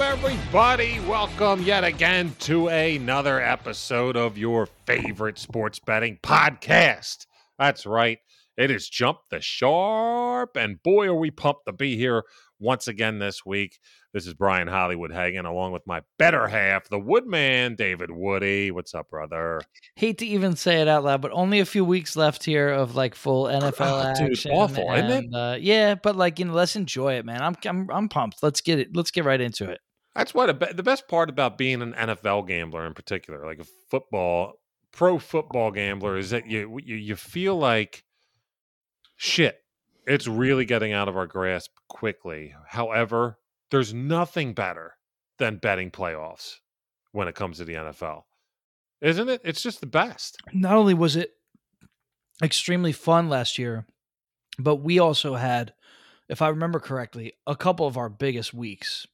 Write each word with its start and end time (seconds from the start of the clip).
everybody? 0.00 0.98
Welcome 1.00 1.62
yet 1.62 1.84
again 1.84 2.34
to 2.40 2.68
another 2.68 3.38
episode 3.38 4.16
of 4.16 4.38
your 4.38 4.66
favorite 4.86 5.38
sports 5.38 5.78
betting 5.78 6.18
podcast. 6.22 7.26
That's 7.58 7.84
right, 7.84 8.18
it 8.56 8.70
is 8.70 8.88
Jump 8.88 9.18
the 9.30 9.42
Sharp, 9.42 10.56
and 10.56 10.82
boy, 10.82 11.08
are 11.08 11.14
we 11.14 11.30
pumped 11.30 11.66
to 11.66 11.72
be 11.72 11.98
here 11.98 12.22
once 12.58 12.88
again 12.88 13.18
this 13.18 13.44
week. 13.44 13.78
This 14.14 14.26
is 14.26 14.32
Brian 14.32 14.68
Hollywood 14.68 15.12
Hagen, 15.12 15.44
along 15.44 15.72
with 15.72 15.86
my 15.86 16.00
better 16.18 16.48
half, 16.48 16.88
the 16.88 16.98
Woodman, 16.98 17.74
David 17.76 18.10
Woody. 18.10 18.70
What's 18.70 18.94
up, 18.94 19.10
brother? 19.10 19.60
Hate 19.96 20.18
to 20.18 20.26
even 20.26 20.56
say 20.56 20.80
it 20.80 20.88
out 20.88 21.04
loud, 21.04 21.20
but 21.20 21.30
only 21.32 21.60
a 21.60 21.66
few 21.66 21.84
weeks 21.84 22.16
left 22.16 22.44
here 22.44 22.70
of 22.70 22.96
like 22.96 23.14
full 23.14 23.44
NFL 23.44 23.74
Oh, 23.80 24.14
dude, 24.18 24.32
action. 24.32 24.50
awful, 24.52 24.92
isn't 24.94 25.10
it? 25.26 25.34
Uh, 25.34 25.56
yeah, 25.60 25.94
but 25.94 26.16
like 26.16 26.38
you 26.38 26.46
know, 26.46 26.54
let's 26.54 26.74
enjoy 26.74 27.14
it, 27.14 27.26
man. 27.26 27.42
I'm 27.42 27.54
I'm 27.66 27.88
I'm 27.90 28.08
pumped. 28.08 28.42
Let's 28.42 28.62
get 28.62 28.78
it. 28.78 28.96
Let's 28.96 29.10
get 29.10 29.24
right 29.26 29.40
into 29.40 29.70
it. 29.70 29.78
That's 30.14 30.34
what 30.34 30.58
be- 30.58 30.72
the 30.72 30.82
best 30.82 31.08
part 31.08 31.30
about 31.30 31.58
being 31.58 31.82
an 31.82 31.92
NFL 31.94 32.46
gambler 32.46 32.86
in 32.86 32.94
particular, 32.94 33.46
like 33.46 33.60
a 33.60 33.66
football, 33.90 34.54
pro 34.92 35.18
football 35.18 35.70
gambler, 35.70 36.16
is 36.16 36.30
that 36.30 36.46
you 36.46 36.78
you, 36.84 36.96
you 36.96 37.16
feel 37.16 37.56
like 37.56 38.04
shit. 39.16 39.56
It's 40.06 40.26
really 40.26 40.64
getting 40.64 40.92
out 40.92 41.08
of 41.08 41.16
our 41.16 41.26
grasp 41.26 41.70
quickly. 41.88 42.54
However, 42.66 43.38
there's 43.70 43.94
nothing 43.94 44.54
better 44.54 44.96
than 45.38 45.58
betting 45.58 45.90
playoffs 45.90 46.56
when 47.12 47.28
it 47.28 47.34
comes 47.34 47.58
to 47.58 47.64
the 47.64 47.74
NFL, 47.74 48.22
isn't 49.00 49.28
it? 49.28 49.40
It's 49.44 49.62
just 49.62 49.80
the 49.80 49.86
best. 49.86 50.38
Not 50.52 50.76
only 50.76 50.94
was 50.94 51.16
it 51.16 51.32
extremely 52.42 52.92
fun 52.92 53.28
last 53.28 53.58
year, 53.58 53.86
but 54.58 54.76
we 54.76 54.98
also 54.98 55.34
had, 55.34 55.74
if 56.28 56.42
I 56.42 56.48
remember 56.48 56.80
correctly, 56.80 57.34
a 57.46 57.56
couple 57.56 57.86
of 57.86 57.96
our 57.96 58.08
biggest 58.08 58.54
weeks. 58.54 59.06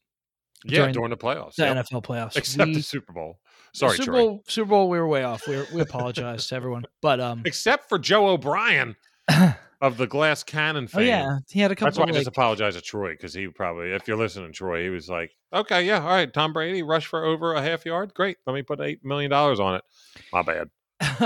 Yeah, 0.65 0.79
During 0.81 0.93
during 0.95 1.11
the 1.11 1.17
playoffs, 1.17 1.55
The 1.57 1.65
yep. 1.65 1.77
NFL 1.87 2.03
playoffs, 2.05 2.37
except 2.37 2.69
We- 2.69 2.75
the 2.75 2.83
Super 2.83 3.13
Bowl. 3.13 3.39
Sorry, 3.75 3.97
Super 3.99 4.05
Troy. 4.05 4.19
Bowl. 4.21 4.45
Super 4.49 4.69
Bowl, 4.71 4.89
we 4.89 4.99
were 4.99 5.07
way 5.07 5.23
off. 5.23 5.47
We, 5.47 5.57
were, 5.57 5.67
we 5.75 5.83
apologize 5.83 6.47
to 6.47 6.55
everyone, 6.55 6.87
but 7.03 7.21
um, 7.21 7.43
Except 7.45 7.89
for 7.91 7.99
Joe 7.99 8.29
O'Brien 8.29 8.97
of 9.83 9.99
the 9.99 10.07
Glass 10.07 10.43
Cannon 10.43 10.89
oh 10.95 11.01
yeah, 11.01 11.39
he 11.51 11.61
had 11.61 11.71
a 11.71 11.75
couple. 11.77 11.89
That's 11.89 11.99
why 11.99 12.07
I 12.07 12.13
just 12.13 12.27
apologize 12.27 12.75
to 12.77 12.81
Troy 12.81 13.11
because 13.11 13.35
he 13.35 13.49
probably, 13.49 13.93
if 13.93 14.09
you're 14.09 14.17
listening, 14.17 14.53
Troy, 14.53 14.83
he 14.85 14.89
was 14.89 15.11
like, 15.11 15.33
"Okay, 15.53 15.85
yeah, 15.85 16.01
all 16.01 16.09
right, 16.09 16.33
Tom 16.33 16.55
Brady 16.55 16.83
rush 16.83 17.07
for 17.07 17.25
over 17.27 17.53
a 17.53 17.61
half 17.61 17.85
yard, 17.85 18.15
great. 18.15 18.39
Let 18.47 18.55
me 18.55 18.63
put 18.63 18.81
eight 18.81 19.05
million 19.05 19.31
dollars 19.31 19.61
on 19.61 19.75
it. 19.75 19.85
My 20.33 20.41
bad. 20.41 20.71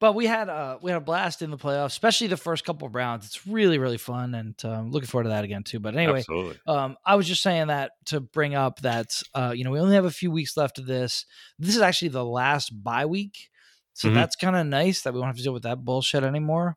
but 0.00 0.14
we 0.14 0.26
had 0.26 0.48
uh 0.48 0.78
we 0.82 0.90
had 0.90 0.98
a 0.98 1.04
blast 1.04 1.42
in 1.42 1.50
the 1.50 1.56
playoffs, 1.56 1.86
especially 1.86 2.26
the 2.26 2.36
first 2.36 2.64
couple 2.64 2.86
of 2.86 2.94
rounds. 2.94 3.26
It's 3.26 3.46
really 3.46 3.78
really 3.78 3.98
fun, 3.98 4.34
and 4.34 4.54
um, 4.64 4.90
looking 4.90 5.06
forward 5.06 5.24
to 5.24 5.30
that 5.30 5.44
again 5.44 5.62
too. 5.62 5.80
But 5.80 5.96
anyway, 5.96 6.22
um, 6.66 6.96
I 7.04 7.16
was 7.16 7.26
just 7.26 7.42
saying 7.42 7.68
that 7.68 7.92
to 8.06 8.20
bring 8.20 8.54
up 8.54 8.80
that 8.80 9.22
uh, 9.34 9.52
you 9.54 9.64
know 9.64 9.70
we 9.70 9.80
only 9.80 9.94
have 9.94 10.04
a 10.04 10.10
few 10.10 10.30
weeks 10.30 10.56
left 10.56 10.78
of 10.78 10.86
this. 10.86 11.24
This 11.58 11.76
is 11.76 11.82
actually 11.82 12.08
the 12.08 12.24
last 12.24 12.70
bye 12.82 13.06
week, 13.06 13.48
so 13.94 14.08
Mhm. 14.10 14.14
that's 14.14 14.36
kind 14.36 14.56
of 14.56 14.66
nice 14.66 15.02
that 15.02 15.12
we 15.14 15.20
don't 15.20 15.28
have 15.28 15.36
to 15.36 15.42
deal 15.42 15.52
with 15.54 15.62
that 15.64 15.84
bullshit 15.84 16.24
anymore. 16.24 16.76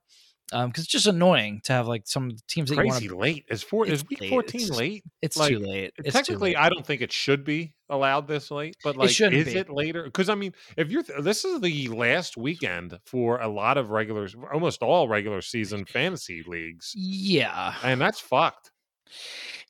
Because 0.52 0.84
it's 0.84 0.92
just 0.92 1.08
annoying 1.08 1.62
to 1.64 1.72
have 1.72 1.88
like 1.88 2.02
some 2.08 2.32
teams 2.50 2.70
that 2.70 2.76
you 2.76 2.80
want 2.86 2.92
Crazy 2.98 3.08
to. 3.08 3.16
late. 3.18 3.46
Is 3.50 3.64
four? 3.64 3.86
It's 3.86 4.02
Is 4.02 4.10
week 4.10 4.20
late. 4.20 4.30
fourteen 4.30 4.62
It's- 4.64 4.78
late? 4.78 5.04
It's 5.22 5.38
like, 5.38 5.50
too 5.50 5.60
late. 5.60 5.94
It's 5.98 6.08
too 6.08 6.12
Technically, 6.12 6.50
late. 6.52 6.58
I 6.58 6.68
don't 6.68 6.86
think 6.86 7.02
it 7.02 7.14
should 7.14 7.46
be 7.46 7.74
allowed 7.92 8.28
this 8.28 8.50
late. 8.50 8.76
But 8.84 8.98
like, 8.98 9.12
shouldn't 9.12 9.36
is 9.48 9.54
be. 9.54 9.60
it 9.60 9.70
later? 9.70 10.04
Because 10.06 10.30
I 10.30 10.36
mean, 10.36 10.54
if 10.78 10.90
you're, 10.90 11.04
th- 11.04 11.20
this 11.22 11.46
is 11.46 11.62
the 11.62 11.90
last 11.90 12.38
weekend 12.38 12.98
for 13.06 13.40
a 13.40 13.48
lot 13.48 13.78
of 13.78 13.92
regular, 13.92 14.28
almost 14.52 14.82
all 14.82 15.08
regular 15.08 15.42
season 15.42 15.86
fantasy 15.86 16.42
leagues, 16.48 16.94
yeah, 16.96 17.76
and 17.84 18.02
that's 18.02 18.20
fucked. 18.20 18.72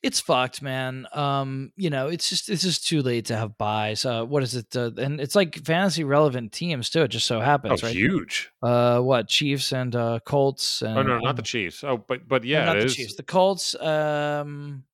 it's 0.02 0.20
fucked, 0.20 0.62
man. 0.62 1.06
Um, 1.12 1.72
you 1.76 1.90
know, 1.90 2.06
it's 2.08 2.28
just 2.28 2.48
it's 2.48 2.62
just 2.62 2.86
too 2.86 3.02
late 3.02 3.26
to 3.26 3.36
have 3.36 3.58
buys. 3.58 4.06
Uh, 4.06 4.24
what 4.24 4.42
is 4.42 4.54
it? 4.54 4.74
Uh, 4.76 4.90
and 4.98 5.20
it's 5.20 5.34
like 5.34 5.64
fantasy 5.64 6.04
relevant 6.04 6.52
teams 6.52 6.90
too. 6.90 7.02
It 7.02 7.08
just 7.08 7.26
so 7.26 7.38
Oh, 7.38 7.40
happens, 7.40 7.82
right? 7.82 7.92
huge. 7.94 8.50
Uh, 8.62 9.00
what 9.00 9.28
Chiefs 9.28 9.72
and 9.72 9.94
uh, 9.96 10.20
Colts? 10.24 10.82
And, 10.82 10.96
Oh 10.96 11.02
no, 11.02 11.18
not 11.18 11.30
um, 11.30 11.36
the 11.36 11.42
Chiefs. 11.42 11.82
Oh, 11.84 11.96
but 11.98 12.26
but 12.28 12.44
yeah, 12.44 12.64
not 12.66 12.76
it 12.78 12.88
the. 12.88 12.94
Chiefs. 12.94 13.16
The 13.16 13.22
Colts. 13.24 13.74
Um, 13.80 14.84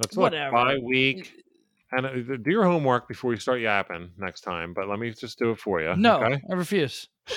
look. 0.00 0.12
whatever. 0.14 0.52
Bye 0.56 0.78
week. 0.82 1.32
And 1.92 2.06
uh, 2.06 2.36
do 2.42 2.50
your 2.50 2.64
homework 2.64 3.06
before 3.08 3.32
you 3.32 3.38
start 3.38 3.60
yapping 3.60 4.10
next 4.18 4.40
time. 4.40 4.74
But 4.74 4.88
let 4.88 4.98
me 4.98 5.10
just 5.10 5.38
do 5.38 5.50
it 5.50 5.58
for 5.60 5.80
you. 5.80 5.94
no, 5.96 6.22
okay? 6.22 6.40
I 6.50 6.54
refuse. 6.54 7.08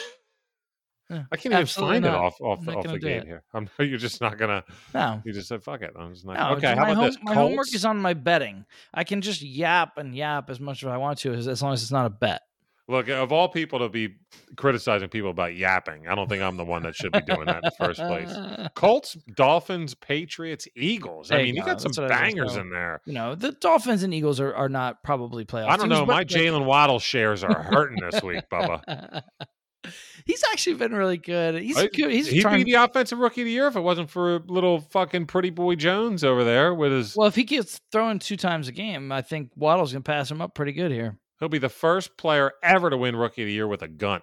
I 1.12 1.38
can't 1.38 1.48
even 1.48 1.58
absolutely 1.58 1.96
find 1.96 2.06
it 2.06 2.14
off 2.14 2.40
off 2.40 2.64
the, 2.64 2.72
not 2.72 2.86
off 2.86 2.92
the 2.92 3.00
gate 3.00 3.24
here. 3.24 3.42
I'm, 3.54 3.68
you're 3.80 3.98
just 3.98 4.22
not 4.22 4.38
gonna. 4.38 4.64
No. 4.94 5.22
You 5.26 5.34
just 5.34 5.48
said 5.48 5.64
fuck 5.64 5.82
it. 5.82 5.92
I'm 5.98 6.14
just 6.14 6.26
not. 6.26 6.38
No, 6.38 6.56
okay, 6.58 6.76
my, 6.76 6.76
how 6.76 6.84
about 6.84 6.96
home- 6.98 7.06
this? 7.08 7.18
my 7.24 7.34
homework 7.34 7.74
is 7.74 7.84
on 7.84 7.98
my 7.98 8.14
betting. 8.14 8.66
I 8.94 9.04
can 9.04 9.22
just 9.22 9.42
yap 9.42 9.98
and 9.98 10.16
yap 10.16 10.52
as 10.52 10.60
much 10.60 10.84
as 10.84 10.88
I 10.88 10.98
want 10.98 11.18
to, 11.20 11.34
as, 11.34 11.48
as 11.48 11.64
long 11.64 11.74
as 11.74 11.82
it's 11.82 11.92
not 11.92 12.06
a 12.06 12.12
bet. 12.12 12.44
Look, 12.90 13.08
of 13.08 13.32
all 13.32 13.48
people 13.48 13.78
to 13.80 13.88
be 13.90 14.16
criticizing 14.56 15.10
people 15.10 15.30
about 15.30 15.56
yapping, 15.56 16.08
I 16.08 16.16
don't 16.16 16.28
think 16.28 16.42
I'm 16.42 16.58
the 16.58 16.66
one 16.66 16.82
that 16.84 16.96
should 16.96 17.12
be 17.12 17.22
doing 17.22 17.46
that 17.46 17.58
in 17.58 17.62
the 17.64 17.72
first 17.86 18.00
place. 18.00 18.36
Colts, 18.76 19.16
Dolphins, 19.36 19.94
Patriots, 19.94 20.68
Eagles. 20.76 21.30
I 21.30 21.36
There 21.36 21.46
you 21.46 21.54
mean, 21.54 21.56
you 21.58 21.62
go. 21.62 21.68
got 21.68 21.82
some 21.82 21.90
That's 21.92 22.00
what 22.00 22.12
I 22.12 22.16
was 22.26 22.34
bangers 22.34 22.56
in 22.56 22.72
there. 22.72 23.02
You 23.06 23.14
know, 23.14 23.36
the 23.36 23.52
Dolphins 23.52 24.02
and 24.02 24.12
Eagles 24.12 24.40
are, 24.40 24.56
are 24.56 24.70
not 24.70 25.04
probably 25.04 25.46
playoff. 25.46 25.68
I 25.68 25.78
don't 25.78 25.90
teams, 25.90 26.00
know. 26.00 26.06
My 26.08 26.26
Jaylen 26.26 26.66
Waddle 26.66 26.98
shares 26.98 27.44
are 27.44 27.62
hurting 27.62 28.00
this 28.10 28.24
week, 28.24 28.50
Bubba. 28.52 29.22
he's 30.26 30.44
actually 30.52 30.76
been 30.78 30.94
really 30.96 31.18
good. 31.18 31.62
He's 31.62 31.78
I- 31.78 31.88
good. 31.88 32.10
He's 32.10 32.28
He'd 32.28 32.42
trying, 32.42 32.64
be 32.66 32.72
the 32.74 32.84
offensive 32.84 33.20
rookie 33.20 33.42
of 33.42 33.46
the 33.46 33.52
year 33.52 33.68
if 33.68 33.76
it 33.76 33.82
wasn't 33.82 34.10
for 34.10 34.40
little 34.48 34.80
fucking 34.80 35.28
pretty 35.28 35.52
boy 35.52 35.76
Jones 35.76 36.24
over 36.24 36.44
there 36.44 36.74
with 36.74 36.92
his. 36.92 37.16
well, 37.16 37.28
if 37.28 37.36
he 37.36 37.44
gets 37.44 37.80
thrown 37.92 38.18
two 38.18 38.36
times 38.36 38.68
a 38.68 38.72
game, 38.72 39.12
I 39.12 39.22
think 39.22 39.52
Waddle's 39.56 39.92
gonna 39.94 40.02
pass 40.02 40.32
him 40.32 40.42
up 40.42 40.56
pretty 40.56 40.72
good 40.72 40.92
here. 40.92 41.18
He'll 41.40 41.50
be 41.50 41.58
the 41.58 41.70
first 41.70 42.18
player 42.18 42.54
ever 42.62 42.90
to 42.90 42.98
win 42.98 43.16
rookie 43.16 43.44
of 43.44 43.48
the 43.48 43.54
year 43.54 43.68
with 43.68 43.82
a 43.82 43.88
gun. 43.88 44.22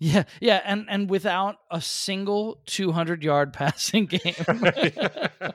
Yeah, 0.00 0.24
yeah, 0.40 0.60
and 0.64 0.86
and 0.88 1.08
without 1.08 1.56
a 1.70 1.80
single 1.80 2.60
200 2.66 3.22
yard 3.22 3.52
passing 3.54 4.06
game. 4.06 4.34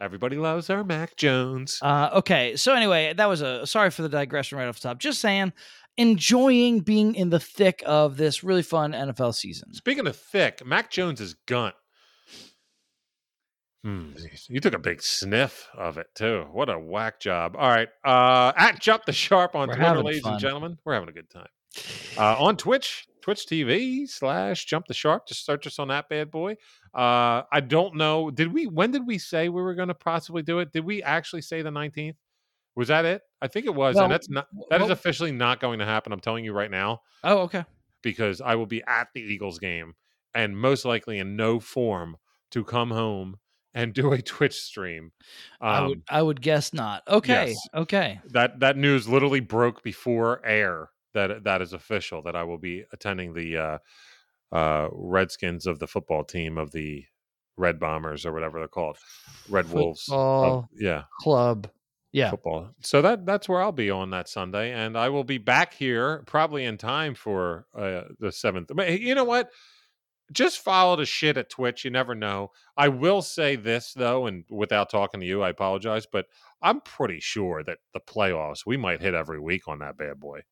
Everybody 0.00 0.36
loves 0.36 0.70
our 0.70 0.84
Mac 0.84 1.16
Jones. 1.16 1.78
uh, 1.82 2.10
okay, 2.14 2.56
so 2.56 2.74
anyway, 2.74 3.12
that 3.14 3.28
was 3.28 3.40
a 3.40 3.66
sorry 3.66 3.90
for 3.90 4.02
the 4.02 4.08
digression 4.08 4.58
right 4.58 4.68
off 4.68 4.76
the 4.76 4.88
top. 4.88 4.98
Just 4.98 5.20
saying, 5.20 5.52
enjoying 5.96 6.80
being 6.80 7.14
in 7.14 7.30
the 7.30 7.40
thick 7.40 7.82
of 7.86 8.16
this 8.16 8.44
really 8.44 8.62
fun 8.62 8.92
NFL 8.92 9.34
season. 9.34 9.72
Speaking 9.74 10.06
of 10.06 10.16
thick, 10.16 10.64
Mac 10.64 10.90
Jones 10.90 11.20
is 11.20 11.34
gun. 11.46 11.72
Hmm, 13.84 14.10
you 14.48 14.60
took 14.60 14.74
a 14.74 14.78
big 14.78 15.02
sniff 15.02 15.68
of 15.74 15.96
it 15.96 16.08
too. 16.14 16.46
What 16.52 16.68
a 16.68 16.78
whack 16.78 17.18
job! 17.18 17.56
All 17.58 17.68
right, 17.68 17.88
uh, 18.04 18.52
at 18.56 18.78
Jump 18.78 19.04
the 19.06 19.12
Sharp 19.12 19.54
on 19.54 19.68
We're 19.68 19.76
Twitter, 19.76 20.02
ladies 20.02 20.20
fun. 20.22 20.32
and 20.34 20.40
gentlemen, 20.40 20.78
we're 20.84 20.92
having 20.94 21.08
a 21.08 21.12
good 21.12 21.30
time. 21.30 21.48
Uh, 22.18 22.36
on 22.38 22.58
Twitch, 22.58 23.06
Twitch 23.22 23.46
TV 23.46 24.06
slash 24.06 24.66
Jump 24.66 24.86
the 24.86 24.92
Sharp. 24.92 25.26
Just 25.26 25.46
search 25.46 25.66
us 25.66 25.78
on 25.78 25.88
that 25.88 26.10
bad 26.10 26.30
boy. 26.30 26.58
Uh, 26.94 27.42
I 27.50 27.60
don't 27.66 27.94
know. 27.96 28.30
Did 28.30 28.52
we? 28.52 28.66
When 28.66 28.90
did 28.90 29.06
we 29.06 29.16
say 29.16 29.48
we 29.48 29.62
were 29.62 29.74
going 29.74 29.88
to 29.88 29.94
possibly 29.94 30.42
do 30.42 30.58
it? 30.58 30.72
Did 30.72 30.84
we 30.84 31.02
actually 31.02 31.40
say 31.42 31.62
the 31.62 31.70
nineteenth? 31.70 32.16
Was 32.76 32.88
that 32.88 33.06
it? 33.06 33.22
I 33.40 33.48
think 33.48 33.64
it 33.64 33.74
was, 33.74 33.94
Well, 33.94 34.04
and 34.04 34.12
that's 34.12 34.28
not. 34.28 34.46
That 34.68 34.76
is 34.82 34.88
well- 34.88 34.92
officially 34.92 35.32
not 35.32 35.58
going 35.58 35.78
to 35.78 35.86
happen. 35.86 36.12
I'm 36.12 36.20
telling 36.20 36.44
you 36.44 36.52
right 36.52 36.70
now 36.70 37.00
Oh, 37.24 37.38
okay. 37.40 37.64
because 38.02 38.42
I 38.42 38.56
will 38.56 38.66
be 38.66 38.82
at 38.86 39.08
the 39.14 39.22
Eagles 39.22 39.58
game 39.58 39.94
and 40.34 40.54
most 40.56 40.84
likely 40.84 41.18
in 41.18 41.34
no 41.34 41.60
form 41.60 42.16
to 42.50 42.62
come 42.62 42.90
home 42.90 43.38
and 43.74 43.92
do 43.94 44.12
a 44.12 44.20
Twitch 44.22 44.54
stream. 44.60 45.12
I 45.60 45.78
Um, 45.78 45.88
would 45.88 46.02
I 46.08 46.22
would 46.22 46.40
guess 46.40 46.72
not. 46.74 47.02
Okay, 47.08 47.48
yes. 47.50 47.68
okay. 47.74 48.20
that 48.30 48.60
that 48.60 48.76
news 48.76 49.08
literally 49.08 49.40
broke 49.40 49.82
before 49.82 50.40
air 50.44 50.90
that 51.14 51.44
that 51.44 51.60
is 51.62 51.72
official 51.72 52.22
that 52.22 52.36
I 52.36 52.44
will 52.44 52.58
be 52.58 52.84
attending 52.92 53.32
the 53.34 53.56
uh, 53.56 53.78
uh, 54.52 54.88
Redskins 54.92 55.66
of 55.66 55.78
the 55.78 55.86
football 55.86 56.24
team 56.24 56.58
of 56.58 56.70
the 56.72 57.04
Red 57.56 57.78
Bombers 57.80 58.24
or 58.24 58.32
whatever 58.32 58.58
they're 58.58 58.68
called, 58.68 58.96
Red 59.48 59.70
Wolves. 59.70 60.08
of- 60.10 60.66
yeah, 60.72 61.02
Club. 61.20 61.68
Yeah. 62.12 62.30
football. 62.30 62.70
So 62.80 63.02
that 63.02 63.24
that's 63.26 63.48
where 63.48 63.60
I'll 63.62 63.70
be 63.70 63.90
on 63.90 64.10
that 64.10 64.28
Sunday, 64.28 64.72
and 64.72 64.96
I 64.98 65.10
will 65.10 65.22
be 65.24 65.38
back 65.38 65.74
here 65.74 66.24
probably 66.26 66.64
in 66.64 66.76
time 66.78 67.14
for 67.14 67.66
uh, 67.76 68.02
the 68.18 68.32
seventh. 68.32 68.70
But 68.74 68.88
hey, 68.88 68.98
you 68.98 69.14
know 69.14 69.24
what? 69.24 69.50
Just 70.32 70.60
follow 70.60 70.96
the 70.96 71.04
shit 71.04 71.36
at 71.36 71.50
Twitch. 71.50 71.84
You 71.84 71.90
never 71.90 72.14
know. 72.14 72.50
I 72.76 72.88
will 72.88 73.22
say 73.22 73.56
this 73.56 73.92
though, 73.94 74.26
and 74.26 74.44
without 74.48 74.90
talking 74.90 75.20
to 75.20 75.26
you, 75.26 75.42
I 75.42 75.50
apologize, 75.50 76.06
but 76.10 76.26
I'm 76.62 76.80
pretty 76.82 77.20
sure 77.20 77.62
that 77.64 77.78
the 77.94 78.00
playoffs 78.00 78.66
we 78.66 78.76
might 78.76 79.00
hit 79.00 79.14
every 79.14 79.40
week 79.40 79.66
on 79.66 79.78
that 79.78 79.96
bad 79.96 80.20
boy. 80.20 80.42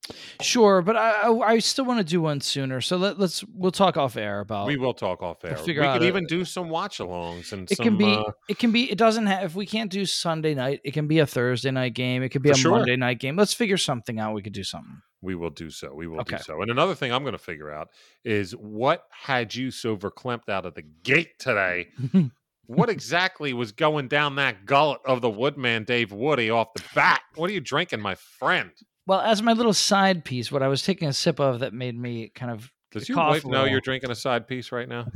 Sure, 0.41 0.83
but 0.83 0.97
I 0.97 1.11
I, 1.11 1.49
I 1.53 1.59
still 1.59 1.85
want 1.85 1.99
to 1.99 2.05
do 2.05 2.21
one 2.21 2.41
sooner. 2.41 2.81
So 2.81 2.97
let, 2.97 3.19
let's 3.19 3.45
we'll 3.45 3.73
talk 3.73 3.97
off 3.97 4.17
air 4.17 4.41
about. 4.41 4.67
we 4.67 4.77
will 4.77 4.95
talk 4.95 5.23
off 5.23 5.45
air. 5.45 5.57
We 5.67 5.75
could 5.75 6.03
even 6.03 6.25
do 6.25 6.45
some 6.45 6.71
watch-alongs 6.71 7.53
and 7.53 7.71
it 7.71 7.77
some. 7.77 7.85
can 7.85 7.97
be 7.97 8.15
uh, 8.15 8.33
it 8.49 8.59
can 8.59 8.73
be 8.73 8.91
it 8.91 8.99
doesn't 8.99 9.27
have 9.27 9.45
if 9.45 9.55
we 9.55 9.67
can't 9.67 9.91
do 9.91 10.07
Sunday 10.07 10.55
night, 10.55 10.81
it 10.85 10.93
can 10.93 11.07
be 11.07 11.19
a 11.19 11.27
Thursday 11.27 11.71
night 11.71 11.95
game. 11.95 12.23
It 12.23 12.31
could 12.31 12.43
be 12.43 12.51
a 12.51 12.55
sure. 12.55 12.73
Monday 12.73 12.97
night 12.97 13.21
game. 13.21 13.37
Let's 13.37 13.55
figure 13.55 13.77
something 13.77 14.19
out. 14.19 14.35
We 14.35 14.43
could 14.43 14.53
do 14.55 14.65
something. 14.65 15.03
We 15.21 15.35
will 15.35 15.51
do 15.51 15.71
so. 15.71 15.93
We 15.95 16.07
will 16.07 16.21
Okay. 16.21 16.37
do 16.37 16.43
so. 16.43 16.63
And 16.63 16.71
another 16.71 16.95
thing 16.95 17.13
I'm 17.13 17.23
going 17.23 17.33
to 17.33 17.39
figure 17.39 17.71
out 17.71 17.89
is 18.25 18.53
what 18.53 19.05
had 19.11 19.55
you 19.55 19.71
so 19.71 19.97
verklempt 19.97 20.49
out 20.49 20.65
of 20.65 20.75
the 20.75 20.83
gate 21.03 21.39
today 21.39 21.89
what 22.69 22.91
exactly 22.91 23.55
was 23.55 23.73
going 23.73 24.09
down 24.09 24.37
that 24.37 24.67
gullet 24.67 25.01
of 25.07 25.23
the 25.23 25.31
Woodman 25.31 25.85
Dave 25.85 26.13
Woody 26.13 26.51
off 26.51 26.75
the 26.75 26.85
bat? 26.95 27.23
What 27.35 27.49
are 27.49 27.53
you 27.53 27.61
drinking, 27.61 28.01
my 28.01 28.15
friend? 28.15 28.71
Well, 29.07 29.21
as 29.21 29.43
my 29.43 29.55
little 29.55 29.73
side 29.73 30.23
piece, 30.23 30.53
what 30.53 30.63
I 30.63 30.69
was 30.69 30.83
taking 30.83 31.09
a 31.09 31.15
sip 31.15 31.41
of 31.41 31.61
that 31.61 31.73
made 31.73 31.99
me 31.99 32.31
kind 32.35 32.53
of 32.53 32.71
Does 32.93 33.09
your 33.09 33.17
wife 33.17 33.47
know 33.47 33.65
you're 33.65 33.81
drinking 33.81 34.11
a 34.11 34.15
side 34.15 34.47
piece 34.47 34.71
right 34.71 34.87
now? 34.87 35.07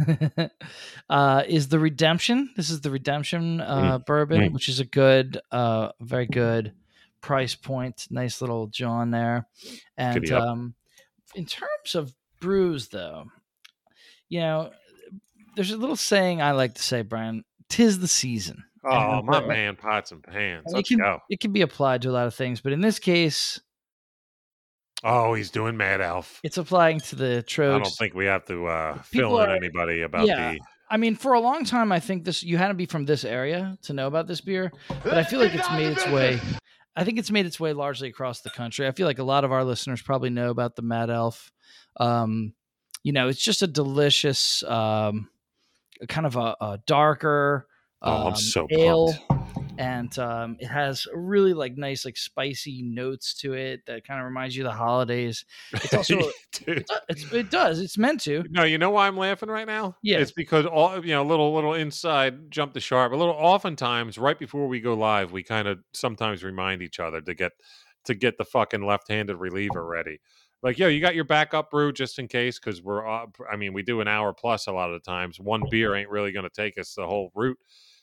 uh, 1.10 1.43
is 1.46 1.69
the 1.69 1.78
Redemption. 1.78 2.48
This 2.56 2.70
is 2.70 2.81
the 2.81 2.90
Redemption 2.90 3.60
uh, 3.60 3.98
bourbon, 3.98 4.40
mm. 4.40 4.52
which 4.52 4.70
is 4.70 4.81
a 4.81 4.87
good, 4.87 5.38
uh, 5.50 5.90
very 6.00 6.26
good 6.26 6.72
price 7.22 7.54
point. 7.54 8.06
Nice 8.10 8.40
little 8.42 8.66
John 8.66 9.10
there. 9.10 9.46
And 9.96 10.30
um, 10.32 10.74
in 11.34 11.46
terms 11.46 11.94
of 11.94 12.12
brews, 12.40 12.88
though, 12.88 13.24
you 14.28 14.40
know, 14.40 14.70
there's 15.56 15.70
a 15.70 15.76
little 15.76 15.96
saying 15.96 16.42
I 16.42 16.52
like 16.52 16.74
to 16.74 16.82
say, 16.82 17.02
Brian. 17.02 17.44
Tis 17.69 17.98
the 18.00 18.08
season. 18.08 18.62
Oh, 18.84 19.22
my 19.22 19.40
man, 19.46 19.76
pots 19.76 20.12
and 20.12 20.22
pans. 20.22 20.64
it 20.66 20.74
Let's 20.74 20.88
can- 20.90 20.98
go. 20.98 21.20
It 21.30 21.40
can 21.40 21.52
be 21.52 21.62
applied 21.62 22.02
to 22.02 22.10
a 22.10 22.12
lot 22.12 22.26
of 22.26 22.34
things, 22.34 22.60
but 22.60 22.72
in 22.72 22.82
this 22.82 22.98
case, 22.98 23.58
Oh, 25.04 25.34
he's 25.34 25.50
doing 25.50 25.76
Mad 25.76 26.00
Elf. 26.00 26.38
it's 26.44 26.58
applying 26.58 27.00
to 27.00 27.16
the 27.16 27.44
I 27.58 27.60
don't 27.62 27.86
think 27.98 28.14
we 28.14 28.26
have 28.26 28.44
to 28.46 28.66
uh, 28.66 29.02
fill 29.02 29.40
in 29.40 29.48
are- 29.50 29.56
anybody 29.56 30.02
about 30.02 30.26
Yeah. 30.26 30.52
the. 30.52 30.60
I 30.90 30.98
mean, 30.98 31.14
for 31.16 31.32
a 31.32 31.40
long 31.40 31.64
time, 31.64 31.90
I 31.90 32.00
think 32.00 32.24
this 32.24 32.42
you 32.42 32.58
had 32.58 32.69
to 32.69 32.74
be 32.74 32.84
from 32.84 33.06
this 33.06 33.24
area 33.24 33.78
to 33.82 33.94
know 33.94 34.06
about 34.06 34.26
this 34.26 34.42
beer, 34.42 34.70
but 35.02 35.14
I 35.14 35.24
feel 35.24 35.40
like 35.40 35.54
it's 35.54 35.70
made 35.70 35.86
its 35.92 36.06
way. 36.08 36.38
I 36.94 37.05
think 37.05 37.19
it's 37.19 37.31
made 37.31 37.47
its 37.47 37.59
way 37.59 37.73
largely 37.73 38.09
across 38.09 38.41
the 38.43 38.50
country. 38.50 38.87
I 38.87 38.93
feel 38.93 39.06
like 39.06 39.19
a 39.19 39.25
lot 39.25 39.44
of 39.44 39.53
our 39.53 39.65
listeners 39.65 40.03
probably 40.03 40.31
know 40.31 40.50
about 40.50 40.77
the 40.77 40.83
Mad 40.83 41.11
Elf. 41.11 41.50
Um, 41.99 42.55
you 43.03 43.12
know, 43.12 43.29
it's 43.29 43.43
just 43.43 43.62
a 43.62 43.67
delicious, 43.67 44.62
um, 44.65 45.29
kind 46.09 46.27
of 46.27 46.37
a, 46.37 46.56
a 46.61 46.79
darker 46.87 47.67
Oh, 48.05 48.23
I'm 48.23 48.27
um, 48.29 48.37
so 48.37 48.67
ale, 48.71 49.15
pumped. 49.29 49.62
And 49.82 50.17
um, 50.20 50.56
it 50.61 50.69
has 50.69 51.08
really 51.12 51.55
like 51.55 51.76
nice, 51.76 52.05
like 52.05 52.17
spicy 52.17 52.82
notes 52.82 53.34
to 53.34 53.55
it 53.55 53.84
that 53.87 54.06
kind 54.06 54.20
of 54.20 54.26
reminds 54.26 54.56
you 54.56 54.64
of 54.64 54.70
the 54.70 54.76
holidays. 54.76 55.44
It's 55.73 55.93
also 55.93 56.19
Dude. 56.52 56.87
it's, 57.08 57.32
it 57.32 57.50
does. 57.50 57.81
It's 57.81 57.99
meant 57.99 58.20
to. 58.23 58.44
No, 58.49 58.62
you 58.62 58.79
know 58.79 58.90
why 58.90 59.08
I'm 59.08 59.17
laughing 59.17 59.49
right 59.49 59.67
now? 59.67 59.96
Yeah. 60.00 60.19
It's 60.19 60.31
because 60.31 60.67
all 60.67 61.05
you 61.05 61.12
know, 61.12 61.25
little 61.25 61.52
little 61.52 61.75
inside 61.75 62.49
jump 62.49 62.75
the 62.75 62.81
sharp. 62.81 63.12
A 63.12 63.17
little 63.17 63.34
oftentimes 63.34 64.19
right 64.19 64.38
before 64.38 64.69
we 64.69 64.81
go 64.81 64.94
live, 64.94 65.32
we 65.32 65.43
kind 65.43 65.67
of 65.67 65.81
sometimes 65.93 66.44
remind 66.44 66.81
each 66.81 67.00
other 67.00 67.20
to 67.20 67.34
get 67.34 67.50
to 68.05 68.14
get 68.14 68.38
the 68.38 68.44
fucking 68.44 68.87
left-handed 68.87 69.37
reliever 69.37 69.84
ready. 69.84 70.20
Like, 70.62 70.79
yo, 70.79 70.87
you 70.87 71.00
got 71.00 71.17
your 71.17 71.25
backup 71.25 71.73
brew 71.73 71.93
just 71.93 72.20
in 72.20 72.29
case 72.29 72.61
because 72.61 72.81
we're. 72.81 73.05
uh, 73.05 73.26
I 73.50 73.56
mean, 73.56 73.73
we 73.73 73.82
do 73.82 74.00
an 74.00 74.06
hour 74.06 74.32
plus 74.32 74.69
a 74.69 74.73
lot 74.73 74.93
of 74.93 75.02
the 75.02 75.11
times. 75.11 75.40
One 75.40 75.64
beer 75.73 75.96
ain't 75.96 76.08
really 76.08 76.31
going 76.31 76.49
to 76.49 76.55
take 76.55 76.79
us 76.79 76.94
the 76.94 77.05
whole 77.05 77.32
route. 77.34 77.58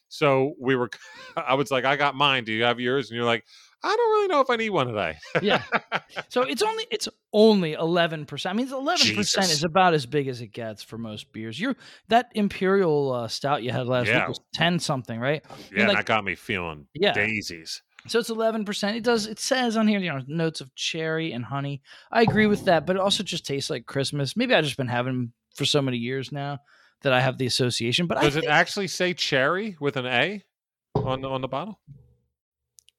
So 0.10 0.56
we 0.60 0.76
were. 0.76 0.90
I 1.38 1.54
was 1.54 1.72
like, 1.72 1.86
I 1.86 1.96
got 1.96 2.16
mine. 2.16 2.44
Do 2.44 2.52
you 2.52 2.64
have 2.64 2.80
yours? 2.80 3.10
And 3.10 3.16
you're 3.16 3.26
like, 3.26 3.46
I 3.82 3.88
don't 3.96 4.10
really 4.12 4.28
know 4.28 4.42
if 4.42 4.50
I 4.50 4.58
need 4.58 4.72
one 4.72 4.88
today. 4.88 5.16
Yeah. 5.42 5.64
So 6.28 6.42
it's 6.42 6.62
only 6.62 6.86
it's 6.92 7.08
only 7.32 7.74
eleven 7.74 8.26
percent. 8.26 8.54
I 8.54 8.58
mean, 8.58 8.68
eleven 8.72 9.16
percent 9.16 9.50
is 9.52 9.64
about 9.64 9.94
as 9.94 10.06
big 10.06 10.28
as 10.28 10.42
it 10.42 10.48
gets 10.48 10.84
for 10.84 10.98
most 10.98 11.32
beers. 11.32 11.58
You 11.60 11.76
that 12.10 12.30
imperial 12.36 13.14
uh, 13.14 13.28
stout 13.30 13.64
you 13.64 13.72
had 13.72 13.88
last 13.88 14.08
Yeah. 14.08 14.20
week 14.20 14.28
was 14.30 14.40
ten 14.54 14.80
something, 14.80 15.18
right? 15.20 15.46
Yeah, 15.74 15.88
like- 15.88 15.98
that 15.98 16.06
got 16.06 16.26
me 16.26 16.36
feeling 16.36 16.88
Yeah. 16.94 17.14
daisies. 17.14 17.82
So 18.08 18.20
it's 18.20 18.30
eleven 18.30 18.66
percent. 18.66 18.98
It 18.98 19.04
does. 19.04 19.28
It 19.28 19.40
says 19.40 19.78
on 19.78 19.88
here, 19.88 20.00
you 20.00 20.10
know, 20.12 20.22
notes 20.28 20.60
of 20.62 20.74
cherry 20.76 21.32
and 21.32 21.46
honey. 21.46 21.82
I 22.12 22.22
agree 22.24 22.48
with 22.48 22.66
that, 22.66 22.86
but 22.86 22.96
it 22.96 23.02
also 23.02 23.24
just 23.24 23.46
tastes 23.46 23.70
like 23.70 23.86
Christmas. 23.86 24.36
Maybe 24.36 24.54
I've 24.54 24.66
just 24.66 24.78
been 24.78 24.88
having 24.88 25.32
for 25.56 25.66
so 25.66 25.82
many 25.82 25.98
years 25.98 26.32
now 26.32 26.60
that 27.02 27.14
I 27.14 27.22
have 27.22 27.38
the 27.38 27.46
association. 27.46 28.08
But 28.08 28.18
I 28.18 28.22
Does 28.24 28.36
it 28.36 28.46
actually 28.46 28.88
say 28.88 29.14
cherry 29.14 29.78
with 29.80 29.96
an 29.96 30.06
A 30.06 30.44
on 30.96 31.22
the 31.22 31.30
on 31.30 31.42
the 31.42 31.48
bottle? 31.48 31.80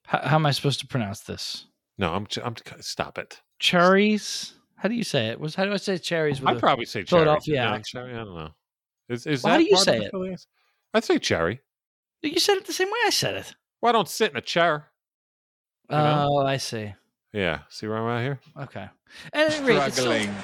how, 0.06 0.20
how 0.23 0.37
am 0.37 0.47
I 0.47 0.50
supposed 0.50 0.81
to 0.81 0.87
pronounce 0.87 1.20
this? 1.20 1.67
No, 1.99 2.12
I'm. 2.14 2.26
I'm. 2.43 2.55
Stop 2.81 3.19
it. 3.19 3.41
Cherries. 3.58 4.55
How 4.76 4.88
do 4.88 4.94
you 4.94 5.05
say 5.05 5.26
it? 5.29 5.38
Was 5.38 5.55
how 5.55 5.67
do 5.67 5.73
I 5.73 5.76
say 5.76 5.99
cherries? 5.99 6.41
A- 6.41 6.55
probably 6.55 6.87
say 6.87 7.02
cherry. 7.02 7.25
Philadelphia 7.25 7.55
Yeah, 7.55 7.79
cherry. 7.85 8.14
I 8.14 8.25
don't 8.25 8.35
know. 8.35 8.50
Is 9.11 9.26
is 9.26 9.43
Well, 9.43 9.52
how 9.52 9.58
do 9.58 9.64
you 9.64 9.76
say 9.76 9.99
it? 9.99 10.46
I'd 10.94 11.05
say 11.05 11.19
cherry. 11.19 11.61
you 12.23 12.38
said 12.41 12.56
it 12.56 12.67
the 12.67 12.73
same 12.73 12.88
way 12.88 12.99
I 13.06 13.11
said 13.11 13.35
it. 13.35 13.55
Well, 13.82 13.91
I 13.91 13.93
don't 13.93 14.08
sit 14.08 14.31
in 14.31 14.37
a 14.37 14.41
chair. 14.43 14.87
You 15.91 15.96
know? 15.96 16.29
Oh, 16.31 16.46
I 16.46 16.56
see. 16.56 16.94
Yeah. 17.32 17.61
See 17.69 17.87
where 17.87 17.97
I'm 17.97 18.19
at 18.19 18.23
here? 18.23 18.41
Okay. 18.65 18.88
At 19.32 19.53
any 19.53 19.65
rate, 19.65 19.77
it's 19.87 19.97
still, 19.97 20.12
Struggling. 20.12 20.35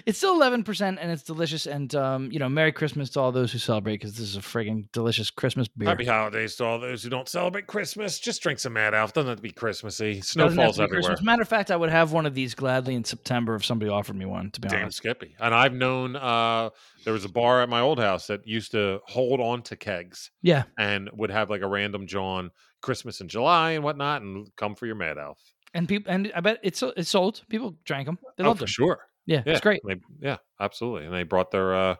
it's 0.06 0.18
still 0.18 0.34
eleven 0.34 0.64
percent, 0.64 0.98
and 1.00 1.10
it's 1.10 1.22
delicious. 1.22 1.66
And 1.66 1.94
um, 1.94 2.32
you 2.32 2.38
know, 2.38 2.48
Merry 2.48 2.72
Christmas 2.72 3.10
to 3.10 3.20
all 3.20 3.32
those 3.32 3.52
who 3.52 3.58
celebrate, 3.58 3.94
because 3.94 4.12
this 4.12 4.28
is 4.28 4.36
a 4.36 4.40
friggin' 4.40 4.90
delicious 4.92 5.30
Christmas 5.30 5.68
beer. 5.68 5.88
Happy 5.88 6.06
holidays 6.06 6.56
to 6.56 6.64
all 6.64 6.78
those 6.78 7.02
who 7.02 7.10
don't 7.10 7.28
celebrate 7.28 7.66
Christmas. 7.66 8.18
Just 8.18 8.42
drink 8.42 8.58
some 8.58 8.72
Mad 8.72 8.94
Elf. 8.94 9.12
Doesn't 9.12 9.28
have 9.28 9.36
to 9.36 9.42
be 9.42 9.50
Christmassy. 9.50 10.20
Snow 10.20 10.44
Doesn't 10.44 10.58
falls 10.58 10.76
to 10.76 10.80
be 10.80 10.84
everywhere. 10.84 11.10
Christmas. 11.10 11.24
Matter 11.24 11.42
of 11.42 11.48
fact, 11.48 11.70
I 11.70 11.76
would 11.76 11.90
have 11.90 12.12
one 12.12 12.26
of 12.26 12.34
these 12.34 12.54
gladly 12.54 12.94
in 12.94 13.04
September 13.04 13.54
if 13.54 13.64
somebody 13.64 13.90
offered 13.90 14.16
me 14.16 14.24
one. 14.24 14.50
To 14.52 14.60
be 14.60 14.68
Damn 14.68 14.82
honest, 14.82 14.98
Skippy. 14.98 15.36
And 15.38 15.54
I've 15.54 15.74
known 15.74 16.16
uh, 16.16 16.70
there 17.04 17.12
was 17.12 17.24
a 17.24 17.30
bar 17.30 17.62
at 17.62 17.68
my 17.68 17.80
old 17.80 17.98
house 17.98 18.26
that 18.28 18.46
used 18.46 18.72
to 18.72 19.00
hold 19.04 19.40
on 19.40 19.62
to 19.64 19.76
kegs 19.76 20.30
yeah. 20.42 20.64
and 20.78 21.10
would 21.12 21.30
have 21.30 21.50
like 21.50 21.62
a 21.62 21.68
random 21.68 22.06
John 22.06 22.50
Christmas 22.80 23.20
in 23.20 23.28
July 23.28 23.72
and 23.72 23.84
whatnot 23.84 24.22
and 24.22 24.48
come 24.56 24.74
for 24.74 24.86
your 24.86 24.96
Mad 24.96 25.18
Elf. 25.18 25.38
And 25.74 25.88
people, 25.88 26.12
and 26.12 26.32
I 26.34 26.40
bet 26.40 26.58
it's 26.62 26.82
it's 26.82 27.10
sold. 27.10 27.42
People 27.48 27.76
drank 27.84 28.06
them. 28.06 28.18
They 28.36 28.44
oh, 28.44 28.48
loved 28.48 28.58
for 28.60 28.64
them. 28.64 28.68
sure. 28.68 28.98
Yeah, 29.26 29.42
Yeah, 29.46 29.52
it's 29.52 29.60
great. 29.60 29.80
They, 29.86 29.96
yeah, 30.20 30.38
absolutely. 30.60 31.04
And 31.06 31.14
they 31.14 31.22
brought 31.22 31.50
their 31.52 31.74
uh, 31.74 31.94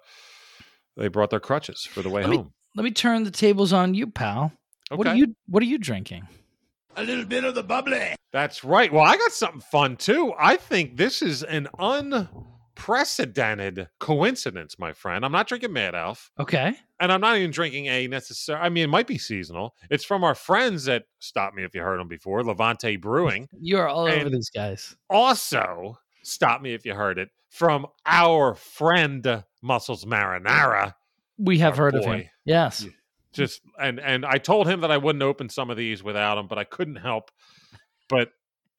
they 0.97 1.09
brought 1.09 1.31
their 1.31 1.41
crutches 1.41 1.85
for 1.85 2.03
the 2.03 2.11
way 2.11 2.23
Let 2.23 2.31
me- 2.31 2.37
home. 2.39 2.53
Let 2.77 2.85
me 2.85 2.93
turn 2.93 3.25
the 3.25 3.31
tables 3.33 3.73
on 3.73 3.95
you, 3.95 4.07
pal. 4.07 4.53
Okay, 4.93 4.97
What 4.99 5.07
are 5.09 5.15
you 5.17 5.35
What 5.47 5.63
are 5.63 5.67
you 5.67 5.79
drinking? 5.79 6.27
A 6.97 7.03
little 7.03 7.25
bit 7.25 7.45
of 7.45 7.55
the 7.55 7.63
bubbly. 7.63 8.15
that's 8.33 8.65
right. 8.65 8.93
Well, 8.93 9.05
I 9.05 9.17
got 9.17 9.33
something 9.33 9.61
fun 9.61 9.97
too. 9.97 10.33
I 10.39 10.57
think 10.57 10.97
this 10.97 11.23
is 11.23 11.43
an 11.45 11.69
unprecedented 12.81 13.89
coincidence, 13.99 14.79
my 14.79 14.93
friend. 14.93 15.25
I'm 15.25 15.33
not 15.33 15.47
drinking 15.49 15.73
Mad 15.73 15.95
Elf. 15.95 16.31
Okay. 16.39 16.75
and 16.99 17.13
I'm 17.13 17.21
not 17.21 17.37
even 17.37 17.51
drinking 17.51 17.87
a 17.87 18.07
necessary. 18.07 18.59
I 18.61 18.69
mean, 18.69 18.85
it 18.85 18.89
might 18.91 19.07
be 19.07 19.19
seasonal. 19.19 19.75
It's 19.91 20.05
from 20.05 20.25
our 20.25 20.35
friends 20.35 20.89
at 20.89 21.05
Stop 21.19 21.55
Me 21.55 21.65
If 21.65 21.75
You 21.75 21.83
Heard 21.83 22.01
Them 22.01 22.09
Before, 22.09 22.43
Levante 22.43 22.97
Brewing. 22.97 23.49
You 23.61 23.79
are 23.79 23.89
all 23.89 24.07
over 24.07 24.31
these 24.31 24.51
guys. 24.51 24.97
Also, 25.09 25.99
Stop 26.23 26.63
Me 26.63 26.73
If 26.75 26.87
You 26.87 26.95
Heard 26.95 27.19
It 27.19 27.29
from 27.49 27.87
our 28.07 28.55
friend 28.55 29.45
Muscles 29.63 30.05
Marinara. 30.05 30.95
We 31.39 31.59
have 31.59 31.77
heard 31.77 31.95
of 31.95 32.05
him. 32.05 32.25
Yes. 32.45 32.87
Just 33.33 33.61
and 33.81 34.01
and 34.01 34.27
I 34.27 34.39
told 34.39 34.67
him 34.67 34.81
that 34.81 34.91
I 34.91 34.97
wouldn't 34.97 35.23
open 35.23 35.49
some 35.49 35.71
of 35.71 35.77
these 35.77 36.03
without 36.03 36.37
him, 36.39 36.49
but 36.49 36.59
I 36.59 36.65
couldn't 36.65 36.97
help. 36.97 37.31
But 38.09 38.31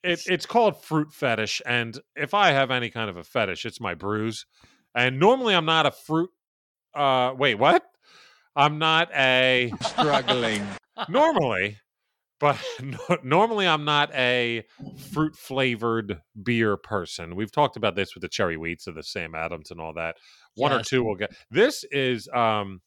it, 0.04 0.22
it's 0.28 0.46
called 0.46 0.84
fruit 0.84 1.12
fetish, 1.14 1.62
and 1.66 2.00
if 2.16 2.34
I 2.34 2.52
have 2.52 2.72
any 2.72 2.90
kind 2.90 3.10
of 3.10 3.18
a 3.18 3.24
fetish, 3.24 3.66
it's 3.66 3.80
my 3.80 3.94
brews. 3.94 4.46
And 4.96 5.20
normally, 5.20 5.56
I'm 5.56 5.66
not 5.66 5.86
a 5.86 5.92
fruit. 5.92 6.30
Uh, 6.94 7.34
wait, 7.38 7.56
what? 7.56 7.84
I'm 8.56 8.80
not 8.80 9.10
a 9.14 9.72
Struggling. 9.82 10.66
normally, 11.10 11.78
but 12.40 12.60
no- 12.82 13.18
normally 13.24 13.68
I'm 13.68 13.86
not 13.86 14.14
a 14.14 14.66
fruit 15.12 15.36
flavored 15.36 16.22
beer 16.42 16.76
person. 16.76 17.36
We've 17.36 17.52
talked 17.52 17.78
about 17.78 17.96
this 17.96 18.14
with 18.14 18.24
the 18.24 18.28
cherry 18.28 18.58
wheats 18.58 18.88
of 18.88 18.96
the 18.96 19.04
Sam 19.04 19.36
Adams 19.36 19.72
and 19.72 19.80
all 19.80 19.94
that. 19.94 20.18
One 20.56 20.74
or 20.74 20.84
two 20.84 21.04
will 21.04 21.16
get. 21.16 21.34
This 21.50 21.86
is. 21.92 22.28
um 22.34 22.82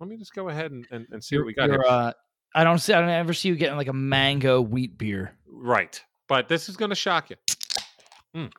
Let 0.00 0.10
me 0.10 0.16
just 0.18 0.34
go 0.34 0.48
ahead 0.48 0.72
and, 0.72 0.86
and, 0.90 1.06
and 1.10 1.24
see 1.24 1.38
what 1.38 1.46
we 1.46 1.54
got 1.54 1.70
here. 1.70 1.82
Uh, 1.86 2.12
I 2.54 2.64
don't 2.64 2.78
see. 2.78 2.92
I 2.92 3.00
don't 3.00 3.08
ever 3.08 3.32
see 3.32 3.48
you 3.48 3.56
getting 3.56 3.76
like 3.76 3.88
a 3.88 3.94
mango 3.94 4.60
wheat 4.60 4.98
beer. 4.98 5.36
Right, 5.50 6.02
but 6.28 6.48
this 6.48 6.68
is 6.68 6.76
going 6.76 6.90
to 6.90 6.96
shock 6.96 7.30
you. 7.30 7.36
Mm. 8.34 8.52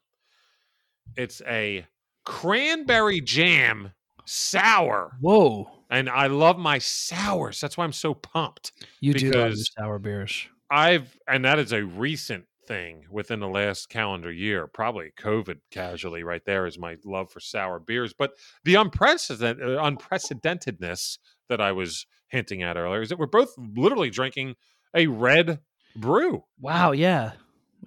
It's 1.16 1.42
a 1.48 1.86
cranberry 2.26 3.22
jam 3.22 3.92
sour, 4.26 5.18
Whoa, 5.22 5.70
and 5.90 6.10
I 6.10 6.28
love 6.28 6.58
my 6.58 6.80
sours. 6.80 7.60
That's 7.62 7.78
why 7.78 7.84
I'm 7.84 7.94
so 7.94 8.14
pumped. 8.14 8.72
you 9.00 9.14
do 9.14 9.32
love 9.32 9.54
sour 9.56 10.00
beers. 10.00 10.48
I've 10.70 11.18
and 11.28 11.46
that 11.46 11.60
is 11.60 11.72
a 11.72 11.84
recent 11.84 12.46
thing 12.68 13.06
within 13.10 13.40
the 13.40 13.48
last 13.48 13.90
calendar 13.90 14.32
year. 14.32 14.68
Probably 14.68 15.12
COVID 15.18 15.60
casually 15.72 16.24
right 16.24 16.44
there 16.46 16.66
is 16.66 16.78
my 16.78 16.98
love 17.06 17.32
for 17.32 17.40
sour 17.40 17.80
beers. 17.80 18.14
But 18.14 18.32
the 18.66 18.76
unprecedented 18.76 19.78
uh, 19.78 19.82
unprecedentedness 19.82 21.18
that 21.50 21.62
I 21.62 21.72
was 21.72 22.06
hinting 22.28 22.62
at 22.62 22.78
earlier 22.78 23.02
is 23.02 23.10
that 23.10 23.20
we're 23.20 23.28
both 23.28 23.54
literally 23.58 24.10
drinking 24.10 24.56
a 24.94 25.08
red 25.08 25.60
brew. 25.96 26.44
Wow, 26.60 26.92
yeah. 26.92 27.32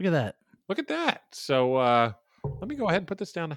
Look 0.00 0.06
at 0.06 0.12
that. 0.12 0.36
Look 0.68 0.78
at 0.78 0.88
that. 0.88 1.24
So 1.32 1.76
uh 1.76 2.12
let 2.42 2.68
me 2.68 2.74
go 2.74 2.88
ahead 2.88 3.02
and 3.02 3.06
put 3.06 3.18
this 3.18 3.32
down. 3.32 3.56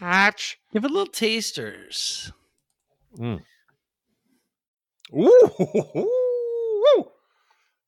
Hatch. 0.00 0.58
Give 0.72 0.84
it 0.84 0.90
little 0.90 1.06
tasters. 1.06 2.32
Ooh, 3.20 3.40
woo. 5.12 7.06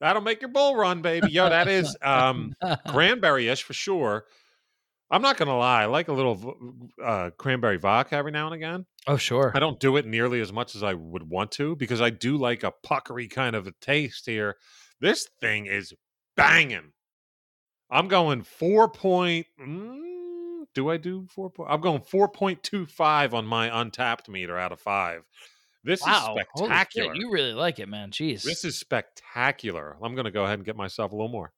That'll 0.00 0.22
make 0.22 0.42
your 0.42 0.50
bull 0.50 0.76
run, 0.76 1.02
baby. 1.02 1.30
Yo, 1.30 1.48
that 1.48 1.66
is 1.66 1.96
um 2.02 2.54
cranberry-ish 2.86 3.64
for 3.64 3.72
sure. 3.72 4.26
I'm 5.10 5.22
not 5.22 5.36
gonna 5.36 5.58
lie. 5.58 5.82
I 5.82 5.86
like 5.86 6.06
a 6.06 6.12
little 6.12 6.88
uh, 7.04 7.30
cranberry 7.36 7.78
vodka 7.78 8.14
every 8.14 8.30
now 8.30 8.46
and 8.46 8.54
again. 8.54 8.86
Oh 9.08 9.16
sure. 9.16 9.50
I 9.54 9.58
don't 9.58 9.80
do 9.80 9.96
it 9.96 10.06
nearly 10.06 10.40
as 10.40 10.52
much 10.52 10.76
as 10.76 10.84
I 10.84 10.94
would 10.94 11.28
want 11.28 11.50
to 11.52 11.74
because 11.74 12.00
I 12.00 12.10
do 12.10 12.36
like 12.36 12.62
a 12.62 12.72
puckery 12.84 13.26
kind 13.28 13.56
of 13.56 13.66
a 13.66 13.72
taste 13.80 14.26
here. 14.26 14.56
This 15.00 15.28
thing 15.40 15.66
is 15.66 15.92
banging. 16.36 16.92
I'm 17.92 18.08
going 18.08 18.42
four 18.42 18.88
point. 18.88 19.46
Mm, 19.60 20.64
do 20.74 20.88
I 20.90 20.96
do 20.96 21.26
four 21.28 21.50
point? 21.50 21.70
I'm 21.70 21.82
going 21.82 22.00
four 22.00 22.26
point 22.26 22.62
two 22.62 22.86
five 22.86 23.34
on 23.34 23.46
my 23.46 23.68
Untappd 23.68 24.28
meter 24.28 24.56
out 24.58 24.72
of 24.72 24.80
five. 24.80 25.24
This 25.84 26.00
Wow. 26.00 26.34
is 26.36 26.42
spectacular. 26.56 27.14
You 27.14 27.30
really 27.30 27.52
like 27.52 27.78
it, 27.78 27.88
man. 27.88 28.10
Jeez. 28.10 28.42
This 28.44 28.64
is 28.64 28.78
spectacular. 28.78 29.96
I'm 30.02 30.14
going 30.14 30.24
to 30.24 30.30
go 30.30 30.44
ahead 30.44 30.58
and 30.58 30.64
get 30.64 30.76
myself 30.76 31.12
a 31.12 31.14
little 31.14 31.28
more. 31.28 31.52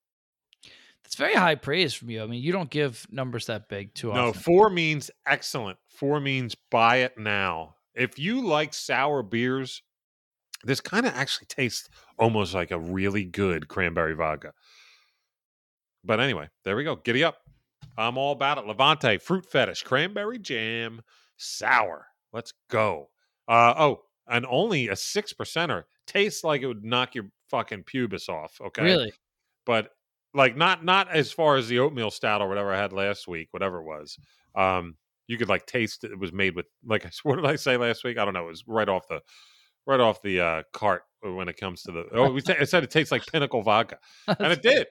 That's 1.04 1.14
very 1.14 1.34
high 1.34 1.54
praise 1.54 1.92
from 1.94 2.10
you. 2.10 2.22
I 2.22 2.26
mean, 2.26 2.42
you 2.42 2.50
don't 2.50 2.70
give 2.70 3.06
numbers 3.10 3.46
that 3.46 3.68
big 3.68 3.94
too 3.94 4.10
often. 4.10 4.24
No, 4.24 4.32
four 4.32 4.70
means 4.70 5.10
excellent. 5.26 5.78
Four 5.88 6.18
means 6.18 6.56
buy 6.70 6.96
it 6.96 7.18
now. 7.18 7.76
If 7.94 8.18
you 8.18 8.44
like 8.44 8.72
sour 8.74 9.22
beers, 9.22 9.82
this 10.64 10.80
kind 10.80 11.04
of 11.06 11.14
actually 11.14 11.46
tastes 11.46 11.90
almost 12.18 12.54
like 12.54 12.70
a 12.70 12.78
really 12.78 13.24
good 13.24 13.68
cranberry 13.68 14.14
vodka. 14.14 14.54
But 16.04 16.20
anyway, 16.20 16.48
there 16.64 16.76
we 16.76 16.84
go. 16.84 16.96
Giddy 16.96 17.24
up. 17.24 17.38
I'm 17.96 18.18
all 18.18 18.32
about 18.32 18.58
it. 18.58 18.66
Levante, 18.66 19.18
fruit 19.18 19.46
fetish, 19.46 19.82
cranberry 19.82 20.38
jam, 20.38 21.00
sour. 21.36 22.06
Let's 22.32 22.52
go. 22.68 23.10
Uh, 23.46 23.74
oh, 23.76 24.02
and 24.28 24.46
only 24.48 24.88
a 24.88 24.96
six 24.96 25.32
percenter. 25.32 25.84
Tastes 26.06 26.44
like 26.44 26.62
it 26.62 26.66
would 26.66 26.84
knock 26.84 27.14
your 27.14 27.26
fucking 27.50 27.84
pubis 27.84 28.28
off. 28.28 28.58
Okay. 28.60 28.82
Really? 28.82 29.12
but 29.64 29.90
like 30.32 30.56
not 30.56 30.84
not 30.84 31.10
as 31.10 31.32
far 31.32 31.56
as 31.56 31.68
the 31.68 31.78
oatmeal 31.78 32.10
stout 32.10 32.40
or 32.40 32.48
whatever 32.48 32.72
I 32.72 32.78
had 32.78 32.92
last 32.92 33.28
week, 33.28 33.48
whatever 33.52 33.80
it 33.80 33.84
was. 33.84 34.18
Um, 34.54 34.96
you 35.26 35.38
could 35.38 35.48
like 35.48 35.66
taste 35.66 36.04
it. 36.04 36.10
It 36.10 36.18
was 36.18 36.32
made 36.32 36.54
with 36.54 36.66
like 36.84 37.10
what 37.22 37.36
did 37.36 37.46
I 37.46 37.56
say 37.56 37.76
last 37.76 38.04
week? 38.04 38.18
I 38.18 38.24
don't 38.24 38.34
know. 38.34 38.46
It 38.46 38.50
was 38.50 38.64
right 38.66 38.88
off 38.88 39.08
the 39.08 39.20
right 39.86 40.00
off 40.00 40.22
the 40.22 40.40
uh, 40.40 40.62
cart 40.72 41.02
when 41.32 41.48
it 41.48 41.56
comes 41.56 41.82
to 41.82 41.92
the. 41.92 42.04
Oh, 42.14 42.30
we 42.30 42.40
said 42.40 42.84
it 42.84 42.90
tastes 42.90 43.10
like 43.10 43.26
Pinnacle 43.26 43.62
vodka, 43.62 43.98
and 44.28 44.52
it 44.52 44.62
did. 44.62 44.86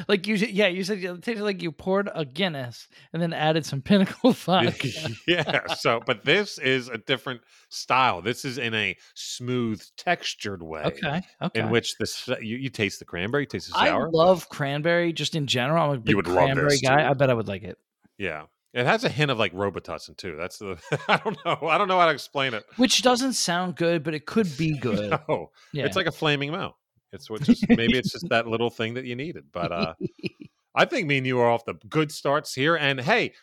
like 0.08 0.26
you, 0.26 0.36
yeah, 0.36 0.68
you 0.68 0.84
said 0.84 1.02
it 1.02 1.22
tasted 1.22 1.42
like 1.42 1.62
you 1.62 1.72
poured 1.72 2.08
a 2.14 2.24
Guinness 2.24 2.88
and 3.12 3.20
then 3.20 3.32
added 3.32 3.66
some 3.66 3.82
Pinnacle 3.82 4.32
vodka. 4.32 4.88
yeah. 5.26 5.66
So, 5.74 6.00
but 6.04 6.24
this 6.24 6.58
is 6.58 6.88
a 6.88 6.98
different 6.98 7.40
style. 7.68 8.22
This 8.22 8.44
is 8.44 8.58
in 8.58 8.74
a 8.74 8.96
smooth, 9.14 9.82
textured 9.96 10.62
way. 10.62 10.82
Okay, 10.84 11.22
okay. 11.42 11.60
In 11.60 11.70
which 11.70 11.96
this 11.98 12.28
you, 12.40 12.56
you 12.56 12.68
taste 12.68 12.98
the 12.98 13.04
cranberry, 13.04 13.44
you 13.44 13.48
taste 13.48 13.68
the 13.68 13.78
sour. 13.78 14.06
I 14.06 14.10
love 14.10 14.48
cranberry 14.48 15.12
just 15.12 15.34
in 15.34 15.46
general. 15.46 15.90
I'm 15.90 15.96
a 15.96 16.00
big 16.00 16.16
would 16.16 16.26
cranberry 16.26 16.78
guy. 16.78 17.02
too. 17.02 17.08
I 17.10 17.14
bet 17.14 17.30
I 17.30 17.34
would 17.34 17.48
like 17.48 17.62
it. 17.62 17.78
Yeah. 18.18 18.44
It 18.74 18.86
has 18.86 19.04
a 19.04 19.08
hint 19.08 19.30
of 19.30 19.38
like 19.38 19.54
Robitussin 19.54 20.16
too. 20.16 20.36
That's 20.36 20.58
the 20.58 20.76
I 21.08 21.18
don't 21.18 21.38
know. 21.44 21.68
I 21.68 21.78
don't 21.78 21.86
know 21.86 21.98
how 21.98 22.06
to 22.06 22.12
explain 22.12 22.54
it. 22.54 22.64
Which 22.76 23.02
doesn't 23.02 23.34
sound 23.34 23.76
good, 23.76 24.02
but 24.02 24.14
it 24.14 24.26
could 24.26 24.54
be 24.58 24.76
good. 24.80 25.10
No. 25.28 25.52
Yeah. 25.72 25.86
It's 25.86 25.96
like 25.96 26.06
a 26.06 26.12
flaming 26.12 26.50
mouth. 26.50 26.74
It's 27.12 27.30
what 27.30 27.42
just 27.42 27.68
maybe 27.68 27.96
it's 27.96 28.10
just 28.10 28.28
that 28.30 28.48
little 28.48 28.70
thing 28.70 28.94
that 28.94 29.04
you 29.04 29.14
needed. 29.14 29.44
But 29.52 29.70
uh 29.70 29.94
I 30.74 30.84
think 30.86 31.06
me 31.06 31.18
and 31.18 31.26
you 31.26 31.38
are 31.38 31.48
off 31.48 31.64
the 31.64 31.74
good 31.88 32.10
starts 32.10 32.52
here. 32.52 32.74
And 32.74 33.00
hey, 33.00 33.34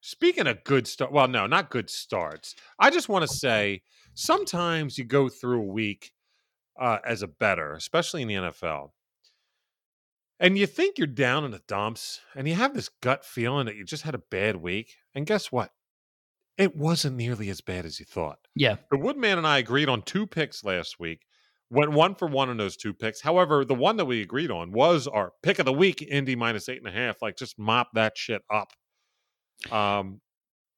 speaking 0.00 0.46
of 0.46 0.64
good 0.64 0.88
start, 0.88 1.12
well, 1.12 1.28
no, 1.28 1.46
not 1.46 1.68
good 1.68 1.90
starts. 1.90 2.54
I 2.78 2.88
just 2.88 3.10
want 3.10 3.28
to 3.28 3.36
say 3.36 3.82
sometimes 4.14 4.96
you 4.96 5.04
go 5.04 5.28
through 5.28 5.60
a 5.60 5.66
week 5.66 6.12
uh, 6.80 6.98
as 7.04 7.20
a 7.20 7.28
better, 7.28 7.74
especially 7.74 8.22
in 8.22 8.28
the 8.28 8.34
NFL, 8.34 8.92
and 10.40 10.58
you 10.58 10.66
think 10.66 10.98
you're 10.98 11.06
down 11.06 11.44
in 11.44 11.52
the 11.52 11.62
dumps, 11.68 12.20
and 12.34 12.48
you 12.48 12.54
have 12.54 12.74
this 12.74 12.88
gut 12.88 13.24
feeling 13.24 13.66
that 13.66 13.76
you 13.76 13.84
just 13.84 14.02
had 14.02 14.14
a 14.14 14.22
bad 14.30 14.56
week. 14.56 14.96
And 15.14 15.26
guess 15.26 15.52
what? 15.52 15.70
It 16.58 16.74
wasn't 16.76 17.16
nearly 17.16 17.48
as 17.48 17.60
bad 17.60 17.86
as 17.86 18.00
you 18.00 18.06
thought. 18.06 18.38
yeah. 18.54 18.76
The 18.90 18.98
Woodman 18.98 19.38
and 19.38 19.46
I 19.46 19.58
agreed 19.58 19.88
on 19.88 20.02
two 20.02 20.26
picks 20.26 20.64
last 20.64 20.98
week. 20.98 21.20
Went 21.70 21.92
one 21.92 22.16
for 22.16 22.26
one 22.26 22.50
on 22.50 22.56
those 22.56 22.76
two 22.76 22.92
picks. 22.92 23.20
However, 23.20 23.64
the 23.64 23.74
one 23.74 23.96
that 23.98 24.04
we 24.06 24.22
agreed 24.22 24.50
on 24.50 24.72
was 24.72 25.06
our 25.06 25.32
pick 25.42 25.60
of 25.60 25.66
the 25.66 25.72
week, 25.72 26.02
Indy 26.02 26.34
minus 26.34 26.68
eight 26.68 26.78
and 26.78 26.88
a 26.88 26.90
half. 26.90 27.22
Like, 27.22 27.36
just 27.36 27.58
mop 27.58 27.90
that 27.94 28.18
shit 28.18 28.42
up. 28.52 28.72
Um, 29.72 30.20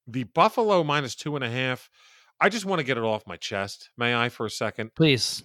the 0.07 0.25
Buffalo 0.25 0.85
minus 0.85 1.15
two 1.15 1.35
and 1.35 1.45
a 1.45 1.51
half. 1.51 1.89
I 2.39 2.49
just 2.49 2.65
want 2.65 2.81
to 2.81 2.85
get 2.85 2.99
it 2.99 3.05
off 3.05 3.27
my 3.27 3.37
chest. 3.37 3.89
May 3.97 4.15
I 4.15 4.29
for 4.29 4.45
a 4.45 4.51
second? 4.51 4.95
Please. 4.95 5.43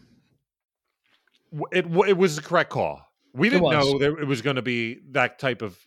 It 1.72 1.86
it 2.08 2.18
was 2.18 2.36
the 2.36 2.42
correct 2.42 2.70
call. 2.72 3.07
We 3.38 3.50
didn't 3.50 3.70
know 3.70 4.00
that 4.00 4.20
it 4.20 4.28
was 4.28 4.42
going 4.42 4.56
to 4.56 4.62
be 4.62 5.00
that 5.12 5.40
type 5.40 5.62
of 5.62 5.78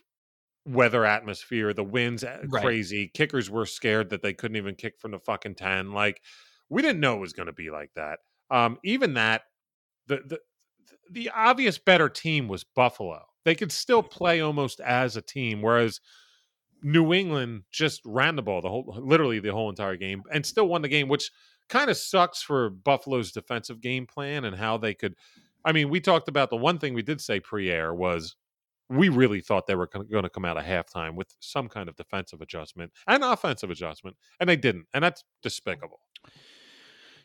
weather 0.65 1.05
atmosphere. 1.05 1.73
The 1.73 1.83
winds 1.83 2.23
uh, 2.23 2.45
Right. 2.47 2.61
crazy. 2.61 3.11
Kickers 3.13 3.49
were 3.49 3.65
scared 3.65 4.09
that 4.11 4.21
they 4.21 4.33
couldn't 4.33 4.57
even 4.57 4.75
kick 4.75 4.99
from 4.99 5.11
the 5.11 5.19
fucking 5.19 5.55
ten. 5.55 5.91
Like 5.91 6.21
we 6.69 6.81
didn't 6.81 6.99
know 6.99 7.15
it 7.15 7.21
was 7.21 7.33
going 7.33 7.47
to 7.47 7.53
be 7.53 7.69
like 7.69 7.91
that. 7.95 8.19
Um, 8.49 8.79
even 8.83 9.15
that, 9.15 9.43
the 10.07 10.21
the 10.25 10.39
the 11.09 11.29
obvious 11.31 11.77
better 11.77 12.09
team 12.09 12.47
was 12.47 12.63
Buffalo. 12.63 13.25
They 13.43 13.55
could 13.55 13.71
still 13.71 14.03
play 14.03 14.41
almost 14.41 14.79
as 14.79 15.17
a 15.17 15.21
team, 15.21 15.61
whereas 15.61 15.99
New 16.83 17.13
England 17.13 17.63
just 17.71 18.01
ran 18.05 18.35
the 18.35 18.41
ball 18.41 18.61
the 18.61 18.69
whole, 18.69 18.95
literally 18.99 19.39
the 19.39 19.51
whole 19.51 19.69
entire 19.69 19.95
game, 19.95 20.23
and 20.31 20.45
still 20.45 20.67
won 20.67 20.81
the 20.81 20.87
game, 20.87 21.07
which 21.07 21.31
kind 21.69 21.89
of 21.89 21.97
sucks 21.97 22.41
for 22.41 22.69
Buffalo's 22.69 23.31
defensive 23.31 23.81
game 23.81 24.05
plan 24.05 24.45
and 24.45 24.55
how 24.55 24.77
they 24.77 24.93
could. 24.93 25.15
I 25.63 25.71
mean, 25.71 25.89
we 25.89 25.99
talked 25.99 26.27
about 26.27 26.49
the 26.49 26.57
one 26.57 26.79
thing 26.79 26.93
we 26.93 27.01
did 27.01 27.21
say 27.21 27.39
pre-air 27.39 27.93
was 27.93 28.35
we 28.89 29.09
really 29.09 29.39
thought 29.39 29.67
they 29.67 29.75
were 29.75 29.87
going 29.87 30.23
to 30.23 30.29
come 30.29 30.43
out 30.43 30.57
of 30.57 30.65
halftime 30.65 31.15
with 31.15 31.33
some 31.39 31.69
kind 31.69 31.87
of 31.87 31.95
defensive 31.95 32.41
adjustment 32.41 32.91
and 33.07 33.23
offensive 33.23 33.69
adjustment, 33.69 34.17
and 34.39 34.49
they 34.49 34.57
didn't, 34.57 34.87
and 34.93 35.03
that's 35.03 35.23
despicable. 35.41 36.01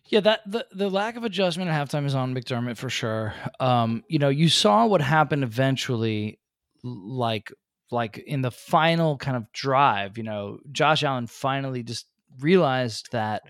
Yeah, 0.09 0.21
that 0.21 0.41
the, 0.47 0.67
the 0.71 0.89
lack 0.89 1.17
of 1.17 1.25
adjustment 1.25 1.69
at 1.69 1.89
halftime 1.89 2.07
is 2.07 2.15
on 2.15 2.33
McDermott 2.35 2.77
for 2.77 2.89
sure. 2.89 3.35
Um, 3.59 4.05
you 4.09 4.21
know, 4.21 4.29
you 4.29 4.49
saw 4.49 4.87
what 4.87 5.01
happened 5.01 5.43
eventually, 5.43 6.39
like 6.85 7.53
like 7.91 8.19
in 8.19 8.43
the 8.43 8.51
final 8.53 9.17
kind 9.17 9.37
of 9.37 9.51
drive. 9.53 10.17
You 10.17 10.25
know, 10.25 10.59
Josh 10.71 11.03
Allen 11.03 11.27
finally 11.27 11.83
just 11.83 12.07
realized 12.39 13.09
that 13.11 13.43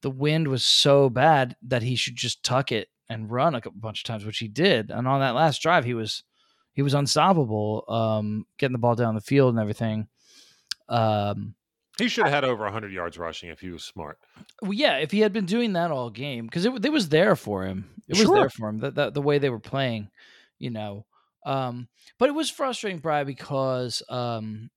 the 0.00 0.10
wind 0.10 0.48
was 0.48 0.64
so 0.64 1.08
bad 1.08 1.56
that 1.62 1.82
he 1.82 1.94
should 1.94 2.16
just 2.16 2.42
tuck 2.42 2.72
it 2.72 2.88
and 3.12 3.30
run 3.30 3.54
a 3.54 3.60
bunch 3.74 4.00
of 4.00 4.04
times, 4.04 4.24
which 4.24 4.38
he 4.38 4.48
did. 4.48 4.90
And 4.90 5.06
on 5.06 5.20
that 5.20 5.34
last 5.34 5.62
drive, 5.62 5.84
he 5.84 5.94
was 5.94 6.24
he 6.72 6.82
was 6.82 6.94
unstoppable, 6.94 7.84
um, 7.88 8.46
getting 8.58 8.72
the 8.72 8.78
ball 8.78 8.94
down 8.94 9.14
the 9.14 9.20
field 9.20 9.52
and 9.54 9.60
everything. 9.60 10.08
Um, 10.88 11.54
He 11.98 12.08
should 12.08 12.24
have 12.24 12.32
had 12.32 12.44
over 12.44 12.64
100 12.64 12.90
yards 12.92 13.18
rushing 13.18 13.50
if 13.50 13.60
he 13.60 13.70
was 13.70 13.84
smart. 13.84 14.18
well, 14.62 14.72
yeah, 14.72 14.96
if 14.96 15.10
he 15.10 15.20
had 15.20 15.32
been 15.32 15.44
doing 15.46 15.74
that 15.74 15.90
all 15.90 16.10
game, 16.10 16.46
because 16.46 16.64
it, 16.64 16.84
it 16.84 16.92
was 16.92 17.08
there 17.10 17.36
for 17.36 17.64
him. 17.64 17.90
It 18.08 18.18
was 18.18 18.30
there 18.30 18.48
for 18.50 18.68
him. 18.68 18.78
That, 18.78 18.94
that 18.96 19.14
the 19.14 19.22
way 19.22 19.38
they 19.38 19.50
were 19.50 19.60
playing, 19.60 20.10
you 20.58 20.70
know. 20.70 21.06
Um, 21.44 21.88
but 22.18 22.28
it 22.28 22.32
was 22.32 22.50
frustrating, 22.50 23.00
Brian, 23.00 23.26
because 23.26 24.02
um, 24.08 24.70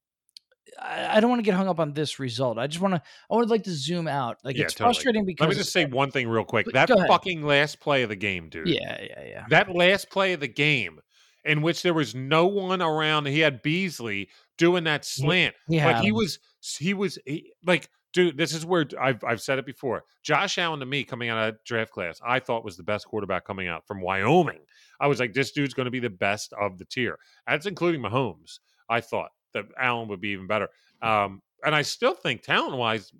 I, 0.81 1.17
I 1.17 1.19
don't 1.19 1.29
want 1.29 1.39
to 1.39 1.43
get 1.43 1.55
hung 1.55 1.67
up 1.67 1.79
on 1.79 1.93
this 1.93 2.19
result. 2.19 2.57
I 2.57 2.67
just 2.67 2.81
want 2.81 2.95
to. 2.95 3.01
I 3.31 3.35
would 3.35 3.49
like 3.49 3.63
to 3.63 3.73
zoom 3.73 4.07
out. 4.07 4.37
Like 4.43 4.57
Yeah, 4.57 4.65
it's 4.65 4.73
totally. 4.73 4.93
frustrating 4.93 5.25
because 5.25 5.45
Let 5.45 5.49
me 5.51 5.55
just 5.55 5.71
say 5.71 5.85
one 5.85 6.11
thing 6.11 6.27
real 6.27 6.45
quick. 6.45 6.67
That 6.73 6.89
fucking 6.89 7.43
last 7.43 7.79
play 7.79 8.03
of 8.03 8.09
the 8.09 8.15
game, 8.15 8.49
dude. 8.49 8.67
yeah, 8.67 9.01
yeah, 9.01 9.23
yeah. 9.25 9.45
That 9.49 9.73
last 9.73 10.09
play 10.09 10.33
of 10.33 10.39
the 10.39 10.47
game 10.47 10.99
in 11.43 11.61
which 11.61 11.83
there 11.83 11.93
was 11.93 12.15
no 12.15 12.47
one 12.47 12.81
around. 12.81 13.27
He 13.27 13.39
had 13.39 13.61
Beasley 13.61 14.29
doing 14.57 14.85
that 14.85 15.05
slant. 15.05 15.55
Like 15.69 15.79
had 15.79 16.03
he 16.03 16.11
was 16.11 16.39
he 16.79 16.93
was 16.93 17.19
he, 17.25 17.51
like 17.65 17.89
dude 18.15 18.37
this 18.37 18.53
is 18.53 18.65
where 18.65 18.87
I've, 18.99 19.23
I've 19.23 19.41
said 19.41 19.59
it 19.59 19.65
before 19.65 20.05
josh 20.23 20.57
allen 20.57 20.79
to 20.79 20.85
me 20.85 21.03
coming 21.03 21.29
out 21.29 21.49
of 21.49 21.63
draft 21.65 21.91
class 21.91 22.19
i 22.25 22.39
thought 22.39 22.65
was 22.65 22.77
the 22.77 22.83
best 22.83 23.05
quarterback 23.05 23.45
coming 23.45 23.67
out 23.67 23.85
from 23.85 24.01
wyoming 24.01 24.61
i 24.99 25.07
was 25.07 25.19
like 25.19 25.33
this 25.33 25.51
dude's 25.51 25.73
going 25.73 25.85
to 25.85 25.91
be 25.91 25.99
the 25.99 26.09
best 26.09 26.53
of 26.53 26.77
the 26.79 26.85
tier 26.85 27.19
that's 27.45 27.65
including 27.65 28.01
mahomes 28.01 28.59
i 28.89 29.01
thought 29.01 29.29
that 29.55 29.65
allen 29.79 30.07
would 30.07 30.21
be 30.21 30.29
even 30.29 30.45
better 30.47 30.69
um, 31.01 31.41
and 31.65 31.73
i 31.73 31.81
still 31.81 32.13
think 32.13 32.43
talent 32.43 32.77
wise 32.77 33.11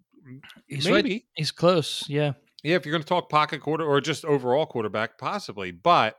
He's 0.67 0.85
right- 0.89 1.03
maybe 1.03 1.27
He's 1.35 1.51
close. 1.51 2.03
Yeah. 2.09 2.33
yeah, 2.63 2.75
if 2.75 2.83
you're 2.85 2.93
going 2.93 3.03
to 3.03 3.07
talk 3.07 3.29
pocket 3.29 3.61
quarter 3.61 3.83
or 3.85 4.01
just 4.01 4.25
overall 4.25 4.65
quarterback, 4.65 5.19
possibly. 5.19 5.69
But 5.69 6.17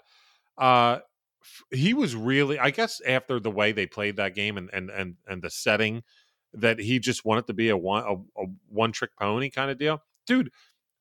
uh, 0.56 1.00
he 1.72 1.92
was 1.92 2.14
really, 2.14 2.56
I 2.56 2.70
guess, 2.70 3.00
after 3.04 3.40
the 3.40 3.50
way 3.50 3.72
they 3.72 3.86
played 3.86 4.14
that 4.18 4.36
game 4.36 4.58
and 4.58 4.70
and 4.72 4.90
and 4.90 5.16
and 5.26 5.42
the 5.42 5.50
setting, 5.50 6.04
that 6.54 6.78
he 6.78 7.00
just 7.00 7.24
wanted 7.24 7.48
to 7.48 7.52
be 7.52 7.70
a 7.70 7.76
one 7.76 8.04
a, 8.04 8.14
a 8.42 8.46
one 8.68 8.92
trick 8.92 9.10
pony 9.18 9.50
kind 9.50 9.72
of 9.72 9.78
deal, 9.78 10.00
dude. 10.26 10.52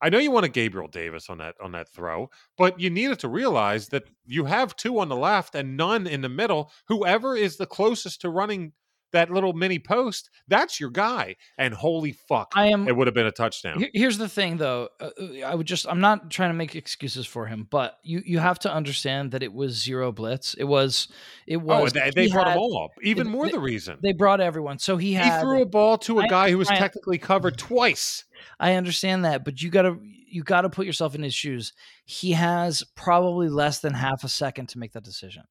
I 0.02 0.10
know 0.10 0.18
you 0.18 0.32
want 0.32 0.46
a 0.48 0.50
Gabriel 0.50 0.88
Davis 0.88 1.30
on 1.30 1.38
that 1.38 1.54
on 1.62 1.74
that 1.74 1.90
throw, 1.90 2.32
but 2.58 2.80
you 2.80 2.90
needed 2.90 3.20
to 3.20 3.28
realize 3.28 3.90
that 3.90 4.06
you 4.26 4.46
have 4.46 4.76
two 4.76 4.98
on 4.98 5.10
the 5.10 5.16
left 5.16 5.54
and 5.54 5.78
none 5.78 6.08
in 6.08 6.22
the 6.22 6.30
middle. 6.30 6.72
Whoever 6.88 7.36
is 7.36 7.58
the 7.58 7.68
closest 7.68 8.22
to 8.22 8.30
running 8.32 8.74
that 9.14 9.30
little 9.32 9.54
mini 9.54 9.80
post, 9.80 10.30
that's 10.48 10.80
your 10.80 10.90
guy. 10.90 11.36
And 11.58 11.74
holy 11.74 12.12
fuck, 12.12 12.52
I 12.56 12.68
am. 12.68 12.88
it 12.88 12.96
would 12.96 13.08
have 13.08 13.14
been 13.14 13.26
a 13.28 13.32
touchdown. 13.32 13.86
Here's 13.94 14.18
the 14.18 14.28
thing, 14.28 14.58
though. 14.58 14.90
Uh, 15.00 15.10
uh, 15.20 15.26
I 15.46 15.56
would 15.56 15.68
just. 15.68 15.88
I'm 15.88 16.02
not 16.02 16.30
trying 16.30 16.50
to 16.50 16.54
make 16.56 16.76
excuses 16.76 17.26
for 17.26 17.46
him, 17.46 17.68
but 17.70 17.98
you 18.04 18.22
you 18.26 18.40
have 18.40 18.60
to 18.60 18.74
understand 18.74 19.32
that 19.32 19.42
it 19.44 19.54
was 19.54 19.82
zero 19.82 20.12
blitz. 20.12 20.54
It 20.56 20.66
was. 20.66 21.08
It 21.48 21.58
Oh, 21.58 21.60
was. 21.60 21.94
and 21.96 22.14
they, 22.14 22.26
they 22.26 22.32
brought 22.32 22.48
had- 22.48 22.54
him 22.58 22.60
all 22.62 22.84
up. 22.86 22.92
Even 23.04 23.28
more 23.28 23.46
they- 23.46 23.52
the 23.52 23.60
reason. 23.60 23.98
They 24.02 24.14
brought 24.14 24.42
everyone, 24.42 24.80
so 24.80 24.98
he 24.98 25.16
He 25.16 25.30
threw 25.40 25.62
a 25.62 25.66
ball 25.66 25.98
to 26.00 26.20
a 26.20 26.24
I- 26.24 26.28
guy 26.28 26.50
who 26.52 26.58
was 26.58 26.70
I- 26.70 26.76
technically 26.78 27.18
covered 27.18 27.58
twice. 27.58 28.26
I 28.60 28.74
understand 28.74 29.24
that, 29.26 29.46
but 29.46 29.62
you 29.62 29.70
gotta 29.70 29.98
you 30.28 30.44
gotta 30.44 30.70
put 30.70 30.86
yourself 30.86 31.16
in 31.16 31.24
his 31.24 31.34
shoes. 31.34 31.72
He 32.04 32.34
has 32.34 32.84
probably 32.96 33.48
less 33.48 33.80
than 33.80 33.94
half 33.94 34.24
a 34.24 34.30
second 34.30 34.68
to 34.70 34.80
make 34.80 34.92
that 34.94 35.04
decision. 35.04 35.44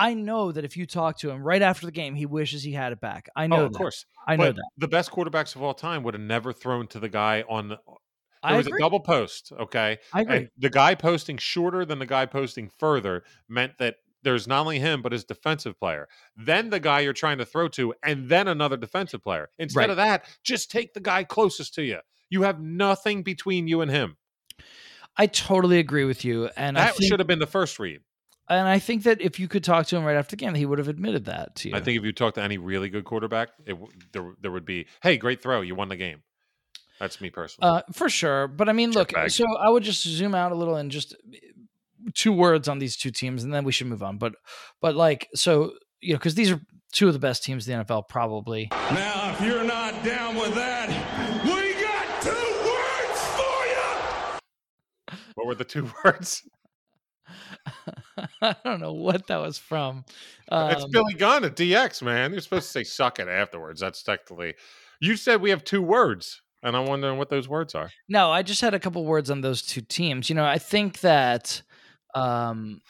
I 0.00 0.14
know 0.14 0.50
that 0.50 0.64
if 0.64 0.76
you 0.76 0.86
talk 0.86 1.18
to 1.18 1.30
him 1.30 1.42
right 1.42 1.60
after 1.62 1.84
the 1.86 1.92
game, 1.92 2.14
he 2.14 2.26
wishes 2.26 2.62
he 2.62 2.72
had 2.72 2.92
it 2.92 3.00
back. 3.00 3.28
I 3.36 3.44
oh, 3.44 3.46
know 3.48 3.56
Oh, 3.56 3.64
of 3.66 3.72
that. 3.72 3.78
course. 3.78 4.06
I 4.26 4.36
know 4.36 4.44
but 4.46 4.56
that. 4.56 4.68
the 4.78 4.88
best 4.88 5.10
quarterbacks 5.10 5.54
of 5.54 5.62
all 5.62 5.74
time 5.74 6.02
would 6.04 6.14
have 6.14 6.22
never 6.22 6.52
thrown 6.52 6.86
to 6.88 6.98
the 6.98 7.08
guy 7.08 7.44
on 7.48 7.68
the. 7.68 7.76
There 7.86 7.94
I 8.42 8.56
was 8.56 8.66
agree. 8.66 8.78
a 8.78 8.80
double 8.80 9.00
post, 9.00 9.52
okay? 9.60 9.98
I 10.14 10.22
agree. 10.22 10.36
And 10.36 10.48
the 10.56 10.70
guy 10.70 10.94
posting 10.94 11.36
shorter 11.36 11.84
than 11.84 11.98
the 11.98 12.06
guy 12.06 12.24
posting 12.24 12.70
further 12.78 13.22
meant 13.48 13.72
that 13.78 13.96
there's 14.22 14.48
not 14.48 14.60
only 14.60 14.78
him, 14.78 15.02
but 15.02 15.12
his 15.12 15.24
defensive 15.24 15.78
player, 15.78 16.08
then 16.36 16.70
the 16.70 16.80
guy 16.80 17.00
you're 17.00 17.12
trying 17.12 17.36
to 17.38 17.44
throw 17.44 17.68
to, 17.68 17.92
and 18.02 18.28
then 18.30 18.48
another 18.48 18.78
defensive 18.78 19.22
player. 19.22 19.50
Instead 19.58 19.80
Right. 19.80 19.90
of 19.90 19.96
that, 19.96 20.24
just 20.42 20.70
take 20.70 20.94
the 20.94 21.00
guy 21.00 21.24
closest 21.24 21.74
to 21.74 21.82
you. 21.82 21.98
You 22.30 22.42
have 22.42 22.60
nothing 22.60 23.22
between 23.22 23.68
you 23.68 23.82
and 23.82 23.90
him. 23.90 24.16
I 25.16 25.26
totally 25.26 25.78
agree 25.78 26.04
with 26.04 26.24
you, 26.24 26.48
and 26.56 26.78
I 26.78 26.84
That 26.86 26.96
think, 26.96 27.10
should 27.10 27.20
have 27.20 27.26
been 27.26 27.40
the 27.40 27.46
first 27.46 27.78
read. 27.78 28.00
And 28.50 28.68
I 28.68 28.80
think 28.80 29.04
that 29.04 29.20
if 29.20 29.38
you 29.38 29.46
could 29.46 29.62
talk 29.62 29.86
to 29.86 29.96
him 29.96 30.04
right 30.04 30.16
after 30.16 30.36
the 30.36 30.40
game, 30.40 30.54
he 30.54 30.66
would 30.66 30.78
have 30.78 30.88
admitted 30.88 31.26
that 31.26 31.54
to 31.56 31.68
you. 31.68 31.76
I 31.76 31.80
think 31.80 31.96
if 31.96 32.04
you 32.04 32.12
talk 32.12 32.34
to 32.34 32.42
any 32.42 32.58
really 32.58 32.88
good 32.88 33.04
quarterback, 33.04 33.50
it, 33.64 33.76
there, 34.12 34.34
there 34.40 34.50
would 34.50 34.64
be, 34.64 34.86
hey, 35.02 35.16
great 35.16 35.40
throw. 35.40 35.60
You 35.60 35.76
won 35.76 35.88
the 35.88 35.96
game. 35.96 36.22
That's 36.98 37.20
me 37.20 37.30
personally. 37.30 37.70
Uh, 37.70 37.82
for 37.92 38.08
sure. 38.08 38.48
But 38.48 38.68
I 38.68 38.72
mean, 38.72 38.90
look, 38.90 39.12
so 39.28 39.46
I 39.56 39.70
would 39.70 39.84
just 39.84 40.02
zoom 40.02 40.34
out 40.34 40.52
a 40.52 40.56
little 40.56 40.74
and 40.74 40.90
just 40.90 41.14
eh, 41.32 41.38
two 42.14 42.32
words 42.32 42.68
on 42.68 42.80
these 42.80 42.96
two 42.96 43.10
teams, 43.10 43.44
and 43.44 43.54
then 43.54 43.64
we 43.64 43.72
should 43.72 43.86
move 43.86 44.02
on. 44.02 44.18
But, 44.18 44.34
but 44.82 44.96
like, 44.96 45.28
so 45.34 45.72
you 46.00 46.12
know, 46.12 46.18
because 46.18 46.34
these 46.34 46.50
are 46.50 46.60
two 46.92 47.06
of 47.06 47.12
the 47.12 47.18
best 47.20 47.44
teams 47.44 47.68
in 47.68 47.78
the 47.78 47.84
NFL, 47.84 48.08
probably. 48.08 48.68
Now, 48.72 49.32
if 49.32 49.40
you're 49.40 49.64
not 49.64 50.02
down 50.04 50.34
with 50.34 50.54
that, 50.56 50.88
we 51.44 51.80
got 51.80 52.20
two 52.20 52.30
words 52.66 53.20
for 55.14 55.16
you. 55.16 55.32
what 55.34 55.46
were 55.46 55.54
the 55.54 55.64
two 55.64 55.90
words? 56.04 56.42
I 58.42 58.56
don't 58.64 58.80
know 58.80 58.92
what 58.92 59.26
that 59.28 59.38
was 59.38 59.58
from. 59.58 60.04
it's 60.50 60.84
Um, 60.84 60.90
Billy 60.90 61.14
Gunn 61.14 61.44
at 61.44 61.56
DX, 61.56 62.02
man. 62.02 62.32
You're 62.32 62.40
supposed 62.40 62.66
to 62.66 62.70
say 62.72 62.84
suck 62.84 63.18
it 63.18 63.28
afterwards. 63.28 63.80
That's 63.80 64.02
technically. 64.02 64.54
You 65.00 65.16
said 65.16 65.40
we 65.40 65.50
have 65.50 65.64
two 65.64 65.80
words, 65.82 66.42
and 66.62 66.76
I'm 66.76 66.86
wondering 66.86 67.16
what 67.18 67.30
those 67.30 67.48
words 67.48 67.74
are. 67.74 67.90
No, 68.08 68.30
I 68.30 68.42
just 68.42 68.60
had 68.60 68.74
a 68.74 68.78
couple 68.80 69.04
words 69.04 69.30
on 69.30 69.40
those 69.40 69.62
two 69.62 69.80
teams. 69.80 70.28
You 70.28 70.36
know, 70.36 70.44
I 70.44 70.58
think 70.58 71.00
that 71.00 71.62
um, 72.14 72.80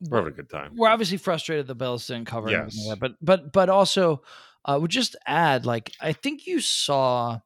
We're 0.00 0.18
having 0.18 0.32
a 0.32 0.36
good 0.36 0.50
time. 0.50 0.72
we're 0.76 0.88
obviously 0.88 1.18
frustrated 1.18 1.66
the 1.66 1.74
Bills 1.74 2.06
didn't 2.06 2.26
cover, 2.26 2.50
Yes. 2.50 2.76
like 2.86 2.98
that, 2.98 3.00
but 3.00 3.12
but 3.22 3.52
but 3.52 3.68
also, 3.68 4.22
uh, 4.64 4.78
would 4.80 4.90
just 4.90 5.14
add 5.26 5.64
like 5.66 5.92
I 6.00 6.12
think 6.12 6.46
you 6.46 6.60
saw 6.60 7.38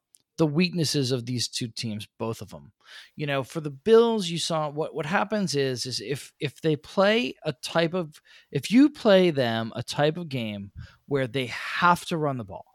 the 0.43 0.47
weaknesses 0.47 1.13
of 1.13 1.25
these 1.25 1.47
two 1.47 1.69
teams, 1.69 2.09
both 2.19 2.43
of 2.43 2.49
them. 2.49 2.73
You 3.15 3.29
know, 3.29 3.45
for 3.45 3.61
the 3.61 3.71
Bills, 3.71 4.29
you 4.29 4.39
saw 4.39 4.69
what 4.69 4.93
what 4.93 5.07
happens 5.07 5.55
is 5.55 5.87
is 5.87 6.01
if 6.01 6.33
if 6.41 6.61
they 6.61 6.75
play 6.75 7.37
a 7.45 7.53
type 7.53 7.95
of 7.95 8.21
if 8.51 8.69
you 8.69 8.91
play 8.91 9.31
them 9.31 9.73
a 9.77 9.85
type 9.85 10.17
of 10.17 10.29
game 10.29 10.73
where 11.07 11.29
they 11.29 11.47
have 11.47 12.05
to 12.07 12.17
run 12.17 12.39
the 12.39 12.45
ball, 12.45 12.67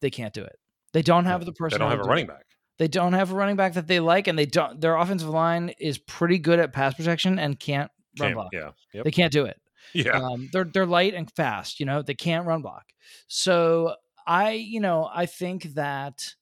they 0.00 0.10
can't 0.10 0.34
do 0.34 0.42
it. 0.42 0.58
They 0.92 1.02
don't 1.02 1.24
have 1.26 1.44
the 1.44 1.52
personnel. 1.52 1.88
They 1.88 1.92
don't 1.92 1.98
have 1.98 2.04
a 2.04 2.08
running 2.08 2.26
back. 2.26 2.46
They 2.80 2.88
don't 2.88 3.12
have 3.12 3.30
a 3.30 3.36
running 3.36 3.54
back 3.54 3.74
that 3.74 3.86
they 3.86 4.00
like, 4.00 4.26
and 4.26 4.36
they 4.36 4.46
don't. 4.46 4.80
Their 4.80 4.96
offensive 4.96 5.28
line 5.28 5.72
is 5.78 5.98
pretty 5.98 6.38
good 6.38 6.58
at 6.58 6.72
pass 6.72 6.94
protection 6.94 7.38
and 7.38 7.60
can't 7.60 7.92
run 8.18 8.34
block. 8.34 8.48
yeah. 8.52 8.70
Yep. 8.92 9.04
They 9.04 9.12
can't 9.12 9.32
do 9.32 9.44
it. 9.44 9.60
yeah. 9.92 10.18
Um, 10.18 10.50
they're 10.52 10.64
they're 10.64 10.84
light 10.84 11.14
and 11.14 11.30
fast. 11.30 11.78
You 11.78 11.86
know, 11.86 12.02
they 12.02 12.14
can't 12.14 12.44
run 12.44 12.62
block. 12.62 12.86
So 13.28 13.94
I, 14.26 14.54
you 14.54 14.80
know, 14.80 15.08
I 15.14 15.26
think 15.26 15.74
that 15.74 16.34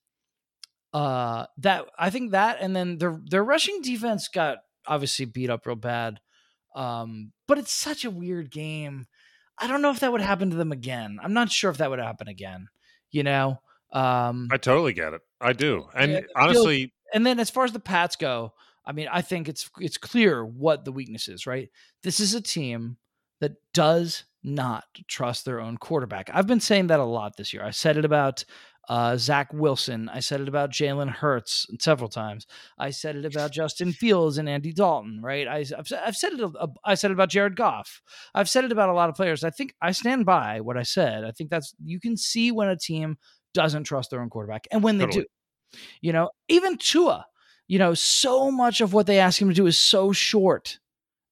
uh 0.95 1.45
that 1.57 1.85
I 1.99 2.09
think 2.09 2.31
that 2.31 2.57
and 2.61 2.73
then 2.73 2.99
their 2.99 3.19
their 3.29 3.43
rushing 3.43 3.81
defense 3.81 4.29
got 4.29 4.59
obviously 4.87 5.25
beat 5.25 5.49
up 5.49 5.65
real 5.65 5.75
bad. 5.75 6.21
Um, 6.73 7.33
but 7.47 7.57
it's 7.57 7.73
such 7.73 8.05
a 8.05 8.09
weird 8.09 8.49
game. 8.49 9.07
I 9.57 9.67
don't 9.67 9.81
know 9.81 9.91
if 9.91 9.99
that 9.99 10.11
would 10.13 10.21
happen 10.21 10.51
to 10.51 10.55
them 10.55 10.71
again. 10.71 11.19
I'm 11.21 11.33
not 11.33 11.51
sure 11.51 11.69
if 11.69 11.77
that 11.79 11.89
would 11.89 11.99
happen 11.99 12.29
again. 12.29 12.67
You 13.11 13.23
know, 13.23 13.59
um, 13.91 14.47
I 14.51 14.57
totally 14.57 14.93
get 14.93 15.13
it. 15.13 15.21
I 15.41 15.51
do. 15.51 15.85
And 15.93 16.13
Yeah, 16.13 16.21
honestly, 16.33 16.93
and 17.13 17.25
then 17.25 17.39
as 17.39 17.49
far 17.49 17.65
as 17.65 17.73
the 17.73 17.79
Pats 17.79 18.15
go, 18.15 18.53
I 18.85 18.93
mean, 18.93 19.09
I 19.11 19.21
think 19.21 19.49
it's 19.49 19.69
it's 19.79 19.97
clear 19.97 20.45
what 20.45 20.85
the 20.85 20.93
weakness 20.93 21.27
is, 21.27 21.45
right? 21.45 21.69
This 22.03 22.21
is 22.21 22.33
a 22.33 22.41
team 22.41 22.97
that 23.41 23.55
does 23.73 24.23
not 24.43 24.85
trust 25.07 25.43
their 25.43 25.59
own 25.59 25.77
quarterback. 25.77 26.29
I've 26.33 26.47
been 26.47 26.61
saying 26.61 26.87
that 26.87 27.01
a 27.01 27.03
lot 27.03 27.35
this 27.35 27.53
year. 27.53 27.65
I 27.65 27.71
said 27.71 27.97
it 27.97 28.05
about 28.05 28.45
uh, 28.89 29.17
Zach 29.17 29.51
Wilson. 29.53 30.09
I 30.09 30.19
said 30.19 30.41
it 30.41 30.47
about 30.47 30.71
Jalen 30.71 31.09
Hurts 31.09 31.65
several 31.79 32.09
times. 32.09 32.45
I 32.77 32.89
said 32.91 33.15
it 33.15 33.25
about 33.25 33.51
Justin 33.51 33.91
Fields 33.93 34.37
and 34.37 34.47
Andy 34.49 34.71
Dalton, 34.73 35.19
right? 35.21 35.47
I, 35.47 35.59
have 35.75 35.87
I've 36.05 36.15
said 36.15 36.33
it. 36.33 36.41
a- 36.41 36.67
I 36.83 36.95
said 36.95 37.11
it 37.11 37.15
about 37.15 37.29
Jared 37.29 37.55
Goff. 37.55 38.01
I've 38.33 38.49
said 38.49 38.63
it 38.65 38.71
about 38.71 38.89
a 38.89 38.93
lot 38.93 39.09
of 39.09 39.15
players. 39.15 39.43
I 39.43 39.49
think 39.49 39.73
I 39.81 39.91
stand 39.91 40.25
by 40.25 40.61
what 40.61 40.77
I 40.77 40.83
said. 40.83 41.23
I 41.23 41.31
think 41.31 41.49
that's 41.49 41.73
you 41.83 41.99
can 41.99 42.17
see 42.17 42.51
when 42.51 42.67
a 42.69 42.77
team 42.77 43.17
doesn't 43.53 43.85
trust 43.85 44.09
their 44.11 44.21
own 44.21 44.29
quarterback, 44.29 44.67
and 44.71 44.83
when 44.83 44.97
they 44.97 45.05
Totally. 45.05 45.25
do, 45.71 45.79
you 46.01 46.13
know, 46.13 46.29
even 46.49 46.77
Tua, 46.77 47.25
you 47.67 47.79
know, 47.79 47.93
so 47.93 48.51
much 48.51 48.81
of 48.81 48.93
what 48.93 49.07
they 49.07 49.19
ask 49.19 49.41
him 49.41 49.47
to 49.49 49.53
do 49.55 49.65
is 49.67 49.77
so 49.77 50.11
short, 50.11 50.77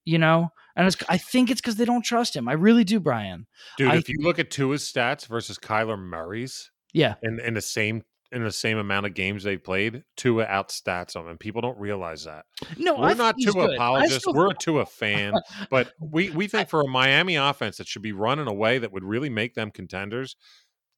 you 0.06 0.18
know, 0.18 0.50
and 0.76 0.88
it's, 0.88 0.98
I 1.08 1.18
think 1.18 1.52
it's 1.52 1.62
because 1.62 1.76
they 1.76 1.86
don't 1.86 2.02
trust 2.04 2.36
him. 2.36 2.48
I 2.50 2.54
really 2.54 2.84
do, 2.84 3.00
Brian. 3.00 3.46
dude, 3.78 3.92
I- 3.92 3.98
if 3.98 4.10
you 4.10 4.16
look 4.22 4.40
at 4.40 4.50
Tua's 4.50 4.84
stats 4.92 5.28
versus 5.28 5.58
Kyler 5.60 6.00
Murray's 6.00 6.72
Yeah, 6.94 7.16
in, 7.24 7.40
in 7.40 7.54
the 7.56 7.62
same 7.62 8.04
in 8.32 8.44
the 8.44 8.52
same 8.52 8.80
amount 8.80 9.06
of 9.06 9.14
games 9.14 9.44
they 9.44 9.58
played, 9.58 10.04
Tua 10.18 10.48
outstats 10.48 11.14
them, 11.14 11.28
and 11.28 11.40
people 11.40 11.62
don't 11.62 11.78
realize 11.78 12.24
that. 12.24 12.46
no, 12.78 12.96
We're 12.96 13.10
I 13.10 13.14
not 13.14 13.36
Tua 13.40 13.54
good. 13.68 13.76
Apologists. 13.76 14.20
still- 14.22 14.34
We're 14.34 14.50
a 14.50 14.56
Tua 14.60 14.86
fan, 14.88 15.34
but 15.70 15.92
we 16.00 16.32
we 16.32 16.48
think 16.48 16.68
for 16.70 16.82
a 16.82 16.88
Miami 16.88 17.36
offense 17.36 17.78
that 17.78 17.88
should 17.88 18.02
be 18.02 18.12
run 18.12 18.40
in 18.40 18.48
a 18.48 18.54
way 18.54 18.80
that 18.80 18.92
would 18.92 19.04
really 19.04 19.30
make 19.30 19.54
them 19.54 19.70
contenders. 19.70 20.36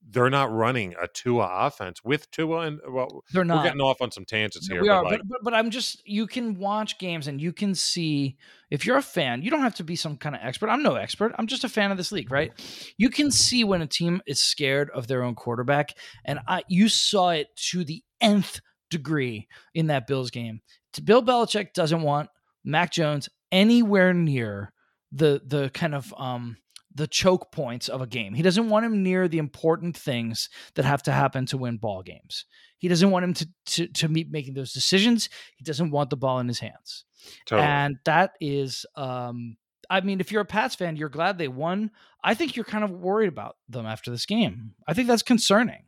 They're 0.07 0.29
not 0.29 0.51
running 0.51 0.93
a 1.01 1.07
Tua 1.07 1.49
offense 1.51 2.03
with 2.03 2.29
Tua, 2.31 2.61
and 2.61 2.79
well, 2.87 3.23
they're 3.33 3.43
not. 3.43 3.57
we're 3.57 3.63
getting 3.63 3.81
off 3.81 4.01
on 4.01 4.11
some 4.11 4.25
tangents 4.25 4.67
here. 4.67 4.81
we 4.81 4.87
but 4.87 4.93
are, 4.93 5.03
like, 5.03 5.19
but, 5.19 5.27
but 5.29 5.43
but 5.43 5.53
I'm 5.53 5.71
just 5.71 6.07
you 6.07 6.27
can 6.27 6.59
watch 6.59 6.99
games 6.99 7.27
and 7.27 7.41
you 7.41 7.51
can 7.51 7.73
see 7.73 8.37
if 8.69 8.85
you're 8.85 8.97
a 8.97 9.01
fan, 9.01 9.41
you 9.41 9.49
don't 9.49 9.61
have 9.61 9.75
to 9.75 9.83
be 9.83 9.95
some 9.95 10.17
kind 10.17 10.35
of 10.35 10.41
expert. 10.43 10.69
I'm 10.69 10.83
no 10.83 10.95
expert. 10.95 11.33
I'm 11.37 11.47
just 11.47 11.63
a 11.63 11.69
fan 11.69 11.91
of 11.91 11.97
this 11.97 12.11
league, 12.11 12.31
right? 12.31 12.51
You 12.97 13.09
can 13.09 13.31
see 13.31 13.63
when 13.63 13.81
a 13.81 13.87
team 13.87 14.21
is 14.27 14.41
scared 14.41 14.89
of 14.91 15.07
their 15.07 15.23
own 15.23 15.35
quarterback, 15.35 15.95
and 16.23 16.39
I 16.47 16.63
you 16.67 16.87
saw 16.89 17.31
it 17.31 17.55
to 17.71 17.83
the 17.83 18.03
nth 18.21 18.61
degree 18.89 19.47
in 19.73 19.87
that 19.87 20.07
Bills 20.07 20.31
game. 20.31 20.61
Bill 21.03 21.23
Belichick 21.23 21.73
doesn't 21.73 22.01
want 22.01 22.29
Mac 22.63 22.91
Jones 22.91 23.29
anywhere 23.51 24.13
near 24.13 24.71
the 25.11 25.41
the 25.45 25.69
kind 25.73 25.95
of 25.95 26.13
um 26.17 26.57
the 26.95 27.07
choke 27.07 27.51
points 27.51 27.89
of 27.89 28.01
a 28.01 28.07
game. 28.07 28.33
He 28.33 28.41
doesn't 28.41 28.69
want 28.69 28.85
him 28.85 29.03
near 29.03 29.27
the 29.27 29.37
important 29.37 29.97
things 29.97 30.49
that 30.75 30.85
have 30.85 31.03
to 31.03 31.11
happen 31.11 31.45
to 31.47 31.57
win 31.57 31.77
ball 31.77 32.01
games. 32.01 32.45
He 32.77 32.87
doesn't 32.87 33.11
want 33.11 33.25
him 33.25 33.33
to 33.33 33.49
to 33.65 33.87
to 33.87 34.07
meet 34.07 34.31
making 34.31 34.53
those 34.53 34.73
decisions. 34.73 35.29
He 35.57 35.63
doesn't 35.63 35.91
want 35.91 36.09
the 36.09 36.17
ball 36.17 36.39
in 36.39 36.47
his 36.47 36.59
hands. 36.59 37.05
totally. 37.45 37.67
And 37.67 37.97
that 38.05 38.31
is 38.39 38.85
um 38.95 39.57
I 39.89 40.01
mean, 40.01 40.19
if 40.19 40.31
you're 40.31 40.41
a 40.41 40.45
Pats 40.45 40.73
fan, 40.73 40.95
you're 40.95 41.09
glad 41.09 41.37
they 41.37 41.47
won. 41.47 41.91
I 42.23 42.33
think 42.33 42.55
you're 42.55 42.65
kind 42.65 42.83
of 42.83 42.89
worried 42.89 43.29
about 43.29 43.57
them 43.69 43.85
after 43.85 44.09
this 44.09 44.25
game. 44.25 44.73
I 44.87 44.93
think 44.93 45.07
that's 45.07 45.21
concerning. 45.21 45.83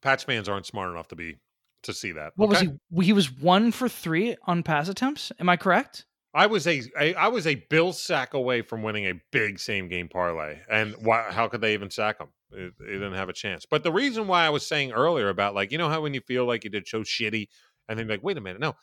Pats 0.00 0.24
fans 0.24 0.48
aren't 0.48 0.64
smart 0.64 0.90
enough 0.90 1.08
to 1.08 1.16
be 1.16 1.36
to 1.82 1.92
see 1.92 2.12
that. 2.12 2.32
What 2.36 2.46
okay? 2.46 2.68
was 2.68 2.78
he? 3.00 3.06
He 3.06 3.12
was 3.12 3.30
one 3.30 3.72
for 3.72 3.88
three 3.88 4.36
on 4.44 4.62
pass 4.62 4.88
attempts. 4.88 5.32
Am 5.38 5.48
I 5.48 5.56
correct? 5.56 6.06
I 6.32 6.46
was 6.46 6.66
a, 6.66 6.82
a 6.98 7.14
I 7.14 7.28
was 7.28 7.46
a 7.46 7.56
Bill 7.56 7.92
sack 7.92 8.34
away 8.34 8.62
from 8.62 8.82
winning 8.82 9.06
a 9.06 9.20
big 9.32 9.58
same 9.58 9.88
game 9.88 10.08
parlay, 10.08 10.58
and 10.70 10.94
why, 11.00 11.30
how 11.30 11.48
could 11.48 11.60
they 11.60 11.74
even 11.74 11.90
sack 11.90 12.20
him? 12.20 12.28
They 12.52 12.70
didn't 12.86 13.14
have 13.14 13.28
a 13.28 13.32
chance. 13.32 13.66
But 13.68 13.82
the 13.82 13.92
reason 13.92 14.26
why 14.26 14.44
I 14.44 14.50
was 14.50 14.66
saying 14.66 14.92
earlier 14.92 15.28
about 15.28 15.54
like 15.54 15.72
you 15.72 15.78
know 15.78 15.88
how 15.88 16.00
when 16.02 16.14
you 16.14 16.20
feel 16.20 16.46
like 16.46 16.62
you 16.62 16.70
did 16.70 16.86
so 16.86 17.00
shitty, 17.00 17.48
and 17.88 17.98
then 17.98 18.08
like 18.08 18.22
wait 18.22 18.36
a 18.36 18.40
minute, 18.40 18.60
no. 18.60 18.76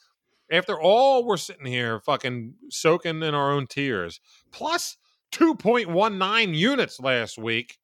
After 0.50 0.80
all, 0.80 1.26
we're 1.26 1.38
sitting 1.38 1.66
here 1.66 2.00
fucking 2.02 2.54
soaking 2.70 3.22
in 3.22 3.34
our 3.34 3.52
own 3.52 3.68
tears, 3.68 4.20
plus 4.52 4.98
two 5.32 5.56
point 5.56 5.90
one 5.90 6.18
nine 6.18 6.54
units 6.54 7.00
last 7.00 7.38
week, 7.38 7.78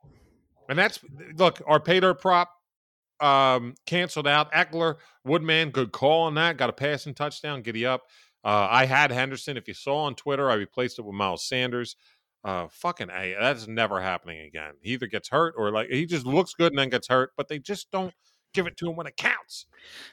and 0.67 0.77
that's 0.77 0.99
look 1.37 1.61
our 1.65 1.79
pay 1.79 1.99
dirt 2.01 2.19
prop 2.19 2.49
um 3.21 3.75
canceled 3.85 4.27
out. 4.27 4.51
Ekeler 4.51 4.95
Woodman, 5.23 5.69
good 5.69 5.93
call 5.93 6.23
on 6.23 6.35
that. 6.35 6.57
Got 6.57 6.69
a 6.69 6.73
passing 6.73 7.13
touchdown. 7.13 7.61
Giddy 7.61 7.85
up. 7.85 8.03
Uh, 8.43 8.67
I 8.69 8.85
had 8.85 9.11
Henderson. 9.11 9.57
If 9.57 9.67
you 9.67 9.73
saw 9.73 10.03
on 10.03 10.15
Twitter, 10.15 10.49
I 10.49 10.55
replaced 10.55 10.99
it 10.99 11.03
with 11.03 11.15
Miles 11.15 11.45
Sanders. 11.45 11.95
Uh, 12.43 12.67
fucking 12.69 13.09
a. 13.09 13.35
That's 13.39 13.67
never 13.67 14.01
happening 14.01 14.41
again. 14.41 14.73
He 14.81 14.91
either 14.93 15.07
gets 15.07 15.29
hurt 15.29 15.53
or 15.57 15.71
like 15.71 15.89
he 15.89 16.05
just 16.05 16.25
looks 16.25 16.53
good 16.53 16.73
and 16.73 16.79
then 16.79 16.89
gets 16.89 17.07
hurt, 17.07 17.31
but 17.37 17.47
they 17.47 17.57
just 17.57 17.89
don't 17.91 18.13
give 18.53 18.67
it 18.67 18.77
to 18.77 18.89
him 18.89 18.95
when 18.95 19.07
it 19.07 19.17
counts. 19.17 19.65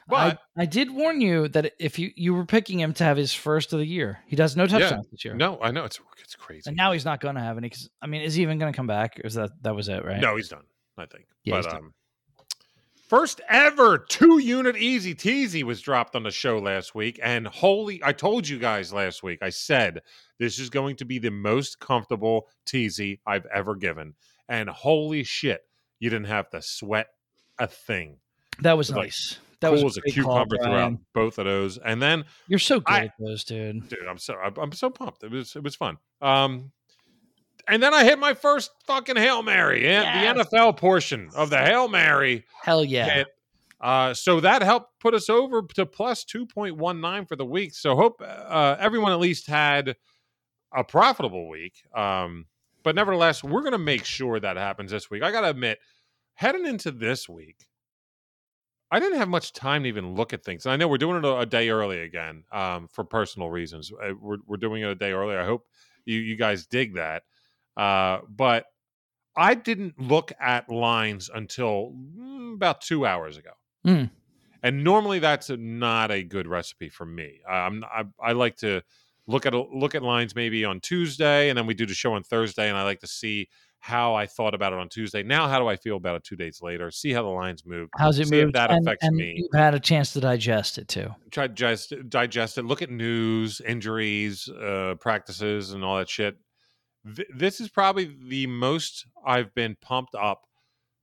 But 0.07 0.39
I, 0.57 0.63
I 0.63 0.65
did 0.65 0.91
warn 0.91 1.21
you 1.21 1.47
that 1.49 1.73
if 1.79 1.99
you 1.99 2.11
you 2.15 2.33
were 2.33 2.45
picking 2.45 2.79
him 2.79 2.93
to 2.93 3.03
have 3.03 3.17
his 3.17 3.33
first 3.33 3.73
of 3.73 3.79
the 3.79 3.85
year, 3.85 4.19
he 4.27 4.35
does 4.35 4.55
no 4.55 4.65
touchdowns 4.65 5.07
this 5.11 5.25
year. 5.25 5.35
no, 5.35 5.59
I 5.61 5.71
know 5.71 5.83
it's 5.83 5.99
it's 6.23 6.35
crazy. 6.35 6.63
And 6.67 6.77
now 6.77 6.91
he's 6.91 7.05
not 7.05 7.19
going 7.19 7.35
to 7.35 7.41
have 7.41 7.57
any. 7.57 7.67
Because 7.67 7.89
I 8.01 8.07
mean, 8.07 8.21
is 8.21 8.35
he 8.35 8.43
even 8.43 8.59
going 8.59 8.71
to 8.71 8.75
come 8.75 8.87
back? 8.87 9.19
Or 9.19 9.27
is 9.27 9.35
that 9.35 9.51
that 9.61 9.75
was 9.75 9.89
it? 9.89 10.03
Right? 10.03 10.21
No, 10.21 10.35
he's 10.35 10.49
done. 10.49 10.63
I 10.97 11.05
think. 11.05 11.25
Yeah, 11.43 11.61
but 11.61 11.73
um, 11.73 11.93
first 13.11 13.41
ever 13.49 13.97
two 13.97 14.39
unit 14.39 14.77
easy 14.77 15.13
teasy 15.13 15.63
was 15.63 15.81
dropped 15.81 16.15
on 16.15 16.23
the 16.23 16.31
show 16.31 16.57
last 16.59 16.95
week, 16.95 17.19
and 17.21 17.45
holy! 17.45 18.01
I 18.01 18.13
told 18.13 18.47
you 18.47 18.57
guys 18.57 18.93
last 18.93 19.21
week. 19.21 19.39
I 19.41 19.49
said 19.49 19.99
this 20.39 20.57
is 20.59 20.69
going 20.69 20.95
to 20.95 21.05
be 21.05 21.19
the 21.19 21.29
most 21.29 21.81
comfortable 21.81 22.47
teasy 22.65 23.19
I've 23.27 23.45
ever 23.53 23.75
given, 23.75 24.13
and 24.47 24.69
holy 24.69 25.25
shit, 25.25 25.61
you 25.99 26.09
didn't 26.09 26.27
have 26.27 26.49
to 26.51 26.61
sweat 26.61 27.07
a 27.59 27.67
thing. 27.67 28.15
That 28.61 28.77
was 28.77 28.89
nice. 28.91 29.39
That 29.59 29.73
was 29.73 29.81
cool 29.81 29.89
as 29.89 29.97
a 29.97 30.01
call, 30.03 30.13
cucumber 30.13 30.57
throughout 30.57 30.93
both 31.13 31.37
of 31.37 31.43
those, 31.45 31.77
and 31.79 32.01
then 32.01 32.23
You're 32.47 32.59
so 32.59 32.79
good 32.79 32.93
I- 32.93 33.05
at 33.07 33.13
those, 33.19 33.43
dude. 33.43 33.89
dude 33.89 33.99
i'm 34.09 34.17
so 34.19 34.35
I'm- 34.35 34.55
i'm 34.57 34.71
so 34.71 34.89
pumped 34.89 35.23
it 35.23 35.31
was 35.31 35.55
it 35.57 35.63
was 35.63 35.75
fun 35.75 35.97
um 36.21 36.71
and 37.67 37.81
then 37.81 37.93
i 37.93 38.03
hit 38.03 38.17
my 38.19 38.33
first 38.33 38.71
fucking 38.85 39.15
hail 39.15 39.41
mary 39.43 39.83
yeah 39.83 40.21
Yes. 40.33 40.49
the 40.49 40.57
nfl 40.57 40.75
portion 40.77 41.29
of 41.35 41.49
the 41.49 41.57
hail 41.57 41.87
mary 41.87 42.43
Hell 42.63 42.83
yeah. 42.83 43.05
hit. 43.09 43.27
uh 43.79 44.13
so 44.13 44.39
that 44.39 44.61
helped 44.61 44.99
put 44.99 45.13
us 45.13 45.29
over 45.29 45.61
to 45.75 45.85
plus 45.85 46.23
2.19 46.25 47.27
for 47.27 47.35
the 47.35 47.45
week 47.45 47.73
so 47.73 47.95
hope 47.95 48.21
uh 48.21 48.75
everyone 48.79 49.11
at 49.11 49.19
least 49.19 49.47
had 49.47 49.95
a 50.75 50.83
profitable 50.83 51.49
week 51.49 51.83
um 51.95 52.45
but 52.83 52.95
nevertheless 52.95 53.43
we're 53.43 53.61
gonna 53.63 53.77
make 53.77 54.05
sure 54.05 54.39
that 54.39 54.57
happens 54.57 54.91
this 54.91 55.09
week 55.09 55.21
i 55.23 55.31
gotta 55.31 55.49
admit 55.49 55.79
heading 56.35 56.65
into 56.65 56.91
this 56.91 57.27
week 57.29 57.67
I 58.93 58.99
didn't 58.99 59.19
have 59.19 59.29
much 59.29 59.53
time 59.53 59.83
to 59.83 59.87
even 59.87 60.15
look 60.15 60.33
at 60.33 60.43
things. 60.43 60.65
And 60.65 60.73
I 60.73 60.75
know 60.75 60.89
we're 60.89 60.97
doing 60.97 61.15
it 61.15 61.23
a, 61.23 61.37
a 61.37 61.45
day 61.45 61.69
early 61.69 62.01
again 62.01 62.43
um, 62.51 62.89
for 62.91 63.05
personal 63.05 63.49
reasons. 63.49 63.89
Uh, 63.89 64.09
We're, 64.19 64.39
we're 64.45 64.57
doing 64.57 64.81
it 64.83 64.87
a 64.89 64.95
day 64.95 65.13
early. 65.13 65.37
I 65.37 65.45
hope 65.45 65.65
you, 66.03 66.19
you 66.19 66.35
guys 66.35 66.65
dig 66.67 66.95
that. 66.95 67.23
Uh, 67.81 68.21
but 68.29 68.65
I 69.35 69.55
didn't 69.55 69.99
look 69.99 70.31
at 70.39 70.69
lines 70.69 71.31
until 71.33 71.93
mm, 71.95 72.53
about 72.53 72.81
two 72.81 73.07
hours 73.07 73.37
ago. 73.37 73.49
Mm. 73.87 74.11
And 74.61 74.83
normally 74.83 75.17
that's 75.17 75.49
a, 75.49 75.57
not 75.57 76.11
a 76.11 76.21
good 76.21 76.47
recipe 76.47 76.89
for 76.89 77.07
me. 77.07 77.39
I'm, 77.49 77.83
I, 77.83 78.03
I 78.21 78.33
like 78.33 78.57
to 78.57 78.83
look 79.25 79.47
at 79.47 79.55
look 79.55 79.95
at 79.95 80.03
lines 80.03 80.35
maybe 80.35 80.63
on 80.63 80.79
Tuesday, 80.79 81.49
and 81.49 81.57
then 81.57 81.65
we 81.65 81.73
do 81.73 81.87
the 81.87 81.95
show 81.95 82.13
on 82.13 82.21
Thursday, 82.21 82.69
and 82.69 82.77
I 82.77 82.83
like 82.83 82.99
to 82.99 83.07
see 83.07 83.49
how 83.79 84.13
I 84.13 84.27
thought 84.27 84.53
about 84.53 84.73
it 84.73 84.79
on 84.79 84.87
Tuesday. 84.87 85.23
Now, 85.23 85.47
how 85.47 85.57
do 85.57 85.67
I 85.67 85.75
feel 85.75 85.97
about 85.97 86.17
it 86.17 86.23
two 86.23 86.35
days 86.35 86.61
later? 86.61 86.91
See 86.91 87.11
how 87.13 87.23
the 87.23 87.29
lines 87.29 87.65
move. 87.65 87.89
How's 87.97 88.19
it 88.19 88.29
move? 88.29 88.53
that 88.53 88.69
and, 88.69 88.85
affects 88.85 89.07
and 89.07 89.15
me. 89.15 89.33
You've 89.37 89.59
had 89.59 89.73
a 89.73 89.79
chance 89.79 90.13
to 90.13 90.19
digest 90.19 90.77
it 90.77 90.87
too. 90.87 91.09
try 91.31 91.47
to 91.47 91.49
digest, 91.49 91.93
digest 92.09 92.59
it. 92.59 92.65
Look 92.65 92.83
at 92.83 92.91
news, 92.91 93.59
injuries, 93.59 94.47
uh, 94.49 94.97
practices, 94.99 95.71
and 95.71 95.83
all 95.83 95.97
that 95.97 96.09
shit. 96.09 96.37
Th- 97.15 97.27
this 97.35 97.59
is 97.59 97.69
probably 97.69 98.15
the 98.27 98.47
most 98.47 99.05
I've 99.25 99.53
been 99.55 99.75
pumped 99.81 100.15
up 100.15 100.43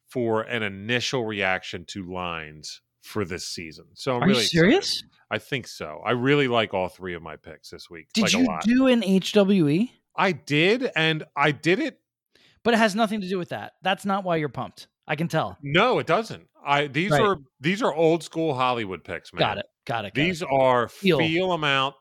for 0.08 0.42
an 0.42 0.62
initial 0.62 1.24
reaction 1.24 1.84
to 1.86 2.04
lines 2.10 2.80
for 3.02 3.24
this 3.24 3.46
season. 3.46 3.86
So 3.94 4.16
I'm 4.16 4.22
Are 4.22 4.26
really 4.26 4.38
you 4.40 4.44
excited. 4.44 4.50
serious? 4.84 5.04
I 5.30 5.38
think 5.38 5.66
so. 5.66 6.00
I 6.04 6.12
really 6.12 6.48
like 6.48 6.72
all 6.72 6.88
three 6.88 7.14
of 7.14 7.22
my 7.22 7.36
picks 7.36 7.70
this 7.70 7.90
week. 7.90 8.08
Did 8.14 8.22
like 8.24 8.34
a 8.34 8.38
you 8.38 8.58
do 8.76 8.86
an 8.86 9.02
HWE? 9.02 9.90
I 10.16 10.32
did, 10.32 10.90
and 10.96 11.24
I 11.36 11.50
did 11.52 11.78
it. 11.80 11.98
But 12.64 12.74
it 12.74 12.78
has 12.78 12.94
nothing 12.94 13.20
to 13.20 13.28
do 13.28 13.38
with 13.38 13.50
that. 13.50 13.72
That's 13.82 14.04
not 14.04 14.24
why 14.24 14.36
you're 14.36 14.48
pumped. 14.48 14.88
I 15.06 15.16
can 15.16 15.28
tell. 15.28 15.56
No, 15.62 15.98
it 15.98 16.06
doesn't. 16.06 16.48
I 16.66 16.86
these 16.86 17.10
Right. 17.12 17.20
are 17.22 17.36
these 17.60 17.82
are 17.82 17.94
old 17.94 18.22
school 18.22 18.54
Hollywood 18.54 19.04
picks, 19.04 19.32
man. 19.32 19.38
Got 19.38 19.58
it. 19.58 19.66
Got 19.86 20.04
it. 20.04 20.14
got 20.14 20.20
it. 20.22 20.26
These 20.26 20.42
are 20.42 20.88
Feel. 20.88 21.18
feel 21.18 21.50
them 21.50 21.64
out. 21.64 21.94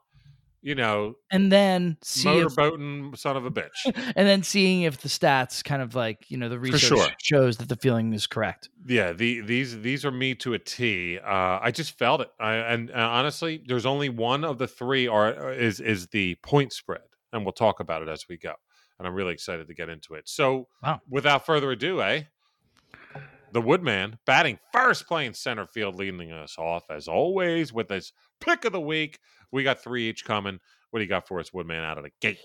You 0.68 0.76
know, 0.76 1.14
and 1.32 1.50
then 1.50 1.96
see 2.02 2.28
if, 2.28 2.48
motorboating 2.50 3.18
son 3.18 3.38
of 3.38 3.46
a 3.46 3.50
bitch. 3.50 3.70
and 3.86 4.28
then 4.28 4.44
seeing 4.44 4.82
if 4.82 4.98
the 4.98 5.08
stats 5.08 5.64
kind 5.64 5.82
of 5.82 5.96
like 5.96 6.30
you 6.30 6.36
know 6.36 6.50
the 6.50 6.60
research 6.60 6.82
sure. 6.82 7.08
shows 7.24 7.56
that 7.60 7.70
the 7.70 7.78
feeling 7.78 8.12
is 8.12 8.28
correct. 8.28 8.68
Yeah, 8.86 9.14
the, 9.14 9.40
these 9.40 9.80
these 9.80 10.04
are 10.04 10.12
me 10.12 10.36
to 10.36 10.56
a 10.56 10.60
T. 10.60 11.20
Uh, 11.20 11.60
I 11.62 11.72
just 11.72 11.98
felt 11.98 12.20
it, 12.20 12.28
I, 12.38 12.56
and 12.56 12.92
uh, 12.92 12.96
honestly, 12.96 13.64
there's 13.66 13.86
only 13.86 14.10
one 14.10 14.44
of 14.44 14.58
the 14.58 14.68
three 14.68 15.08
are 15.08 15.54
is 15.54 15.80
is 15.80 16.08
the 16.08 16.36
point 16.44 16.74
spread, 16.74 17.08
and 17.32 17.46
we'll 17.46 17.54
talk 17.54 17.80
about 17.80 18.02
it 18.02 18.10
as 18.10 18.26
we 18.28 18.38
go. 18.38 18.52
And 19.00 19.08
I'm 19.08 19.14
really 19.14 19.32
excited 19.32 19.68
to 19.68 19.74
get 19.74 19.88
into 19.88 20.16
it. 20.16 20.28
So, 20.28 20.68
Wow. 20.84 21.00
without 21.10 21.46
further 21.46 21.72
ado, 21.72 22.02
eh, 22.02 22.24
the 23.52 23.62
Woodman 23.62 24.18
batting 24.26 24.60
first, 24.74 25.08
playing 25.08 25.34
center 25.34 25.66
field, 25.66 25.96
leading 25.96 26.32
us 26.32 26.58
off 26.58 26.84
as 26.90 27.08
always 27.08 27.72
with 27.74 27.90
his 27.90 28.14
pick 28.40 28.66
of 28.66 28.74
the 28.74 28.82
week. 28.82 29.20
We 29.52 29.64
got 29.64 29.82
three 29.82 30.10
each 30.10 30.26
coming. 30.26 30.60
What 30.92 31.00
do 31.00 31.04
you 31.04 31.10
got 31.10 31.28
for 31.28 31.40
us, 31.40 31.54
Woodman, 31.54 31.84
out 31.84 31.98
of 31.98 32.04
the 32.04 32.12
gate? 32.22 32.40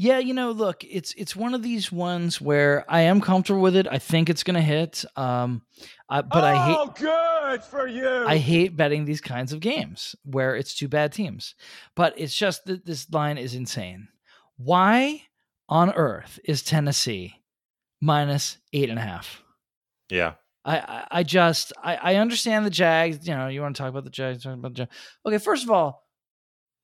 Yeah, 0.00 0.18
you 0.18 0.32
know, 0.32 0.52
look, 0.52 0.84
it's 0.84 1.12
it's 1.14 1.34
one 1.34 1.54
of 1.54 1.62
these 1.64 1.90
ones 1.90 2.40
where 2.40 2.84
I 2.88 3.00
am 3.02 3.20
comfortable 3.20 3.60
with 3.60 3.74
it. 3.74 3.88
I 3.90 3.98
think 3.98 4.30
it's 4.30 4.44
gonna 4.44 4.62
hit. 4.62 5.04
Um, 5.16 5.62
I, 6.08 6.22
but 6.22 6.44
I 6.44 6.66
hate 6.66 6.76
Oh, 6.78 6.94
good 6.96 7.64
for 7.64 7.88
you. 7.88 8.24
I 8.24 8.36
hate 8.36 8.76
betting 8.76 9.04
these 9.06 9.20
kinds 9.20 9.52
of 9.52 9.58
games 9.58 10.14
where 10.22 10.54
it's 10.54 10.76
two 10.76 10.86
bad 10.86 11.12
teams. 11.12 11.56
But 11.96 12.14
it's 12.16 12.36
just 12.36 12.64
that 12.66 12.86
this 12.86 13.10
line 13.10 13.38
is 13.38 13.56
insane. 13.56 14.06
Why 14.56 15.22
on 15.68 15.92
earth 15.92 16.38
is 16.44 16.62
Tennessee 16.62 17.34
minus 18.00 18.58
eight 18.72 18.90
and 18.90 19.00
a 19.00 19.02
half? 19.02 19.42
Yeah, 20.10 20.34
I, 20.64 21.06
I, 21.10 21.22
just 21.22 21.72
I, 21.82 21.96
I 21.96 22.14
understand 22.16 22.66
the 22.66 22.70
Jags. 22.70 23.26
You 23.26 23.34
know, 23.34 23.48
you 23.48 23.60
want 23.62 23.76
to 23.76 23.82
talk 23.82 23.90
about 23.90 24.04
the 24.04 24.10
Jags, 24.10 24.42
talk 24.42 24.54
about 24.54 24.72
the 24.74 24.84
Jags. 24.84 24.90
Okay, 25.26 25.38
first 25.38 25.64
of 25.64 25.70
all, 25.70 26.04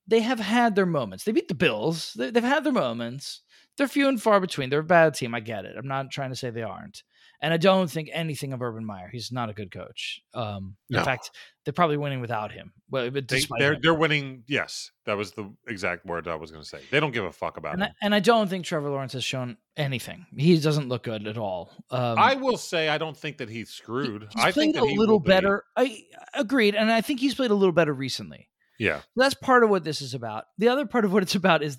they 0.06 0.20
have 0.20 0.40
had 0.40 0.74
their 0.74 0.86
moments. 0.86 1.24
They 1.24 1.32
beat 1.32 1.48
the 1.48 1.54
Bills. 1.54 2.12
They, 2.16 2.30
they've 2.30 2.42
had 2.42 2.64
their 2.64 2.72
moments. 2.72 3.42
They're 3.76 3.88
few 3.88 4.08
and 4.08 4.20
far 4.22 4.40
between. 4.40 4.70
They're 4.70 4.80
a 4.80 4.84
bad 4.84 5.14
team. 5.14 5.34
I 5.34 5.40
get 5.40 5.64
it. 5.64 5.76
I'm 5.76 5.88
not 5.88 6.10
trying 6.10 6.30
to 6.30 6.36
say 6.36 6.50
they 6.50 6.62
aren't. 6.62 7.02
And 7.44 7.52
I 7.52 7.58
don't 7.58 7.90
think 7.90 8.08
anything 8.10 8.54
of 8.54 8.62
Urban 8.62 8.86
Meyer. 8.86 9.10
He's 9.12 9.30
not 9.30 9.50
a 9.50 9.52
good 9.52 9.70
coach. 9.70 10.22
Um, 10.32 10.76
No. 10.88 11.00
In 11.00 11.04
fact, 11.04 11.30
they're 11.64 11.74
probably 11.74 11.98
winning 11.98 12.22
without 12.22 12.52
him. 12.52 12.72
Well, 12.90 13.10
but 13.10 13.28
they, 13.28 13.42
they're 13.58 13.74
him. 13.74 13.80
they're 13.82 13.92
winning. 13.92 14.44
Yes, 14.48 14.90
that 15.04 15.18
was 15.18 15.32
the 15.32 15.52
exact 15.68 16.06
word 16.06 16.26
I 16.26 16.36
was 16.36 16.50
going 16.50 16.62
to 16.62 16.68
say. 16.68 16.80
They 16.90 17.00
don't 17.00 17.10
give 17.10 17.24
a 17.24 17.32
fuck 17.32 17.58
about 17.58 17.74
and 17.74 17.82
him. 17.82 17.90
I, 17.90 18.06
and 18.06 18.14
I 18.14 18.20
don't 18.20 18.48
think 18.48 18.64
Trevor 18.64 18.88
Lawrence 18.88 19.12
has 19.12 19.24
shown 19.24 19.58
anything. 19.76 20.24
He 20.34 20.58
doesn't 20.58 20.88
look 20.88 21.02
good 21.02 21.26
at 21.26 21.36
all. 21.36 21.70
Um, 21.90 22.18
I 22.18 22.34
will 22.34 22.56
say 22.56 22.88
I 22.88 22.96
don't 22.96 23.16
think 23.16 23.36
that 23.36 23.50
he's 23.50 23.68
screwed. 23.68 24.26
he's 24.34 24.42
I 24.42 24.50
think 24.50 24.76
played 24.76 24.90
a 24.90 24.98
little 24.98 25.16
will 25.16 25.20
be- 25.20 25.28
better. 25.28 25.64
I 25.76 26.02
agreed, 26.32 26.74
and 26.74 26.90
I 26.90 27.02
think 27.02 27.20
he's 27.20 27.34
played 27.34 27.50
a 27.50 27.54
little 27.54 27.72
better 27.74 27.92
recently. 27.92 28.48
Yeah, 28.78 29.00
That's 29.16 29.34
part 29.34 29.64
of 29.64 29.68
what 29.70 29.84
this 29.84 30.00
is 30.00 30.14
about. 30.14 30.46
The 30.56 30.68
other 30.68 30.86
part 30.86 31.04
of 31.04 31.12
what 31.12 31.22
it's 31.22 31.34
about 31.34 31.62
is, 31.62 31.76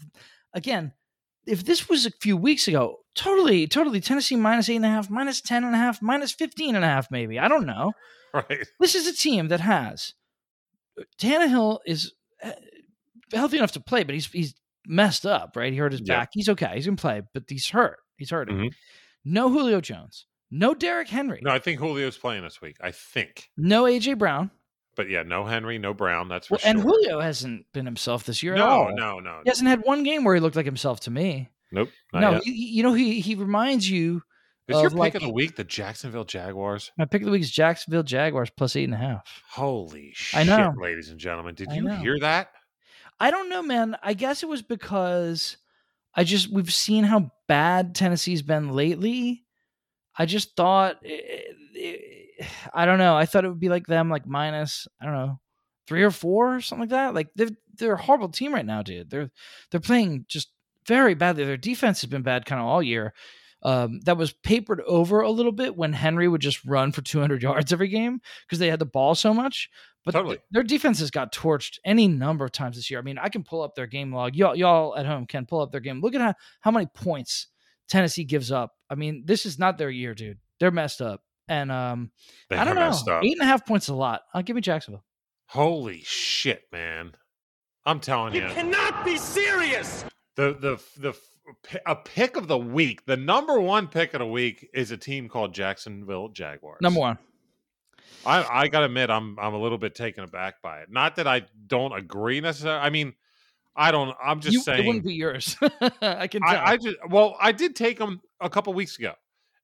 again, 0.53 0.93
if 1.45 1.63
this 1.65 1.87
was 1.89 2.05
a 2.05 2.11
few 2.11 2.35
weeks 2.37 2.67
ago, 2.67 2.97
totally, 3.15 3.67
totally 3.67 3.99
Tennessee 4.01 4.35
minus 4.35 4.69
eight 4.69 4.77
and 4.77 4.85
a 4.85 4.89
half, 4.89 5.09
minus 5.09 5.41
ten 5.41 5.63
and 5.63 5.73
a 5.75 5.77
half, 5.77 6.01
minus 6.01 6.31
fifteen 6.31 6.75
and 6.75 6.83
a 6.83 6.87
half, 6.87 7.09
maybe. 7.11 7.39
I 7.39 7.47
don't 7.47 7.65
know. 7.65 7.93
right. 8.33 8.65
This 8.79 8.95
is 8.95 9.07
a 9.07 9.13
team 9.13 9.47
that 9.49 9.59
has 9.61 10.13
Tannehill 11.19 11.79
is 11.85 12.13
uh, 12.43 12.51
healthy 13.33 13.57
enough 13.57 13.71
to 13.73 13.79
play, 13.79 14.03
but 14.03 14.13
he's 14.15 14.27
he's 14.27 14.55
messed 14.87 15.25
up, 15.25 15.55
right? 15.55 15.71
He 15.73 15.79
hurt 15.79 15.91
his 15.91 16.01
Yeah. 16.03 16.19
back. 16.19 16.29
He's 16.33 16.49
okay. 16.49 16.71
He's 16.75 16.85
gonna 16.85 16.97
play, 16.97 17.21
but 17.33 17.43
he's 17.47 17.69
hurt. 17.69 17.99
He's 18.17 18.29
hurting. 18.29 18.55
Mhm. 18.57 18.73
No 19.25 19.49
Julio 19.49 19.81
Jones. 19.81 20.25
No 20.51 20.73
Derrick 20.73 21.07
Henry. 21.09 21.39
No, 21.41 21.51
I 21.51 21.59
think 21.59 21.79
Julio's 21.79 22.17
playing 22.17 22.43
this 22.43 22.61
week. 22.61 22.77
I 22.79 22.91
think, 22.91 23.49
No 23.57 23.83
AJ 23.85 24.17
Brown. 24.17 24.51
But 24.95 25.09
yeah, 25.09 25.23
no 25.23 25.45
Henry, 25.45 25.77
no 25.77 25.93
Brown. 25.93 26.27
That's 26.29 26.47
for 26.47 26.53
Well, 26.53 26.59
sure. 26.59 26.69
and 26.69 26.81
Julio 26.81 27.19
hasn't 27.19 27.65
been 27.73 27.85
himself 27.85 28.23
this 28.25 28.41
year. 28.43 28.53
at 28.53 28.59
no, 28.59 28.65
all. 28.67 28.95
no, 28.95 29.19
no, 29.19 29.41
He 29.43 29.49
hasn't 29.49 29.67
had 29.69 29.81
one 29.83 30.03
game 30.03 30.23
where 30.23 30.35
he 30.35 30.41
looked 30.41 30.55
like 30.55 30.65
himself 30.65 30.99
to 31.01 31.11
me. 31.11 31.49
nope. 31.71 31.89
No, 32.13 32.39
you, 32.43 32.53
you 32.53 32.83
know 32.83 32.93
he 32.93 33.19
he 33.21 33.35
reminds 33.35 33.89
you. 33.89 34.21
Is 34.67 34.81
your 34.81 34.89
pick 34.89 34.97
like- 34.97 35.15
of 35.15 35.21
the 35.21 35.29
week 35.31 35.55
the 35.57 35.63
Jacksonville 35.63 36.23
Jaguars? 36.25 36.91
My 36.97 37.05
pick 37.05 37.21
of 37.21 37.25
the 37.27 37.31
week 37.31 37.41
is 37.43 37.51
Jacksonville 37.51 38.01
Jaguars 38.03 38.49
plus 38.49 38.75
eight 38.75 38.85
and 38.85 38.95
a 38.95 38.97
half. 38.97 39.43
Holy 39.51 40.11
shit, 40.15 40.39
I 40.39 40.43
know. 40.43 40.73
ladies 40.81 41.09
and 41.11 41.19
gentlemen! 41.19 41.53
Did 41.53 41.69
I 41.69 41.75
you 41.75 41.81
know. 41.83 41.95
hear 41.97 42.17
that? 42.19 42.49
I 43.19 43.29
don't 43.31 43.47
know, 43.49 43.61
man. 43.61 43.95
I 44.01 44.13
guess 44.13 44.41
it 44.43 44.49
was 44.49 44.61
because 44.63 45.57
I 46.15 46.23
just 46.23 46.51
we've 46.51 46.73
seen 46.73 47.03
how 47.03 47.31
bad 47.47 47.93
Tennessee's 47.95 48.41
been 48.41 48.69
lately. 48.71 49.44
I 50.17 50.25
just 50.25 50.55
thought 50.55 50.97
eh, 51.05 51.41
eh, 51.77 51.97
I 52.73 52.85
don't 52.85 52.99
know. 52.99 53.15
I 53.15 53.25
thought 53.25 53.45
it 53.45 53.49
would 53.49 53.59
be 53.59 53.69
like 53.69 53.87
them, 53.87 54.09
like 54.09 54.25
minus 54.27 54.87
I 55.01 55.05
don't 55.05 55.13
know 55.13 55.39
three 55.87 56.03
or 56.03 56.11
four 56.11 56.55
or 56.55 56.61
something 56.61 56.81
like 56.83 56.89
that. 56.89 57.13
Like 57.13 57.29
they're 57.35 57.49
they're 57.77 57.93
a 57.93 58.01
horrible 58.01 58.29
team 58.29 58.53
right 58.53 58.65
now, 58.65 58.81
dude. 58.81 59.09
They're 59.09 59.31
they're 59.71 59.79
playing 59.79 60.25
just 60.27 60.49
very 60.87 61.13
badly. 61.15 61.45
Their 61.45 61.57
defense 61.57 62.01
has 62.01 62.09
been 62.09 62.21
bad 62.23 62.45
kind 62.45 62.61
of 62.61 62.67
all 62.67 62.81
year. 62.83 63.13
um, 63.63 63.99
that 64.01 64.17
was 64.17 64.31
papered 64.31 64.81
over 64.81 65.21
a 65.21 65.31
little 65.31 65.51
bit 65.51 65.75
when 65.75 65.91
Henry 65.93 66.27
would 66.27 66.41
just 66.41 66.63
run 66.65 66.91
for 66.91 67.01
200 67.01 67.41
yards 67.41 67.73
every 67.73 67.87
game 67.87 68.19
because 68.45 68.59
they 68.59 68.67
had 68.69 68.79
the 68.79 68.85
ball 68.85 69.15
so 69.15 69.33
much. 69.33 69.69
But 70.05 70.11
Totally. 70.11 70.35
th- 70.35 70.45
their 70.51 70.61
defenses 70.63 71.09
got 71.09 71.33
torched 71.33 71.79
any 71.83 72.07
number 72.07 72.45
of 72.45 72.51
times 72.51 72.75
this 72.75 72.91
year. 72.91 72.99
I 72.99 73.01
mean, 73.01 73.17
I 73.17 73.29
can 73.29 73.43
pull 73.43 73.63
up 73.63 73.73
their 73.73 73.87
game 73.87 74.13
log. 74.13 74.35
Y'all, 74.35 74.55
y'all 74.55 74.95
at 74.95 75.07
home 75.07 75.25
can 75.25 75.47
pull 75.47 75.61
up 75.61 75.71
their 75.71 75.81
game. 75.81 75.99
Look 76.01 76.13
at 76.13 76.21
how, 76.21 76.33
how 76.61 76.69
many 76.69 76.85
points 76.85 77.47
Tennessee 77.89 78.23
gives 78.23 78.51
up. 78.51 78.73
I 78.89 78.95
mean, 78.95 79.23
this 79.25 79.45
is 79.45 79.59
not 79.59 79.77
their 79.77 79.89
year, 79.89 80.13
dude. 80.13 80.37
They're 80.59 80.71
messed 80.71 81.01
up. 81.01 81.21
And 81.47 81.71
um, 81.71 82.11
They 82.49 82.57
I 82.57 82.63
don't 82.63 82.75
know. 82.75 83.19
Eight 83.21 83.33
and 83.33 83.41
a 83.41 83.45
half 83.45 83.65
points 83.65 83.85
is 83.85 83.89
a 83.89 83.95
lot. 83.95 84.21
I'll 84.33 84.41
give 84.41 84.55
me 84.55 84.61
Jacksonville. 84.61 85.03
Holy 85.47 86.01
shit, 86.03 86.63
man! 86.71 87.11
I'm 87.85 87.99
telling 87.99 88.33
you, 88.33 88.41
you 88.41 88.47
cannot 88.47 89.05
be 89.05 89.17
serious. 89.17 90.03
the 90.35 90.53
the 90.59 90.83
the 90.99 91.09
f- 91.09 91.77
a 91.85 91.95
pick 91.95 92.35
of 92.35 92.47
the 92.47 92.57
week, 92.57 93.05
the 93.05 93.15
number 93.15 93.59
one 93.59 93.87
pick 93.87 94.15
of 94.15 94.19
the 94.19 94.25
week 94.25 94.67
is 94.73 94.89
a 94.89 94.97
team 94.97 95.29
called 95.29 95.53
Jacksonville 95.53 96.29
Jaguars. 96.29 96.79
Number 96.81 96.99
one. 96.99 97.19
I 98.25 98.43
I 98.63 98.67
gotta 98.67 98.85
admit, 98.85 99.11
I'm 99.11 99.37
I'm 99.39 99.53
a 99.53 99.59
little 99.59 99.77
bit 99.77 99.93
taken 99.93 100.23
aback 100.23 100.63
by 100.63 100.79
it. 100.79 100.89
Not 100.89 101.17
that 101.17 101.27
I 101.27 101.43
don't 101.67 101.93
agree 101.93 102.41
necessarily. 102.41 102.79
I 102.81 102.89
mean, 102.89 103.13
I 103.75 103.91
don't. 103.91 104.15
I'm 104.23 104.39
just 104.39 104.53
You- 104.53 104.61
saying. 104.61 104.83
it 104.83 104.87
wouldn't 104.87 105.05
be 105.05 105.13
yours. 105.15 105.57
I 106.01 106.27
can 106.27 106.41
tell. 106.41 106.49
I, 106.55 106.71
I 106.73 106.77
just 106.77 106.97
well, 107.09 107.35
I 107.39 107.51
did 107.51 107.75
take 107.75 107.97
them 107.99 108.21
a 108.39 108.49
couple 108.49 108.73
weeks 108.73 108.97
ago, 108.97 109.13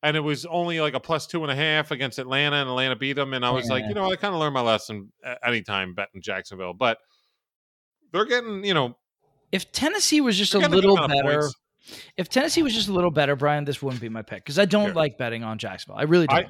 and 0.04 0.18
it 0.18 0.22
was 0.22 0.46
only 0.46 0.82
like 0.82 0.94
a 0.94 1.00
plus 1.00 1.28
two 1.28 1.44
and 1.44 1.52
a 1.52 1.56
half 1.56 1.92
against 1.92 2.20
Atlanta, 2.20 2.58
and 2.58 2.70
Atlanta 2.70 2.96
beat 2.96 3.14
them. 3.14 3.34
And 3.34 3.46
I 3.46 3.52
was 3.52 3.70
like, 3.70 3.86
you 3.88 3.94
know, 3.94 4.12
I 4.12 4.16
kind 4.18 4.34
of 4.34 4.40
learned 4.40 4.54
my 4.54 4.62
lesson 4.62 5.12
anytime 5.46 5.94
betting 5.94 6.22
Jacksonville, 6.22 6.74
but 6.74 6.98
they're 8.12 8.26
getting, 8.26 8.66
you 8.66 8.74
know, 8.74 8.98
if 9.52 9.72
Tennessee 9.72 10.20
was 10.22 10.38
just 10.38 10.54
a 10.54 10.60
getting 10.60 10.74
a 10.74 10.82
good 10.82 10.90
little 10.90 11.08
better, 11.08 11.50
if 12.18 12.28
Tennessee 12.30 12.64
was 12.64 12.74
just 12.74 12.90
a 12.90 12.94
little 12.94 13.12
better, 13.12 13.36
Brian, 13.38 13.64
this 13.64 13.82
wouldn't 13.82 14.02
be 14.02 14.10
my 14.10 14.22
pick 14.22 14.44
because 14.44 14.60
I 14.60 14.66
don't 14.66 14.88
Sure. 14.88 14.94
like 14.96 15.18
betting 15.18 15.44
on 15.44 15.58
Jacksonville. 15.58 15.98
I 16.00 16.04
really 16.04 16.28
don't. 16.28 16.48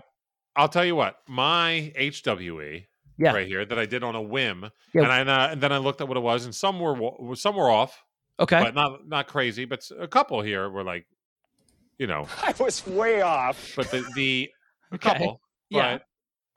I'll 0.55 0.67
tell 0.69 0.83
you 0.83 0.95
what, 0.95 1.15
my 1.27 1.93
HWE 1.95 2.85
Yeah. 3.21 3.33
right 3.33 3.47
here 3.47 3.65
that 3.65 3.77
I 3.79 3.85
did 3.85 4.03
on 4.03 4.15
a 4.15 4.21
whim, 4.21 4.69
Yeah. 4.93 5.03
and 5.03 5.29
I 5.29 5.45
uh, 5.47 5.51
and 5.51 5.61
then 5.61 5.71
I 5.71 5.77
looked 5.77 6.01
at 6.01 6.07
what 6.07 6.17
it 6.17 6.21
was, 6.21 6.45
and 6.45 6.53
some 6.55 6.79
were 6.79 7.35
some 7.35 7.55
were 7.55 7.69
off, 7.69 8.01
okay. 8.39 8.61
but 8.63 8.73
not 8.75 9.07
not 9.07 9.27
crazy, 9.27 9.65
but 9.65 9.87
a 9.99 10.07
couple 10.07 10.41
here 10.41 10.69
were 10.69 10.83
like, 10.83 11.05
you 11.97 12.07
know, 12.07 12.27
I 12.43 12.53
was 12.59 12.85
way 12.87 13.21
off. 13.21 13.73
but 13.75 13.89
the 13.91 14.03
the 14.15 14.49
a 14.91 14.95
Okay. 14.95 15.09
couple, 15.09 15.41
Yeah. 15.69 15.93
but 15.97 16.05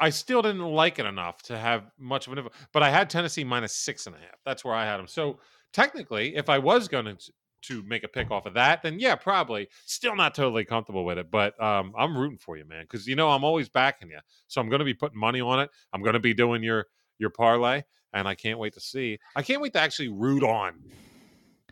I 0.01 0.11
still 0.11 0.43
didn't 0.43 0.63
like 0.63 0.99
it 0.99 1.07
enough 1.07 1.41
to 1.45 1.57
have 1.59 1.85
much 1.99 2.27
of 2.27 2.33
an. 2.33 2.45
influ- 2.45 2.53
But 2.73 2.83
I 2.83 2.91
had 2.91 3.09
Tennessee 3.11 3.45
minus 3.45 3.77
six 3.77 4.07
and 4.09 4.17
a 4.17 4.19
half. 4.19 4.41
That's 4.45 4.65
where 4.65 4.75
I 4.75 4.85
had 4.85 4.97
them. 4.99 5.07
So 5.07 5.39
technically, 5.73 6.35
if 6.35 6.49
I 6.49 6.59
was 6.59 6.89
going 6.89 7.05
to 7.05 7.17
to 7.69 7.83
make 7.83 8.05
a 8.05 8.09
pick 8.09 8.31
off 8.31 8.47
of 8.47 8.55
that, 8.55 8.83
then 8.83 8.99
yeah, 8.99 9.15
probably. 9.15 9.69
Still 9.87 10.17
not 10.17 10.35
totally 10.35 10.65
comfortable 10.65 11.05
with 11.05 11.19
it, 11.19 11.31
but 11.31 11.61
um, 11.63 11.93
I'm 11.97 12.17
rooting 12.17 12.39
for 12.39 12.57
you, 12.57 12.65
man, 12.65 12.85
because 12.85 13.07
you 13.07 13.17
know 13.17 13.31
I'm 13.31 13.45
always 13.45 13.69
backing 13.69 14.11
you. 14.11 14.19
So 14.49 14.61
I'm 14.61 14.69
going 14.69 14.81
to 14.81 14.85
be 14.85 14.95
putting 14.95 15.19
money 15.19 15.41
on 15.41 15.61
it. 15.61 15.71
I'm 15.93 16.03
going 16.03 16.15
to 16.15 16.21
be 16.21 16.35
doing 16.35 16.63
your 16.63 16.87
your 17.19 17.31
parlay, 17.31 17.83
and 18.13 18.27
I 18.27 18.35
can't 18.35 18.59
wait 18.59 18.75
to 18.75 18.81
see. 18.81 19.19
I 19.37 19.43
can't 19.43 19.61
wait 19.61 19.73
to 19.75 19.81
actually 19.81 20.09
root 20.09 20.43
on 20.43 20.75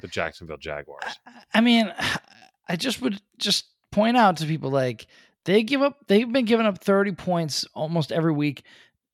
the 0.00 0.08
Jacksonville 0.08 0.58
Jaguars. 0.58 1.18
I 1.54 1.60
mean, 1.60 1.92
I 2.68 2.76
just 2.76 3.00
would 3.02 3.20
just 3.38 3.66
point 3.90 4.16
out 4.16 4.36
to 4.38 4.46
people 4.46 4.70
like 4.70 5.06
they 5.44 5.62
give 5.62 5.82
up. 5.82 6.06
They've 6.08 6.30
been 6.30 6.44
giving 6.44 6.66
up 6.66 6.82
thirty 6.82 7.12
points 7.12 7.64
almost 7.74 8.12
every 8.12 8.32
week. 8.32 8.64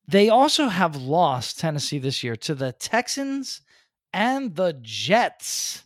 They 0.06 0.30
also 0.30 0.68
have 0.68 0.96
lost 0.96 1.60
Tennessee 1.60 1.98
this 1.98 2.24
year 2.24 2.34
to 2.36 2.54
the 2.54 2.72
Texans 2.72 3.60
and 4.12 4.56
the 4.56 4.78
Jets. 4.80 5.84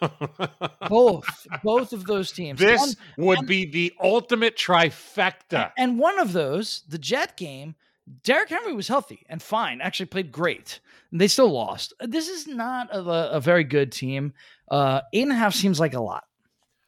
Both, 0.88 1.46
both 1.62 1.92
of 1.92 2.04
those 2.06 2.30
teams. 2.32 2.60
this 2.60 2.78
One- 2.80 3.26
would 3.26 3.36
one- 3.38 3.46
be 3.46 3.64
the 3.66 3.92
ultimate 4.02 4.56
trifecta. 4.56 5.72
And 5.78 5.98
one 5.98 6.18
of 6.18 6.32
those, 6.32 6.82
the 6.88 6.98
Jet 6.98 7.36
game, 7.36 7.74
Derrick 8.22 8.50
Henry 8.50 8.74
was 8.74 8.88
healthy 8.88 9.24
and 9.28 9.42
fine, 9.42 9.80
actually 9.80 10.06
played 10.06 10.30
great. 10.30 10.80
And 11.10 11.20
they 11.20 11.28
still 11.28 11.50
lost. 11.50 11.94
This 12.00 12.28
is 12.28 12.46
not 12.46 12.88
a, 12.94 13.00
a 13.36 13.40
very 13.40 13.64
good 13.64 13.92
team. 13.92 14.34
Uh, 14.70 15.00
eight 15.12 15.22
and 15.22 15.32
a 15.32 15.36
half 15.36 15.54
seems 15.54 15.80
like 15.80 15.94
a 15.94 16.00
lot. 16.00 16.24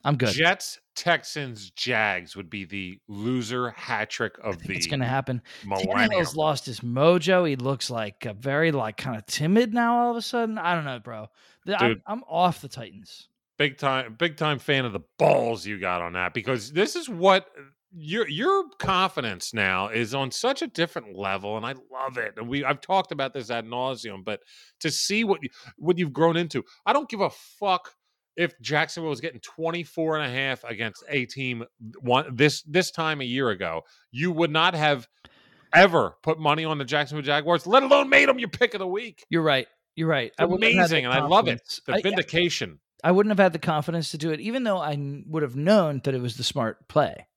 I'm 0.06 0.16
good. 0.16 0.28
Jets, 0.28 0.78
Texans, 0.94 1.70
Jags 1.70 2.36
would 2.36 2.48
be 2.48 2.64
the 2.64 3.00
loser 3.08 3.70
hat 3.70 4.08
trick 4.08 4.36
of 4.40 4.56
the 4.62 4.72
it's 4.72 4.86
going 4.86 5.00
to 5.00 5.06
happen. 5.06 5.42
Tannehill's 5.64 6.36
lost 6.36 6.64
his 6.64 6.78
mojo. 6.78 7.46
He 7.46 7.56
looks 7.56 7.90
like 7.90 8.24
a 8.24 8.32
very 8.32 8.70
like 8.70 8.96
kind 8.96 9.16
of 9.16 9.26
timid 9.26 9.74
now. 9.74 9.98
All 9.98 10.10
of 10.12 10.16
a 10.16 10.22
sudden, 10.22 10.58
I 10.58 10.76
don't 10.76 10.84
know, 10.84 11.00
bro. 11.00 11.26
The- 11.66 11.82
I'm, 11.82 11.88
Dude. 11.88 12.02
I'm 12.06 12.22
off 12.28 12.60
the 12.60 12.68
Titans. 12.68 13.28
Big 13.58 13.78
time, 13.78 14.14
big 14.16 14.36
time 14.36 14.60
fan 14.60 14.84
of 14.84 14.92
the 14.92 15.00
balls 15.18 15.66
you 15.66 15.80
got 15.80 16.02
on 16.02 16.12
that 16.12 16.34
because 16.34 16.72
this 16.72 16.94
is 16.94 17.08
what 17.08 17.46
uh, 17.58 17.62
your 17.90 18.28
your 18.28 18.64
confidence 18.78 19.54
now 19.54 19.88
is 19.88 20.14
on 20.14 20.30
such 20.30 20.62
a 20.62 20.66
different 20.66 21.16
level, 21.16 21.56
and 21.56 21.64
I 21.64 21.74
love 21.90 22.18
it. 22.18 22.34
And 22.36 22.48
we 22.48 22.64
I've 22.64 22.82
talked 22.82 23.12
about 23.12 23.32
this 23.32 23.50
ad 23.50 23.64
nauseum, 23.64 24.24
but 24.24 24.40
to 24.80 24.90
see 24.90 25.24
what 25.24 25.42
you, 25.42 25.48
what 25.78 25.98
you've 25.98 26.12
grown 26.12 26.36
into, 26.36 26.64
I 26.84 26.92
don't 26.92 27.08
give 27.08 27.22
a 27.22 27.30
fuck 27.30 27.95
if 28.36 28.58
Jacksonville 28.60 29.10
was 29.10 29.20
getting 29.20 29.40
24 29.40 30.18
and 30.18 30.30
a 30.30 30.34
half 30.34 30.64
against 30.64 31.02
a 31.08 31.26
team 31.26 31.64
one 32.00 32.34
this 32.34 32.62
this 32.62 32.90
time 32.90 33.20
a 33.20 33.24
year 33.24 33.50
ago. 33.50 33.82
You 34.10 34.32
would 34.32 34.50
not 34.50 34.74
have 34.74 35.08
ever 35.72 36.16
put 36.22 36.38
money 36.38 36.64
on 36.64 36.78
the 36.78 36.84
Jacksonville 36.84 37.24
Jaguars, 37.24 37.66
let 37.66 37.82
alone 37.82 38.08
made 38.08 38.28
them 38.28 38.38
your 38.38 38.48
pick 38.48 38.74
of 38.74 38.78
the 38.78 38.86
week. 38.86 39.24
You're 39.30 39.42
right. 39.42 39.66
You're 39.94 40.08
right. 40.08 40.32
I 40.38 40.44
wouldn't 40.44 40.62
have 40.64 40.72
had 40.72 40.76
the 40.76 40.96
amazing, 40.96 41.04
and 41.06 41.14
I 41.14 41.26
love 41.26 41.48
it. 41.48 41.80
The 41.86 41.94
I- 41.94 42.02
vindication. 42.02 42.80
I 43.04 43.12
wouldn't 43.12 43.30
have 43.30 43.38
had 43.38 43.52
the 43.52 43.58
confidence 43.58 44.10
to 44.12 44.18
do 44.18 44.30
it, 44.30 44.40
even 44.40 44.64
though 44.64 44.78
I 44.78 44.96
would 45.26 45.42
have 45.42 45.54
known 45.54 46.00
that 46.04 46.14
it 46.14 46.20
was 46.20 46.36
the 46.36 46.42
smart 46.42 46.88
play. 46.88 47.28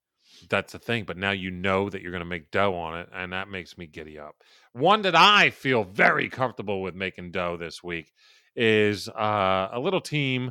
That's 0.48 0.72
the 0.72 0.78
thing. 0.78 1.04
But 1.04 1.16
now 1.16 1.30
you 1.30 1.50
know 1.50 1.90
that 1.90 2.02
you're 2.02 2.10
going 2.10 2.22
to 2.22 2.28
make 2.28 2.50
dough 2.50 2.74
on 2.74 2.98
it, 2.98 3.08
and 3.14 3.32
that 3.32 3.48
makes 3.48 3.76
me 3.76 3.86
giddy 3.86 4.18
up. 4.18 4.36
One 4.72 5.02
that 5.02 5.14
I 5.14 5.50
feel 5.50 5.84
very 5.84 6.28
comfortable 6.28 6.82
with 6.82 6.94
making 6.94 7.32
dough 7.32 7.56
this 7.56 7.84
week 7.84 8.12
is 8.56 9.08
uh, 9.08 9.68
a 9.72 9.78
little 9.78 10.00
team, 10.00 10.50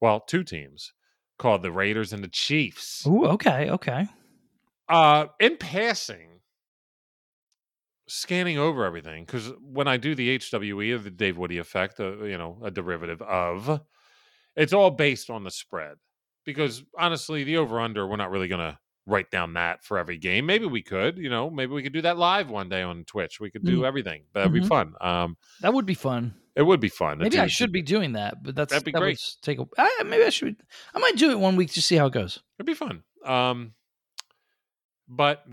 well, 0.00 0.20
two 0.20 0.44
teams 0.44 0.92
called 1.38 1.62
the 1.62 1.72
Raiders 1.72 2.12
and 2.12 2.22
the 2.22 2.28
Chiefs. 2.28 3.06
Ooh, 3.06 3.26
okay, 3.26 3.70
okay. 3.70 4.06
Uh, 4.88 5.28
in 5.38 5.56
passing, 5.56 6.40
scanning 8.08 8.58
over 8.58 8.84
everything 8.84 9.24
because 9.24 9.52
when 9.60 9.86
I 9.86 9.96
do 9.96 10.14
the 10.14 10.36
HWE 10.38 10.94
of 10.94 11.04
the 11.04 11.10
Dave 11.10 11.38
Woody 11.38 11.58
effect, 11.58 12.00
uh, 12.00 12.24
you 12.24 12.36
know, 12.36 12.58
a 12.62 12.70
derivative 12.70 13.22
of, 13.22 13.80
it's 14.56 14.72
all 14.72 14.90
based 14.90 15.30
on 15.30 15.44
the 15.44 15.50
spread. 15.50 15.98
Because 16.44 16.84
honestly, 16.98 17.44
the 17.44 17.58
over 17.58 17.80
under, 17.80 18.06
we're 18.06 18.16
not 18.16 18.30
really 18.30 18.48
going 18.48 18.60
to 18.72 18.78
write 19.06 19.30
down 19.30 19.54
that 19.54 19.84
for 19.84 19.98
every 19.98 20.18
game. 20.18 20.46
Maybe 20.46 20.66
we 20.66 20.82
could, 20.82 21.18
you 21.18 21.28
know, 21.30 21.50
maybe 21.50 21.72
we 21.72 21.82
could 21.82 21.92
do 21.92 22.02
that 22.02 22.18
live 22.18 22.50
one 22.50 22.68
day 22.68 22.82
on 22.82 23.04
Twitch. 23.04 23.40
We 23.40 23.50
could 23.50 23.64
do 23.64 23.84
everything. 23.84 24.26
That'd 24.34 24.52
be 24.52 24.60
Mhm. 24.60 24.68
fun. 24.68 24.94
Um, 25.00 25.36
That 25.60 25.74
would 25.74 25.86
be 25.86 25.94
fun. 25.94 26.39
It 26.56 26.62
would 26.62 26.80
be 26.80 26.88
fun. 26.88 27.18
Maybe 27.18 27.38
I 27.38 27.46
should 27.46 27.72
be 27.72 27.82
doing 27.82 28.12
that, 28.12 28.42
but 28.42 28.54
that's 28.54 28.72
That'd 28.72 28.84
be 28.84 28.92
that 28.92 29.00
great. 29.00 29.22
take 29.42 29.58
a. 29.58 29.66
I, 29.78 30.02
maybe 30.04 30.24
I 30.24 30.30
should. 30.30 30.56
I 30.94 30.98
might 30.98 31.16
do 31.16 31.30
it 31.30 31.38
one 31.38 31.56
week 31.56 31.72
to 31.72 31.82
see 31.82 31.96
how 31.96 32.06
it 32.06 32.12
goes. 32.12 32.40
It'd 32.58 32.66
be 32.66 32.74
fun. 32.74 33.02
Um, 33.24 33.72
but 35.08 35.44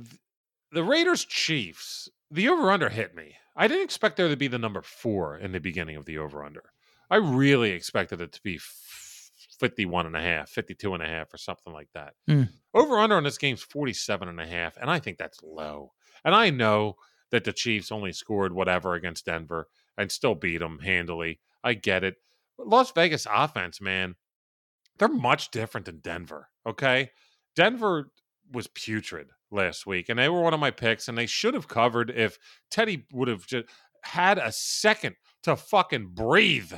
the 0.71 0.83
Raiders 0.83 1.25
Chiefs, 1.25 2.09
the 2.31 2.49
over 2.49 2.71
under 2.71 2.89
hit 2.89 3.15
me. 3.15 3.35
I 3.55 3.67
didn't 3.67 3.85
expect 3.85 4.17
there 4.17 4.29
to 4.29 4.37
be 4.37 4.47
the 4.47 4.59
number 4.59 4.81
four 4.81 5.37
in 5.37 5.51
the 5.51 5.59
beginning 5.59 5.95
of 5.95 6.05
the 6.05 6.19
over 6.19 6.43
under. 6.43 6.63
I 7.09 7.15
really 7.15 7.71
expected 7.71 8.21
it 8.21 8.31
to 8.33 8.41
be 8.43 8.55
f- 8.55 9.31
51 9.59 10.05
and 10.05 10.15
a 10.15 10.21
half, 10.21 10.49
52 10.49 10.93
and 10.93 11.01
a 11.01 11.07
half, 11.07 11.33
or 11.33 11.37
something 11.37 11.73
like 11.73 11.87
that. 11.93 12.13
Hmm. 12.27 12.43
Over 12.73 12.99
under 12.99 13.15
on 13.15 13.23
this 13.23 13.37
game's 13.37 13.63
47 13.63 14.27
and 14.27 14.39
a 14.39 14.45
half, 14.45 14.77
and 14.77 14.91
I 14.91 14.99
think 14.99 15.17
that's 15.17 15.41
low. 15.41 15.93
And 16.23 16.35
I 16.35 16.49
know 16.51 16.97
that 17.31 17.43
the 17.43 17.53
Chiefs 17.53 17.91
only 17.91 18.11
scored 18.11 18.53
whatever 18.53 18.93
against 18.93 19.25
Denver 19.25 19.67
and 19.97 20.11
still 20.11 20.35
beat 20.35 20.59
them 20.59 20.79
handily. 20.79 21.39
I 21.63 21.73
get 21.73 22.03
it. 22.03 22.15
But 22.57 22.67
Las 22.67 22.91
Vegas 22.91 23.27
offense, 23.31 23.81
man, 23.81 24.15
they're 24.97 25.07
much 25.07 25.51
different 25.51 25.85
than 25.85 25.99
Denver. 25.99 26.49
Okay. 26.65 27.11
Denver 27.55 28.11
was 28.51 28.67
putrid 28.67 29.29
last 29.51 29.85
week, 29.85 30.09
and 30.09 30.19
they 30.19 30.29
were 30.29 30.41
one 30.41 30.53
of 30.53 30.59
my 30.59 30.71
picks, 30.71 31.07
and 31.07 31.17
they 31.17 31.25
should 31.25 31.53
have 31.53 31.67
covered 31.67 32.09
if 32.09 32.37
Teddy 32.69 33.05
would 33.11 33.27
have 33.27 33.45
just 33.45 33.65
had 34.03 34.37
a 34.37 34.51
second 34.51 35.15
to 35.43 35.55
fucking 35.55 36.11
breathe. 36.13 36.73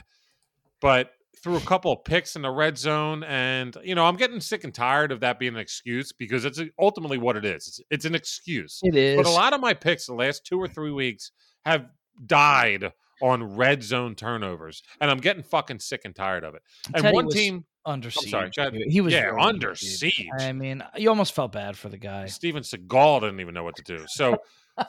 But 0.82 1.12
through 1.42 1.58
a 1.58 1.62
couple 1.62 1.92
of 1.92 2.04
picks 2.04 2.36
in 2.36 2.42
the 2.42 2.50
red 2.50 2.78
zone, 2.78 3.24
and 3.24 3.76
you 3.84 3.96
know, 3.96 4.06
I'm 4.06 4.18
getting 4.18 4.42
sick 4.42 4.64
and 4.64 4.74
tired 4.74 5.12
of 5.12 5.22
that 5.22 5.40
being 5.40 5.54
an 5.54 5.60
excuse 5.60 6.12
because 6.12 6.46
it's 6.46 6.62
ultimately 6.78 7.18
what 7.18 7.38
it 7.38 7.46
is. 7.46 7.68
It's, 7.68 7.82
it's 7.90 8.06
an 8.06 8.16
excuse. 8.16 8.80
It 8.84 8.96
is. 8.96 9.18
But 9.18 9.26
a 9.26 9.32
lot 9.32 9.54
of 9.54 9.62
my 9.62 9.74
picks 9.74 10.06
the 10.06 10.14
last 10.14 10.46
two 10.46 10.60
or 10.60 10.68
three 10.68 10.92
weeks 10.92 11.32
have 11.66 11.88
died 12.26 12.92
on 13.22 13.56
red 13.56 13.84
zone 13.84 14.16
turnovers, 14.16 14.84
and 15.02 15.10
I'm 15.10 15.20
getting 15.20 15.44
fucking 15.44 15.80
sick 15.80 16.02
and 16.06 16.16
tired 16.16 16.44
of 16.44 16.56
it. 16.56 16.62
And 16.94 17.04
Teddy 17.04 17.16
one 17.16 17.26
was 17.26 17.36
team, 17.36 17.66
under 17.86 18.08
I'm 18.08 18.12
siege. 18.12 18.32
sorry, 18.32 18.52
go 18.56 18.64
ahead. 18.64 18.74
dude. 18.74 18.92
He 18.92 19.02
was 19.02 19.14
yeah, 19.14 19.26
really 19.26 19.42
under 19.42 19.76
siege. 19.76 20.16
siege. 20.16 20.30
I 20.40 20.54
mean, 20.54 20.84
you 20.96 21.10
almost 21.10 21.34
felt 21.34 21.52
bad 21.52 21.78
for 21.78 21.90
the 21.90 21.98
guy. 21.98 22.28
Steven 22.28 22.64
Seagal 22.64 23.22
didn't 23.22 23.40
even 23.40 23.54
know 23.54 23.64
what 23.64 23.76
to 23.78 23.84
do. 23.84 24.06
So 24.08 24.38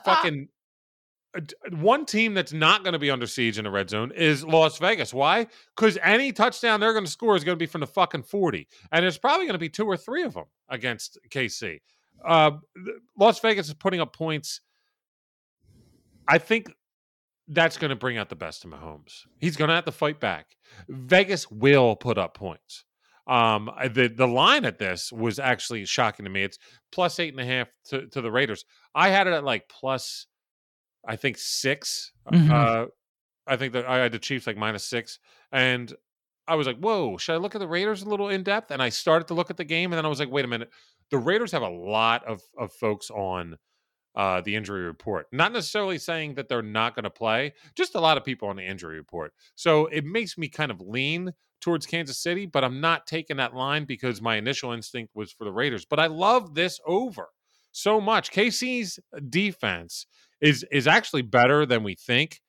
fucking 0.05 0.47
uh, 1.35 1.41
one 1.71 2.05
team 2.05 2.33
that's 2.33 2.53
not 2.53 2.83
going 2.83 2.93
to 2.93 2.99
be 2.99 3.09
under 3.09 3.27
siege 3.27 3.57
in 3.57 3.63
the 3.63 3.71
red 3.71 3.89
zone 3.89 4.11
is 4.11 4.43
Las 4.43 4.77
Vegas. 4.77 5.13
Why? 5.13 5.47
Because 5.75 5.97
any 6.03 6.31
touchdown 6.31 6.79
they're 6.79 6.93
going 6.93 7.05
to 7.05 7.11
score 7.11 7.35
is 7.35 7.43
going 7.43 7.57
to 7.57 7.61
be 7.61 7.67
from 7.67 7.81
the 7.81 7.87
fucking 7.87 8.23
40. 8.23 8.67
And 8.91 9.03
there's 9.03 9.17
probably 9.17 9.45
going 9.45 9.53
to 9.53 9.59
be 9.59 9.69
two 9.69 9.85
or 9.85 9.97
three 9.97 10.23
of 10.23 10.33
them 10.33 10.45
against 10.69 11.17
KC. 11.29 11.79
Uh, 12.25 12.51
Las 13.17 13.39
Vegas 13.39 13.67
is 13.67 13.73
putting 13.73 14.01
up 14.01 14.13
points. 14.15 14.61
I 16.27 16.37
think 16.37 16.71
that's 17.53 17.77
going 17.77 17.89
to 17.89 17.95
bring 17.95 18.17
out 18.17 18.29
the 18.29 18.35
best 18.35 18.63
of 18.65 18.71
Mahomes. 18.71 19.25
He's 19.39 19.55
going 19.57 19.67
to 19.69 19.75
have 19.75 19.85
to 19.85 19.91
fight 19.91 20.19
back. 20.19 20.47
Vegas 20.89 21.49
will 21.51 21.95
put 21.95 22.17
up 22.17 22.33
points. 22.33 22.85
Um, 23.27 23.69
the 23.93 24.07
the 24.07 24.27
line 24.27 24.65
at 24.65 24.79
this 24.79 25.11
was 25.11 25.37
actually 25.37 25.85
shocking 25.85 26.25
to 26.25 26.31
me. 26.31 26.43
It's 26.43 26.57
plus 26.91 27.19
eight 27.19 27.33
and 27.33 27.39
a 27.39 27.45
half 27.45 27.67
to, 27.85 28.07
to 28.07 28.21
the 28.21 28.31
Raiders. 28.31 28.65
I 28.95 29.09
had 29.09 29.27
it 29.27 29.33
at 29.33 29.43
like 29.43 29.69
plus, 29.69 30.27
I 31.07 31.15
think 31.15 31.37
6 31.37 32.11
Mhm. 32.31 32.49
Uh, 32.49 32.87
I 33.47 33.57
think 33.57 33.73
that 33.73 33.85
I 33.87 33.97
had 33.97 34.11
the 34.11 34.19
Chiefs 34.19 34.47
like 34.47 34.57
minus 34.57 34.85
six, 34.85 35.19
and 35.51 35.93
I 36.47 36.55
was 36.55 36.67
like, 36.67 36.77
"Whoa, 36.77 37.17
should 37.17 37.33
I 37.33 37.37
look 37.37 37.55
at 37.55 37.59
the 37.59 37.67
Raiders 37.67 38.01
a 38.03 38.09
little 38.09 38.29
in 38.29 38.43
depth?" 38.43 38.71
And 38.71 38.81
I 38.81 38.89
started 38.89 39.27
to 39.29 39.33
look 39.33 39.49
at 39.49 39.57
the 39.57 39.63
game, 39.63 39.91
and 39.91 39.97
then 39.97 40.05
I 40.05 40.09
was 40.09 40.19
like, 40.19 40.29
"Wait 40.31 40.45
a 40.45 40.47
minute, 40.47 40.69
the 41.09 41.17
Raiders 41.17 41.51
have 41.51 41.61
a 41.63 41.69
lot 41.69 42.23
of 42.25 42.41
of 42.57 42.71
folks 42.73 43.09
on 43.09 43.57
uh, 44.15 44.41
the 44.41 44.55
injury 44.55 44.83
report. 44.83 45.27
Not 45.31 45.53
necessarily 45.53 45.97
saying 45.97 46.35
that 46.35 46.49
they're 46.49 46.61
not 46.61 46.95
going 46.95 47.03
to 47.03 47.09
play, 47.09 47.53
just 47.75 47.95
a 47.95 47.99
lot 47.99 48.17
of 48.17 48.25
people 48.25 48.49
on 48.49 48.55
the 48.55 48.65
injury 48.65 48.97
report. 48.97 49.33
So 49.55 49.85
it 49.87 50.05
makes 50.05 50.37
me 50.37 50.49
kind 50.49 50.71
of 50.71 50.81
lean 50.81 51.33
towards 51.61 51.85
Kansas 51.85 52.17
City, 52.17 52.45
but 52.45 52.63
I'm 52.63 52.81
not 52.81 53.07
taking 53.07 53.37
that 53.37 53.55
line 53.55 53.85
because 53.85 54.21
my 54.21 54.35
initial 54.35 54.71
instinct 54.71 55.15
was 55.15 55.31
for 55.31 55.45
the 55.45 55.51
Raiders. 55.51 55.85
But 55.85 55.99
I 55.99 56.07
love 56.07 56.55
this 56.55 56.79
over 56.85 57.29
so 57.71 58.01
much. 58.01 58.31
KC's 58.31 58.99
defense 59.29 60.07
is 60.41 60.65
is 60.71 60.87
actually 60.87 61.21
better 61.21 61.65
than 61.65 61.83
we 61.83 61.95
think, 61.95 62.41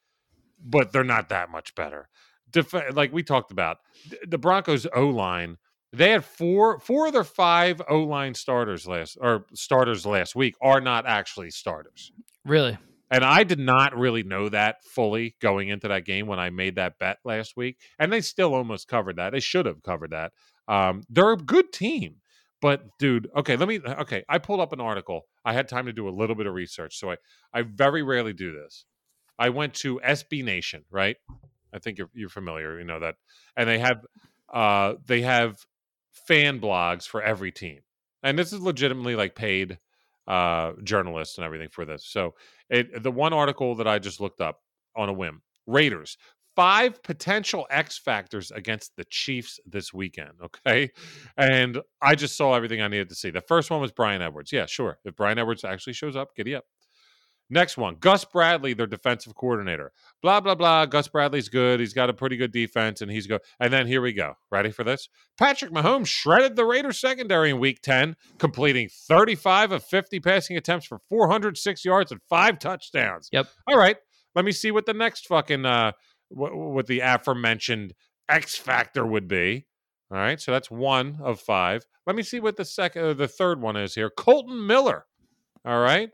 but 0.64 0.92
they're 0.92 1.04
not 1.04 1.28
that 1.28 1.50
much 1.50 1.74
better. 1.74 2.08
Def- 2.50 2.94
like 2.94 3.12
we 3.12 3.22
talked 3.22 3.52
about, 3.52 3.78
the 4.26 4.38
Broncos 4.38 4.86
O 4.94 5.08
line 5.08 5.58
they 5.92 6.10
had 6.10 6.24
four 6.24 6.78
four 6.80 7.06
of 7.06 7.12
their 7.12 7.24
five 7.24 7.82
O 7.88 8.00
line 8.00 8.34
starters 8.34 8.86
last 8.86 9.18
or 9.20 9.46
starters 9.54 10.06
last 10.06 10.34
week 10.34 10.54
are 10.60 10.80
not 10.80 11.06
actually 11.06 11.50
starters. 11.50 12.12
Really? 12.44 12.78
And 13.10 13.24
I 13.24 13.44
did 13.44 13.58
not 13.58 13.94
really 13.96 14.22
know 14.22 14.48
that 14.48 14.82
fully 14.84 15.36
going 15.40 15.68
into 15.68 15.86
that 15.88 16.06
game 16.06 16.26
when 16.26 16.38
I 16.38 16.48
made 16.48 16.76
that 16.76 16.98
bet 16.98 17.18
last 17.24 17.58
week. 17.58 17.78
And 17.98 18.10
they 18.10 18.22
still 18.22 18.54
almost 18.54 18.88
covered 18.88 19.16
that. 19.16 19.32
They 19.32 19.40
should 19.40 19.66
have 19.66 19.82
covered 19.82 20.12
that. 20.12 20.32
Um, 20.66 21.02
they're 21.10 21.32
a 21.32 21.36
good 21.36 21.72
team. 21.72 22.16
But 22.62 22.84
dude, 22.98 23.28
okay, 23.36 23.56
let 23.56 23.68
me 23.68 23.80
okay. 23.84 24.24
I 24.28 24.38
pulled 24.38 24.60
up 24.60 24.72
an 24.72 24.80
article. 24.80 25.26
I 25.44 25.52
had 25.52 25.68
time 25.68 25.86
to 25.86 25.92
do 25.92 26.08
a 26.08 26.10
little 26.10 26.36
bit 26.36 26.46
of 26.46 26.54
research. 26.54 26.96
So 26.98 27.10
I, 27.10 27.16
I 27.52 27.62
very 27.62 28.02
rarely 28.02 28.32
do 28.32 28.52
this. 28.52 28.86
I 29.38 29.50
went 29.50 29.74
to 29.74 30.00
SB 30.02 30.44
Nation, 30.44 30.84
right? 30.90 31.16
I 31.74 31.80
think 31.80 31.98
you're 31.98 32.10
you're 32.14 32.28
familiar, 32.28 32.78
you 32.78 32.84
know 32.84 33.00
that. 33.00 33.16
And 33.56 33.68
they 33.68 33.80
have 33.80 34.06
uh 34.52 34.94
they 35.04 35.22
have 35.22 35.58
fan 36.26 36.60
blogs 36.60 37.06
for 37.06 37.22
every 37.22 37.52
team. 37.52 37.80
And 38.22 38.38
this 38.38 38.52
is 38.52 38.60
legitimately 38.60 39.16
like 39.16 39.34
paid 39.34 39.78
uh 40.28 40.72
journalists 40.84 41.36
and 41.36 41.44
everything 41.44 41.68
for 41.68 41.84
this. 41.84 42.06
So 42.06 42.34
it, 42.70 43.02
the 43.02 43.10
one 43.10 43.32
article 43.32 43.74
that 43.76 43.88
I 43.88 43.98
just 43.98 44.20
looked 44.20 44.40
up 44.40 44.60
on 44.96 45.08
a 45.08 45.12
whim 45.12 45.42
Raiders, 45.66 46.16
five 46.56 47.02
potential 47.02 47.66
X 47.70 47.98
factors 47.98 48.50
against 48.50 48.96
the 48.96 49.04
Chiefs 49.04 49.60
this 49.66 49.92
weekend. 49.92 50.32
Okay. 50.42 50.90
And 51.36 51.80
I 52.00 52.14
just 52.14 52.36
saw 52.36 52.54
everything 52.54 52.82
I 52.82 52.88
needed 52.88 53.08
to 53.08 53.14
see. 53.14 53.30
The 53.30 53.40
first 53.40 53.70
one 53.70 53.80
was 53.80 53.92
Bryan 53.92 54.22
Edwards. 54.22 54.52
Yeah, 54.52 54.66
sure. 54.66 54.98
If 55.04 55.16
Bryan 55.16 55.38
Edwards 55.38 55.64
actually 55.64 55.94
shows 55.94 56.16
up, 56.16 56.34
giddy 56.36 56.54
up. 56.54 56.64
Next 57.52 57.76
one, 57.76 57.96
Gus 58.00 58.24
Bradley, 58.24 58.72
their 58.72 58.86
defensive 58.86 59.34
coordinator. 59.34 59.92
Blah, 60.22 60.40
blah, 60.40 60.54
blah. 60.54 60.86
Gus 60.86 61.08
Bradley's 61.08 61.50
good. 61.50 61.80
He's 61.80 61.92
got 61.92 62.08
a 62.08 62.14
pretty 62.14 62.38
good 62.38 62.50
defense, 62.50 63.02
and 63.02 63.10
he's 63.10 63.26
good. 63.26 63.42
And 63.60 63.70
then 63.70 63.86
here 63.86 64.00
we 64.00 64.14
go. 64.14 64.36
Ready 64.50 64.70
for 64.70 64.84
this? 64.84 65.10
Patrick 65.36 65.70
Mahomes 65.70 66.06
shredded 66.06 66.56
the 66.56 66.64
Raiders 66.64 66.98
secondary 66.98 67.50
in 67.50 67.58
week 67.58 67.82
10, 67.82 68.16
completing 68.38 68.88
35 68.88 69.72
of 69.72 69.84
50 69.84 70.18
passing 70.20 70.56
attempts 70.56 70.86
for 70.86 71.00
406 71.10 71.84
yards 71.84 72.10
and 72.10 72.22
five 72.26 72.58
touchdowns. 72.58 73.28
Yep. 73.30 73.48
All 73.68 73.76
right. 73.76 73.98
Let 74.34 74.46
me 74.46 74.52
see 74.52 74.70
what 74.70 74.86
the 74.86 74.94
next 74.94 75.26
fucking, 75.26 75.66
uh, 75.66 75.92
what, 76.30 76.56
what 76.56 76.86
the 76.86 77.00
aforementioned 77.00 77.92
X 78.30 78.56
factor 78.56 79.04
would 79.04 79.28
be. 79.28 79.66
All 80.10 80.16
right. 80.16 80.40
So 80.40 80.52
that's 80.52 80.70
one 80.70 81.18
of 81.22 81.38
five. 81.38 81.84
Let 82.06 82.16
me 82.16 82.22
see 82.22 82.40
what 82.40 82.56
the 82.56 82.64
second, 82.64 83.04
uh, 83.04 83.12
the 83.12 83.28
third 83.28 83.60
one 83.60 83.76
is 83.76 83.94
here. 83.94 84.08
Kolton 84.08 84.66
Miller. 84.66 85.04
All 85.66 85.80
right. 85.80 86.08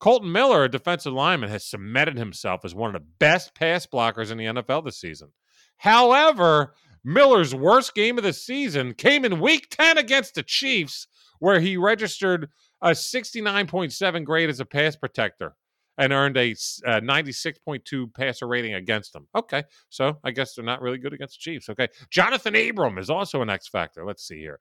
Kolton 0.00 0.32
Miller, 0.32 0.64
a 0.64 0.70
defensive 0.70 1.12
lineman, 1.12 1.50
has 1.50 1.64
cemented 1.64 2.18
himself 2.18 2.64
as 2.64 2.74
one 2.74 2.94
of 2.94 3.00
the 3.00 3.08
best 3.18 3.54
pass 3.54 3.86
blockers 3.86 4.30
in 4.30 4.38
the 4.38 4.44
NFL 4.44 4.84
this 4.84 5.00
season. 5.00 5.30
However, 5.78 6.74
Miller's 7.04 7.54
worst 7.54 7.94
game 7.94 8.18
of 8.18 8.24
the 8.24 8.32
season 8.32 8.94
came 8.94 9.24
in 9.24 9.40
week 9.40 9.68
10 9.70 9.98
against 9.98 10.34
the 10.34 10.42
Chiefs, 10.42 11.06
where 11.38 11.60
he 11.60 11.76
registered 11.76 12.48
a 12.80 12.90
69.7 12.90 14.24
grade 14.24 14.50
as 14.50 14.60
a 14.60 14.64
pass 14.64 14.96
protector 14.96 15.54
and 15.96 16.12
earned 16.12 16.36
a, 16.36 16.52
uh, 16.86 17.00
96.2 17.00 18.12
passer 18.14 18.48
rating 18.48 18.74
against 18.74 19.12
them. 19.12 19.28
Okay, 19.34 19.62
so 19.90 20.18
I 20.24 20.32
guess 20.32 20.54
they're 20.54 20.64
not 20.64 20.80
really 20.80 20.98
good 20.98 21.12
against 21.12 21.38
the 21.38 21.50
Chiefs. 21.50 21.68
Okay, 21.68 21.88
Johnathan 22.10 22.70
Abram 22.70 22.98
is 22.98 23.10
also 23.10 23.42
an 23.42 23.50
X 23.50 23.68
factor. 23.68 24.04
Let's 24.04 24.26
see 24.26 24.38
here. 24.38 24.60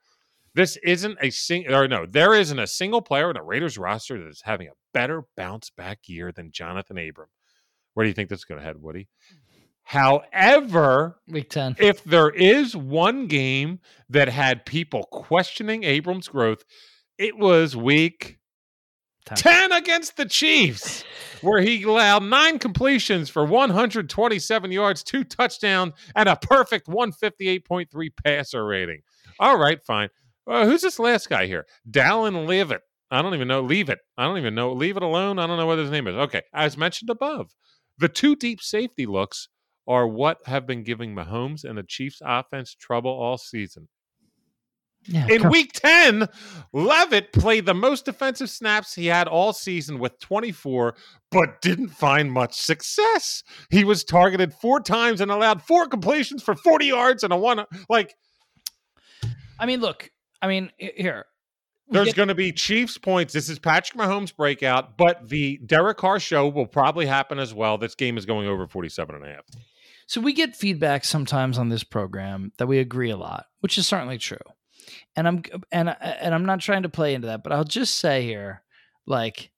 This 0.56 0.78
isn't 0.78 1.18
a 1.22 1.30
single, 1.32 1.76
or 1.76 1.88
no, 1.88 2.06
there 2.06 2.34
isn't 2.34 2.60
a 2.60 2.68
single 2.68 3.02
player 3.02 3.30
in 3.32 3.38
a 3.38 3.44
Raiders 3.44 3.78
roster 3.78 4.20
that 4.20 4.30
is 4.30 4.42
having 4.44 4.68
a 4.68 4.74
better 4.94 5.24
bounce 5.36 5.70
back 5.72 6.00
year 6.08 6.32
than 6.32 6.52
Johnathan 6.52 7.10
Abram. 7.10 7.30
Where 7.94 8.04
do 8.04 8.10
you 8.10 8.14
think 8.14 8.30
this 8.30 8.40
is 8.40 8.46
going 8.46 8.60
to 8.60 8.66
head, 8.66 8.82
Woody? 8.82 9.08
However, 9.84 11.20
Week 11.28 11.50
10. 11.50 11.76
if 11.80 12.04
there 12.04 12.30
is 12.30 12.76
one 12.76 13.28
game 13.28 13.80
that 14.10 14.30
had 14.30 14.66
people 14.66 15.04
questioning 15.12 15.84
Abram's 15.84 16.28
growth, 16.28 16.64
it 17.18 17.38
was 17.38 17.76
week 17.76 18.40
Ten. 19.26 19.38
10 19.38 19.72
against 19.72 20.18
the 20.18 20.26
Chiefs, 20.26 21.04
where 21.42 21.62
he 21.62 21.84
allowed 21.84 22.24
nine 22.24 22.60
completions 22.60 23.30
for 23.30 23.46
127 23.46 24.72
yards, 24.72 25.02
two 25.02 25.24
touchdowns, 25.24 25.94
and 26.16 26.28
a 26.28 26.36
perfect 26.36 26.88
158.3 26.88 28.10
passer 28.24 28.66
rating. 28.66 29.02
All 29.40 29.58
right, 29.58 29.82
fine. 29.82 30.10
Uh, 30.48 30.66
who's 30.66 30.82
this 30.82 31.00
last 31.00 31.30
guy 31.30 31.46
here? 31.46 31.66
Dallin 31.90 32.48
Leavitt. 32.48 32.82
I 33.10 33.22
don't 33.22 33.34
even 33.36 33.48
know. 33.48 33.62
Leave 33.62 33.90
it. 33.90 34.00
I 34.18 34.24
don't 34.24 34.38
even 34.38 34.56
know. 34.56 34.74
Leave 34.74 34.98
it 34.98 35.04
alone. 35.04 35.40
I 35.40 35.46
don't 35.46 35.58
know 35.58 35.68
what 35.68 35.78
his 35.78 35.92
name 35.92 36.08
is. 36.08 36.16
Okay. 36.16 36.42
As 36.54 36.78
mentioned 36.78 37.10
above, 37.10 37.54
the 37.98 38.10
two 38.10 38.36
deep 38.36 38.62
safety 38.62 39.06
looks 39.06 39.50
are 39.88 40.08
what 40.08 40.40
have 40.46 40.66
been 40.66 40.84
giving 40.84 41.14
Mahomes 41.14 41.64
and 41.64 41.78
the 41.78 41.84
Chiefs 41.84 42.22
offense 42.24 42.74
trouble 42.74 43.12
all 43.12 43.38
season. 43.38 43.88
Yeah, 45.06 45.28
In 45.28 45.50
week 45.50 45.74
10, 45.74 46.30
Leavitt 46.72 47.34
played 47.34 47.66
the 47.66 47.74
most 47.74 48.06
defensive 48.06 48.50
snaps 48.50 48.96
he 48.96 49.08
had 49.08 49.28
all 49.28 49.52
season 49.52 50.00
with 50.00 50.18
24, 50.20 50.96
but 51.30 51.62
didn't 51.62 51.90
find 51.90 52.32
much 52.32 52.54
success. 52.54 53.44
He 53.70 53.84
was 53.84 54.06
targeted 54.06 54.54
four 54.54 54.80
times 54.80 55.20
and 55.20 55.30
allowed 55.30 55.62
four 55.62 55.88
completions 55.88 56.42
for 56.42 56.56
40 56.56 56.86
yards 56.86 57.24
and 57.24 57.34
a 57.34 57.38
one. 57.38 57.66
Like, 57.90 58.16
I 59.60 59.66
mean, 59.66 59.82
look. 59.82 60.10
I 60.44 60.48
mean, 60.48 60.72
here. 60.78 61.26
there's 61.88 62.08
get- 62.08 62.18
going 62.18 62.28
to 62.28 62.36
be 62.36 62.52
Chiefs 62.52 62.98
points. 62.98 63.32
This 63.32 63.48
is 63.48 63.60
Patrick 63.60 63.98
Mahomes' 63.98 64.36
breakout, 64.36 64.98
but 64.98 65.30
the 65.30 65.58
Derek 65.66 65.98
Carr 65.98 66.20
show 66.20 66.50
will 66.50 66.68
probably 66.68 67.06
happen 67.06 67.40
as 67.40 67.54
well. 67.54 67.78
This 67.78 67.96
game 67.96 68.18
is 68.18 68.26
going 68.26 68.46
over 68.46 68.68
47 68.68 69.16
and 69.16 69.24
a 69.26 69.28
half. 69.30 69.46
So 70.06 70.20
we 70.20 70.34
get 70.34 70.54
feedback 70.56 71.06
sometimes 71.06 71.58
on 71.58 71.70
this 71.70 71.86
program 71.86 72.52
that 72.58 72.68
we 72.68 72.80
agree 72.80 73.10
a 73.10 73.16
lot, 73.16 73.46
which 73.62 73.78
is 73.78 73.88
certainly 73.88 74.18
true. 74.18 74.38
And 75.16 75.28
I'm 75.30 75.44
and 75.72 75.96
and 76.02 76.36
I'm 76.36 76.46
not 76.46 76.60
trying 76.60 76.84
to 76.84 76.90
play 76.90 77.14
into 77.14 77.28
that, 77.28 77.42
but 77.42 77.54
I'll 77.54 77.64
just 77.64 77.96
say 77.96 78.24
here, 78.24 78.64
like, 79.08 79.50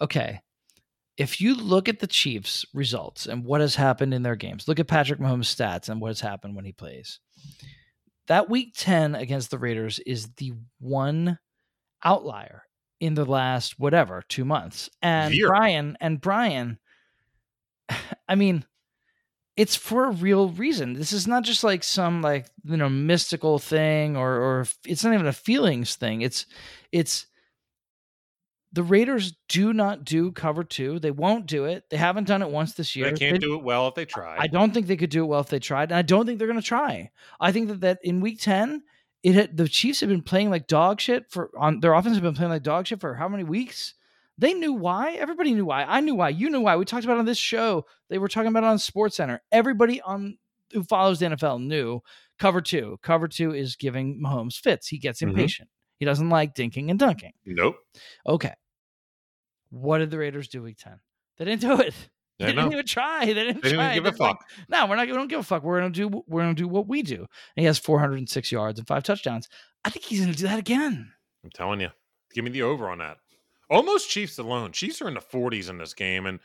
okay, 0.00 0.40
if 1.16 1.40
you 1.40 1.56
look 1.56 1.88
at 1.88 1.98
the 1.98 2.06
Chiefs' 2.06 2.64
results 2.72 3.26
and 3.26 3.44
what 3.44 3.60
has 3.60 3.74
happened 3.74 4.14
in 4.14 4.22
their 4.22 4.36
games, 4.36 4.68
look 4.68 4.78
at 4.78 4.86
Patrick 4.86 5.18
Mahomes' 5.18 5.52
stats 5.52 5.88
and 5.88 6.00
what 6.00 6.08
has 6.10 6.20
happened 6.20 6.54
when 6.54 6.64
he 6.64 6.72
plays. 6.72 7.18
That 8.28 8.48
week 8.48 8.74
10 8.76 9.14
against 9.14 9.50
the 9.50 9.58
Raiders 9.58 9.98
is 10.00 10.28
the 10.36 10.52
one 10.78 11.38
outlier 12.04 12.64
in 13.00 13.14
the 13.14 13.24
last 13.24 13.78
whatever, 13.78 14.22
two 14.28 14.44
months. 14.44 14.88
And. 15.02 15.34
Brian 15.48 15.96
and 16.00 16.20
Brian, 16.20 16.78
I 18.28 18.34
mean, 18.34 18.64
it's 19.56 19.76
for 19.76 20.04
a 20.04 20.12
real 20.12 20.48
reason. 20.48 20.94
This 20.94 21.12
is 21.12 21.26
not 21.26 21.44
just 21.44 21.62
like 21.62 21.84
some 21.84 22.22
like 22.22 22.46
you 22.64 22.76
know 22.76 22.88
mystical 22.88 23.58
thing 23.58 24.16
or 24.16 24.30
or 24.32 24.66
it's 24.86 25.04
not 25.04 25.14
even 25.14 25.26
a 25.26 25.32
feelings 25.32 25.94
thing. 25.96 26.22
It's 26.22 26.46
it's 26.90 27.26
the 28.72 28.82
Raiders 28.82 29.34
do 29.48 29.72
not 29.72 30.04
do 30.04 30.32
cover 30.32 30.64
two. 30.64 30.98
They 30.98 31.10
won't 31.10 31.46
do 31.46 31.66
it. 31.66 31.84
They 31.90 31.96
haven't 31.98 32.26
done 32.26 32.40
it 32.42 32.50
once 32.50 32.72
this 32.72 32.96
year. 32.96 33.10
They 33.10 33.16
can't 33.16 33.40
do 33.40 33.54
it 33.54 33.62
well 33.62 33.86
if 33.88 33.94
they 33.94 34.04
try. 34.06 34.36
I 34.38 34.46
don't 34.46 34.72
think 34.72 34.86
they 34.86 34.96
could 34.96 35.10
do 35.10 35.22
it 35.24 35.26
well 35.26 35.40
if 35.40 35.48
they 35.48 35.58
tried, 35.58 35.90
and 35.90 35.98
I 35.98 36.02
don't 36.02 36.24
think 36.26 36.38
they're 36.38 36.48
going 36.48 36.60
to 36.60 36.66
try. 36.66 37.10
I 37.40 37.52
think 37.52 37.68
that, 37.68 37.80
that 37.82 37.98
in 38.02 38.20
Week 38.20 38.40
Ten, 38.40 38.82
it 39.22 39.34
had, 39.34 39.56
the 39.56 39.68
Chiefs 39.68 40.00
have 40.00 40.08
been 40.08 40.22
playing 40.22 40.50
like 40.50 40.66
dog 40.66 41.00
shit 41.00 41.30
for 41.30 41.50
on 41.58 41.80
their 41.80 41.92
offense 41.92 42.14
have 42.16 42.22
been 42.22 42.34
playing 42.34 42.50
like 42.50 42.62
dog 42.62 42.86
shit 42.86 43.00
for 43.00 43.14
how 43.14 43.28
many 43.28 43.44
weeks? 43.44 43.94
They 44.38 44.54
knew 44.54 44.72
why. 44.72 45.12
Everybody 45.12 45.52
knew 45.52 45.66
why. 45.66 45.84
I 45.84 46.00
knew 46.00 46.14
why. 46.14 46.30
You 46.30 46.48
knew 46.48 46.62
why. 46.62 46.74
We 46.76 46.84
talked 46.86 47.04
about 47.04 47.16
it 47.16 47.20
on 47.20 47.26
this 47.26 47.38
show. 47.38 47.84
They 48.08 48.18
were 48.18 48.28
talking 48.28 48.48
about 48.48 48.64
it 48.64 48.66
on 48.66 48.78
Sports 48.78 49.16
Center. 49.16 49.42
Everybody 49.52 50.00
on 50.00 50.38
who 50.72 50.82
follows 50.82 51.18
the 51.20 51.26
NFL 51.26 51.62
knew 51.62 52.00
cover 52.38 52.62
two. 52.62 52.98
Cover 53.02 53.28
two 53.28 53.52
is 53.54 53.76
giving 53.76 54.20
Mahomes 54.24 54.58
fits. 54.58 54.88
He 54.88 54.96
gets 54.98 55.20
Mhm. 55.20 55.28
impatient. 55.28 55.68
He 55.98 56.06
doesn't 56.06 56.30
like 56.30 56.54
dinking 56.54 56.90
and 56.90 56.98
dunking. 56.98 57.32
Nope. 57.44 57.76
Okay. 58.26 58.54
What 59.72 59.98
did 59.98 60.10
the 60.10 60.18
Raiders 60.18 60.48
do 60.48 60.62
week 60.62 60.76
10? 60.78 61.00
They 61.38 61.44
didn't 61.46 61.62
do 61.62 61.80
it. 61.80 61.94
They 62.38 62.46
didn't 62.46 62.72
even 62.72 62.86
try. 62.86 63.24
They 63.26 63.34
didn't 63.34 63.62
They 63.62 63.68
didn't 63.70 63.78
try. 63.78 63.92
even 63.92 64.02
give 64.04 64.14
a 64.14 64.16
They're 64.16 64.26
like, 64.26 64.36
fuck. 64.38 64.48
no, 64.68 64.86
we're 64.86 64.96
not. 64.96 65.06
We 65.06 65.12
don't 65.12 65.28
give 65.28 65.38
a 65.38 65.44
fuck. 65.44 65.62
We're 65.62 65.78
gonna 65.80 65.92
do. 65.92 66.24
We're 66.26 66.40
gonna 66.40 66.54
do 66.54 66.66
what 66.66 66.88
we 66.88 67.02
do. 67.02 67.18
And 67.18 67.28
he 67.56 67.64
has 67.66 67.78
406 67.78 68.50
yards 68.50 68.80
and 68.80 68.88
five 68.88 69.04
touchdowns. 69.04 69.48
I 69.84 69.90
think 69.90 70.06
he's 70.06 70.18
gonna 70.20 70.32
do 70.34 70.48
that 70.48 70.58
again. 70.58 71.12
I'm 71.44 71.50
telling 71.50 71.80
you. 71.80 71.90
Give 72.34 72.42
me 72.42 72.50
the 72.50 72.62
over 72.62 72.88
on 72.88 72.98
that. 72.98 73.18
Almost 73.70 74.10
Chiefs 74.10 74.38
alone. 74.38 74.72
Chiefs 74.72 75.00
are 75.02 75.06
in 75.08 75.14
the 75.14 75.20
40s 75.20 75.70
in 75.70 75.78
this 75.78 75.94
game. 75.94 76.26
And 76.26 76.40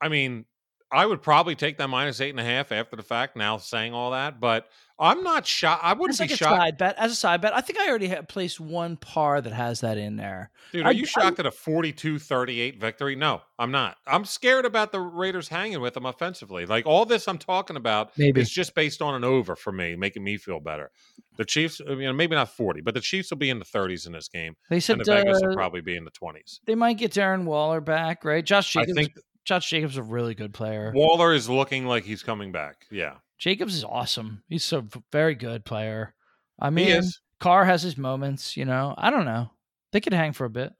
I 0.00 0.08
mean, 0.08 0.44
I 0.92 1.06
would 1.06 1.22
probably 1.22 1.56
take 1.56 1.76
that 1.78 1.88
minus 1.88 2.20
eight 2.20 2.30
and 2.30 2.38
a 2.40 2.44
half 2.44 2.70
after 2.70 2.94
the 2.94 3.02
fact, 3.02 3.34
now 3.34 3.56
saying 3.56 3.94
all 3.94 4.12
that, 4.12 4.38
but 4.38 4.68
I'm 5.02 5.22
not 5.24 5.46
shocked. 5.46 5.82
I 5.84 5.92
wouldn't 5.92 6.14
As 6.14 6.20
like 6.20 6.28
be 6.30 6.34
a 6.34 6.36
shocked. 6.36 6.56
side 6.56 6.78
bet. 6.78 6.94
As 6.96 7.12
a 7.12 7.16
side 7.16 7.40
bet, 7.40 7.54
I 7.54 7.60
think 7.60 7.78
I 7.78 7.88
already 7.88 8.06
have 8.08 8.28
placed 8.28 8.60
one 8.60 8.96
par 8.96 9.40
that 9.40 9.52
has 9.52 9.80
that 9.80 9.98
in 9.98 10.16
there. 10.16 10.50
Dude, 10.72 10.84
I- 10.84 10.90
are 10.90 10.92
you 10.92 11.02
I- 11.02 11.06
shocked 11.06 11.38
at 11.40 11.46
a 11.46 11.50
42 11.50 12.18
38 12.18 12.80
victory? 12.80 13.16
No, 13.16 13.42
I'm 13.58 13.70
not. 13.72 13.96
I'm 14.06 14.24
scared 14.24 14.64
about 14.64 14.92
the 14.92 15.00
Raiders 15.00 15.48
hanging 15.48 15.80
with 15.80 15.94
them 15.94 16.06
offensively. 16.06 16.64
Like 16.66 16.86
all 16.86 17.04
this 17.04 17.26
I'm 17.26 17.38
talking 17.38 17.76
about 17.76 18.16
Maybe. 18.16 18.40
is 18.40 18.48
just 18.50 18.74
based 18.74 19.02
on 19.02 19.14
an 19.14 19.24
over 19.24 19.56
for 19.56 19.72
me, 19.72 19.96
making 19.96 20.22
me 20.24 20.36
feel 20.36 20.60
better. 20.60 20.90
The 21.36 21.44
Chiefs, 21.44 21.80
I 21.88 21.94
mean, 21.94 22.14
maybe 22.16 22.36
not 22.36 22.50
40, 22.50 22.82
but 22.82 22.94
the 22.94 23.00
Chiefs 23.00 23.30
will 23.30 23.38
be 23.38 23.50
in 23.50 23.58
the 23.58 23.64
30s 23.64 24.06
in 24.06 24.12
this 24.12 24.28
game, 24.28 24.54
They 24.70 24.80
said 24.80 24.98
and 24.98 25.04
the 25.06 25.12
Vegas 25.14 25.40
will 25.42 25.54
probably 25.54 25.80
be 25.80 25.96
in 25.96 26.04
the 26.04 26.10
20s. 26.12 26.60
they 26.66 26.74
might 26.74 26.98
get 26.98 27.10
Darren 27.12 27.44
Waller 27.44 27.80
back, 27.80 28.24
right? 28.24 28.44
Josh 28.44 28.76
I 28.76 28.84
think 28.84 29.12
Josh 29.44 29.68
Jacobs 29.68 29.94
is 29.94 29.98
a 29.98 30.02
really 30.04 30.34
good 30.36 30.54
player. 30.54 30.92
Waller 30.94 31.32
is 31.34 31.48
looking 31.48 31.86
like 31.86 32.04
he's 32.04 32.22
coming 32.22 32.52
back. 32.52 32.86
Yeah, 32.92 33.14
Jacobs 33.42 33.74
is 33.74 33.82
awesome. 33.82 34.44
He's 34.48 34.72
a 34.72 34.86
very 35.10 35.34
good 35.34 35.64
player. 35.64 36.14
I 36.60 36.70
mean. 36.70 37.02
Carr 37.40 37.64
has 37.64 37.82
his 37.82 37.98
moments. 37.98 38.56
You 38.56 38.64
know, 38.64 38.94
I 38.96 39.10
don't 39.10 39.24
know. 39.24 39.50
They 39.90 40.00
could 40.00 40.12
hang 40.12 40.32
for 40.32 40.44
a 40.44 40.50
bit. 40.50 40.72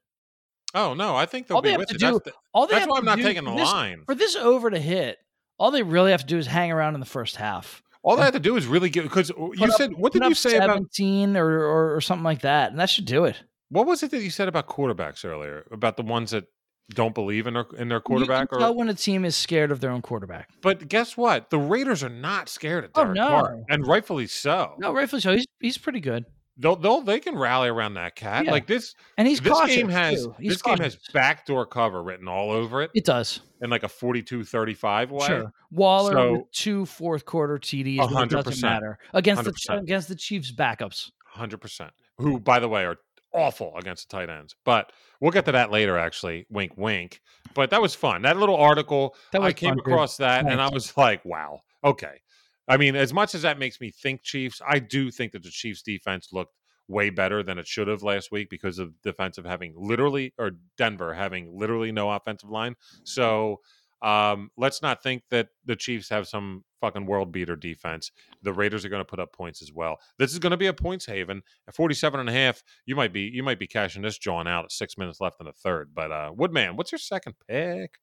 Oh 0.74 0.94
no, 0.94 1.16
I 1.16 1.26
think 1.26 1.48
they'll 1.48 1.56
All 1.56 1.60
they 1.62 1.70
be 1.70 1.72
have 1.72 1.80
with 1.80 1.88
to 1.88 1.94
it. 1.96 1.98
do- 1.98 2.12
That's, 2.12 2.24
the- 2.24 2.32
All 2.54 2.66
they 2.68 2.74
that's 2.74 2.82
have 2.82 2.88
why 2.90 2.96
to 2.96 3.00
I'm 3.00 3.04
not 3.04 3.16
do 3.18 3.24
taking 3.24 3.42
the 3.44 3.54
this, 3.56 3.68
line. 3.72 4.04
for 4.06 4.14
this 4.14 4.36
over 4.36 4.70
to 4.70 4.78
hit. 4.78 5.18
All 5.58 5.72
they 5.72 5.82
really 5.82 6.12
have 6.12 6.20
to 6.20 6.26
do 6.26 6.38
is 6.38 6.46
hang 6.46 6.70
around 6.70 6.94
in 6.94 7.00
the 7.00 7.06
first 7.06 7.34
half. 7.34 7.82
All 8.04 8.14
they 8.16 8.22
have 8.22 8.32
to 8.34 8.38
do 8.40 8.56
is 8.56 8.66
really 8.68 8.90
get 8.90 9.02
because 9.02 9.30
you 9.30 9.54
up- 9.64 9.70
said 9.72 9.92
what 9.96 10.12
did 10.12 10.22
you 10.24 10.34
say 10.34 10.56
about 10.56 10.74
17 10.76 11.36
or, 11.36 11.46
or 11.62 11.96
or 11.96 12.00
something 12.00 12.24
like 12.24 12.42
that, 12.42 12.70
and 12.70 12.78
that 12.80 12.90
should 12.90 13.04
do 13.06 13.24
it. 13.24 13.42
what 13.70 13.86
was 13.88 14.04
it 14.04 14.12
that 14.12 14.22
you 14.22 14.30
said 14.30 14.46
about 14.46 14.68
quarterbacks 14.68 15.24
earlier 15.24 15.66
about 15.72 15.96
the 15.96 16.02
ones 16.04 16.30
that 16.30 16.44
don't 16.90 17.14
believe 17.14 17.46
in 17.46 17.54
their 17.54 17.66
in 17.78 17.88
their 17.88 17.98
You 17.98 18.02
quarterback 18.02 18.50
can 18.50 18.62
or 18.62 18.72
when 18.74 18.88
a 18.88 18.94
team 18.94 19.24
is 19.24 19.34
scared 19.36 19.70
of 19.70 19.80
their 19.80 19.90
own 19.90 20.02
quarterback. 20.02 20.50
But 20.60 20.88
guess 20.88 21.16
what? 21.16 21.50
The 21.50 21.58
Raiders 21.58 22.02
are 22.02 22.08
not 22.10 22.48
scared 22.48 22.84
of 22.84 22.90
Oh, 22.94 23.04
Derek 23.04 23.16
no. 23.16 23.28
Carr, 23.28 23.58
and 23.68 23.86
rightfully 23.86 24.26
so. 24.26 24.74
No, 24.78 24.92
rightfully 24.92 25.20
so. 25.22 25.32
He's 25.34 25.46
he's 25.60 25.78
pretty 25.78 26.00
good, 26.00 26.24
They'll, 26.58 26.76
they'll 26.76 27.00
they 27.00 27.18
can 27.18 27.36
rally 27.38 27.68
around 27.70 27.94
that 27.94 28.14
cat. 28.14 28.44
Yeah. 28.44 28.50
Like 28.50 28.66
this, 28.66 28.94
and 29.16 29.26
he's 29.26 29.40
this 29.40 29.58
game 29.66 29.88
has 29.88 30.28
this 30.38 30.60
game 30.60 30.78
has 30.78 30.98
backdoor 31.14 31.64
cover 31.66 32.02
written 32.02 32.28
all 32.28 32.50
over 32.50 32.82
it 32.82 32.90
It 32.94 33.06
does. 33.06 33.40
in 33.62 33.70
like 33.70 33.84
a 33.84 33.88
42-35 33.88 35.10
way. 35.10 35.26
Sure. 35.26 35.52
Waller 35.70 36.12
So- 36.12 36.32
with 36.32 36.50
two 36.52 36.84
fourth 36.86 37.24
quarter 37.24 37.58
TDs. 37.58 37.96
but 38.12 38.24
It 38.24 38.30
doesn't 38.30 38.60
matter 38.62 38.98
against 39.14 39.44
the 39.44 39.52
100%. 39.52 39.82
against 39.82 40.08
the 40.08 40.14
Chiefs 40.14 40.52
backups. 40.52 41.10
Hundred 41.26 41.58
percent. 41.62 41.90
Who, 42.18 42.38
by 42.38 42.58
the 42.60 42.68
way, 42.68 42.84
are 42.84 42.96
awful 43.34 43.76
against 43.76 44.08
the 44.08 44.16
tight 44.16 44.30
ends. 44.30 44.54
But 44.64 44.92
we'll 45.20 45.30
get 45.30 45.44
to 45.46 45.52
that 45.52 45.70
later. 45.70 45.98
Actually, 45.98 46.46
wink, 46.50 46.72
wink. 46.76 47.20
But 47.54 47.70
that 47.70 47.82
was 47.82 47.94
fun. 47.94 48.22
That 48.22 48.36
little 48.36 48.56
article. 48.56 49.14
That 49.32 49.42
I 49.42 49.52
came 49.52 49.70
fun, 49.70 49.78
dude. 49.78 49.86
across 49.86 50.16
that, 50.18 50.46
and 50.46 50.60
I 50.60 50.68
was 50.68 50.96
like, 50.96 51.24
wow, 51.24 51.60
okay. 51.84 52.20
I 52.68 52.76
mean, 52.76 52.94
as 52.94 53.12
much 53.12 53.34
as 53.34 53.42
that 53.42 53.58
makes 53.58 53.80
me 53.80 53.90
think 53.90 54.22
Chiefs, 54.22 54.60
I 54.66 54.78
do 54.78 55.10
think 55.10 55.32
that 55.32 55.42
the 55.42 55.50
Chiefs 55.50 55.82
defense 55.82 56.28
looked 56.32 56.54
way 56.88 57.10
better 57.10 57.42
than 57.42 57.58
it 57.58 57.66
should 57.66 57.88
have 57.88 58.02
last 58.02 58.30
week 58.30 58.50
because 58.50 58.78
of 58.78 58.92
the 59.02 59.10
defensive 59.10 59.44
having 59.44 59.74
literally 59.76 60.32
or 60.38 60.52
Denver 60.76 61.14
having 61.14 61.56
literally 61.56 61.92
no 61.92 62.10
offensive 62.10 62.50
line. 62.50 62.74
So 63.04 63.60
um, 64.02 64.50
let's 64.56 64.82
not 64.82 65.02
think 65.02 65.22
that 65.30 65.48
the 65.64 65.76
Chiefs 65.76 66.08
have 66.10 66.28
some 66.28 66.64
fucking 66.82 67.06
world 67.06 67.32
beater 67.32 67.56
defense. 67.56 68.10
The 68.42 68.52
Raiders 68.52 68.84
are 68.84 68.90
going 68.90 69.00
to 69.00 69.08
put 69.08 69.20
up 69.20 69.32
points 69.32 69.62
as 69.62 69.72
well. 69.72 69.98
This 70.18 70.32
is 70.32 70.38
going 70.38 70.50
to 70.50 70.56
be 70.58 70.66
a 70.66 70.74
points 70.74 71.06
haven. 71.06 71.42
At 71.66 71.74
47 71.74 72.20
and 72.20 72.28
a 72.28 72.32
half, 72.32 72.62
you 72.84 72.96
might 72.96 73.12
be 73.12 73.22
you 73.22 73.42
might 73.42 73.58
be 73.58 73.66
cashing 73.66 74.02
this 74.02 74.18
John 74.18 74.46
out 74.46 74.64
at 74.64 74.72
6 74.72 74.98
minutes 74.98 75.20
left 75.20 75.36
in 75.40 75.46
the 75.46 75.52
third. 75.52 75.92
But 75.94 76.12
uh 76.12 76.32
Woodman, 76.34 76.76
what's 76.76 76.92
your 76.92 76.98
second 76.98 77.34
pick? 77.48 77.94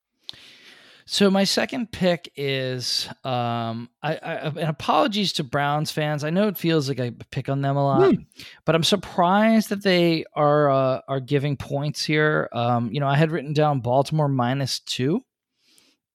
So 1.06 1.32
my 1.32 1.44
second 1.44 1.92
pick 1.92 2.32
is 2.36 3.10
um 3.24 3.90
I, 4.02 4.16
I 4.16 4.34
and 4.48 4.60
apologies 4.60 5.34
to 5.34 5.44
Browns 5.44 5.92
fans. 5.92 6.24
I 6.24 6.30
know 6.30 6.48
it 6.48 6.58
feels 6.58 6.88
like 6.88 7.00
I 7.00 7.12
pick 7.32 7.50
on 7.50 7.62
them 7.62 7.76
a 7.76 7.84
lot, 7.84 8.16
but 8.66 8.76
I'm 8.76 8.84
surprised 8.84 9.70
that 9.70 9.84
they 9.84 10.24
are 10.36 10.70
uh, 10.70 11.02
are 11.08 11.20
giving 11.20 11.58
points 11.58 12.06
here. 12.06 12.48
Um, 12.54 12.92
you 12.94 13.00
know, 13.00 13.08
I 13.08 13.16
had 13.18 13.32
written 13.32 13.54
down 13.54 13.82
Baltimore 13.82 14.30
minus 14.30 14.80
two 14.82 15.24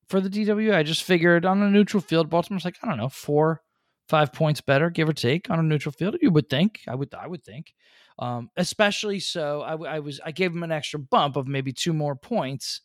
for 0.08 0.20
the 0.20 0.30
DW. 0.30 0.74
I 0.74 0.82
just 0.82 1.02
figured 1.02 1.44
on 1.44 1.62
a 1.62 1.70
neutral 1.70 2.00
field, 2.00 2.30
Baltimore's 2.30 2.64
like 2.64 2.76
I 2.82 2.88
don't 2.88 2.98
know 2.98 3.08
four, 3.08 3.62
five 4.08 4.32
points 4.32 4.60
better, 4.60 4.90
give 4.90 5.08
or 5.08 5.12
take, 5.12 5.50
on 5.50 5.58
a 5.58 5.62
neutral 5.62 5.92
field. 5.92 6.16
You 6.20 6.30
would 6.30 6.48
think. 6.48 6.80
I 6.88 6.94
would. 6.94 7.14
I 7.14 7.26
would 7.26 7.44
think. 7.44 7.74
Um, 8.18 8.50
especially 8.56 9.18
so, 9.18 9.62
I, 9.62 9.96
I 9.96 9.98
was 10.00 10.20
I 10.24 10.30
gave 10.30 10.52
them 10.52 10.62
an 10.62 10.72
extra 10.72 11.00
bump 11.00 11.36
of 11.36 11.48
maybe 11.48 11.72
two 11.72 11.92
more 11.92 12.14
points 12.14 12.80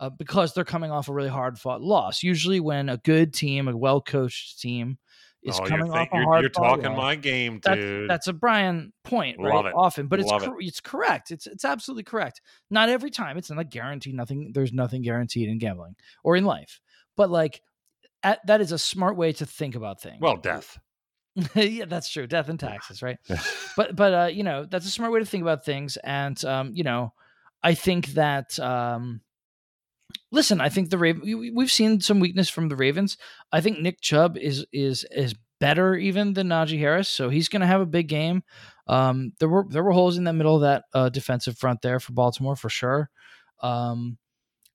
uh, 0.00 0.10
because 0.10 0.52
they're 0.52 0.64
coming 0.64 0.90
off 0.90 1.08
a 1.08 1.12
really 1.12 1.30
hard 1.30 1.58
fought 1.58 1.80
loss. 1.80 2.22
Usually, 2.22 2.60
when 2.60 2.88
a 2.88 2.98
good 2.98 3.32
team, 3.32 3.68
a 3.68 3.76
well 3.76 4.00
coached 4.00 4.60
team, 4.60 4.98
is 5.46 5.58
oh, 5.60 5.64
coming 5.64 5.86
you're, 5.86 5.96
off 5.96 6.08
a 6.12 6.16
you're, 6.16 6.40
you're 6.40 6.48
talking 6.48 6.94
my 6.94 7.14
game, 7.14 7.60
that's, 7.62 7.78
dude. 7.78 8.10
that's 8.10 8.26
a 8.26 8.32
Brian 8.32 8.92
point, 9.04 9.38
right? 9.38 9.54
Love 9.54 9.66
it. 9.66 9.74
Often, 9.74 10.08
but 10.08 10.20
it's 10.20 10.28
Love 10.28 10.42
it. 10.42 10.50
it's 10.58 10.80
correct. 10.80 11.30
It's 11.30 11.46
it's 11.46 11.64
absolutely 11.64 12.02
correct. 12.02 12.40
Not 12.70 12.88
every 12.88 13.10
time. 13.10 13.38
It's 13.38 13.50
not 13.50 13.58
a 13.58 13.64
guarantee. 13.64 14.12
Nothing. 14.12 14.50
There's 14.52 14.72
nothing 14.72 15.02
guaranteed 15.02 15.48
in 15.48 15.58
gambling 15.58 15.96
or 16.24 16.36
in 16.36 16.44
life. 16.44 16.80
But 17.16 17.30
like, 17.30 17.62
at, 18.22 18.44
that 18.46 18.60
is 18.60 18.72
a 18.72 18.78
smart 18.78 19.16
way 19.16 19.32
to 19.34 19.46
think 19.46 19.76
about 19.76 20.00
things. 20.00 20.18
well, 20.20 20.36
death. 20.36 20.78
yeah, 21.54 21.84
that's 21.84 22.08
true. 22.08 22.26
Death 22.26 22.48
and 22.48 22.58
taxes, 22.58 23.02
right? 23.02 23.18
but 23.76 23.94
but 23.94 24.14
uh, 24.14 24.30
you 24.32 24.42
know, 24.42 24.64
that's 24.64 24.86
a 24.86 24.90
smart 24.90 25.12
way 25.12 25.20
to 25.20 25.26
think 25.26 25.42
about 25.42 25.64
things. 25.64 25.96
And 26.02 26.42
um, 26.44 26.72
you 26.74 26.82
know, 26.82 27.12
I 27.62 27.74
think 27.74 28.08
that 28.08 28.58
um, 28.58 29.20
listen, 30.36 30.60
I 30.60 30.68
think 30.68 30.90
the 30.90 30.98
Raven. 30.98 31.22
We, 31.24 31.50
we've 31.50 31.72
seen 31.72 32.00
some 32.00 32.20
weakness 32.20 32.48
from 32.48 32.68
the 32.68 32.76
Ravens. 32.76 33.16
I 33.50 33.60
think 33.60 33.80
Nick 33.80 34.00
Chubb 34.00 34.36
is 34.36 34.64
is 34.72 35.04
is 35.10 35.34
better 35.58 35.96
even 35.96 36.34
than 36.34 36.48
Najee 36.48 36.78
Harris, 36.78 37.08
so 37.08 37.28
he's 37.30 37.48
going 37.48 37.60
to 37.62 37.66
have 37.66 37.80
a 37.80 37.86
big 37.86 38.06
game. 38.08 38.42
Um, 38.86 39.32
there 39.40 39.48
were 39.48 39.64
there 39.68 39.82
were 39.82 39.92
holes 39.92 40.16
in 40.18 40.24
the 40.24 40.32
middle 40.32 40.54
of 40.54 40.60
that 40.62 40.84
uh, 40.94 41.08
defensive 41.08 41.58
front 41.58 41.82
there 41.82 41.98
for 41.98 42.12
Baltimore 42.12 42.54
for 42.54 42.68
sure. 42.68 43.10
Um, 43.62 44.18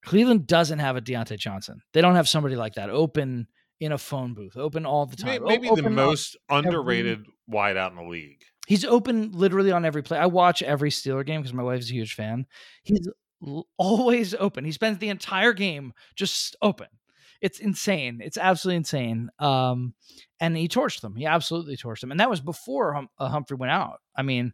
Cleveland 0.03 0.47
doesn't 0.47 0.79
have 0.79 0.97
a 0.97 1.01
Diontae 1.01 1.37
Johnson. 1.37 1.81
They 1.93 2.01
don't 2.01 2.15
have 2.15 2.27
somebody 2.27 2.55
like 2.55 2.73
that 2.73 2.89
open 2.89 3.47
in 3.79 3.91
a 3.91 3.97
phone 3.97 4.33
booth, 4.33 4.57
open 4.57 4.85
all 4.85 5.05
the 5.05 5.15
time. 5.15 5.43
O- 5.43 5.47
Maybe 5.47 5.69
the 5.69 5.89
most 5.89 6.35
underrated 6.49 7.25
wide 7.47 7.77
out 7.77 7.91
in 7.91 7.97
the 7.97 8.03
league. 8.03 8.41
He's 8.67 8.85
open 8.85 9.31
literally 9.31 9.71
on 9.71 9.85
every 9.85 10.01
play. 10.01 10.17
I 10.17 10.27
watch 10.27 10.61
every 10.61 10.91
Steeler 10.91 11.25
game 11.25 11.41
because 11.41 11.53
my 11.53 11.63
wife's 11.63 11.89
a 11.89 11.93
huge 11.93 12.13
fan. 12.15 12.45
He's 12.83 13.07
always 13.77 14.33
open. 14.35 14.65
He 14.65 14.71
spends 14.71 14.97
the 14.99 15.09
entire 15.09 15.53
game 15.53 15.93
just 16.15 16.55
open. 16.61 16.87
It's 17.41 17.59
insane. 17.59 18.21
It's 18.23 18.37
absolutely 18.37 18.77
insane. 18.77 19.29
Um, 19.39 19.93
and 20.39 20.55
he 20.55 20.67
torched 20.67 21.01
them. 21.01 21.15
He 21.15 21.25
absolutely 21.25 21.75
torched 21.75 22.01
them. 22.01 22.11
And 22.11 22.19
that 22.19 22.29
was 22.29 22.39
before 22.39 22.93
hum- 22.93 23.09
uh, 23.17 23.29
Humphrey 23.29 23.57
went 23.57 23.71
out. 23.71 23.99
I 24.15 24.21
mean, 24.21 24.53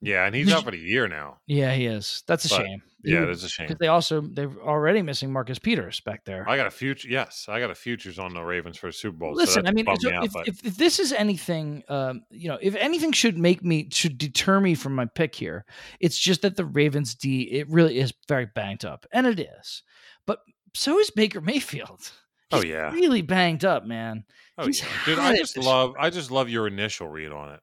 Yeah, 0.00 0.26
and 0.26 0.34
he's 0.34 0.52
out 0.52 0.64
for 0.64 0.72
the 0.72 0.78
year 0.78 1.06
now. 1.06 1.38
yeah, 1.46 1.72
he 1.74 1.86
is. 1.86 2.24
That's 2.26 2.44
a 2.46 2.48
But, 2.48 2.56
shame. 2.66 2.82
Yeah, 3.04 3.22
it 3.22 3.30
is 3.30 3.44
a 3.44 3.48
shame. 3.48 3.66
Because 3.66 3.78
they 3.78 3.88
also 3.88 4.20
they're 4.20 4.52
already 4.62 5.02
missing 5.02 5.32
Marcus 5.32 5.58
Peters 5.58 6.00
back 6.00 6.24
there. 6.24 6.48
I 6.48 6.56
got 6.56 6.66
a 6.66 6.70
future. 6.70 7.08
Yes, 7.08 7.46
I 7.48 7.60
got 7.60 7.70
a 7.70 7.74
futures 7.74 8.18
on 8.18 8.34
the 8.34 8.42
Ravens 8.42 8.76
for 8.76 8.88
a 8.88 8.92
Super 8.92 9.16
Bowl. 9.16 9.34
Listen, 9.34 9.64
that 9.64 9.70
I 9.70 9.72
mean, 9.72 9.86
so 9.98 10.12
out, 10.12 10.24
if, 10.24 10.32
if, 10.46 10.66
if 10.66 10.76
this 10.76 10.98
is 10.98 11.12
anything, 11.12 11.82
um, 11.88 12.22
you 12.30 12.48
know, 12.48 12.58
if 12.60 12.74
anything 12.76 13.12
should 13.12 13.38
make 13.38 13.62
me 13.62 13.88
should 13.90 14.18
deter 14.18 14.60
me 14.60 14.74
from 14.74 14.94
my 14.94 15.06
pick 15.06 15.34
here, 15.34 15.64
it's 16.00 16.18
just 16.18 16.42
that 16.42 16.56
the 16.56 16.64
Ravens 16.64 17.14
D 17.14 17.42
it 17.42 17.68
really 17.68 17.98
is 17.98 18.12
very 18.28 18.46
banged 18.46 18.84
up, 18.84 19.06
and 19.12 19.26
it 19.26 19.40
is. 19.40 19.82
But 20.26 20.40
so 20.74 20.98
is 20.98 21.10
Baker 21.10 21.40
Mayfield. 21.40 22.10
oh 22.52 22.62
yeah, 22.62 22.90
really 22.92 23.22
banged 23.22 23.64
up, 23.64 23.84
man. 23.84 24.24
oh 24.58 24.66
he's 24.66 24.80
yeah, 24.80 24.88
dude. 25.04 25.18
I 25.18 25.36
just 25.36 25.56
love. 25.56 25.94
I 25.98 26.10
just 26.10 26.30
love 26.30 26.48
your 26.48 26.66
initial 26.66 27.08
read 27.08 27.32
on 27.32 27.52
it. 27.52 27.60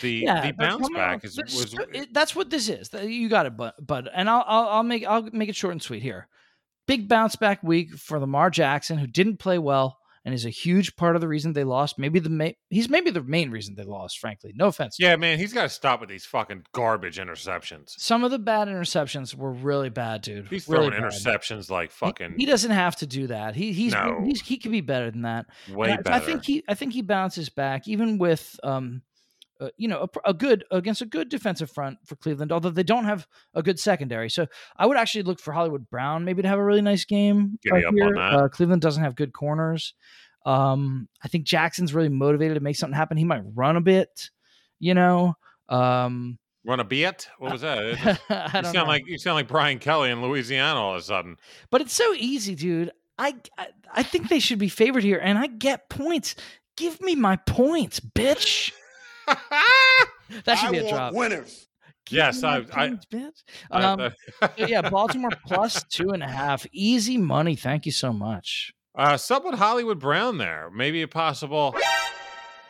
The 0.00 0.10
Yeah, 0.24 0.46
the 0.46 0.52
bounce 0.52 0.88
back 0.90 1.24
is 1.24 1.36
was 1.36 1.74
it- 1.92 2.14
that's 2.14 2.36
what 2.36 2.50
this 2.50 2.68
is. 2.68 2.90
You 2.92 3.28
got 3.28 3.46
it, 3.46 3.56
but 3.56 3.74
bud. 3.84 4.08
And 4.12 4.30
I'll, 4.30 4.44
I'll 4.46 4.68
I'll 4.68 4.82
make 4.82 5.04
I'll 5.06 5.28
make 5.32 5.48
it 5.48 5.56
short 5.56 5.72
and 5.72 5.82
sweet 5.82 6.02
here. 6.02 6.28
Big 6.86 7.08
bounce 7.08 7.36
back 7.36 7.62
week 7.62 7.94
for 7.96 8.18
Lamar 8.18 8.50
Jackson, 8.50 8.98
who 8.98 9.06
didn't 9.06 9.38
play 9.38 9.58
well 9.58 9.98
and 10.24 10.32
is 10.34 10.44
a 10.44 10.50
huge 10.50 10.94
part 10.94 11.16
of 11.16 11.20
the 11.20 11.26
reason 11.26 11.52
they 11.52 11.64
lost. 11.64 11.98
Maybe 11.98 12.20
the 12.20 12.54
he's 12.70 12.88
maybe 12.88 13.10
the 13.10 13.22
main 13.24 13.50
reason 13.50 13.74
they 13.74 13.82
lost. 13.82 14.20
Frankly, 14.20 14.52
no 14.54 14.66
offense. 14.68 14.96
Yeah, 15.00 15.16
man, 15.16 15.36
he's 15.38 15.52
got 15.52 15.62
to 15.62 15.68
stop 15.68 15.98
with 16.00 16.08
these 16.08 16.24
fucking 16.26 16.64
garbage 16.72 17.18
interceptions. 17.18 17.90
Some 17.98 18.22
of 18.22 18.30
the 18.30 18.38
bad 18.38 18.68
interceptions 18.68 19.34
were 19.34 19.52
really 19.52 19.90
bad, 19.90 20.22
dude. 20.22 20.46
He's 20.48 20.68
really 20.68 20.90
throwing 20.90 21.02
bad. 21.02 21.12
interceptions 21.12 21.70
like 21.70 21.90
fucking 21.90 22.34
He, 22.38 22.46
doesn't 22.46 22.70
have 22.70 22.94
to 22.96 23.06
do 23.06 23.26
that. 23.28 23.56
He 23.56 23.72
he's, 23.72 23.92
No. 23.94 24.22
he's 24.24 24.40
he 24.40 24.58
could 24.58 24.70
be 24.72 24.80
better 24.80 25.10
than 25.10 25.22
that. 25.22 25.46
way 25.70 25.90
I, 25.90 25.96
better. 25.96 26.14
I 26.14 26.20
think 26.20 26.44
he 26.44 26.62
I 26.68 26.74
think 26.74 26.92
he 26.92 27.02
bounces 27.02 27.48
back 27.48 27.88
even 27.88 28.18
with 28.18 28.58
um 28.62 29.02
uh, 29.62 29.68
you 29.76 29.88
know 29.88 30.08
a, 30.24 30.30
a 30.30 30.34
good 30.34 30.64
against 30.70 31.02
a 31.02 31.06
good 31.06 31.28
defensive 31.28 31.70
front 31.70 31.98
for 32.04 32.16
Cleveland 32.16 32.52
although 32.52 32.70
they 32.70 32.82
don't 32.82 33.04
have 33.04 33.26
a 33.54 33.62
good 33.62 33.78
secondary. 33.78 34.28
So 34.30 34.46
I 34.76 34.86
would 34.86 34.96
actually 34.96 35.22
look 35.22 35.40
for 35.40 35.52
Hollywood 35.52 35.88
Brown 35.88 36.24
maybe 36.24 36.42
to 36.42 36.48
have 36.48 36.58
a 36.58 36.64
really 36.64 36.82
nice 36.82 37.04
game. 37.04 37.58
Me 37.64 37.82
uh, 37.84 37.88
on 37.88 37.96
here. 37.96 38.10
that. 38.14 38.34
Uh, 38.34 38.48
Cleveland 38.48 38.82
doesn't 38.82 39.02
have 39.02 39.14
good 39.14 39.32
corners. 39.32 39.94
Um 40.44 41.08
I 41.22 41.28
think 41.28 41.44
Jackson's 41.44 41.94
really 41.94 42.08
motivated 42.08 42.56
to 42.56 42.60
make 42.60 42.76
something 42.76 42.96
happen. 42.96 43.16
He 43.16 43.24
might 43.24 43.42
run 43.54 43.76
a 43.76 43.80
bit, 43.80 44.30
you 44.80 44.94
know. 44.94 45.34
Um 45.68 46.38
Run 46.64 46.78
a 46.78 46.84
bit? 46.84 47.28
What 47.38 47.52
was 47.52 47.62
that? 47.62 47.96
Just- 47.98 48.20
I 48.30 48.58
you 48.58 48.62
sound 48.64 48.74
know. 48.74 48.84
like 48.84 49.04
you 49.06 49.18
sound 49.18 49.34
like 49.34 49.48
Brian 49.48 49.78
Kelly 49.78 50.10
in 50.10 50.22
Louisiana 50.22 50.80
all 50.80 50.94
of 50.94 51.00
a 51.00 51.02
sudden. 51.02 51.36
But 51.70 51.80
it's 51.80 51.92
so 51.94 52.12
easy, 52.14 52.54
dude. 52.54 52.92
I, 53.18 53.34
I 53.58 53.66
I 53.94 54.02
think 54.02 54.28
they 54.28 54.38
should 54.38 54.58
be 54.58 54.68
favored 54.68 55.02
here, 55.04 55.18
and 55.22 55.38
I 55.38 55.46
get 55.46 55.88
points. 55.88 56.34
Give 56.76 57.00
me 57.02 57.14
my 57.14 57.36
points, 57.36 58.00
bitch. 58.00 58.72
That 60.44 60.56
should 60.56 60.68
I 60.68 60.70
be 60.72 60.78
a 60.78 60.82
want 60.84 60.94
drop. 60.96 61.14
winners. 61.14 61.68
Give 62.06 62.16
Yes, 62.16 62.42
me 62.42 62.48
I- 62.48 62.56
I- 62.56 62.60
points. 62.62 63.44
I- 63.70 63.82
Um, 63.84 64.00
uh, 64.40 64.48
yeah, 64.56 64.88
Baltimore 64.88 65.30
plus 65.46 65.82
two 65.84 66.10
and 66.10 66.22
a 66.22 66.28
half, 66.28 66.66
easy 66.72 67.16
money. 67.18 67.54
Thank 67.54 67.86
you 67.86 67.92
so 67.92 68.12
much. 68.12 68.72
uh, 68.94 69.16
sub 69.16 69.44
with 69.44 69.54
Hollywood 69.54 69.98
Brown 69.98 70.38
there. 70.38 70.70
Maybe 70.74 71.02
a 71.02 71.08
possible 71.08 71.74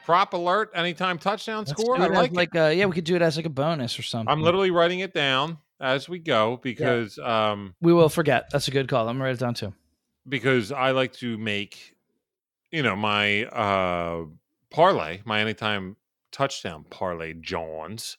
prop 0.05 0.33
alert 0.35 0.71
anytime 0.75 1.19
touchdown 1.19 1.65
Let's 1.67 1.81
score. 1.81 1.97
I 2.01 2.07
like 2.09 2.33
like 2.33 2.55
uh, 2.57 2.73
yeah, 2.75 2.87
we 2.87 2.93
could 2.93 3.05
do 3.05 3.15
it 3.17 3.23
as 3.23 3.37
like 3.37 3.47
a 3.47 3.51
bonus 3.51 3.99
or 3.99 4.03
something. 4.03 4.31
I'm 4.31 4.43
literally 4.43 4.71
writing 4.71 5.01
it 5.01 5.15
down 5.15 5.59
as 5.81 6.09
we 6.09 6.19
go 6.19 6.59
because 6.63 7.19
um 7.19 7.75
we 7.81 7.93
will 7.93 8.09
forget. 8.09 8.49
That's 8.51 8.69
a 8.69 8.71
good 8.73 8.89
call. 8.89 9.09
I'm 9.09 9.15
gonna 9.17 9.25
write 9.25 9.35
it 9.35 9.41
down 9.41 9.55
too. 9.55 9.73
because 10.29 10.73
I 10.73 10.91
like 10.91 11.13
to 11.15 11.39
make 11.39 11.97
you 12.71 12.83
know 12.83 12.97
my 12.97 13.45
uh 13.47 14.25
parlay, 14.71 15.21
my 15.25 15.41
anytime 15.41 15.97
touchdown 16.33 16.85
parlay 16.91 17.35
Johns. 17.35 18.18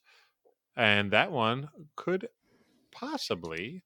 And 0.75 1.11
that 1.11 1.31
one 1.31 1.69
could 1.95 2.27
possibly 2.91 3.83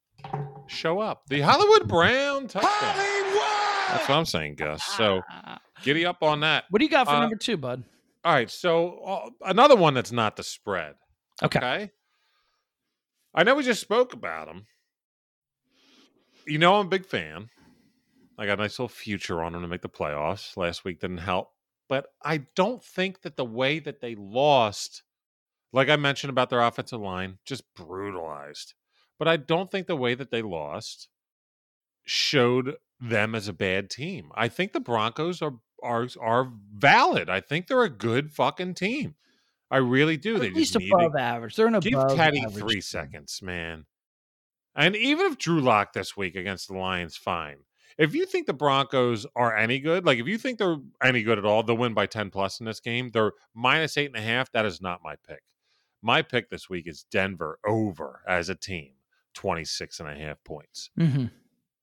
show 0.66 1.00
up. 1.00 1.22
The 1.28 1.40
Hollywood 1.40 1.88
Brown 1.88 2.46
touchdown. 2.48 2.70
That's 3.88 4.08
what 4.08 4.16
I'm 4.16 4.24
saying, 4.24 4.54
Gus. 4.56 4.82
So 4.84 5.22
Ah. 5.30 5.58
giddy 5.82 6.04
up 6.06 6.22
on 6.22 6.40
that. 6.40 6.64
what 6.70 6.78
do 6.78 6.84
you 6.84 6.90
got 6.90 7.06
for 7.06 7.14
uh, 7.14 7.20
number 7.20 7.36
two, 7.36 7.56
bud? 7.56 7.82
All 8.24 8.32
right, 8.32 8.50
so 8.50 8.98
uh, 9.00 9.30
another 9.50 9.76
one 9.76 9.94
that's 9.94 10.12
not 10.12 10.36
the 10.36 10.42
spread. 10.42 10.94
Okay. 11.42 11.58
Okay. 11.58 11.90
I 13.34 13.44
know 13.44 13.54
we 13.54 13.62
just 13.62 13.80
spoke 13.80 14.12
about 14.14 14.48
him. 14.48 14.66
You 16.46 16.58
know, 16.58 16.74
I'm 16.80 16.86
a 16.86 16.88
big 16.88 17.04
fan. 17.06 17.48
I 18.38 18.46
got 18.46 18.58
a 18.58 18.62
nice 18.62 18.78
little 18.78 18.88
future 18.88 19.42
on 19.42 19.54
him 19.54 19.62
to 19.62 19.68
make 19.68 19.82
the 19.82 19.88
playoffs. 19.88 20.56
Last 20.56 20.84
week 20.84 21.00
didn't 21.00 21.18
help. 21.18 21.50
But 21.88 22.08
I 22.22 22.38
don't 22.54 22.84
think 22.84 23.22
that 23.22 23.36
the 23.36 23.44
way 23.44 23.78
that 23.78 24.00
they 24.00 24.14
lost, 24.14 25.02
like 25.72 25.88
I 25.88 25.96
mentioned 25.96 26.30
about 26.30 26.50
their 26.50 26.60
offensive 26.60 27.00
line, 27.00 27.38
just 27.44 27.64
brutalized. 27.74 28.74
But 29.18 29.28
I 29.28 29.36
don't 29.36 29.70
think 29.70 29.86
the 29.86 29.96
way 29.96 30.14
that 30.14 30.30
they 30.30 30.42
lost 30.42 31.08
showed 32.04 32.76
them 33.00 33.34
as 33.34 33.48
a 33.48 33.52
bad 33.52 33.90
team. 33.90 34.30
I 34.34 34.48
think 34.48 34.72
the 34.72 34.80
Broncos 34.80 35.42
are 35.42 35.54
are 35.82 36.08
are 36.20 36.52
valid. 36.74 37.30
I 37.30 37.40
think 37.40 37.66
they're 37.66 37.82
a 37.82 37.88
good 37.90 38.32
fucking 38.32 38.74
team. 38.74 39.14
I 39.70 39.78
really 39.78 40.16
do. 40.16 40.38
They 40.38 40.48
At 40.48 40.54
least 40.54 40.72
just 40.74 40.84
need 40.84 40.90
to 40.90 40.96
above 40.96 41.16
average. 41.16 41.56
They're 41.56 41.66
an 41.66 41.74
above 41.74 42.08
Give 42.08 42.16
Teddy 42.16 42.44
three 42.50 42.74
team. 42.74 42.80
seconds, 42.80 43.40
man. 43.42 43.86
And 44.74 44.96
even 44.96 45.26
if 45.26 45.38
Drew 45.38 45.60
Lock 45.60 45.92
this 45.92 46.16
week 46.16 46.36
against 46.36 46.68
the 46.68 46.74
Lions, 46.74 47.16
fine. 47.16 47.58
If 47.98 48.14
you 48.14 48.26
think 48.26 48.46
the 48.46 48.52
Broncos 48.52 49.26
are 49.34 49.56
any 49.56 49.80
good, 49.80 50.06
like 50.06 50.18
if 50.18 50.26
you 50.28 50.38
think 50.38 50.58
they're 50.58 50.76
any 51.02 51.22
good 51.22 51.38
at 51.38 51.44
all, 51.44 51.62
they'll 51.64 51.76
win 51.76 51.94
by 51.94 52.06
10 52.06 52.30
plus 52.30 52.60
in 52.60 52.66
this 52.66 52.78
game. 52.80 53.10
They're 53.10 53.32
minus 53.54 53.96
eight 53.96 54.06
and 54.06 54.16
a 54.16 54.20
half. 54.20 54.50
That 54.52 54.64
is 54.64 54.80
not 54.80 55.00
my 55.02 55.16
pick. 55.26 55.42
My 56.00 56.22
pick 56.22 56.48
this 56.48 56.70
week 56.70 56.86
is 56.86 57.04
Denver 57.10 57.58
over 57.66 58.22
as 58.28 58.48
a 58.50 58.54
team, 58.54 58.92
26 59.34 59.98
and 59.98 60.08
a 60.08 60.14
half 60.14 60.42
points. 60.44 60.90
Mhm. 60.96 61.32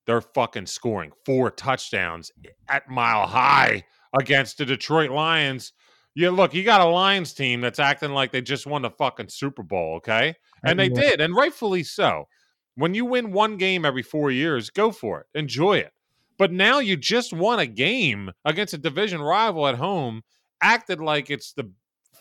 They're 0.05 0.21
fucking 0.21 0.67
scoring 0.67 1.11
four 1.25 1.51
touchdowns 1.51 2.31
at 2.69 2.87
mile 2.89 3.27
high 3.27 3.83
against 4.17 4.57
the 4.57 4.65
Detroit 4.65 5.09
Lions. 5.09 5.73
Yeah, 6.13 6.29
look, 6.29 6.53
you 6.53 6.63
got 6.63 6.79
a 6.79 6.85
Lions 6.85 7.33
team 7.33 7.59
that's 7.59 7.79
acting 7.79 8.11
like 8.11 8.31
they 8.31 8.41
just 8.41 8.65
won 8.65 8.83
the 8.83 8.89
fucking 8.89 9.27
Super 9.27 9.63
Bowl, 9.63 9.95
okay? 9.95 10.35
And 10.63 10.79
they 10.79 10.87
did, 11.01 11.19
and 11.19 11.35
rightfully 11.35 11.83
so. 11.83 12.29
When 12.75 12.93
you 12.93 13.03
win 13.03 13.33
one 13.33 13.57
game 13.57 13.83
every 13.83 14.01
four 14.03 14.31
years, 14.31 14.69
go 14.69 14.91
for 14.91 15.21
it. 15.21 15.27
Enjoy 15.37 15.77
it. 15.77 15.91
But 16.37 16.51
now 16.51 16.79
you 16.79 16.97
just 16.97 17.31
won 17.33 17.59
a 17.59 17.65
game 17.65 18.31
against 18.43 18.73
a 18.73 18.77
division 18.77 19.21
rival 19.21 19.67
at 19.67 19.75
home, 19.75 20.23
acted 20.61 20.99
like 20.99 21.29
it's 21.29 21.53
the 21.53 21.71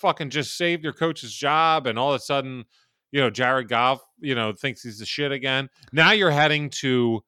fucking 0.01 0.31
just 0.31 0.57
saved 0.57 0.85
your 0.85 0.93
coach's 0.93 1.33
job, 1.35 1.87
and 1.87 1.99
all 1.99 2.13
of 2.13 2.17
a 2.17 2.25
sudden, 2.25 2.65
you 3.13 3.21
know, 3.21 3.31
Jared 3.31 3.69
Goff, 3.69 4.01
you 4.21 4.35
know, 4.35 4.53
thinks 4.53 4.83
he's 4.83 4.99
the 4.99 5.07
shit 5.07 5.33
again. 5.33 5.69
Now 5.93 6.13
you're 6.13 6.31
heading 6.31 6.71
to 6.71 7.23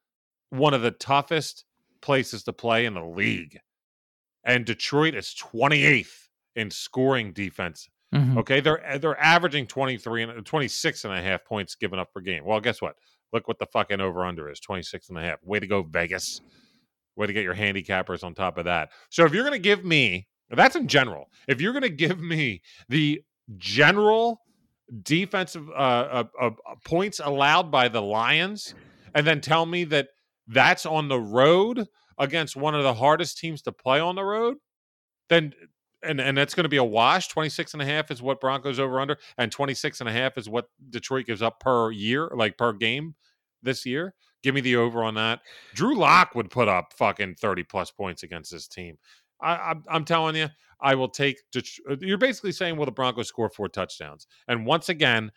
one 0.51 0.74
of 0.74 0.82
the 0.82 0.91
toughest 0.93 1.64
places 2.01 2.45
to 2.45 2.53
play 2.53 2.87
in 2.87 2.95
the 2.95 3.05
league. 3.05 3.59
And 4.45 4.64
Detroit 4.64 5.14
is 5.14 5.34
28th 5.34 6.28
in 6.55 6.70
scoring 6.70 7.32
defense. 7.32 7.89
Mhm. 8.14 8.39
Okay, 8.39 8.61
they're 8.61 8.99
they're 9.01 9.20
averaging 9.20 9.66
23 9.66 10.22
and 10.22 10.47
26 10.47 11.05
and 11.05 11.12
a 11.12 11.20
half 11.20 11.45
points 11.45 11.74
given 11.74 11.99
up 11.99 12.12
per 12.14 12.20
game. 12.20 12.45
Well, 12.45 12.61
guess 12.61 12.80
what? 12.80 12.95
Look 13.32 13.49
what 13.49 13.59
the 13.59 13.66
fucking 13.66 14.01
over 14.01 14.24
under 14.24 14.49
is, 14.49 14.61
26 14.61 15.09
and 15.09 15.18
a 15.18 15.22
half. 15.22 15.43
Way 15.43 15.59
to 15.59 15.66
go 15.66 15.82
Vegas. 15.82 16.41
Way 17.16 17.26
to 17.26 17.32
get 17.32 17.44
your 17.44 17.54
handicappers 17.54 18.22
on 18.22 18.34
top 18.34 18.58
of 18.58 18.66
that. 18.66 18.90
So 19.10 19.24
if 19.24 19.32
you're 19.32 19.44
going 19.44 19.54
to 19.54 19.58
give 19.58 19.84
me 19.84 20.28
that's 20.50 20.76
in 20.76 20.86
general. 20.86 21.28
If 21.48 21.60
you're 21.60 21.72
going 21.72 21.82
to 21.82 21.88
give 21.88 22.20
me 22.20 22.62
the 22.88 23.22
general 23.56 24.40
defensive 25.02 25.68
uh, 25.70 25.72
uh, 25.72 26.24
uh, 26.40 26.50
points 26.84 27.20
allowed 27.22 27.70
by 27.70 27.88
the 27.88 28.02
Lions 28.02 28.74
and 29.14 29.26
then 29.26 29.40
tell 29.40 29.66
me 29.66 29.84
that 29.84 30.08
that's 30.46 30.86
on 30.86 31.08
the 31.08 31.18
road 31.18 31.86
against 32.18 32.56
one 32.56 32.74
of 32.74 32.82
the 32.82 32.94
hardest 32.94 33.38
teams 33.38 33.62
to 33.62 33.72
play 33.72 33.98
on 33.98 34.14
the 34.14 34.24
road, 34.24 34.56
then 35.28 35.52
and 36.02 36.20
and 36.20 36.36
that's 36.38 36.54
going 36.54 36.64
to 36.64 36.68
be 36.68 36.76
a 36.76 36.84
wash 36.84 37.28
26 37.28 37.72
and 37.72 37.82
a 37.82 37.84
half 37.84 38.10
is 38.10 38.22
what 38.22 38.40
broncos 38.40 38.78
over 38.78 39.00
under 39.00 39.18
and 39.38 39.50
26 39.50 40.00
and 40.00 40.08
a 40.08 40.12
half 40.12 40.36
is 40.38 40.48
what 40.48 40.68
detroit 40.90 41.26
gives 41.26 41.42
up 41.42 41.58
per 41.58 41.90
year 41.90 42.30
like 42.34 42.56
per 42.56 42.72
game 42.72 43.14
this 43.62 43.86
year 43.86 44.14
give 44.47 44.55
me 44.55 44.61
the 44.61 44.76
over 44.76 45.03
on 45.03 45.14
that 45.14 45.40
drew 45.74 45.97
lock 45.97 46.36
would 46.36 46.49
put 46.49 46.68
up 46.68 46.92
fucking 46.97 47.34
30 47.34 47.64
plus 47.64 47.90
points 47.90 48.22
against 48.22 48.53
this 48.53 48.68
team 48.68 48.97
I, 49.40 49.57
I'm, 49.57 49.82
I'm 49.90 50.05
telling 50.05 50.36
you 50.36 50.51
i 50.80 50.94
will 50.94 51.09
take 51.09 51.38
Det- 51.51 51.66
you're 52.01 52.16
basically 52.16 52.53
saying 52.53 52.76
will 52.76 52.84
the 52.86 52.92
broncos 52.92 53.26
score 53.26 53.51
four 53.51 53.68
touchdowns 53.68 54.28
and 54.47 54.64
once 54.64 54.88
again 54.88 55.32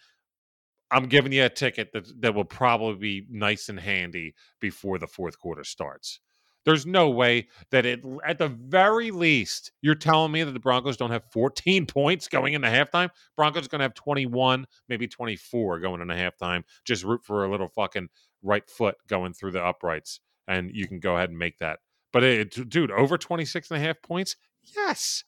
i'm 0.92 1.08
giving 1.08 1.32
you 1.32 1.44
a 1.44 1.50
ticket 1.50 1.92
that, 1.94 2.22
that 2.22 2.36
will 2.36 2.46
probably 2.46 3.22
be 3.22 3.28
nice 3.32 3.68
and 3.68 3.80
handy 3.80 4.36
before 4.62 5.00
the 5.00 5.08
fourth 5.08 5.40
quarter 5.40 5.64
starts 5.64 6.20
there's 6.66 6.86
no 6.86 7.10
way 7.10 7.48
that 7.72 7.86
it, 7.86 8.02
at 8.24 8.38
the 8.38 8.50
very 8.50 9.12
least, 9.12 9.72
you're 9.82 9.96
telling 9.96 10.32
me 10.32 10.44
that 10.44 10.52
the 10.52 10.60
Broncos 10.60 10.98
don't 10.98 11.12
have 11.12 11.24
14 11.32 11.86
points 11.88 12.28
going 12.28 12.54
into 12.54 12.68
halftime. 12.68 13.10
Broncos 13.36 13.68
going 13.68 13.80
to 13.80 13.86
have 13.86 13.94
21, 13.94 14.68
maybe 14.88 15.08
24 15.08 15.80
going 15.80 16.02
into 16.02 16.14
halftime. 16.14 16.64
Just 16.86 17.04
root 17.04 17.22
for 17.24 17.46
a 17.46 17.52
little 17.52 17.70
fucking 17.70 18.10
right 18.44 18.68
foot 18.70 18.96
going 19.08 19.34
through 19.34 19.52
the 19.52 19.64
uprights, 19.64 20.20
and 20.48 20.72
you 20.74 20.88
can 20.88 21.00
go 21.00 21.16
ahead 21.16 21.30
and 21.30 21.38
make 21.40 21.58
that. 21.60 21.80
But 22.12 22.24
it, 22.24 22.70
dude, 22.70 22.92
over 22.92 23.18
26 23.18 23.70
and 23.72 23.82
a 23.82 23.86
half 23.86 24.02
points? 24.02 24.36
Yes, 24.76 25.24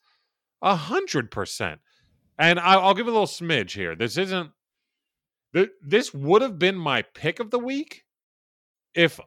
a 0.62 0.76
hundred 0.76 1.32
percent. 1.32 1.80
And 2.40 2.60
I, 2.60 2.76
I'll 2.76 2.94
give 2.96 3.08
a 3.08 3.12
little 3.12 3.28
smidge 3.28 3.72
here. 3.72 3.96
This 3.96 4.18
isn't. 4.18 4.52
th- 5.54 5.70
This 5.82 6.14
would 6.14 6.42
have 6.42 6.58
been 6.60 6.76
my 6.76 7.02
pick 7.04 7.40
of 7.40 7.52
the 7.52 7.60
week 7.60 8.04
if 8.96 9.20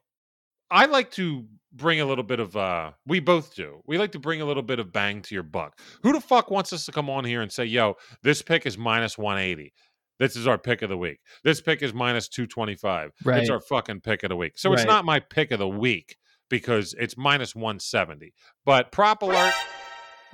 I 0.71 0.87
like 0.87 1.11
to 1.13 1.47
bring 1.73 2.01
a 2.01 2.05
little 2.07 2.25
bit 2.25 2.41
of 2.41 2.57
uh 2.57 2.93
we 3.07 3.21
both 3.21 3.55
do. 3.55 3.81
We 3.87 3.99
like 3.99 4.13
to 4.13 4.19
bring 4.19 4.41
a 4.41 4.45
little 4.45 4.63
bit 4.63 4.79
of 4.79 4.93
bang 4.93 5.23
to 5.23 5.35
your 5.35 5.43
buck. 5.45 5.79
Who 6.03 6.13
the 6.13 6.21
fuck 6.21 6.51
wants 6.51 6.73
us 6.73 6.87
to 6.87 6.93
come 6.93 7.11
on 7.11 7.25
here 7.25 7.43
and 7.43 7.53
say, 7.53 7.65
"Yo, 7.65 7.97
this 8.23 8.43
pick 8.43 8.67
is 8.67 8.79
minus 8.79 9.19
180. 9.19 9.73
This 10.19 10.37
is 10.37 10.47
our 10.47 10.59
pick 10.59 10.83
of 10.83 10.89
the 10.91 10.97
week. 10.97 11.21
This 11.43 11.61
pick 11.61 11.83
is 11.83 11.93
minus 11.93 12.29
225. 12.29 13.13
Right. 13.25 13.41
It's 13.41 13.51
our 13.51 13.61
fucking 13.61 14.01
pick 14.01 14.23
of 14.23 14.29
the 14.29 14.37
week." 14.37 14.53
So 14.57 14.73
it's 14.73 14.85
not 14.85 15.05
my 15.05 15.21
pick 15.21 15.51
of 15.51 15.59
the 15.59 15.69
week 15.69 16.17
because 16.49 16.95
it's 16.99 17.17
minus 17.17 17.55
170. 17.55 18.33
But 18.65 18.93
prop 18.93 19.23
alert 19.23 19.55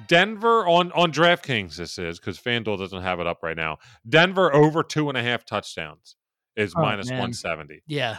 Denver 0.07 0.67
on 0.67 0.93
on 0.93 1.13
DraftKings 1.13 1.77
this 1.77 1.99
is 1.99 2.19
because 2.19 2.39
FanDuel 2.39 2.79
doesn't 2.79 3.03
have 3.03 3.21
it 3.21 3.27
up 3.27 3.43
right 3.43 3.57
now. 3.57 3.79
Denver 4.09 4.55
over 4.55 4.83
two 4.83 5.09
and 5.09 5.19
a 5.19 5.23
half 5.23 5.45
touchdowns 5.45 6.17
is 6.57 6.75
Oh, 6.77 6.83
minus 6.83 7.09
man. 7.09 7.19
170. 7.19 7.83
Yeah. 7.87 8.19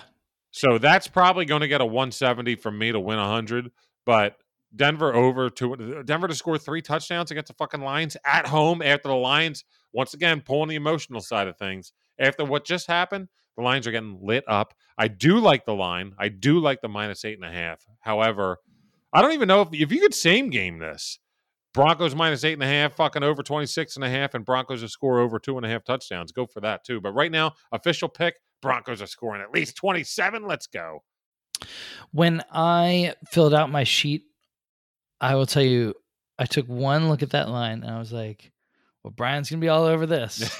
So 0.52 0.78
that's 0.78 1.08
probably 1.08 1.46
going 1.46 1.62
to 1.62 1.68
get 1.68 1.82
a 1.82 1.86
170 1.86 2.56
from 2.56 2.78
me 2.78 2.92
to 2.92 3.00
win 3.00 3.18
100. 3.18 3.72
But 4.06 4.38
Denver 4.76 5.14
over 5.14 5.50
to 5.50 6.04
Denver 6.04 6.28
to 6.28 6.36
score 6.36 6.58
three 6.58 6.82
touchdowns 6.82 7.32
against 7.32 7.48
the 7.48 7.54
fucking 7.54 7.82
Lions 7.82 8.18
at 8.26 8.48
home 8.48 8.82
after 8.82 9.10
the 9.10 9.16
Lions 9.16 9.64
once 9.94 10.14
again 10.14 10.42
pulling 10.42 10.70
the 10.70 10.76
emotional 10.76 11.22
side 11.22 11.48
of 11.48 11.58
things. 11.58 11.94
After 12.20 12.46
what 12.46 12.66
just 12.66 12.88
happened, 12.88 13.28
the 13.58 13.64
lines 13.64 13.88
are 13.88 13.92
getting 13.92 14.20
lit 14.22 14.44
up. 14.48 14.74
I 14.98 15.08
do 15.08 15.40
like 15.40 15.66
the 15.66 15.76
line. 15.76 16.14
I 16.18 16.30
do 16.30 16.60
like 16.60 16.82
the 16.82 16.90
minus 16.90 17.26
eight 17.26 17.40
and 17.42 17.46
a 17.46 17.52
half. 17.52 17.84
However, 18.00 18.58
I 19.14 19.22
don't 19.22 19.34
even 19.34 19.48
know 19.48 19.62
if, 19.62 19.70
if 19.74 19.92
you 19.92 20.00
could 20.00 20.14
same 20.14 20.50
game 20.50 20.80
this. 20.80 21.20
Broncos 21.74 22.16
minus 22.16 22.44
eight 22.44 22.54
and 22.54 22.64
a 22.64 22.68
half, 22.68 22.96
fucking 22.96 23.24
over 23.24 23.44
26 23.44 23.96
and 23.96 24.04
a 24.04 24.10
half, 24.10 24.34
and 24.34 24.46
Broncos 24.46 24.82
to 24.82 24.90
score 24.90 25.20
over 25.20 25.40
two 25.40 25.58
and 25.58 25.66
a 25.66 25.70
half 25.70 25.84
touchdowns. 25.84 26.32
Go 26.32 26.46
for 26.46 26.60
that 26.62 26.84
too. 26.84 27.00
But 27.00 27.14
right 27.14 27.32
now, 27.32 27.54
official 27.72 28.10
pick, 28.10 28.36
Broncos 28.62 29.02
are 29.02 29.08
scoring 29.08 29.42
at 29.42 29.52
least 29.52 29.78
27. 29.78 30.46
Let's 30.46 30.68
go. 30.68 31.04
When 32.12 32.44
I 32.52 33.16
filled 33.30 33.54
out 33.54 33.72
my 33.72 33.84
sheet, 33.84 34.24
I 35.22 35.36
will 35.36 35.46
tell 35.46 35.64
you, 35.64 35.94
I 36.38 36.46
took 36.46 36.68
one 36.68 37.08
look 37.08 37.22
at 37.24 37.30
that 37.32 37.50
line 37.50 37.84
and 37.84 37.92
I 37.92 38.00
was 38.00 38.12
like, 38.12 38.52
well, 39.04 39.12
Brian's 39.12 39.50
going 39.50 39.60
to 39.60 39.66
be 39.66 39.70
all 39.70 39.84
over 39.84 40.06
this. 40.06 40.38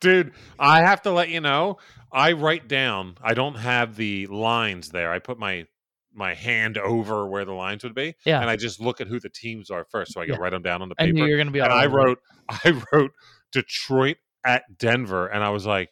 Dude, 0.00 0.32
I 0.58 0.80
have 0.80 1.02
to 1.02 1.10
let 1.12 1.28
you 1.28 1.40
know, 1.40 1.78
I 2.12 2.32
write 2.32 2.68
down, 2.68 3.16
I 3.22 3.34
don't 3.34 3.54
have 3.56 3.96
the 3.96 4.26
lines 4.26 4.90
there. 4.90 5.12
I 5.12 5.18
put 5.18 5.38
my 5.38 5.66
my 6.14 6.34
hand 6.34 6.76
over 6.76 7.26
where 7.26 7.46
the 7.46 7.54
lines 7.54 7.82
would 7.84 7.94
be, 7.94 8.14
Yeah. 8.26 8.42
and 8.42 8.50
I 8.50 8.56
just 8.56 8.80
look 8.80 9.00
at 9.00 9.06
who 9.06 9.18
the 9.18 9.30
teams 9.30 9.70
are 9.70 9.86
first, 9.90 10.12
so 10.12 10.20
I 10.20 10.26
can 10.26 10.34
Yeah. 10.34 10.40
write 10.40 10.50
them 10.50 10.60
down 10.62 10.82
on 10.82 10.90
the 10.90 10.94
I 10.98 11.04
paper. 11.06 11.14
knew 11.14 11.24
you're 11.24 11.38
to 11.42 11.50
be 11.52 11.60
all 11.60 11.70
and 11.70 11.74
I 11.74 11.86
over 11.86 12.00
it. 12.00 12.02
wrote, 12.04 12.18
I 12.50 12.82
wrote 12.92 13.12
Detroit 13.50 14.18
at 14.44 14.64
Denver, 14.78 15.26
and 15.28 15.42
I 15.42 15.48
was 15.50 15.64
like, 15.64 15.88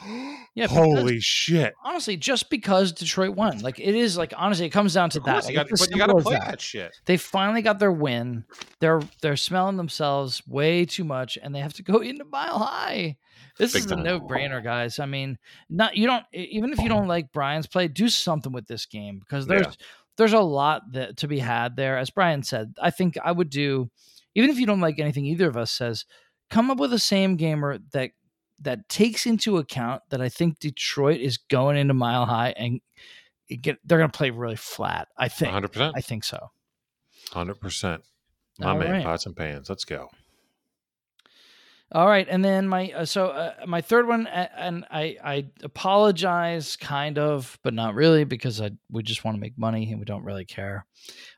Yeah, 0.54 0.68
holy 0.68 1.18
shit! 1.18 1.74
honestly, 1.82 2.16
just 2.16 2.48
because 2.48 2.92
Detroit 2.92 3.34
won, 3.34 3.58
like 3.58 3.80
it 3.80 3.94
is 3.96 4.16
like 4.16 4.32
honestly, 4.36 4.66
it 4.66 4.70
comes 4.70 4.94
down 4.94 5.10
to 5.10 5.20
that. 5.20 5.44
Like, 5.44 5.48
you 5.48 5.54
got, 5.56 5.68
but 5.68 5.90
you 5.90 5.96
got 5.96 6.06
to 6.06 6.14
play 6.22 6.34
that. 6.34 6.46
that 6.46 6.60
shit. 6.60 6.92
They 7.06 7.16
finally 7.16 7.60
got 7.60 7.80
their 7.80 7.90
win. 7.90 8.44
They're 8.78 9.02
they're 9.20 9.36
smelling 9.36 9.76
themselves 9.76 10.46
way 10.46 10.84
too 10.84 11.02
much, 11.02 11.36
and 11.42 11.52
they 11.52 11.58
have 11.58 11.74
to 11.74 11.82
go 11.82 11.98
into 12.02 12.24
mile 12.24 12.60
high. 12.60 13.16
This 13.58 13.72
Big 13.72 13.84
is 13.84 13.90
a 13.90 13.96
no 13.96 14.20
brainer, 14.20 14.62
guys. 14.62 15.00
I 15.00 15.06
mean, 15.06 15.38
not 15.68 15.96
you 15.96 16.06
don't 16.06 16.24
even 16.32 16.72
if 16.72 16.78
you 16.78 16.88
don't 16.88 17.08
like 17.08 17.32
Brian's 17.32 17.66
play, 17.66 17.88
do 17.88 18.08
something 18.08 18.52
with 18.52 18.66
this 18.68 18.86
game 18.86 19.18
because 19.18 19.46
there's 19.48 19.66
Yeah. 19.66 19.72
there's 20.18 20.32
a 20.34 20.40
lot 20.40 20.82
that 20.92 21.16
to 21.18 21.28
be 21.28 21.40
had 21.40 21.74
there. 21.74 21.98
As 21.98 22.10
Brian 22.10 22.44
said, 22.44 22.74
I 22.80 22.90
think 22.90 23.16
I 23.24 23.32
would 23.32 23.50
do 23.50 23.90
even 24.36 24.50
if 24.50 24.58
you 24.58 24.66
don't 24.66 24.80
like 24.80 24.98
anything 24.98 25.26
either 25.26 25.48
of 25.48 25.56
us 25.56 25.70
says, 25.72 26.04
come 26.50 26.70
up 26.70 26.78
with 26.78 26.92
a 26.92 26.98
same 26.98 27.36
gamer 27.36 27.78
that 27.92 28.10
that 28.60 28.88
takes 28.88 29.26
into 29.26 29.58
account 29.58 30.02
that 30.10 30.20
I 30.20 30.28
think 30.28 30.58
Detroit 30.58 31.20
is 31.20 31.36
going 31.36 31.76
into 31.76 31.94
mile 31.94 32.26
high 32.26 32.54
and 32.56 32.80
get 33.60 33.78
they're 33.84 33.98
going 33.98 34.10
to 34.10 34.16
play 34.16 34.30
really 34.30 34.56
flat. 34.56 35.08
I 35.16 35.28
think. 35.28 35.48
100, 35.48 35.68
percent 35.68 35.94
I 35.96 36.00
think 36.00 36.24
so. 36.24 36.50
100. 37.32 37.60
percent 37.60 38.02
My 38.58 38.70
All 38.70 38.78
man, 38.78 38.90
right. 38.90 39.04
pots 39.04 39.26
and 39.26 39.36
pans. 39.36 39.68
Let's 39.68 39.84
go. 39.84 40.08
All 41.92 42.08
right, 42.08 42.26
and 42.28 42.44
then 42.44 42.66
my 42.66 42.90
uh, 42.90 43.04
so 43.04 43.28
uh, 43.28 43.54
my 43.66 43.80
third 43.80 44.08
one, 44.08 44.26
and 44.26 44.84
I 44.90 45.16
I 45.22 45.46
apologize, 45.62 46.74
kind 46.74 47.18
of, 47.18 47.56
but 47.62 47.72
not 47.72 47.94
really, 47.94 48.24
because 48.24 48.60
I 48.60 48.72
we 48.90 49.04
just 49.04 49.24
want 49.24 49.36
to 49.36 49.40
make 49.40 49.56
money 49.56 49.90
and 49.90 50.00
we 50.00 50.04
don't 50.04 50.24
really 50.24 50.44
care. 50.44 50.86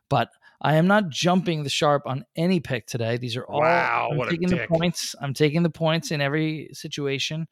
But 0.09 0.31
I 0.67 0.75
am 0.75 0.89
not 0.89 1.11
jumping 1.11 1.63
the 1.63 1.71
sharp 1.71 2.03
on 2.07 2.25
any 2.35 2.59
pick 2.59 2.89
today. 2.89 3.19
These 3.19 3.37
are 3.37 3.45
all 3.45 3.61
Wow, 3.61 4.09
I'm 4.11 4.19
what 4.19 4.27
a 4.27 4.31
taking 4.33 4.49
the 4.49 4.67
points. 4.67 5.15
I'm 5.21 5.33
taking 5.33 5.63
the 5.63 5.71
points 5.71 6.11
in 6.11 6.21
every 6.21 6.71
situation. 6.73 7.47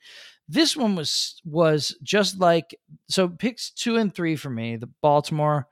This 0.48 0.76
one 0.76 0.96
was 0.96 1.40
was 1.44 1.96
just 2.02 2.40
like 2.40 2.74
so 3.08 3.28
picks 3.28 3.70
two 3.70 3.98
and 3.98 4.12
three 4.12 4.34
for 4.34 4.50
me. 4.50 4.74
The 4.74 4.90
Baltimore 5.00 5.68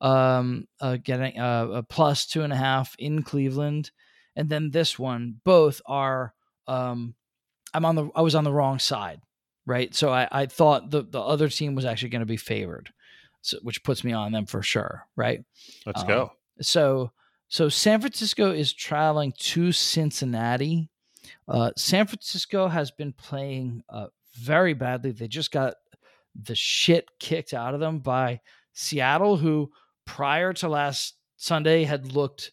um 0.00 0.68
uh, 0.80 0.98
getting 1.02 1.36
uh, 1.36 1.66
a 1.72 1.82
plus 1.82 2.26
two 2.26 2.42
and 2.42 2.52
a 2.52 2.56
half 2.56 2.94
in 2.96 3.24
Cleveland, 3.24 3.90
and 4.36 4.48
then 4.48 4.70
this 4.70 4.96
one 4.96 5.40
both 5.42 5.82
are 5.86 6.32
um 6.68 7.16
I'm 7.74 7.84
on 7.84 7.96
the 7.96 8.08
I 8.14 8.22
was 8.22 8.36
on 8.36 8.44
the 8.44 8.52
wrong 8.52 8.78
side, 8.78 9.20
right? 9.66 9.92
So 9.92 10.12
I 10.12 10.28
I 10.30 10.46
thought 10.46 10.92
the 10.92 11.02
the 11.02 11.20
other 11.20 11.48
team 11.48 11.74
was 11.74 11.86
actually 11.86 12.10
going 12.10 12.20
to 12.20 12.26
be 12.26 12.36
favored, 12.36 12.92
so, 13.42 13.58
which 13.62 13.82
puts 13.82 14.04
me 14.04 14.12
on 14.12 14.30
them 14.30 14.46
for 14.46 14.62
sure, 14.62 15.08
right? 15.16 15.42
Let's 15.86 16.02
Um, 16.02 16.06
go. 16.06 16.32
So 16.60 17.12
so 17.48 17.68
San 17.68 18.00
Francisco 18.00 18.52
is 18.52 18.72
traveling 18.72 19.32
to 19.38 19.70
Cincinnati. 19.70 20.88
Uh, 21.46 21.70
San 21.76 22.06
Francisco 22.06 22.68
has 22.68 22.90
been 22.90 23.12
playing 23.12 23.82
uh, 23.88 24.06
very 24.36 24.74
badly. 24.74 25.12
They 25.12 25.28
just 25.28 25.52
got 25.52 25.74
the 26.34 26.54
shit 26.54 27.08
kicked 27.20 27.54
out 27.54 27.74
of 27.74 27.80
them 27.80 28.00
by 28.00 28.40
Seattle, 28.72 29.36
who 29.36 29.70
prior 30.04 30.52
to 30.54 30.68
last 30.68 31.14
Sunday 31.36 31.84
had 31.84 32.12
looked 32.12 32.52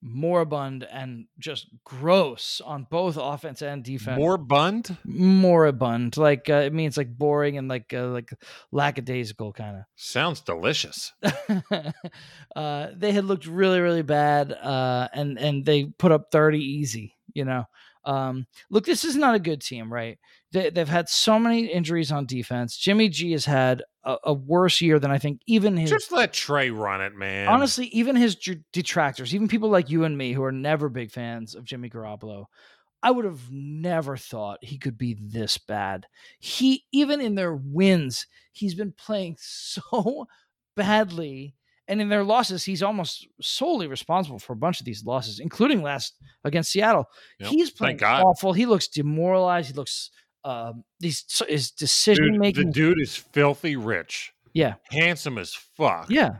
moribund 0.00 0.84
and 0.84 1.26
just 1.38 1.66
gross 1.84 2.60
on 2.64 2.86
both 2.90 3.16
offense 3.16 3.62
and 3.62 3.82
defense 3.82 4.18
Moribund, 4.18 4.96
moribund 5.04 6.16
like 6.16 6.48
uh, 6.48 6.54
it 6.54 6.72
means 6.72 6.96
like 6.96 7.16
boring 7.16 7.58
and 7.58 7.68
like 7.68 7.92
uh, 7.92 8.06
like 8.08 8.30
lackadaisical 8.70 9.52
kind 9.52 9.76
of. 9.76 9.82
Sounds 9.96 10.40
delicious. 10.40 11.12
uh 12.56 12.88
they 12.94 13.12
had 13.12 13.24
looked 13.24 13.46
really 13.46 13.80
really 13.80 14.02
bad 14.02 14.52
uh 14.52 15.08
and 15.12 15.38
and 15.38 15.64
they 15.64 15.84
put 15.84 16.12
up 16.12 16.30
30 16.30 16.58
easy 16.58 17.16
you 17.34 17.44
know 17.44 17.64
um 18.08 18.46
look 18.70 18.84
this 18.86 19.04
is 19.04 19.14
not 19.16 19.34
a 19.34 19.38
good 19.38 19.60
team 19.60 19.92
right 19.92 20.18
they, 20.50 20.70
they've 20.70 20.88
had 20.88 21.08
so 21.08 21.38
many 21.38 21.66
injuries 21.66 22.10
on 22.10 22.24
defense 22.26 22.76
jimmy 22.76 23.08
g 23.08 23.32
has 23.32 23.44
had 23.44 23.82
a, 24.04 24.16
a 24.24 24.32
worse 24.32 24.80
year 24.80 24.98
than 24.98 25.10
i 25.10 25.18
think 25.18 25.40
even 25.46 25.76
his 25.76 25.90
Just 25.90 26.10
let 26.10 26.32
Trey 26.32 26.70
run 26.70 27.02
it, 27.02 27.14
man. 27.14 27.48
honestly, 27.48 27.86
even 27.86 28.16
his 28.16 28.36
detractors, 28.72 29.34
even 29.34 29.46
people 29.48 29.68
like 29.68 29.90
you 29.90 30.04
and 30.04 30.16
me 30.16 30.32
who 30.32 30.42
are 30.42 30.52
never 30.52 30.88
big 30.88 31.10
fans 31.10 31.54
of 31.54 31.64
Jimmy 31.64 31.90
Garoppolo, 31.90 32.46
I 33.02 33.10
would 33.10 33.24
have 33.24 33.50
never 33.50 34.16
thought 34.16 34.58
he 34.62 34.78
could 34.78 34.96
be 34.96 35.16
this 35.20 35.58
bad. 35.58 36.06
He 36.38 36.84
even 36.92 37.20
in 37.20 37.34
their 37.34 37.54
wins, 37.54 38.26
he's 38.52 38.74
been 38.74 38.92
playing 38.92 39.36
so 39.40 40.26
badly. 40.76 41.54
And 41.88 42.00
in 42.02 42.08
their 42.10 42.22
losses, 42.22 42.64
he's 42.64 42.82
almost 42.82 43.26
solely 43.40 43.86
responsible 43.86 44.38
for 44.38 44.52
a 44.52 44.56
bunch 44.56 44.78
of 44.78 44.84
these 44.86 45.04
losses, 45.04 45.40
including 45.40 45.82
last 45.82 46.14
against 46.44 46.70
Seattle. 46.70 47.06
Yep. 47.40 47.48
He's 47.50 47.70
playing 47.70 48.02
awful. 48.04 48.52
He 48.52 48.66
looks 48.66 48.88
demoralized. 48.88 49.68
He 49.70 49.74
looks 49.74 50.10
um 50.44 50.84
he's 51.00 51.24
his 51.48 51.70
decision 51.72 52.38
making. 52.38 52.66
the 52.66 52.72
dude 52.72 53.00
is 53.00 53.16
filthy 53.16 53.74
rich, 53.76 54.32
yeah, 54.52 54.74
handsome 54.90 55.36
as 55.38 55.52
fuck, 55.54 56.10
yeah. 56.10 56.36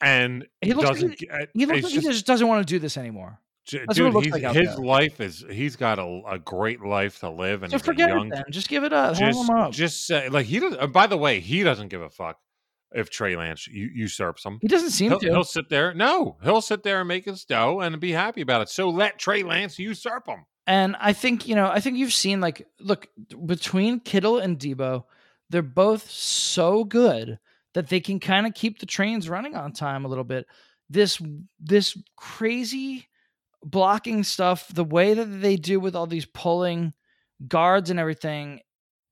and 0.00 0.46
He 0.60 0.72
looks 0.74 0.88
doesn't. 0.88 1.20
he- 1.20 1.28
He 1.54 1.66
looks 1.66 1.82
like 1.84 1.92
he 1.92 1.98
just- 2.00 2.10
just 2.10 2.26
doesn't 2.26 2.48
want 2.48 2.66
to 2.66 2.72
do 2.74 2.78
this 2.78 2.96
anymore. 2.96 3.40
that's 3.70 3.96
dude, 3.96 4.12
like 4.14 4.24
his 4.56 4.74
there. 4.76 4.76
life 4.78 5.20
is. 5.20 5.44
He's 5.50 5.76
got 5.76 5.98
a, 5.98 6.22
a 6.26 6.38
great 6.38 6.80
life 6.82 7.20
to 7.20 7.30
live, 7.30 7.62
and 7.62 7.72
a 7.72 7.78
forget 7.78 8.08
young. 8.08 8.26
it 8.28 8.36
then. 8.36 8.44
Just 8.50 8.68
give 8.68 8.82
it 8.84 8.92
up. 8.92 9.14
Just, 9.16 9.50
up. 9.50 9.70
just 9.72 10.06
say 10.06 10.28
like 10.30 10.46
he 10.46 10.58
does. 10.58 10.74
Uh, 10.78 10.86
by 10.86 11.06
the 11.06 11.16
way, 11.18 11.40
he 11.40 11.62
doesn't 11.62 11.88
give 11.88 12.00
a 12.00 12.08
fuck 12.10 12.38
if 12.94 13.10
Trey 13.10 13.36
Lance 13.36 13.66
usurps 13.66 14.44
him. 14.44 14.58
he 14.62 14.68
doesn't 14.68 14.90
seem 14.90 15.10
He'll, 15.10 15.20
to. 15.20 15.26
he'll 15.28 15.44
sit 15.44 15.68
there. 15.68 15.92
No, 15.94 16.36
he'll 16.42 16.60
sit 16.62 16.82
there 16.82 17.00
and 17.00 17.08
make 17.08 17.24
his 17.26 17.44
dough 17.44 17.80
and 17.80 17.98
be 18.00 18.12
happy 18.12 18.40
about 18.40 18.62
it. 18.62 18.68
So 18.68 18.88
let 18.88 19.18
Trey 19.18 19.42
Lance 19.42 19.78
usurp 19.78 20.26
him. 20.26 20.44
And 20.66 20.96
I 21.00 21.12
think, 21.12 21.48
you 21.48 21.54
know, 21.54 21.68
I 21.68 21.80
think 21.80 21.96
you've 21.96 22.12
seen 22.12 22.40
like 22.40 22.66
look, 22.80 23.08
between 23.46 24.00
Kittle 24.00 24.38
and 24.38 24.58
Deebo, 24.58 25.04
they're 25.50 25.62
both 25.62 26.10
so 26.10 26.84
good 26.84 27.38
that 27.74 27.88
they 27.88 28.00
can 28.00 28.20
kind 28.20 28.46
of 28.46 28.54
keep 28.54 28.78
the 28.78 28.86
trains 28.86 29.28
running 29.28 29.54
on 29.54 29.72
time 29.72 30.04
a 30.04 30.08
little 30.08 30.24
bit. 30.24 30.46
This 30.90 31.20
this 31.60 31.96
crazy 32.16 33.08
blocking 33.62 34.24
stuff, 34.24 34.68
the 34.72 34.84
way 34.84 35.14
that 35.14 35.24
they 35.24 35.56
do 35.56 35.80
with 35.80 35.96
all 35.96 36.06
these 36.06 36.26
pulling 36.26 36.92
guards 37.46 37.90
and 37.90 37.98
everything, 38.00 38.60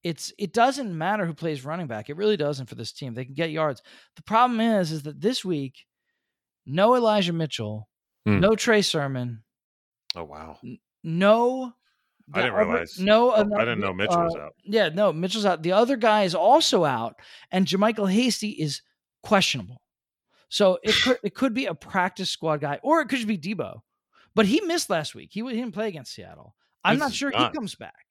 it's 0.06 0.32
it 0.38 0.52
doesn't 0.52 0.96
matter 0.96 1.26
who 1.26 1.34
plays 1.34 1.64
running 1.64 1.86
back. 1.88 2.08
It 2.08 2.16
really 2.16 2.36
doesn't 2.36 2.66
for 2.66 2.74
this 2.76 2.92
team. 2.92 3.14
They 3.14 3.24
can 3.24 3.34
get 3.34 3.50
yards. 3.50 3.82
The 4.16 4.22
problem 4.22 4.60
is 4.60 4.92
is 4.92 5.02
that 5.02 5.20
this 5.20 5.44
week, 5.44 5.74
no 6.64 6.94
Elijah 6.94 7.32
Mitchell, 7.32 7.88
Hmm. 8.24 8.40
no 8.40 8.54
Trey 8.56 8.82
Sermon, 8.82 9.42
Oh 10.14 10.24
wow! 10.24 10.58
no. 11.02 11.72
I 12.34 12.42
didn't 12.42 12.54
other- 12.56 12.66
realize. 12.70 12.98
No, 12.98 13.30
Oh, 13.32 13.54
I 13.56 13.60
didn't 13.60 13.78
know 13.80 13.92
Mitchell 13.92 14.24
was 14.24 14.34
uh, 14.34 14.40
out. 14.46 14.54
Yeah, 14.64 14.88
no, 14.88 15.12
Mitchell's 15.12 15.44
out. 15.46 15.62
The 15.62 15.70
other 15.72 15.96
guy 15.96 16.24
is 16.24 16.34
also 16.34 16.84
out, 16.84 17.14
and 17.52 17.66
JaMycal 17.66 18.10
Hasty 18.10 18.50
is 18.50 18.82
questionable. 19.22 19.80
So 20.48 20.78
it 20.82 20.94
could 21.02 21.18
it 21.24 21.34
could 21.34 21.54
be 21.54 21.66
a 21.66 21.74
practice 21.74 22.30
squad 22.30 22.60
guy, 22.60 22.78
or 22.82 23.00
it 23.00 23.08
could 23.08 23.26
be 23.26 23.38
Deebo. 23.38 23.80
But 24.34 24.46
he 24.46 24.60
missed 24.60 24.90
last 24.90 25.14
week. 25.14 25.30
He, 25.32 25.40
he 25.40 25.50
didn't 25.54 25.72
play 25.72 25.88
against 25.88 26.14
Seattle. 26.14 26.54
I'm 26.84 26.96
This 26.96 27.00
not 27.00 27.12
sure 27.12 27.30
he 27.30 27.48
comes 27.50 27.74
back. 27.74 28.05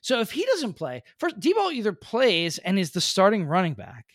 So 0.00 0.20
if 0.20 0.30
he 0.30 0.44
doesn't 0.46 0.74
play, 0.74 1.02
first 1.18 1.38
Deebo 1.40 1.72
either 1.72 1.92
plays 1.92 2.58
and 2.58 2.78
is 2.78 2.92
the 2.92 3.00
starting 3.00 3.44
running 3.44 3.74
back, 3.74 4.06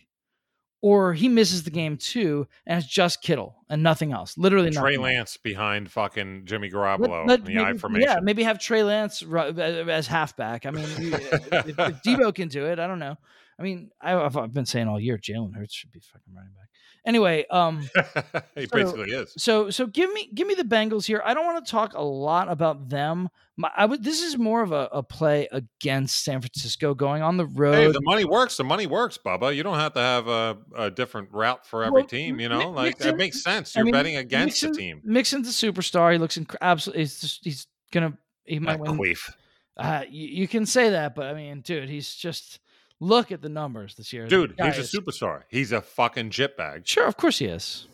or 0.81 1.13
he 1.13 1.27
misses 1.27 1.63
the 1.63 1.71
game 1.71 1.97
too, 1.97 2.47
and 2.65 2.81
it's 2.81 2.91
just 2.91 3.21
Kittle 3.21 3.55
and 3.69 3.83
nothing 3.83 4.13
else. 4.13 4.37
Literally 4.37 4.71
Trey 4.71 4.95
nothing 4.95 4.95
else. 4.95 5.03
Lance 5.03 5.37
behind 5.37 5.91
fucking 5.91 6.43
Jimmy 6.45 6.69
Let- 6.69 6.99
Garoppolo 6.99 7.27
let 7.27 7.39
in 7.47 7.57
the 7.57 7.63
I 7.63 7.73
formation. 7.73 8.09
Yeah, 8.09 8.19
maybe 8.21 8.43
have 8.43 8.59
Trey 8.59 8.83
Lance 8.83 9.21
ru- 9.21 9.39
uh, 9.39 9.85
as 9.89 10.07
halfback. 10.07 10.65
I 10.65 10.71
mean, 10.71 10.85
if, 10.85 11.33
if 11.51 11.75
Deebo 11.75 12.33
can 12.33 12.47
do 12.47 12.65
it, 12.65 12.79
I 12.79 12.87
don't 12.87 12.99
know. 12.99 13.17
I 13.59 13.61
mean, 13.63 13.89
I, 13.99 14.15
I've, 14.15 14.37
I've 14.37 14.53
been 14.53 14.65
saying 14.65 14.87
all 14.87 14.99
year 15.01 15.17
Jalen 15.17 15.53
Hurts 15.53 15.73
should 15.73 15.91
be 15.91 15.99
fucking 15.99 16.33
running 16.33 16.53
back. 16.53 16.68
Anyway, 17.05 17.45
um, 17.49 17.79
he 18.55 18.65
So- 18.65 18.75
basically 18.77 19.11
is. 19.11 19.33
so 19.37 19.69
so 19.69 19.87
give 19.87 20.11
me 20.13 20.29
give 20.33 20.47
me 20.47 20.53
the 20.53 20.63
Bengals 20.63 21.05
here. 21.05 21.21
I 21.23 21.33
don't 21.33 21.45
want 21.45 21.65
to 21.65 21.71
talk 21.71 21.93
a 21.93 22.01
lot 22.01 22.49
about 22.49 22.89
them. 22.89 23.29
My, 23.57 23.69
I 23.75 23.85
would. 23.85 24.03
This 24.03 24.21
is 24.21 24.37
more 24.37 24.61
of 24.61 24.71
a, 24.71 24.87
a 24.91 25.03
play 25.03 25.47
against 25.51 26.23
San 26.23 26.39
Francisco, 26.41 26.93
going 26.93 27.21
on 27.21 27.35
the 27.37 27.45
road. 27.45 27.73
Hey, 27.75 27.91
the 27.91 28.01
money 28.03 28.23
works. 28.25 28.55
The 28.57 28.63
money 28.63 28.87
works, 28.87 29.17
Bubba. 29.17 29.53
You 29.55 29.63
don't 29.63 29.77
have 29.79 29.93
to 29.95 29.99
have 29.99 30.27
a, 30.27 30.57
a 30.75 30.91
different 30.91 31.29
route 31.33 31.65
for 31.65 31.83
every 31.83 32.01
Well, 32.01 32.07
team. 32.07 32.39
You 32.39 32.47
know, 32.49 32.69
like 32.69 32.91
Mixon- 32.99 33.07
that 33.07 33.17
makes 33.17 33.43
sense. 33.43 33.75
You're 33.75 33.83
mean, 33.85 33.91
betting 33.93 34.15
against 34.15 34.63
Mixon, 34.63 34.71
the 34.71 34.77
team. 34.77 35.01
Mixon's 35.03 35.47
a 35.49 35.51
superstar. 35.71 36.11
He 36.13 36.17
looks 36.17 36.37
inc- 36.37 36.55
absolutely. 36.61 37.01
He's 37.03 37.19
just 37.19 37.43
he's 37.43 37.67
gonna 37.91 38.17
he 38.45 38.59
might 38.59 38.79
win. 38.79 38.97
queef. 38.97 39.29
Uh, 39.75 40.03
you, 40.09 40.27
you 40.41 40.47
can 40.47 40.65
say 40.65 40.89
that, 40.91 41.15
but 41.15 41.27
I 41.27 41.33
mean, 41.33 41.61
dude, 41.61 41.89
he's 41.89 42.13
just 42.13 42.59
look 42.99 43.31
at 43.31 43.41
the 43.41 43.49
numbers 43.49 43.95
this 43.95 44.11
year. 44.13 44.27
Dude, 44.27 44.55
he's 44.57 44.77
a 44.77 44.81
is- 44.81 44.93
superstar. 44.93 45.43
He's 45.49 45.71
a 45.71 45.81
fucking 45.81 46.29
jitbag. 46.31 46.85
Sure, 46.85 47.05
of 47.07 47.17
course 47.17 47.39
he 47.39 47.45
is. 47.45 47.87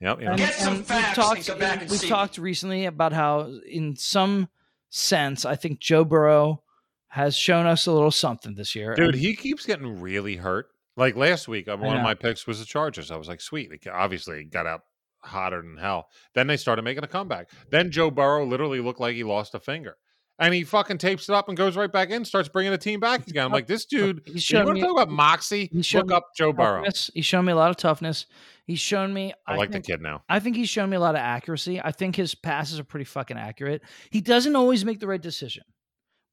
Yep. 0.00 0.20
You 0.20 0.24
know? 0.26 0.30
And, 0.32 0.38
Get 0.38 0.54
some 0.54 0.74
and 0.76 0.86
facts 0.86 1.18
we've 1.18 1.26
and 1.26 1.44
talked, 1.46 1.60
back 1.60 1.80
and 1.82 1.90
we've 1.90 2.00
see 2.00 2.08
talked 2.08 2.38
recently 2.38 2.84
about 2.86 3.12
how, 3.12 3.50
in 3.68 3.96
some 3.96 4.48
sense, 4.90 5.44
I 5.44 5.56
think 5.56 5.80
Joe 5.80 6.04
Burrow 6.04 6.62
has 7.08 7.36
shown 7.36 7.66
us 7.66 7.86
a 7.86 7.92
little 7.92 8.10
something 8.10 8.54
this 8.54 8.74
year. 8.74 8.94
Dude, 8.94 9.14
And 9.14 9.22
he 9.22 9.34
keeps 9.34 9.66
getting 9.66 10.00
really 10.00 10.36
hurt. 10.36 10.66
Like 10.96 11.16
last 11.16 11.46
week, 11.48 11.68
uh, 11.68 11.76
one 11.76 11.96
of 11.96 12.02
my 12.02 12.14
picks 12.14 12.46
was 12.46 12.58
the 12.58 12.64
Chargers. 12.64 13.10
I 13.12 13.16
was 13.16 13.28
like, 13.28 13.40
sweet. 13.40 13.70
It 13.72 13.86
obviously 13.88 14.44
got 14.44 14.66
out 14.66 14.80
hotter 15.22 15.62
than 15.62 15.76
hell. 15.76 16.08
Then 16.34 16.48
they 16.48 16.56
started 16.56 16.82
making 16.82 17.04
a 17.04 17.08
comeback. 17.08 17.50
Then 17.70 17.90
Joe 17.92 18.10
Burrow 18.10 18.44
literally 18.44 18.80
looked 18.80 19.00
like 19.00 19.14
he 19.14 19.22
lost 19.24 19.54
a 19.54 19.60
finger. 19.60 19.96
And 20.40 20.54
he 20.54 20.62
fucking 20.62 20.98
tapes 20.98 21.28
it 21.28 21.34
up 21.34 21.48
and 21.48 21.56
goes 21.56 21.76
right 21.76 21.90
back 21.90 22.10
in, 22.10 22.24
starts 22.24 22.48
bringing 22.48 22.70
the 22.70 22.78
team 22.78 23.00
back 23.00 23.26
again. 23.26 23.44
I'm 23.44 23.50
like, 23.52 23.66
this 23.66 23.84
dude, 23.86 24.22
he's 24.24 24.48
you 24.48 24.64
want 24.64 24.76
to 24.76 24.82
talk 24.82 24.92
about 24.92 25.08
moxie? 25.10 25.68
Look 25.94 26.12
up 26.12 26.26
Joe 26.36 26.52
Burrow. 26.52 26.84
toughness. 26.84 27.10
He's 27.12 27.24
shown 27.26 27.44
me 27.44 27.52
a 27.52 27.56
lot 27.56 27.70
of 27.70 27.76
toughness. 27.76 28.26
He's 28.64 28.78
shown 28.78 29.12
me. 29.12 29.32
I 29.48 29.56
like 29.56 29.72
think, 29.72 29.84
the 29.84 29.92
kid 29.92 30.00
now. 30.00 30.22
I 30.28 30.38
think 30.38 30.54
he's 30.54 30.68
shown 30.68 30.90
me 30.90 30.96
a 30.96 31.00
lot 31.00 31.16
of 31.16 31.20
accuracy. 31.20 31.80
I 31.82 31.90
think 31.90 32.14
his 32.14 32.36
passes 32.36 32.78
are 32.78 32.84
pretty 32.84 33.04
fucking 33.06 33.36
accurate. 33.36 33.82
He 34.10 34.20
doesn't 34.20 34.54
always 34.54 34.84
make 34.84 35.00
the 35.00 35.08
right 35.08 35.20
decision, 35.20 35.64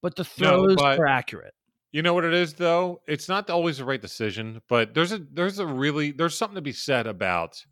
but 0.03 0.15
the 0.15 0.23
No, 0.39 0.49
throws 0.65 0.75
but- 0.75 0.99
are 0.99 1.07
accurate. 1.07 1.53
You 1.91 2.01
know 2.01 2.13
what 2.13 2.25
it 2.25 2.33
is 2.33 2.53
though? 2.53 3.01
It's 3.07 3.29
not 3.29 3.49
always 3.49 3.77
the 3.77 3.85
right 3.85 4.01
decision, 4.01 4.61
but 4.67 4.93
there's 4.93 5.13
a 5.13 5.19
there's 5.31 5.59
a 5.59 5.65
really 5.65 6.11
there's 6.11 6.37
something 6.37 6.55
to 6.55 6.61
be 6.61 6.73
said 6.73 7.07
about 7.07 7.65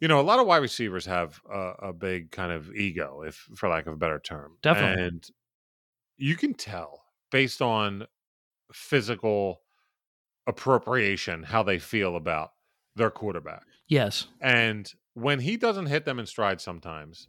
you 0.00 0.08
know, 0.08 0.20
a 0.20 0.22
lot 0.22 0.38
of 0.38 0.46
wide 0.46 0.58
receivers 0.58 1.06
have 1.06 1.40
a, 1.50 1.88
a 1.88 1.92
big 1.92 2.30
kind 2.30 2.52
of 2.52 2.74
ego, 2.74 3.22
if 3.22 3.48
for 3.54 3.68
lack 3.68 3.86
of 3.86 3.94
a 3.94 3.96
better 3.96 4.18
term. 4.18 4.58
Definitely. 4.62 5.04
And 5.04 5.26
you 6.16 6.36
can 6.36 6.54
tell 6.54 7.04
based 7.30 7.62
on 7.62 8.06
physical 8.72 9.60
appropriation 10.46 11.42
how 11.42 11.62
they 11.62 11.78
feel 11.78 12.16
about 12.16 12.50
their 12.94 13.10
quarterback. 13.10 13.64
Yes. 13.88 14.26
And 14.40 14.90
when 15.14 15.40
he 15.40 15.56
doesn't 15.56 15.86
hit 15.86 16.04
them 16.04 16.18
in 16.18 16.26
stride 16.26 16.60
sometimes, 16.60 17.28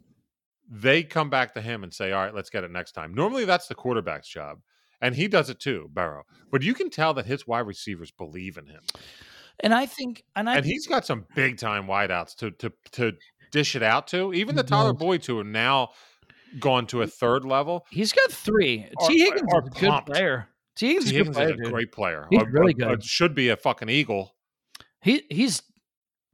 they 0.70 1.02
come 1.02 1.30
back 1.30 1.54
to 1.54 1.62
him 1.62 1.82
and 1.82 1.92
say, 1.92 2.12
All 2.12 2.22
right, 2.22 2.34
let's 2.34 2.50
get 2.50 2.64
it 2.64 2.70
next 2.70 2.92
time. 2.92 3.14
Normally 3.14 3.44
that's 3.44 3.68
the 3.68 3.74
quarterback's 3.74 4.28
job. 4.28 4.58
And 5.00 5.14
he 5.14 5.28
does 5.28 5.48
it 5.48 5.60
too, 5.60 5.88
Burrow. 5.92 6.24
But 6.50 6.62
you 6.62 6.74
can 6.74 6.90
tell 6.90 7.14
that 7.14 7.26
his 7.26 7.46
wide 7.46 7.66
receivers 7.66 8.10
believe 8.10 8.58
in 8.58 8.66
him. 8.66 8.82
And 9.60 9.74
I 9.74 9.86
think, 9.86 10.24
and 10.36 10.48
I 10.48 10.56
And 10.58 10.64
he's 10.66 10.86
got 10.86 11.04
some 11.04 11.26
big 11.34 11.58
time 11.58 11.86
wideouts 11.86 12.36
to 12.36 12.50
to 12.52 12.72
to 12.92 13.12
dish 13.50 13.74
it 13.74 13.82
out 13.82 14.06
to. 14.08 14.32
Even 14.32 14.54
the 14.56 14.62
He 14.62 14.68
Tyler. 14.68 14.92
Boyd 14.92 15.24
who 15.26 15.38
are 15.38 15.44
now 15.44 15.90
gone 16.60 16.86
to 16.88 17.02
a 17.02 17.06
third 17.06 17.44
level. 17.44 17.84
he's 17.90 18.12
got 18.12 18.30
three. 18.32 18.86
Are- 19.00 19.08
Tee 19.08 19.18
Higgins 19.20 19.52
are 19.52 19.62
is 19.62 19.66
a 19.76 19.80
good 19.80 20.06
player. 20.06 20.48
Tee 20.76 20.86
Higgins 20.94 21.04
is 21.06 21.10
T. 21.10 21.16
a 21.18 21.24
good 21.24 21.36
Higgins 21.36 21.60
is 21.60 21.68
a 21.68 21.70
great 21.72 21.92
player. 21.92 22.26
He's 22.30 22.40
A- 22.42 22.44
really 22.46 22.74
a- 22.80 22.84
a- 22.84 22.88
good. 22.90 23.04
should 23.04 23.34
be 23.34 23.48
a 23.48 23.56
fucking 23.56 23.88
eagle. 23.88 24.34
He 25.02 25.24
he's 25.30 25.62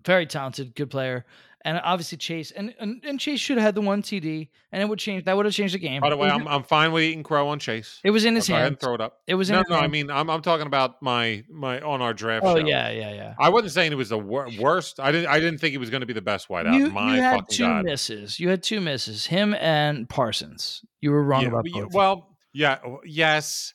very 0.05 0.27
talented, 0.27 0.75
good 0.75 0.91
player, 0.91 1.25
and 1.65 1.81
obviously 1.83 2.19
Chase 2.19 2.51
and 2.51 2.75
and, 2.79 3.03
and 3.05 3.19
Chase 3.19 3.41
should 3.41 3.57
have 3.57 3.65
had 3.65 3.75
the 3.75 3.81
one 3.81 4.03
TD, 4.03 4.49
and 4.73 4.83
it 4.83 4.89
would 4.89 4.99
change. 4.99 5.25
That 5.25 5.37
would 5.37 5.47
have 5.47 5.55
changed 5.55 5.75
the 5.75 5.79
game. 5.79 6.01
By 6.01 6.11
the 6.11 6.17
way, 6.17 6.29
I'm 6.29 6.47
I'm 6.47 6.63
fine 6.63 6.93
with 6.93 7.03
eating 7.03 7.23
crow 7.23 7.49
on 7.49 7.59
Chase. 7.59 8.01
it 8.05 8.11
was 8.11 8.25
in 8.25 8.35
his 8.35 8.49
Go 8.49 8.55
ahead 8.55 8.63
hands. 8.65 8.71
and 8.73 8.81
throw 8.81 8.95
it 8.95 9.01
up. 9.01 9.19
It 9.27 9.35
was 9.35 9.49
in 9.51 9.57
No, 9.57 9.63
no, 9.71 9.77
I 9.77 9.89
mean 9.89 10.11
I'm 10.11 10.29
I'm 10.31 10.43
talking 10.43 10.67
about 10.67 11.01
my 11.03 11.43
my 11.51 11.81
on 11.81 12.03
our 12.03 12.13
draft 12.15 12.45
oh 12.45 12.59
show. 12.59 12.67
yeah, 12.67 12.91
yeah, 12.91 13.13
yeah. 13.15 13.35
I 13.39 13.49
wasn't 13.49 13.73
saying 13.73 13.93
it 13.93 13.97
was 13.97 14.11
the 14.11 14.19
wor- 14.19 14.49
worst. 14.59 15.01
I 15.01 15.11
didn't. 15.13 15.29
I 15.29 15.41
didn't 15.41 15.59
think 15.59 15.73
he 15.73 15.79
was 15.79 15.91
going 15.91 16.03
to 16.03 16.07
be 16.07 16.13
the 16.13 16.23
best 16.23 16.49
wideout. 16.49 16.77
You, 16.79 16.91
My 16.91 17.17
you 17.17 17.23
had 17.23 17.35
fucking 17.41 17.57
two 17.57 17.65
god. 17.65 17.85
misses. 17.85 18.39
You 18.39 18.49
had 18.51 18.63
two 18.63 18.81
misses. 18.81 19.27
Him 19.27 19.55
and 19.55 20.09
Parsons. 20.09 20.83
You 21.01 21.11
were 21.13 21.23
wrong 21.25 21.43
Yeah, 21.43 21.49
about 21.49 21.67
both. 21.73 21.93
well, 21.95 22.37
yeah, 22.53 22.79
oh, 22.87 23.01
yes, 23.05 23.75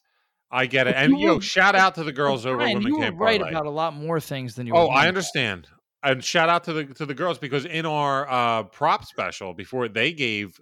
I 0.52 0.66
get 0.66 0.88
it. 0.88 0.96
And 0.96 1.20
you 1.20 1.28
yo, 1.28 1.40
shout 1.40 1.76
out 1.76 1.96
to 1.96 2.04
the 2.04 2.12
girls 2.12 2.46
over 2.46 2.58
Ryan, 2.58 2.76
Women 2.78 2.92
you 2.94 2.98
were 3.00 3.12
right 3.12 3.40
Parlay. 3.40 3.50
about 3.52 3.66
a 3.66 3.70
lot 3.72 3.94
more 3.94 4.20
things 4.20 4.56
than 4.56 4.66
you. 4.68 4.74
Oh, 4.76 4.88
I 4.88 5.08
understand. 5.08 5.68
And 6.02 6.24
shout 6.24 6.48
out 6.50 6.64
to 6.66 6.74
the 6.74 6.86
to 6.86 7.06
the 7.06 7.14
girls 7.14 7.38
because 7.40 7.66
in 7.66 7.86
our 7.86 8.30
uh, 8.30 8.64
prop 8.64 9.04
special 9.06 9.54
before 9.54 9.88
they 9.90 10.14
gave 10.14 10.60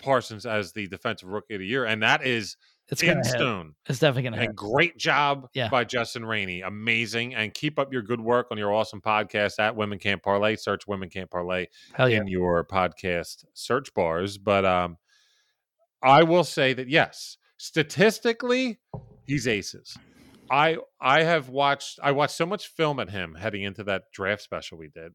Parsons 0.00 0.44
as 0.44 0.72
the 0.72 0.88
defensive 0.88 1.28
rookie 1.28 1.54
of 1.54 1.60
the 1.60 1.66
year, 1.66 1.84
and 1.84 2.02
that 2.02 2.26
is 2.26 2.56
It's 2.88 3.00
in 3.00 3.10
gonna 3.10 3.20
hit. 3.24 3.26
stone. 3.32 3.74
It's 3.88 4.00
definitely 4.00 4.24
gonna 4.24 4.38
hit. 4.38 4.48
And 4.48 4.56
great 4.56 4.96
job 4.98 5.46
Yeah. 5.54 5.68
by 5.68 5.84
Justin 5.84 6.26
Rainey. 6.26 6.62
Amazing. 6.62 7.36
And 7.36 7.54
keep 7.54 7.78
up 7.78 7.92
your 7.92 8.02
good 8.02 8.20
work 8.20 8.48
on 8.50 8.58
your 8.58 8.72
awesome 8.72 9.00
podcast 9.00 9.60
at 9.60 9.76
Women 9.76 10.00
Can't 10.00 10.20
Parlay. 10.20 10.56
Search 10.56 10.88
Women 10.88 11.08
Can't 11.08 11.30
Parlay 11.30 11.68
yeah. 11.96 12.06
in 12.06 12.26
your 12.26 12.64
podcast 12.64 13.44
search 13.54 13.94
bars. 13.94 14.36
But 14.36 14.64
um, 14.64 14.96
I 16.02 16.24
will 16.24 16.42
say 16.44 16.72
that 16.72 16.88
yes, 16.88 17.36
statistically, 17.56 18.80
he's 19.26 19.46
aces. 19.46 19.96
I 20.52 20.76
I 21.00 21.22
have 21.22 21.48
watched 21.48 21.98
I 22.02 22.12
watched 22.12 22.36
so 22.36 22.44
much 22.44 22.68
film 22.68 23.00
at 23.00 23.08
him 23.08 23.34
heading 23.34 23.62
into 23.62 23.82
that 23.84 24.02
draft 24.12 24.42
special 24.42 24.76
we 24.76 24.88
did, 24.88 25.12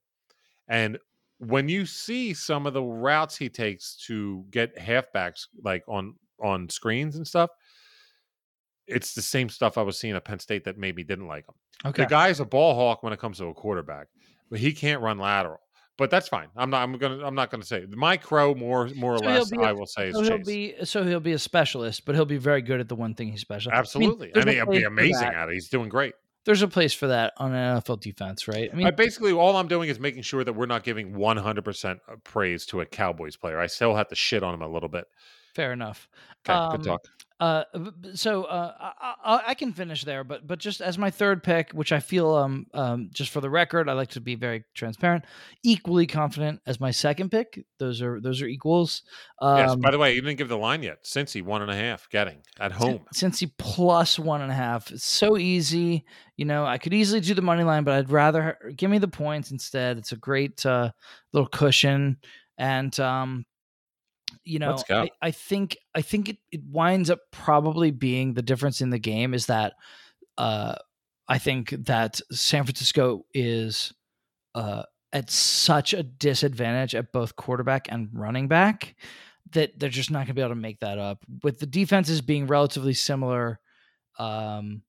and 0.67 0.97
when 1.37 1.69
you 1.69 1.85
see 1.85 2.33
some 2.33 2.65
of 2.65 2.73
the 2.73 2.81
routes 2.81 3.37
he 3.37 3.47
takes 3.47 3.95
to 4.07 4.43
get 4.49 4.75
halfbacks 4.75 5.45
like 5.63 5.83
on 5.87 6.15
on 6.43 6.67
screens 6.69 7.15
and 7.15 7.27
stuff, 7.27 7.51
it's 8.87 9.13
the 9.13 9.21
same 9.21 9.47
stuff 9.47 9.77
I 9.77 9.83
was 9.83 9.99
seeing 9.99 10.15
at 10.15 10.25
Penn 10.25 10.39
State 10.39 10.63
that 10.63 10.79
maybe 10.79 11.03
didn't 11.03 11.27
like 11.27 11.45
him. 11.47 11.55
Okay. 11.85 12.03
The 12.03 12.09
guy's 12.09 12.39
a 12.39 12.45
ball 12.45 12.73
hawk 12.73 13.03
when 13.03 13.13
it 13.13 13.19
comes 13.19 13.37
to 13.37 13.45
a 13.45 13.53
quarterback, 13.53 14.07
but 14.49 14.59
he 14.59 14.73
can't 14.73 15.01
run 15.01 15.19
lateral. 15.19 15.59
But 15.97 16.11
that's 16.11 16.27
fine. 16.27 16.47
I'm 16.55 16.69
not. 16.69 16.83
I'm 16.83 16.93
gonna. 16.97 17.25
I'm 17.25 17.33
not 17.35 17.49
gonna 17.49 17.63
say 17.65 17.85
my 17.89 18.17
crow. 18.17 18.53
More, 18.53 18.87
more 18.95 19.15
or 19.15 19.17
So 19.17 19.23
he'll 19.25 19.33
less, 19.39 19.51
a- 19.51 19.61
I 19.61 19.71
will 19.71 19.87
say 19.87 20.09
is 20.09 20.15
So 20.15 20.21
he'll 20.21 20.37
Chase. 20.37 20.45
be 20.45 20.75
so 20.83 21.03
he'll 21.03 21.19
be 21.19 21.31
a 21.33 21.39
specialist, 21.39 22.05
but 22.05 22.13
he'll 22.13 22.25
be 22.25 22.37
very 22.37 22.61
good 22.61 22.79
at 22.79 22.87
the 22.87 22.95
one 22.95 23.15
thing 23.15 23.29
he's 23.31 23.41
special. 23.41 23.71
Absolutely, 23.71 24.31
and 24.35 24.47
a 24.47 24.53
he'll 24.53 24.67
be 24.67 24.83
amazing 24.83 25.27
at 25.29 25.49
it. 25.49 25.53
He's 25.53 25.69
doing 25.69 25.89
great. 25.89 26.13
There's 26.45 26.61
a 26.61 26.67
place 26.67 26.93
for 26.93 27.07
that 27.07 27.33
on 27.37 27.53
an 27.53 27.81
NFL 27.81 27.99
defense, 27.99 28.47
right? 28.47 28.69
I 28.71 28.75
mean, 28.75 28.87
I 28.87 28.91
basically 28.91 29.33
all 29.33 29.57
I'm 29.57 29.67
doing 29.67 29.89
is 29.89 29.99
making 29.99 30.21
sure 30.21 30.43
that 30.45 30.53
we're 30.53 30.65
not 30.65 30.83
giving 30.85 31.11
100% 31.13 31.99
praise 32.23 32.65
to 32.67 32.79
a 32.79 32.85
Cowboys 32.85 33.35
player. 33.35 33.59
I 33.59 33.67
still 33.67 33.95
have 33.95 34.07
to 34.09 34.15
shit 34.15 34.43
on 34.43 34.53
him 34.53 34.61
a 34.61 34.67
little 34.67 34.87
bit. 34.87 35.05
fair 35.55 35.73
enough. 35.73 36.07
Okay, 36.47 36.57
Um, 36.57 36.71
good 36.77 36.85
talk. 36.85 37.01
Uh, 37.39 37.63
so 38.15 38.45
uh, 38.45 38.73
I, 38.79 39.13
I, 39.23 39.41
I 39.49 39.53
can 39.53 39.71
finish 39.71 40.03
there, 40.03 40.23
but 40.23 40.47
but 40.47 40.57
just 40.57 40.81
as 40.81 40.97
my 40.97 41.11
third 41.11 41.43
pick, 41.43 41.71
which 41.71 41.91
I 41.91 41.99
feel 41.99 42.33
um 42.33 42.65
um 42.73 43.09
just 43.13 43.29
for 43.29 43.41
the 43.41 43.49
record, 43.49 43.87
I 43.87 43.93
like 43.93 44.09
to 44.11 44.21
be 44.21 44.33
very 44.33 44.63
transparent. 44.73 45.25
Equally 45.63 46.07
confident 46.07 46.61
as 46.65 46.79
my 46.79 46.89
second 46.89 47.29
pick. 47.29 47.63
Those 47.77 48.01
are 48.01 48.19
those 48.19 48.41
are 48.41 48.47
equals. 48.47 49.03
Um, 49.39 49.57
yes. 49.57 49.75
By 49.75 49.91
the 49.91 49.99
way, 49.99 50.15
you 50.15 50.21
didn't 50.21 50.39
give 50.39 50.49
the 50.49 50.57
line 50.57 50.81
yet. 50.81 51.03
Cincy 51.03 51.43
one 51.43 51.61
and 51.61 51.69
a 51.69 51.75
half 51.75 52.09
getting 52.09 52.39
at 52.59 52.71
home. 52.71 53.01
Cincy 53.13 53.51
plus 53.57 54.17
one 54.17 54.41
and 54.41 54.51
a 54.51 54.55
half, 54.55 54.91
it's 54.91 55.05
so 55.05 55.37
easy. 55.37 56.05
You 56.37 56.45
know, 56.45 56.65
I 56.65 56.79
could 56.79 56.93
easily 56.93 57.19
do 57.19 57.35
the 57.35 57.43
money 57.43 57.63
line, 57.63 57.83
but 57.83 57.93
I'd 57.93 58.09
rather 58.09 58.57
give 58.75 58.89
me 58.89 58.97
the 58.97 59.07
points 59.07 59.51
instead. 59.51 59.99
It's 59.99 60.11
a 60.11 60.17
great 60.17 60.65
uh, 60.65 60.91
little 61.33 61.49
cushion, 61.49 62.17
and 62.57 62.99
um, 62.99 63.45
you 64.47 64.59
know, 64.59 64.71
I, 65.21 65.27
I 65.27 65.31
think 65.31 65.77
I 65.93 66.01
think 66.01 66.29
it, 66.29 66.37
it 66.51 66.61
winds 66.65 67.09
up 67.09 67.19
probably 67.31 67.91
being 67.91 68.33
the 68.33 68.41
difference 68.41 68.81
in 68.81 68.89
the 68.89 68.99
game 68.99 69.33
is 69.33 69.47
that 69.47 69.73
uh, 70.37 70.75
I 71.27 71.37
think 71.37 71.71
that 71.71 72.21
San 72.31 72.63
Francisco 72.63 73.25
is 73.33 73.93
uh, 74.55 74.83
at 75.13 75.29
such 75.29 75.93
a 75.93 76.03
disadvantage 76.03 76.95
at 76.95 77.11
both 77.11 77.35
quarterback 77.35 77.87
and 77.91 78.09
running 78.13 78.47
back 78.47 78.95
that 79.51 79.79
they're 79.79 79.89
just 79.89 80.11
not 80.11 80.19
going 80.19 80.27
to 80.27 80.33
be 80.33 80.41
able 80.41 80.49
to 80.51 80.55
make 80.55 80.79
that 80.79 80.99
up. 80.99 81.23
With 81.43 81.59
the 81.59 81.65
defenses 81.65 82.21
being 82.21 82.47
relatively 82.47 82.93
similar, 82.93 83.59
um, 84.19 84.83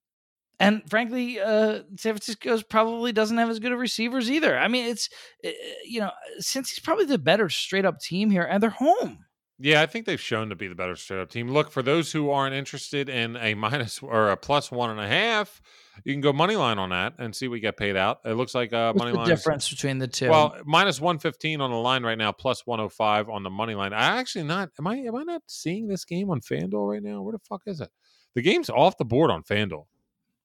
and 0.59 0.81
frankly, 0.89 1.39
uh, 1.39 1.83
San 1.95 2.13
Francisco's 2.13 2.63
probably 2.63 3.13
doesn't 3.13 3.37
have 3.37 3.49
as 3.49 3.59
good 3.59 3.71
of 3.71 3.79
receivers 3.79 4.29
either. 4.29 4.57
I 4.57 4.67
mean, 4.67 4.87
it's 4.87 5.09
uh, 5.45 5.49
you 5.85 6.01
know, 6.01 6.11
since 6.39 6.69
he's 6.69 6.79
probably 6.79 7.05
the 7.05 7.17
better 7.17 7.49
straight 7.49 7.85
up 7.85 7.99
team 7.99 8.29
here, 8.29 8.43
and 8.43 8.61
they're 8.61 8.69
home. 8.69 9.25
Yeah, 9.61 9.81
I 9.81 9.87
think 9.87 10.05
they've 10.05 10.19
shown 10.19 10.49
to 10.49 10.55
be 10.55 10.69
the 10.69 10.75
better 10.75 10.95
straight 10.95 11.19
up 11.19 11.29
team. 11.29 11.49
Look, 11.49 11.69
for 11.69 11.83
those 11.83 12.13
who 12.13 12.29
aren't 12.29 12.55
interested 12.55 13.09
in 13.09 13.35
a 13.35 13.55
minus 13.55 13.99
or 14.03 14.29
a 14.29 14.37
plus 14.37 14.71
one 14.71 14.89
and 14.89 14.99
a 14.99 15.07
half, 15.07 15.61
you 16.05 16.13
can 16.13 16.21
go 16.21 16.31
money 16.31 16.55
line 16.55 16.79
on 16.79 16.91
that 16.91 17.15
and 17.17 17.35
see 17.35 17.49
what 17.49 17.55
you 17.55 17.61
get 17.61 17.75
paid 17.75 17.97
out. 17.97 18.19
It 18.23 18.35
looks 18.35 18.55
like 18.55 18.71
uh, 18.71 18.93
What's 18.93 19.03
money 19.03 19.17
line. 19.17 19.27
difference 19.27 19.69
between 19.69 19.97
the 19.97 20.07
two? 20.07 20.29
Well, 20.29 20.55
minus 20.65 21.01
one 21.01 21.19
fifteen 21.19 21.59
on 21.59 21.71
the 21.71 21.77
line 21.77 22.03
right 22.03 22.17
now, 22.17 22.31
plus 22.31 22.65
one 22.65 22.79
hundred 22.79 22.91
five 22.91 23.27
on 23.29 23.43
the 23.43 23.49
money 23.49 23.75
line. 23.75 23.91
I 23.91 24.17
actually 24.17 24.45
not. 24.45 24.69
Am 24.79 24.87
I? 24.87 24.95
Am 24.95 25.15
I 25.15 25.23
not 25.23 25.41
seeing 25.47 25.87
this 25.87 26.05
game 26.05 26.29
on 26.29 26.39
Fanduel 26.39 26.89
right 26.89 27.03
now? 27.03 27.21
Where 27.21 27.33
the 27.33 27.39
fuck 27.39 27.63
is 27.65 27.81
it? 27.81 27.89
The 28.35 28.41
game's 28.41 28.69
off 28.69 28.97
the 28.97 29.03
board 29.05 29.29
on 29.29 29.43
Fanduel. 29.43 29.87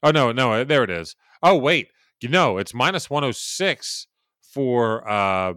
Oh 0.03 0.11
no, 0.11 0.33
no, 0.33 0.65
there 0.65 0.83
it 0.83 0.91
is. 0.91 1.15
Oh 1.41 1.57
wait, 1.57 1.89
You 2.21 2.29
know, 2.31 2.59
it's 2.59 2.75
minus 2.75 3.09
106 3.09 4.09
for 4.43 5.09
uh, 5.09 5.55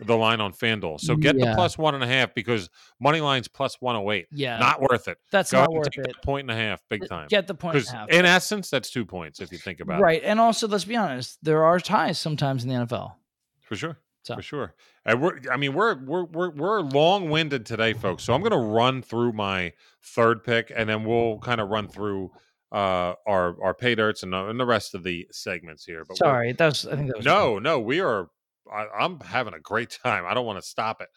the 0.00 0.16
line 0.16 0.40
on 0.40 0.52
FanDuel. 0.52 1.00
So 1.00 1.14
get 1.16 1.36
Yeah. 1.38 1.50
the 1.50 1.54
plus 1.54 1.78
one 1.78 1.94
and 1.94 2.02
a 2.02 2.06
half 2.06 2.34
because 2.34 2.68
money 3.00 3.20
line's 3.20 3.46
plus 3.48 3.80
108. 3.80 4.26
Yeah, 4.32 4.58
Not 4.58 4.80
worth 4.80 5.06
it. 5.08 5.18
that's 5.30 5.52
Go 5.52 5.60
not 5.60 5.72
worth 5.72 5.88
it. 5.96 6.16
point 6.24 6.50
and 6.50 6.58
a 6.58 6.60
half, 6.60 6.80
big 6.90 7.06
time. 7.08 7.28
Get 7.28 7.46
the 7.46 7.54
point 7.54 7.76
and 7.76 7.86
a 7.86 7.90
half. 7.92 8.08
in 8.08 8.24
essence, 8.24 8.70
that's 8.70 8.90
two 8.90 9.04
points 9.04 9.40
if 9.40 9.52
you 9.52 9.58
think 9.58 9.80
about 9.80 10.00
it. 10.00 10.02
right, 10.02 10.22
and 10.24 10.40
also 10.40 10.66
let's 10.66 10.84
be 10.84 10.96
honest, 10.96 11.38
there 11.42 11.62
are 11.64 11.78
ties 11.78 12.18
sometimes 12.18 12.64
in 12.64 12.70
the 12.70 12.74
NFL. 12.74 13.14
For 13.60 13.76
sure. 13.76 13.98
So- 14.24 14.34
For 14.36 14.42
sure. 14.42 14.74
And 15.04 15.20
we're 15.20 15.38
I 15.52 15.58
mean, 15.58 15.74
we're 15.74 15.94
we're 16.02 16.24
we're 16.24 16.50
we're 16.50 16.80
long 16.80 17.28
winded 17.28 17.66
today, 17.66 17.92
folks. 17.92 18.24
So 18.24 18.32
I'm 18.32 18.42
gonna 18.42 18.56
run 18.56 19.02
through 19.02 19.32
my 19.32 19.74
third 20.02 20.42
pick 20.42 20.72
and 20.74 20.88
then 20.88 21.04
we'll 21.04 21.38
kind 21.40 21.60
of 21.60 21.68
run 21.68 21.88
through 21.88 22.30
uh 22.72 23.12
our 23.26 23.54
our 23.62 23.74
pay 23.74 23.94
dirts 23.94 24.22
and, 24.22 24.32
the- 24.32 24.46
and 24.48 24.58
the 24.58 24.64
rest 24.64 24.94
of 24.94 25.02
the 25.04 25.28
segments 25.30 25.84
here. 25.84 26.04
But 26.08 26.16
Sorry, 26.16 26.52
that 26.52 26.66
was 26.66 26.86
I 26.86 26.96
think 26.96 27.08
that 27.08 27.18
was 27.18 27.26
no, 27.26 27.58
no, 27.58 27.78
we 27.78 28.00
are 28.00 28.28
I, 28.72 28.86
I'm 28.98 29.20
having 29.20 29.54
a 29.54 29.60
great 29.60 29.98
time. 30.02 30.24
I 30.26 30.34
don't 30.34 30.46
want 30.46 30.60
to 30.60 30.68
stop 30.68 31.00
it. 31.00 31.08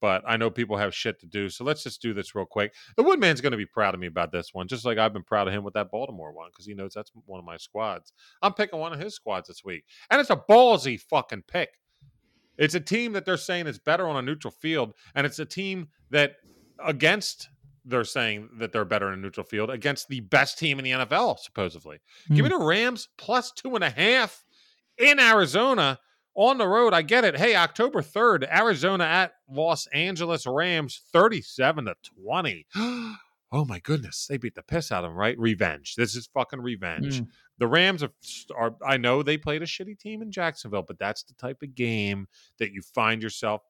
But 0.00 0.22
I 0.26 0.36
know 0.36 0.50
people 0.50 0.76
have 0.76 0.94
shit 0.94 1.18
to 1.20 1.26
do. 1.26 1.48
So 1.48 1.64
let's 1.64 1.82
just 1.82 2.02
do 2.02 2.12
this 2.12 2.34
real 2.34 2.44
quick. 2.44 2.74
The 2.96 3.02
Woodman's 3.02 3.40
going 3.40 3.52
to 3.52 3.56
be 3.56 3.64
proud 3.64 3.94
of 3.94 4.00
me 4.00 4.06
about 4.06 4.30
this 4.30 4.50
one, 4.52 4.68
just 4.68 4.84
like 4.84 4.98
I've 4.98 5.14
been 5.14 5.22
proud 5.22 5.48
of 5.48 5.54
him 5.54 5.64
with 5.64 5.72
that 5.72 5.90
Baltimore 5.90 6.32
one 6.32 6.50
because 6.52 6.66
he 6.66 6.74
knows 6.74 6.92
that's 6.94 7.10
one 7.24 7.38
of 7.38 7.46
my 7.46 7.56
squads. 7.56 8.12
I'm 8.42 8.52
picking 8.52 8.78
one 8.78 8.92
of 8.92 9.00
his 9.00 9.14
squads 9.14 9.48
this 9.48 9.64
week. 9.64 9.84
And 10.10 10.20
it's 10.20 10.28
a 10.28 10.36
ballsy 10.36 11.00
fucking 11.00 11.44
pick. 11.48 11.70
It's 12.58 12.74
a 12.74 12.80
team 12.80 13.12
that 13.12 13.24
they're 13.24 13.38
saying 13.38 13.66
is 13.66 13.78
better 13.78 14.06
on 14.06 14.16
a 14.16 14.22
neutral 14.22 14.52
field. 14.52 14.92
And 15.14 15.26
it's 15.26 15.38
a 15.38 15.46
team 15.46 15.88
that 16.10 16.36
against, 16.84 17.48
they're 17.86 18.04
saying 18.04 18.50
that 18.58 18.72
they're 18.72 18.84
better 18.84 19.08
in 19.08 19.18
a 19.18 19.22
neutral 19.22 19.46
field 19.46 19.70
against 19.70 20.08
the 20.08 20.20
best 20.20 20.58
team 20.58 20.78
in 20.78 20.84
the 20.84 20.90
NFL, 20.90 21.38
supposedly. 21.38 22.00
Give 22.28 22.44
me 22.44 22.50
hmm. 22.50 22.58
the 22.58 22.64
Rams 22.64 23.08
plus 23.16 23.50
two 23.52 23.74
and 23.74 23.84
a 23.84 23.90
half 23.90 24.44
in 24.98 25.18
Arizona 25.20 25.98
on 26.36 26.58
the 26.58 26.68
road. 26.68 26.94
I 26.94 27.02
get 27.02 27.24
it. 27.24 27.36
Hey, 27.36 27.56
October 27.56 28.02
3rd, 28.02 28.46
Arizona 28.52 29.04
at 29.04 29.32
Los 29.50 29.86
Angeles 29.88 30.46
Rams, 30.46 31.02
37 31.12 31.86
to 31.86 31.94
20. 32.22 32.66
Oh 33.52 33.64
my 33.64 33.78
goodness. 33.78 34.26
They 34.28 34.38
beat 34.38 34.56
the 34.56 34.62
piss 34.62 34.90
out 34.90 35.04
of 35.04 35.10
them, 35.10 35.16
right? 35.16 35.38
Revenge. 35.38 35.94
This 35.94 36.16
is 36.16 36.28
fucking 36.34 36.60
revenge. 36.60 37.20
Mm. 37.20 37.28
The 37.58 37.68
Rams 37.68 38.02
are, 38.02 38.10
are, 38.56 38.74
I 38.84 38.96
know 38.96 39.22
they 39.22 39.38
played 39.38 39.62
a 39.62 39.66
shitty 39.66 40.00
team 40.00 40.20
in 40.20 40.32
Jacksonville, 40.32 40.82
but 40.82 40.98
that's 40.98 41.22
the 41.22 41.32
type 41.34 41.62
of 41.62 41.76
game 41.76 42.26
that 42.58 42.72
you 42.72 42.82
find 42.82 43.22
yourself 43.22 43.62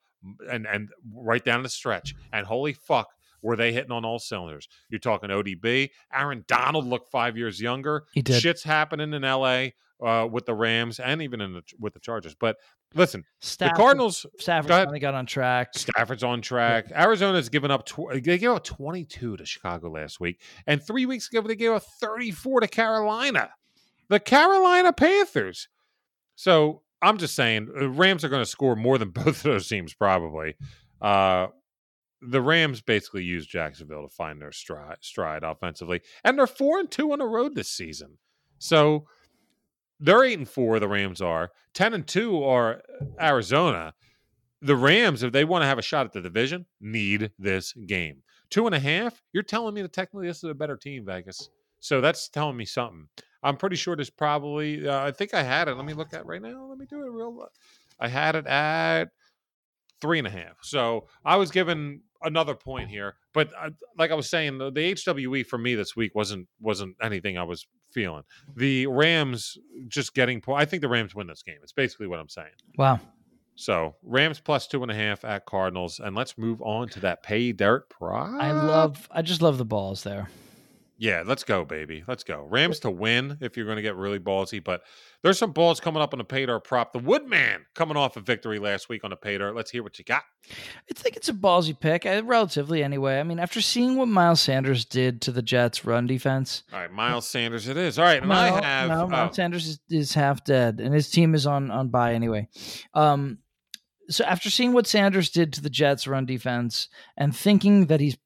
and 0.50 0.66
and 0.66 0.88
right 1.14 1.44
down 1.44 1.62
the 1.62 1.68
stretch. 1.68 2.14
And 2.32 2.46
holy 2.46 2.72
fuck, 2.72 3.08
were 3.46 3.56
they 3.56 3.72
hitting 3.72 3.92
on 3.92 4.04
all 4.04 4.18
cylinders? 4.18 4.68
You're 4.88 4.98
talking 4.98 5.30
ODB. 5.30 5.90
Aaron 6.12 6.44
Donald 6.48 6.84
looked 6.84 7.10
five 7.10 7.36
years 7.36 7.60
younger. 7.60 8.04
He 8.12 8.22
did. 8.22 8.42
Shit's 8.42 8.64
happening 8.64 9.14
in 9.14 9.22
LA 9.22 9.68
uh, 10.04 10.26
with 10.26 10.46
the 10.46 10.54
Rams 10.54 10.98
and 10.98 11.22
even 11.22 11.40
in 11.40 11.52
the, 11.54 11.62
with 11.78 11.94
the 11.94 12.00
Chargers. 12.00 12.34
But 12.34 12.56
listen, 12.94 13.24
Stafford, 13.40 13.76
the 13.76 13.80
Cardinals, 13.80 14.26
Stafford 14.40 14.68
Go 14.68 14.74
ahead. 14.74 14.86
finally 14.86 14.98
got 14.98 15.14
on 15.14 15.26
track. 15.26 15.68
Stafford's 15.74 16.24
on 16.24 16.42
track. 16.42 16.86
Arizona's 16.92 17.48
given 17.48 17.70
up. 17.70 17.86
Tw- 17.86 18.10
they 18.12 18.20
gave 18.20 18.50
up 18.50 18.64
22 18.64 19.36
to 19.36 19.46
Chicago 19.46 19.90
last 19.90 20.18
week, 20.18 20.40
and 20.66 20.82
three 20.82 21.06
weeks 21.06 21.28
ago 21.28 21.40
they 21.42 21.54
gave 21.54 21.70
up 21.70 21.84
34 22.00 22.60
to 22.60 22.68
Carolina, 22.68 23.50
the 24.08 24.18
Carolina 24.18 24.92
Panthers. 24.92 25.68
So 26.34 26.82
I'm 27.00 27.18
just 27.18 27.36
saying, 27.36 27.66
the 27.78 27.88
Rams 27.88 28.24
are 28.24 28.28
going 28.28 28.42
to 28.42 28.50
score 28.50 28.74
more 28.76 28.98
than 28.98 29.10
both 29.24 29.28
of 29.28 29.42
those 29.44 29.68
teams 29.68 29.94
probably. 29.94 30.56
Uh, 31.00 31.46
the 32.26 32.42
Rams 32.42 32.80
basically 32.80 33.24
used 33.24 33.48
Jacksonville 33.48 34.02
to 34.02 34.14
find 34.14 34.40
their 34.40 34.52
stride, 34.52 34.98
stride 35.00 35.42
offensively, 35.42 36.00
and 36.24 36.38
they're 36.38 36.46
four 36.46 36.78
and 36.78 36.90
two 36.90 37.12
on 37.12 37.18
the 37.18 37.26
road 37.26 37.54
this 37.54 37.70
season. 37.70 38.18
So 38.58 39.06
they're 40.00 40.24
eight 40.24 40.38
and 40.38 40.48
four. 40.48 40.78
The 40.78 40.88
Rams 40.88 41.20
are 41.22 41.50
ten 41.74 41.94
and 41.94 42.06
two. 42.06 42.42
Are 42.42 42.82
Arizona? 43.20 43.94
The 44.62 44.76
Rams, 44.76 45.22
if 45.22 45.32
they 45.32 45.44
want 45.44 45.62
to 45.62 45.66
have 45.66 45.78
a 45.78 45.82
shot 45.82 46.06
at 46.06 46.12
the 46.12 46.20
division, 46.20 46.66
need 46.80 47.30
this 47.38 47.72
game. 47.72 48.22
Two 48.50 48.66
and 48.66 48.74
a 48.74 48.80
half. 48.80 49.22
You're 49.32 49.42
telling 49.42 49.74
me 49.74 49.82
that 49.82 49.92
technically 49.92 50.26
this 50.26 50.38
is 50.38 50.50
a 50.50 50.54
better 50.54 50.76
team, 50.76 51.04
Vegas. 51.04 51.50
So 51.80 52.00
that's 52.00 52.28
telling 52.28 52.56
me 52.56 52.64
something. 52.64 53.08
I'm 53.42 53.56
pretty 53.56 53.76
sure 53.76 53.94
there's 53.94 54.10
probably. 54.10 54.88
Uh, 54.88 55.04
I 55.04 55.12
think 55.12 55.34
I 55.34 55.42
had 55.42 55.68
it. 55.68 55.76
Let 55.76 55.84
me 55.84 55.94
look 55.94 56.14
at 56.14 56.26
right 56.26 56.42
now. 56.42 56.66
Let 56.68 56.78
me 56.78 56.86
do 56.86 57.02
it 57.02 57.10
real. 57.10 57.46
I 58.00 58.08
had 58.08 58.34
it 58.34 58.46
at 58.46 59.10
three 60.00 60.18
and 60.18 60.26
a 60.26 60.30
half. 60.30 60.58
So 60.62 61.06
I 61.24 61.36
was 61.36 61.50
given 61.50 62.00
another 62.22 62.54
point 62.54 62.88
here, 62.90 63.14
but 63.32 63.50
uh, 63.58 63.70
like 63.98 64.10
I 64.10 64.14
was 64.14 64.28
saying, 64.28 64.58
the, 64.58 64.70
the 64.70 64.94
HWE 64.94 65.46
for 65.46 65.58
me 65.58 65.74
this 65.74 65.96
week 65.96 66.14
wasn't 66.14 66.48
wasn't 66.60 66.96
anything 67.02 67.38
I 67.38 67.42
was 67.42 67.66
feeling. 67.92 68.22
The 68.56 68.86
Rams 68.86 69.58
just 69.88 70.14
getting 70.14 70.40
point. 70.40 70.60
I 70.60 70.64
think 70.64 70.82
the 70.82 70.88
Rams 70.88 71.14
win 71.14 71.26
this 71.26 71.42
game. 71.42 71.58
It's 71.62 71.72
basically 71.72 72.06
what 72.06 72.20
I'm 72.20 72.28
saying. 72.28 72.48
Wow. 72.76 73.00
So 73.56 73.96
Rams 74.02 74.38
plus 74.38 74.66
two 74.66 74.82
and 74.82 74.90
a 74.90 74.94
half 74.94 75.24
at 75.24 75.46
Cardinals, 75.46 75.98
and 75.98 76.14
let's 76.14 76.36
move 76.36 76.60
on 76.62 76.88
to 76.90 77.00
that 77.00 77.22
pay 77.22 77.52
dirt 77.52 77.88
prize. 77.88 78.38
I 78.40 78.52
love 78.52 79.08
I 79.10 79.22
just 79.22 79.42
love 79.42 79.58
the 79.58 79.64
balls 79.64 80.02
there. 80.02 80.28
Yeah, 80.98 81.24
let's 81.26 81.44
go, 81.44 81.64
baby. 81.64 82.04
Let's 82.08 82.24
go. 82.24 82.46
Rams 82.48 82.80
to 82.80 82.90
win 82.90 83.36
if 83.42 83.56
you're 83.56 83.66
going 83.66 83.76
to 83.76 83.82
get 83.82 83.96
really 83.96 84.18
ballsy, 84.18 84.64
but 84.64 84.82
there's 85.22 85.38
some 85.38 85.52
balls 85.52 85.78
coming 85.78 86.00
up 86.00 86.14
on 86.14 86.18
the 86.18 86.24
pay 86.24 86.46
dirt 86.46 86.64
prop. 86.64 86.92
The 86.92 86.98
Woodman 86.98 87.66
coming 87.74 87.98
off 87.98 88.16
a 88.16 88.20
victory 88.20 88.58
last 88.58 88.88
week 88.88 89.04
on 89.04 89.10
the 89.10 89.16
pay 89.16 89.36
dirt. 89.36 89.54
Let's 89.54 89.70
hear 89.70 89.82
what 89.82 89.98
you 89.98 90.06
got. 90.06 90.22
I 90.50 90.94
think 90.94 91.16
it's 91.16 91.28
a 91.28 91.34
ballsy 91.34 91.78
pick, 91.78 92.06
uh, 92.06 92.22
relatively 92.24 92.82
anyway. 92.82 93.20
I 93.20 93.24
mean, 93.24 93.38
after 93.38 93.60
seeing 93.60 93.96
what 93.96 94.08
Miles 94.08 94.40
Sanders 94.40 94.86
did 94.86 95.20
to 95.22 95.32
the 95.32 95.42
Jets' 95.42 95.84
run 95.84 96.06
defense, 96.06 96.62
All 96.72 96.78
right, 96.78 96.92
Miles 96.92 97.26
Sanders, 97.26 97.68
it 97.68 97.76
is. 97.76 97.98
All 97.98 98.04
right, 98.06 98.18
and 98.18 98.28
no, 98.28 98.34
I 98.34 98.48
have. 98.48 98.88
no, 98.88 99.02
oh, 99.02 99.08
Miles 99.08 99.36
Sanders 99.36 99.66
is, 99.66 99.80
is 99.90 100.14
half 100.14 100.44
dead, 100.44 100.80
and 100.80 100.94
his 100.94 101.10
team 101.10 101.34
is 101.34 101.46
on 101.46 101.70
on 101.70 101.88
bye 101.88 102.14
anyway. 102.14 102.48
Um, 102.94 103.38
so 104.08 104.24
after 104.24 104.50
seeing 104.50 104.72
what 104.72 104.86
Sanders 104.86 105.30
did 105.30 105.52
to 105.54 105.60
the 105.60 105.70
Jets' 105.70 106.06
run 106.06 106.26
defense 106.26 106.88
and 107.16 107.36
thinking 107.36 107.86
that 107.86 108.00
he's 108.00 108.16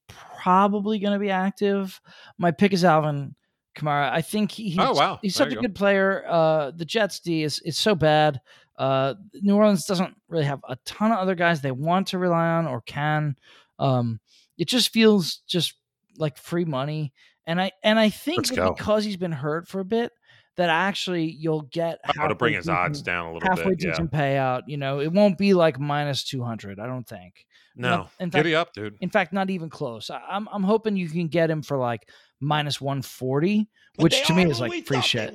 probably 0.42 0.98
going 0.98 1.12
to 1.12 1.18
be 1.18 1.30
active, 1.30 2.00
my 2.38 2.50
pick 2.50 2.72
is 2.72 2.84
Alvin 2.84 3.34
Kamara. 3.76 4.10
I 4.10 4.22
think 4.22 4.50
he, 4.52 4.70
he's, 4.70 4.78
Oh, 4.78 4.92
wow. 4.94 5.18
he's 5.22 5.34
There 5.34 5.46
such 5.46 5.52
a 5.52 5.56
go. 5.56 5.62
good 5.62 5.74
player. 5.74 6.24
Uh, 6.28 6.70
the 6.74 6.84
Jets 6.84 7.20
D 7.20 7.42
is 7.42 7.58
is 7.60 7.76
so 7.78 7.94
bad. 7.94 8.40
Uh, 8.78 9.14
New 9.42 9.54
Orleans 9.56 9.84
doesn't 9.84 10.14
really 10.28 10.46
have 10.46 10.60
a 10.68 10.76
ton 10.86 11.12
of 11.12 11.18
other 11.18 11.34
guys 11.34 11.60
they 11.60 11.70
want 11.70 12.08
to 12.08 12.18
rely 12.18 12.46
on 12.46 12.66
or 12.66 12.80
can. 12.80 13.36
Um, 13.78 14.20
it 14.56 14.68
just 14.68 14.92
feels 14.92 15.42
just 15.46 15.74
like 16.16 16.38
free 16.38 16.64
money. 16.64 17.12
And 17.46 17.60
I 17.60 17.72
and 17.82 17.98
I 17.98 18.10
think 18.10 18.38
Let's 18.38 18.50
that 18.50 18.56
go. 18.56 18.72
because 18.74 19.04
he's 19.04 19.16
been 19.16 19.32
hurt 19.32 19.68
for 19.68 19.80
a 19.80 19.84
bit, 19.84 20.12
that 20.60 20.68
actually 20.68 21.24
you'll 21.24 21.62
get 21.62 21.98
oh, 22.20 22.28
to 22.28 22.34
bring 22.34 22.52
his 22.52 22.66
decent- 22.66 22.76
odds 22.76 23.00
down 23.00 23.28
a 23.28 23.32
little 23.32 23.48
halfway 23.48 23.70
bit. 23.70 23.82
Yeah. 23.82 23.90
decent 23.92 24.12
payout. 24.12 24.64
You 24.66 24.76
know, 24.76 25.00
it 25.00 25.10
won't 25.10 25.38
be 25.38 25.54
like 25.54 25.80
minus 25.80 26.22
two 26.22 26.44
hundred. 26.44 26.78
I 26.78 26.86
don't 26.86 27.08
think. 27.08 27.46
No, 27.74 28.10
in 28.18 28.30
fact- 28.30 28.44
giddy 28.44 28.54
up, 28.54 28.74
dude. 28.74 28.98
In 29.00 29.08
fact, 29.08 29.32
not 29.32 29.48
even 29.48 29.70
close. 29.70 30.10
I, 30.10 30.20
I'm 30.28 30.46
I'm 30.52 30.62
hoping 30.62 30.98
you 30.98 31.08
can 31.08 31.28
get 31.28 31.50
him 31.50 31.62
for 31.62 31.78
like 31.78 32.10
minus 32.40 32.78
one 32.78 33.00
forty, 33.00 33.70
which 33.96 34.22
to 34.26 34.34
me 34.34 34.50
is 34.50 34.60
like 34.60 34.86
free 34.86 35.00
shit. 35.00 35.34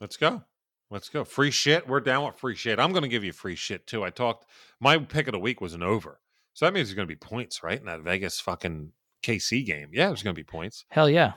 Let's 0.00 0.16
go. 0.16 0.42
Let's 0.88 1.10
go. 1.10 1.22
Free 1.22 1.50
shit. 1.50 1.86
We're 1.86 2.00
down 2.00 2.24
with 2.24 2.36
free 2.36 2.54
shit. 2.54 2.78
I'm 2.80 2.92
going 2.92 3.02
to 3.02 3.08
give 3.08 3.24
you 3.24 3.32
free 3.32 3.56
shit 3.56 3.86
too. 3.86 4.04
I 4.04 4.08
talked. 4.08 4.46
My 4.80 4.96
pick 4.96 5.28
of 5.28 5.32
the 5.32 5.38
week 5.38 5.60
was 5.60 5.74
an 5.74 5.82
over, 5.82 6.18
so 6.54 6.64
that 6.64 6.72
means 6.72 6.88
there's 6.88 6.96
going 6.96 7.06
to 7.06 7.14
be 7.14 7.18
points, 7.18 7.62
right? 7.62 7.78
In 7.78 7.84
that 7.86 8.00
Vegas 8.00 8.40
fucking 8.40 8.92
KC 9.22 9.64
game. 9.64 9.90
Yeah, 9.92 10.08
there's 10.08 10.22
going 10.22 10.34
to 10.34 10.38
be 10.38 10.44
points. 10.44 10.84
Hell 10.90 11.08
yeah. 11.08 11.32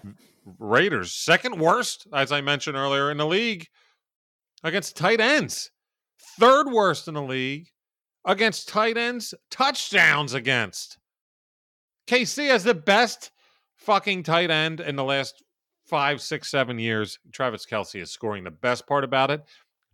Raiders 0.60 1.14
second 1.14 1.60
worst, 1.60 2.08
as 2.14 2.32
I 2.32 2.42
mentioned 2.42 2.78
earlier, 2.78 3.12
in 3.12 3.18
the 3.18 3.26
league 3.26 3.68
against 4.64 4.96
tight 4.96 5.20
ends. 5.20 5.72
Third 6.40 6.68
worst 6.70 7.08
in 7.08 7.14
the 7.14 7.22
league 7.22 7.68
against 8.26 8.68
tight 8.68 8.98
ends. 8.98 9.34
Touchdowns 9.50 10.34
against. 10.34 10.98
KC 12.08 12.50
has 12.50 12.64
the 12.64 12.76
best 12.76 13.32
fucking 13.76 14.24
tight 14.24 14.52
end 14.52 14.80
in 14.80 14.96
the 14.96 15.04
last 15.04 15.44
five, 15.86 16.22
six, 16.22 16.50
seven 16.50 16.80
years. 16.80 17.20
Travis 17.32 17.66
Kelce 17.66 18.02
is 18.02 18.12
scoring. 18.12 18.44
The 18.44 18.52
best 18.52 18.88
part 18.88 19.04
about 19.04 19.32
it, 19.32 19.42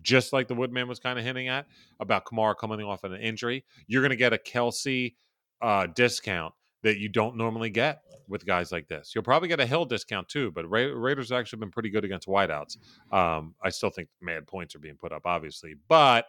just 0.01 0.33
like 0.33 0.47
the 0.47 0.55
Woodman 0.55 0.87
was 0.87 0.99
kind 0.99 1.19
of 1.19 1.25
hinting 1.25 1.47
at 1.47 1.67
about 1.99 2.25
Kamara 2.25 2.55
coming 2.57 2.81
off 2.81 3.03
an 3.03 3.13
injury, 3.13 3.63
you're 3.87 4.01
going 4.01 4.11
to 4.11 4.15
get 4.15 4.33
a 4.33 4.37
Kelsey 4.37 5.15
uh, 5.61 5.87
discount 5.87 6.53
that 6.83 6.97
you 6.97 7.09
don't 7.09 7.37
normally 7.37 7.69
get 7.69 8.01
with 8.27 8.45
guys 8.45 8.71
like 8.71 8.87
this. 8.87 9.11
You'll 9.13 9.23
probably 9.23 9.49
get 9.49 9.59
a 9.59 9.65
Hill 9.65 9.85
discount 9.85 10.29
too, 10.29 10.51
but 10.51 10.69
Ra- 10.69 10.93
Raiders 10.93 11.31
actually 11.31 11.59
been 11.59 11.71
pretty 11.71 11.89
good 11.89 12.05
against 12.05 12.27
wideouts. 12.27 12.77
Um, 13.11 13.55
I 13.61 13.69
still 13.69 13.89
think 13.89 14.09
mad 14.21 14.47
points 14.47 14.75
are 14.75 14.79
being 14.79 14.95
put 14.95 15.11
up, 15.11 15.23
obviously, 15.25 15.75
but 15.87 16.25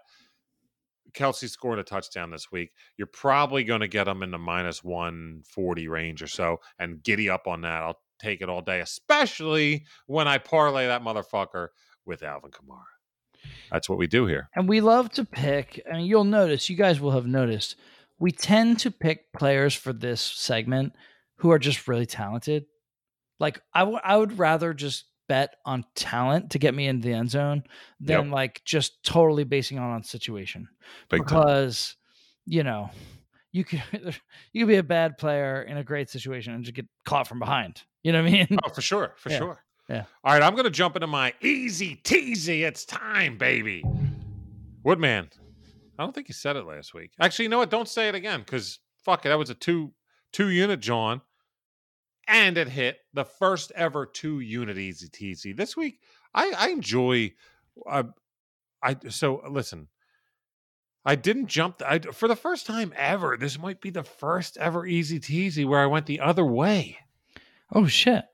Kelce 1.14 1.48
scored 1.48 1.78
a 1.78 1.84
touchdown 1.84 2.30
this 2.30 2.50
week. 2.50 2.72
You're 2.96 3.07
probably 3.07 3.64
going 3.64 3.80
to 3.80 3.88
get 3.88 4.05
them 4.05 4.22
in 4.22 4.30
the 4.30 4.38
minus 4.38 4.82
140 4.82 5.88
range 5.88 6.22
or 6.22 6.26
so 6.26 6.59
and 6.78 7.03
giddy 7.03 7.30
up 7.30 7.46
on 7.46 7.62
that. 7.62 7.82
I'll 7.82 8.00
take 8.20 8.40
it 8.40 8.48
all 8.48 8.62
day, 8.62 8.80
especially 8.80 9.84
when 10.07 10.28
I 10.28 10.38
parlay 10.38 10.86
that 10.86 11.03
motherfucker 11.03 11.68
with 12.05 12.22
Alvin 12.22 12.50
Kamara. 12.50 12.84
That's 13.70 13.88
what 13.88 13.98
we 13.98 14.07
do 14.07 14.26
here. 14.26 14.48
And 14.55 14.68
we 14.68 14.80
love 14.80 15.11
to 15.12 15.24
pick, 15.24 15.82
and 15.90 16.07
you'll 16.07 16.24
notice, 16.24 16.70
you 16.70 16.76
guys 16.76 17.00
will 17.00 17.11
have 17.11 17.26
noticed, 17.26 17.76
we 18.22 18.30
tend 18.30 18.78
to 18.78 18.90
pick 18.90 19.32
players 19.32 19.74
for 19.74 19.92
this 19.92 20.20
segment 20.20 20.92
who 21.38 21.50
are 21.50 21.58
just 21.58 21.88
really 21.88 22.06
talented. 22.06 22.64
Like 23.40 23.60
I 23.74 23.82
would 23.82 24.00
I 24.04 24.16
would 24.16 24.38
rather 24.38 24.72
just 24.72 25.06
bet 25.28 25.56
on 25.66 25.84
talent 25.94 26.50
to 26.52 26.58
get 26.60 26.72
me 26.74 26.86
into 26.86 27.08
the 27.08 27.14
end 27.14 27.30
zone 27.30 27.64
than 28.00 28.30
like 28.30 28.62
just 28.64 29.02
totally 29.02 29.44
basing 29.44 29.78
on 29.78 29.90
on 29.90 30.04
situation 30.04 30.68
Big 31.10 31.26
time. 31.26 31.40
because 31.40 31.96
you 32.46 32.62
know 32.62 32.90
you 33.50 33.64
could 33.64 33.82
you 34.52 34.62
could 34.64 34.68
be 34.68 34.76
a 34.76 34.82
bad 34.84 35.18
player 35.18 35.62
in 35.62 35.76
a 35.76 35.84
great 35.84 36.08
situation 36.08 36.54
and 36.54 36.62
just 36.64 36.74
get 36.76 36.86
caught 37.04 37.26
from 37.26 37.40
behind. 37.40 37.82
You 38.04 38.12
know 38.12 38.22
what 38.22 38.28
I 38.28 38.32
mean? 38.32 38.58
Oh, 38.64 38.68
for 38.68 38.82
sure, 38.82 39.14
for 39.16 39.30
Yeah, 39.30 39.38
sure. 39.38 39.64
yeah. 39.88 40.04
All 40.22 40.32
right, 40.32 40.42
I'm 40.42 40.54
gonna 40.54 40.70
jump 40.70 40.94
into 40.96 41.08
my 41.08 41.34
easy 41.40 42.00
teasy. 42.04 42.60
It's 42.62 42.84
time, 42.84 43.36
baby. 43.36 43.82
Woodman. 44.84 45.28
I 46.03 46.05
don't 46.05 46.12
think 46.12 46.28
you 46.28 46.34
said 46.34 46.57
it 46.57 46.66
last 46.66 46.94
week. 46.94 47.12
Actually, 47.20 47.44
you 47.44 47.48
know 47.50 47.59
what? 47.59 47.70
Don't 47.70 47.88
say 47.88 48.09
it 48.09 48.16
again, 48.16 48.40
because 48.40 48.80
fuck 49.05 49.24
it. 49.24 49.28
That 49.28 49.38
was 49.38 49.50
a 49.50 49.55
two 49.55 49.92
two 50.32 50.48
unit 50.48 50.80
John. 50.80 51.20
And 52.26 52.59
it 52.59 52.68
hit 52.68 52.98
the 53.14 53.24
first 53.24 53.70
ever 53.76 54.05
two 54.05 54.40
unit 54.40 54.78
easy 54.78 55.09
teasy. 55.09 55.57
This 55.57 55.76
week, 55.76 56.00
I, 56.34 56.53
I 56.59 56.68
enjoy 56.70 57.34
uh, 57.88 58.03
I 58.82 58.96
so 59.11 59.42
listen. 59.48 59.86
I 61.05 61.14
didn't 61.14 61.46
jump 61.46 61.80
I, 61.86 62.00
for 62.00 62.26
the 62.26 62.34
first 62.36 62.66
time 62.66 62.92
ever. 62.96 63.36
This 63.36 63.57
might 63.57 63.80
be 63.80 63.90
the 63.90 64.03
first 64.03 64.57
ever 64.57 64.84
easy 64.84 65.20
teasy 65.20 65.64
where 65.64 65.80
I 65.80 65.86
went 65.86 66.07
the 66.07 66.18
other 66.18 66.44
way. 66.44 66.98
Oh 67.72 67.86
shit! 67.86 68.24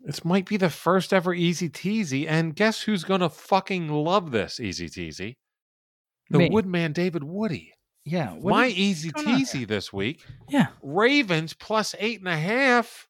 This 0.00 0.24
might 0.24 0.48
be 0.48 0.56
the 0.56 0.70
first 0.70 1.12
ever 1.12 1.32
Easy 1.32 1.68
Teasy, 1.68 2.26
and 2.28 2.56
guess 2.56 2.82
who's 2.82 3.04
gonna 3.04 3.28
fucking 3.28 3.88
love 3.88 4.32
this 4.32 4.58
Easy 4.58 4.88
Teasy? 4.88 5.36
The 6.30 6.38
Me. 6.38 6.48
Woodman 6.50 6.92
David 6.92 7.24
Woody. 7.24 7.72
Yeah, 8.04 8.36
My 8.42 8.66
is- 8.66 8.78
Easy 8.78 9.10
Teasy 9.12 9.66
this 9.66 9.92
week: 9.92 10.24
yeah. 10.48 10.68
Ravens 10.82 11.52
plus 11.54 11.94
eight 11.98 12.18
and 12.20 12.28
a 12.28 12.36
half, 12.36 13.08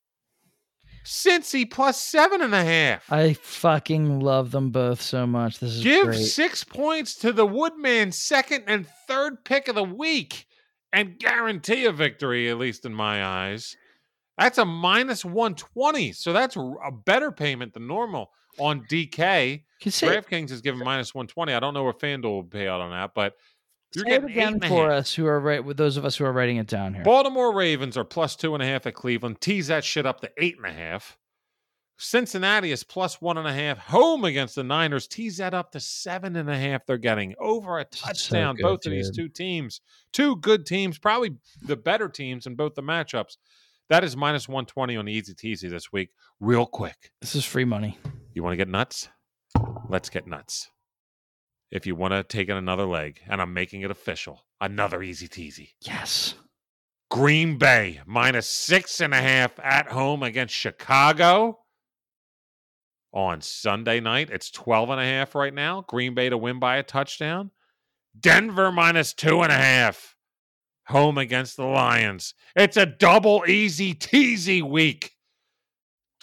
Cincy 1.04 1.70
plus 1.70 2.00
seven 2.00 2.42
and 2.42 2.54
a 2.54 2.64
half. 2.64 3.10
I 3.10 3.34
fucking 3.34 4.20
love 4.20 4.50
them 4.50 4.70
both 4.70 5.00
so 5.00 5.26
much. 5.26 5.58
This 5.60 5.76
is 5.76 5.82
Give 5.82 6.06
great. 6.06 6.16
six 6.24 6.64
points 6.64 7.14
to 7.16 7.32
the 7.32 7.46
Woodman 7.46 8.12
second 8.12 8.64
and 8.66 8.86
third 9.06 9.44
pick 9.44 9.68
of 9.68 9.74
the 9.76 9.84
week, 9.84 10.46
and 10.92 11.18
guarantee 11.18 11.84
a 11.86 11.92
victory, 11.92 12.50
at 12.50 12.58
least 12.58 12.84
in 12.84 12.92
my 12.94 13.24
eyes. 13.24 13.76
That's 14.38 14.58
a 14.58 14.64
minus 14.64 15.24
one 15.24 15.54
twenty, 15.54 16.12
so 16.12 16.32
that's 16.32 16.56
a 16.56 16.90
better 17.04 17.30
payment 17.32 17.74
than 17.74 17.86
normal 17.86 18.30
on 18.58 18.84
DK. 18.90 19.62
Can 19.80 19.88
you 19.88 19.92
say, 19.92 20.08
DraftKings 20.08 20.50
is 20.50 20.60
giving 20.60 20.84
minus 20.84 21.14
120. 21.14 21.52
I 21.52 21.60
don't 21.60 21.74
know 21.74 21.84
where 21.84 21.92
FanDuel 21.92 22.22
will 22.22 22.44
pay 22.44 22.68
out 22.68 22.80
on 22.80 22.90
that, 22.90 23.12
but 23.14 23.34
you're 23.94 24.04
say 24.04 24.10
getting 24.10 24.28
eight 24.28 24.32
again 24.32 24.60
for 24.60 24.90
half. 24.90 25.00
us 25.00 25.14
who 25.14 25.26
are 25.26 25.40
right 25.40 25.64
with 25.64 25.76
those 25.76 25.96
of 25.96 26.04
us 26.04 26.16
who 26.16 26.24
are 26.24 26.32
writing 26.32 26.58
it 26.58 26.66
down 26.66 26.94
here. 26.94 27.02
Baltimore 27.02 27.54
Ravens 27.54 27.96
are 27.96 28.04
plus 28.04 28.36
two 28.36 28.54
and 28.54 28.62
a 28.62 28.66
half 28.66 28.86
at 28.86 28.94
Cleveland. 28.94 29.40
Tease 29.40 29.68
that 29.68 29.84
shit 29.84 30.06
up 30.06 30.20
to 30.20 30.30
eight 30.38 30.56
and 30.56 30.66
a 30.66 30.72
half. 30.72 31.16
Cincinnati 32.02 32.72
is 32.72 32.82
plus 32.82 33.20
one 33.20 33.36
and 33.36 33.46
a 33.46 33.52
half. 33.52 33.76
Home 33.78 34.24
against 34.24 34.54
the 34.54 34.64
Niners. 34.64 35.06
Tease 35.06 35.36
that 35.36 35.52
up 35.52 35.70
to 35.72 35.80
seven 35.80 36.34
and 36.36 36.48
a 36.48 36.56
half. 36.56 36.86
They're 36.86 36.96
getting 36.96 37.34
over 37.38 37.78
a 37.78 37.82
is 37.82 37.88
so 37.92 38.06
touchdown. 38.06 38.56
good, 38.56 38.62
both 38.62 38.86
of 38.86 38.92
these 38.92 39.10
two 39.10 39.28
teams, 39.28 39.82
two 40.12 40.36
good 40.36 40.64
teams, 40.64 40.98
probably 40.98 41.36
the 41.60 41.76
better 41.76 42.08
teams 42.08 42.46
in 42.46 42.54
both 42.54 42.74
the 42.74 42.82
matchups. 42.82 43.36
That 43.90 44.02
is 44.02 44.16
minus 44.16 44.48
120 44.48 44.96
on 44.96 45.04
the 45.04 45.12
Easy 45.12 45.34
Teasy 45.34 45.68
this 45.68 45.92
week. 45.92 46.10
Real 46.38 46.64
quick. 46.64 47.10
This 47.20 47.34
is 47.34 47.44
free 47.44 47.64
money. 47.64 47.98
You 48.32 48.42
want 48.42 48.52
to 48.52 48.56
get 48.56 48.68
nuts? 48.68 49.08
Let's 49.90 50.08
get 50.08 50.26
nuts. 50.26 50.70
If 51.72 51.84
you 51.84 51.96
want 51.96 52.14
to 52.14 52.22
take 52.22 52.48
it 52.48 52.56
another 52.56 52.84
leg, 52.84 53.20
and 53.28 53.42
I'm 53.42 53.52
making 53.52 53.82
it 53.82 53.90
official, 53.90 54.44
another 54.60 55.02
easy 55.02 55.26
teasy. 55.26 55.70
Yes. 55.80 56.34
Green 57.10 57.58
Bay 57.58 58.00
minus 58.06 58.48
six 58.48 59.00
and 59.00 59.12
a 59.12 59.20
half 59.20 59.58
at 59.58 59.88
home 59.88 60.22
against 60.22 60.54
Chicago 60.54 61.58
on 63.12 63.40
Sunday 63.40 63.98
night. 63.98 64.30
It's 64.30 64.50
12 64.52 64.90
and 64.90 65.00
a 65.00 65.04
half 65.04 65.34
right 65.34 65.52
now. 65.52 65.84
Green 65.88 66.14
Bay 66.14 66.28
to 66.28 66.38
win 66.38 66.60
by 66.60 66.76
a 66.76 66.84
touchdown. 66.84 67.50
Denver 68.18 68.70
minus 68.70 69.12
two 69.12 69.42
and 69.42 69.50
a 69.50 69.56
half 69.56 70.14
home 70.86 71.18
against 71.18 71.56
the 71.56 71.64
Lions. 71.64 72.34
It's 72.54 72.76
a 72.76 72.86
double 72.86 73.44
easy 73.48 73.94
teasy 73.94 74.62
week. 74.62 75.12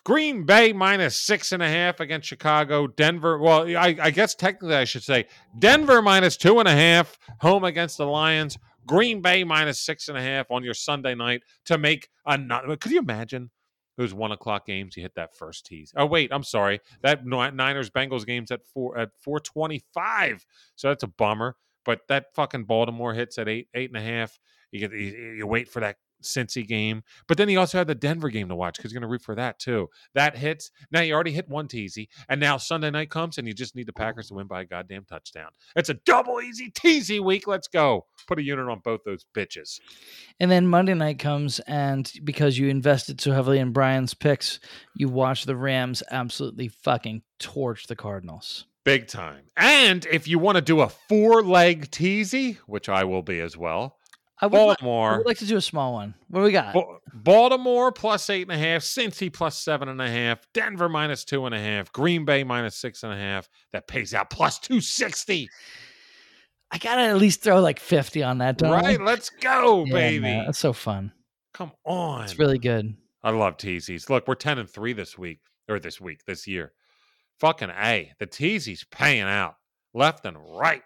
Green 0.08 0.44
Bay 0.46 0.72
minus 0.72 1.18
six 1.18 1.52
and 1.52 1.62
a 1.62 1.68
half 1.68 2.00
against 2.00 2.30
Chicago. 2.30 2.88
Denver, 2.88 3.40
well, 3.40 3.68
I, 3.78 3.94
I 4.02 4.10
guess 4.10 4.36
technically 4.36 4.74
I 4.74 4.86
should 4.86 5.04
say 5.04 5.26
Denver 5.60 6.02
minus 6.02 6.38
two 6.38 6.60
and 6.60 6.68
a 6.70 6.72
half 6.72 7.20
home 7.42 7.66
against 7.66 7.98
the 7.98 8.06
Lions. 8.06 8.58
Green 8.86 9.22
Bay 9.22 9.44
minus 9.44 9.82
six 9.82 10.08
and 10.08 10.18
a 10.18 10.22
half 10.22 10.50
on 10.50 10.64
your 10.64 10.74
Sunday 10.74 11.14
night 11.14 11.42
to 11.66 11.78
make 11.78 12.08
another. 12.26 12.78
Could 12.78 12.94
you 12.94 13.00
imagine 13.00 13.52
those 13.98 14.14
one 14.14 14.32
o'clock 14.32 14.66
games? 14.66 14.96
You 14.96 15.04
hit 15.04 15.16
that 15.16 15.36
first 15.36 15.66
tease. 15.66 15.92
Oh 15.98 16.06
wait, 16.06 16.32
I'm 16.32 16.44
sorry. 16.44 16.80
That 17.02 17.26
Niners 17.26 17.90
Bengals 17.90 18.26
game's 18.26 18.50
at 18.50 18.66
four 18.66 18.98
at 18.98 19.10
four 19.20 19.42
twenty 19.42 19.84
five. 19.94 20.46
So 20.78 20.88
that's 20.88 21.04
a 21.04 21.08
bummer. 21.08 21.58
But 21.84 22.08
that 22.08 22.34
fucking 22.34 22.64
Baltimore 22.64 23.14
hits 23.14 23.38
at 23.38 23.50
eight 23.50 23.68
eight 23.76 23.90
and 23.90 23.98
a 23.98 24.02
half. 24.02 24.40
You 24.72 24.80
get 24.80 24.94
you, 24.94 25.34
you 25.40 25.48
wait 25.48 25.68
for 25.68 25.82
that 25.82 25.98
Cincy 26.22 26.68
game, 26.68 27.04
but 27.28 27.38
then 27.38 27.50
he 27.50 27.58
also 27.58 27.78
had 27.78 27.88
the 27.88 27.96
Denver 27.96 28.30
game 28.30 28.50
to 28.50 28.56
watch 28.56 28.78
because 28.78 28.92
you're 28.92 29.00
going 29.00 29.08
to 29.08 29.12
root 29.12 29.22
for 29.22 29.36
that 29.36 29.60
too. 29.60 29.90
That 30.14 30.38
hits. 30.38 30.72
Now 30.92 31.02
you 31.02 31.14
already 31.14 31.32
hit 31.32 31.50
one 31.50 31.68
teasy, 31.68 32.08
and 32.30 32.40
now 32.40 32.58
Sunday 32.58 32.90
night 32.90 33.10
comes, 33.10 33.38
and 33.38 33.48
you 33.48 33.54
just 33.54 33.76
need 33.76 33.88
the 33.88 33.94
Packers 33.94 34.28
to 34.28 34.34
oh. 34.34 34.38
win 34.38 34.48
by 34.48 34.62
a 34.62 34.66
goddamn 34.66 35.06
touchdown. 35.06 35.50
It's 35.76 35.90
a 35.90 35.96
double 36.06 36.42
easy 36.42 36.72
teasy 36.72 37.24
week. 37.24 37.48
Let's 37.48 37.68
go. 37.68 38.06
Put 38.28 38.40
a 38.40 38.44
unit 38.44 38.68
on 38.68 38.80
both 38.84 39.02
those 39.06 39.26
bitches. 39.36 39.80
And 40.40 40.52
then 40.52 40.68
Monday 40.68 40.94
night 40.94 41.20
comes, 41.20 41.60
and 41.62 42.12
because 42.24 42.58
you 42.58 42.68
invested 42.68 43.22
so 43.22 43.32
heavily 43.32 43.60
in 43.60 43.72
Brian's 43.72 44.14
picks, 44.14 44.60
you 44.96 45.10
watch 45.10 45.46
the 45.46 45.56
Rams 45.56 46.04
absolutely 46.12 46.68
fucking 46.68 47.24
torch 47.40 47.88
the 47.88 47.96
Cardinals. 47.96 48.66
Big 48.88 49.08
time. 49.08 49.44
And 49.58 50.06
if 50.06 50.30
you 50.30 50.40
want 50.40 50.56
to 50.56 50.62
do 50.62 50.80
a 50.80 50.88
four 50.88 51.44
leg 51.44 51.92
teasy, 51.92 52.56
which 52.68 52.88
I 52.88 53.04
will 53.04 53.22
be 53.22 53.42
as 53.42 53.58
well, 53.58 53.97
I 54.40 54.46
would, 54.48 54.58
li- 54.60 54.76
I 54.82 55.18
would 55.18 55.26
like 55.26 55.40
to 55.40 55.46
do 55.48 55.58
a 55.58 55.62
small 55.62 55.94
one. 55.94 56.14
What 56.30 56.42
do 56.42 56.44
we 56.46 56.52
got? 56.52 56.76
Baltimore 57.14 57.92
plus 57.92 58.30
eight 58.30 58.44
and 58.44 58.52
a 58.52 58.58
half, 58.58 58.84
Cincy 58.84 59.34
plus 59.34 59.58
seven 59.58 59.90
and 59.90 60.00
a 60.00 60.08
half, 60.10 60.46
Denver 60.54 60.88
minus 60.90 61.24
two 61.26 61.46
and 61.48 61.56
a 61.56 61.60
half, 61.60 61.92
Green 61.92 62.24
Bay 62.24 62.44
minus 62.44 62.76
six 62.76 63.02
and 63.04 63.12
a 63.12 63.18
half. 63.18 63.50
That 63.74 63.88
pays 63.88 64.14
out 64.14 64.30
plus 64.30 64.60
two 64.60 64.80
sixty. 64.80 65.50
I 66.70 66.78
gotta 66.78 67.02
at 67.04 67.18
least 67.18 67.42
throw 67.42 67.62
like 67.62 67.80
fifty 67.80 68.22
on 68.24 68.38
that, 68.40 68.58
don't 68.58 68.74
I? 68.74 68.82
Right? 68.82 69.02
Let's 69.02 69.30
go, 69.30 69.86
Yeah, 69.86 69.94
baby. 69.94 70.20
man, 70.20 70.46
that's 70.46 70.60
so 70.60 70.74
fun. 70.74 71.12
Come 71.54 71.72
on. 71.86 72.24
It's 72.26 72.38
really 72.38 72.60
good. 72.60 72.96
I 73.24 73.32
love 73.32 73.58
teasies. 73.58 74.10
Look, 74.10 74.28
we're 74.28 74.36
ten 74.36 74.60
and 74.60 74.70
three 74.70 74.94
this 74.94 75.18
week, 75.18 75.40
or 75.68 75.80
this 75.80 76.00
week, 76.00 76.26
this 76.28 76.46
year. 76.46 76.74
Fucking 77.40 77.70
a, 77.72 78.12
the 78.20 78.28
teasies 78.28 78.86
paying 78.92 79.24
out 79.24 79.56
left 79.94 80.26
and 80.26 80.38
right. 80.60 80.84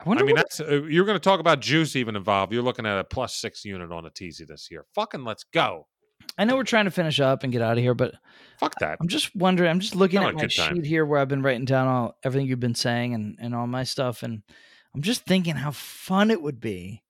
I 0.00 0.08
wonder 0.08 0.24
I 0.24 0.26
mean, 0.26 0.36
that's 0.36 0.60
uh, 0.60 0.82
you're 0.84 1.04
going 1.04 1.16
to 1.16 1.22
talk 1.22 1.40
about 1.40 1.60
juice 1.60 1.94
even 1.94 2.16
involved. 2.16 2.52
You're 2.52 2.62
looking 2.62 2.86
at 2.86 2.98
a 2.98 3.04
plus 3.04 3.34
six 3.34 3.64
unit 3.64 3.92
on 3.92 4.06
a 4.06 4.10
teasy 4.10 4.46
this 4.46 4.70
year. 4.70 4.86
Fucking 4.94 5.24
let's 5.24 5.44
go. 5.44 5.86
I 6.38 6.44
know 6.44 6.56
we're 6.56 6.64
trying 6.64 6.86
to 6.86 6.90
finish 6.90 7.20
up 7.20 7.42
and 7.42 7.52
get 7.52 7.60
out 7.60 7.76
of 7.76 7.82
here, 7.82 7.94
but 7.94 8.14
Fuck 8.58 8.74
that. 8.80 8.98
I'm 9.00 9.08
just 9.08 9.34
wondering. 9.34 9.70
I'm 9.70 9.80
just 9.80 9.94
looking 9.94 10.20
Having 10.22 10.40
at 10.40 10.42
my 10.42 10.48
sheet 10.48 10.86
here 10.86 11.04
where 11.04 11.18
I've 11.18 11.28
been 11.28 11.42
writing 11.42 11.64
down 11.64 11.86
all 11.86 12.14
everything 12.24 12.46
you've 12.46 12.60
been 12.60 12.74
saying 12.74 13.14
and 13.14 13.36
and 13.40 13.54
all 13.54 13.66
my 13.66 13.84
stuff, 13.84 14.22
and 14.22 14.42
I'm 14.94 15.02
just 15.02 15.24
thinking 15.24 15.56
how 15.56 15.70
fun 15.70 16.30
it 16.30 16.40
would 16.40 16.60
be 16.60 17.02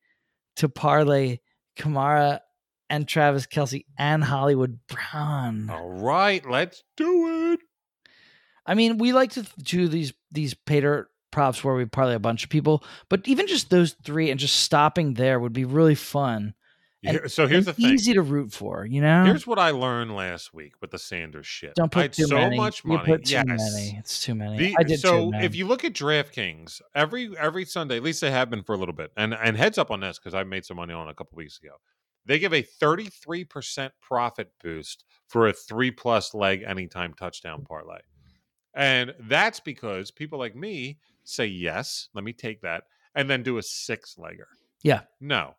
to 0.56 0.68
parlay 0.68 1.38
Kamara 1.76 2.40
and 2.88 3.06
Travis 3.06 3.46
Kelce 3.46 3.84
and 3.98 4.22
Hollywood 4.22 4.80
Brown. 4.88 5.70
All 5.70 5.90
right, 5.90 6.44
let's 6.48 6.82
do 6.96 7.52
it. 7.52 7.60
I 8.66 8.74
mean, 8.74 8.98
we 8.98 9.12
like 9.12 9.32
to 9.32 9.46
do 9.62 9.88
these 9.88 10.12
these 10.30 10.54
pater 10.54 11.08
props 11.30 11.62
where 11.64 11.74
we 11.74 11.84
parlay 11.86 12.14
a 12.14 12.18
bunch 12.18 12.44
of 12.44 12.50
people, 12.50 12.84
but 13.08 13.26
even 13.26 13.46
just 13.46 13.70
those 13.70 13.92
three 14.04 14.30
and 14.30 14.38
just 14.40 14.56
stopping 14.56 15.14
there 15.14 15.38
would 15.40 15.52
be 15.52 15.64
really 15.64 15.94
fun. 15.94 16.54
And- 17.02 17.30
so 17.30 17.46
here's 17.46 17.64
the 17.64 17.72
thing. 17.72 17.86
easy 17.94 18.12
to 18.12 18.20
root 18.20 18.52
for. 18.52 18.84
You 18.84 19.00
know, 19.00 19.24
Here's 19.24 19.46
what 19.46 19.58
I 19.58 19.70
learned 19.70 20.14
last 20.14 20.52
week 20.52 20.74
with 20.82 20.90
the 20.90 20.98
Sanders 20.98 21.46
shit. 21.46 21.74
don't 21.74 21.96
I 21.96 22.02
put 22.02 22.12
too 22.12 22.24
so 22.24 22.34
many. 22.36 22.58
much 22.58 22.84
You 22.84 22.90
money. 22.90 23.06
put 23.06 23.24
too 23.24 23.32
yes. 23.32 23.46
many. 23.46 23.96
It's 23.98 24.22
too 24.22 24.34
many. 24.34 24.58
The- 24.58 24.76
I 24.78 24.82
did 24.82 25.00
so 25.00 25.24
too 25.26 25.30
many. 25.30 25.46
if 25.46 25.54
you 25.54 25.66
look 25.66 25.82
at 25.84 25.94
DraftKings, 25.94 26.82
every 26.94 27.34
every 27.38 27.64
Sunday, 27.64 27.96
at 27.96 28.02
least 28.02 28.20
they 28.20 28.30
have 28.30 28.50
been 28.50 28.62
for 28.62 28.74
a 28.74 28.78
little 28.78 28.94
bit, 28.94 29.12
and 29.16 29.32
and 29.32 29.56
heads 29.56 29.78
up 29.78 29.90
on 29.90 30.00
this 30.00 30.18
because 30.18 30.34
I 30.34 30.44
made 30.44 30.66
some 30.66 30.76
money 30.76 30.92
on 30.92 31.08
a 31.08 31.14
couple 31.14 31.36
weeks 31.36 31.58
ago. 31.62 31.76
They 32.26 32.38
give 32.38 32.52
a 32.52 32.62
33% 32.62 33.90
profit 34.02 34.52
boost 34.62 35.04
for 35.26 35.48
a 35.48 35.54
three 35.54 35.90
plus 35.90 36.34
leg 36.34 36.62
anytime 36.66 37.14
touchdown 37.14 37.64
parlay. 37.64 38.00
And 38.74 39.14
that's 39.20 39.58
because 39.58 40.10
people 40.10 40.38
like 40.38 40.54
me 40.54 40.98
say, 41.24 41.46
yes, 41.46 42.08
let 42.14 42.24
me 42.24 42.32
take 42.32 42.62
that, 42.62 42.84
and 43.14 43.28
then 43.28 43.42
do 43.42 43.58
a 43.58 43.62
six 43.62 44.16
legger. 44.18 44.46
Yeah. 44.82 45.02
No. 45.20 45.56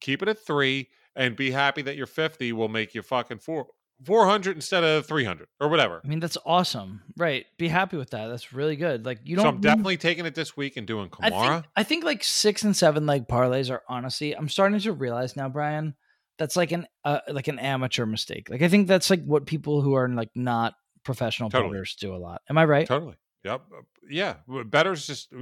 Keep 0.00 0.22
it 0.22 0.28
at 0.28 0.44
three 0.44 0.88
and 1.16 1.36
be 1.36 1.50
happy 1.50 1.82
that 1.82 1.96
your 1.96 2.06
50 2.06 2.52
will 2.52 2.68
make 2.68 2.94
you 2.94 3.02
fucking 3.02 3.38
four, 3.38 3.66
400 4.04 4.56
instead 4.56 4.84
of 4.84 5.06
300 5.06 5.48
or 5.60 5.68
whatever. 5.68 6.00
I 6.04 6.08
mean, 6.08 6.20
that's 6.20 6.38
awesome. 6.44 7.02
Right. 7.16 7.46
Be 7.58 7.68
happy 7.68 7.96
with 7.96 8.10
that. 8.10 8.28
That's 8.28 8.52
really 8.52 8.76
good. 8.76 9.04
Like 9.04 9.20
you 9.24 9.36
don't 9.36 9.44
So 9.44 9.48
I'm 9.48 9.60
definitely 9.60 9.96
taking 9.98 10.26
it 10.26 10.34
this 10.34 10.56
week 10.56 10.76
and 10.76 10.86
doing 10.86 11.10
I 11.20 11.30
Kamara. 11.30 11.52
think, 11.54 11.66
I 11.76 11.82
think 11.82 12.04
like 12.04 12.24
six 12.24 12.62
and 12.62 12.76
seven 12.76 13.06
leg 13.06 13.28
parlays 13.28 13.70
are 13.70 13.82
honestly. 13.88 14.34
I'm 14.36 14.48
starting 14.48 14.78
to 14.80 14.92
realize 14.92 15.36
now, 15.36 15.48
Brian, 15.48 15.94
that's 16.38 16.56
like 16.56 16.72
an 16.72 16.86
uh, 17.04 17.20
like 17.28 17.48
an 17.48 17.58
amateur 17.58 18.06
mistake. 18.06 18.48
Like 18.48 18.62
I 18.62 18.68
think 18.68 18.88
that's 18.88 19.10
like 19.10 19.24
what 19.24 19.44
people 19.46 19.82
who 19.82 19.94
are 19.94 20.08
like 20.08 20.30
not 20.34 20.74
professional 21.04 21.50
Totally. 21.50 21.72
bettors 21.72 21.96
do 22.00 22.14
a 22.14 22.16
lot. 22.16 22.40
Am 22.48 22.56
I 22.56 22.64
right? 22.64 22.86
Totally. 22.86 23.16
Yep. 23.44 23.62
Uh, 23.72 23.80
Yeah. 24.08 24.34
Betters 24.66 25.06
just 25.06 25.32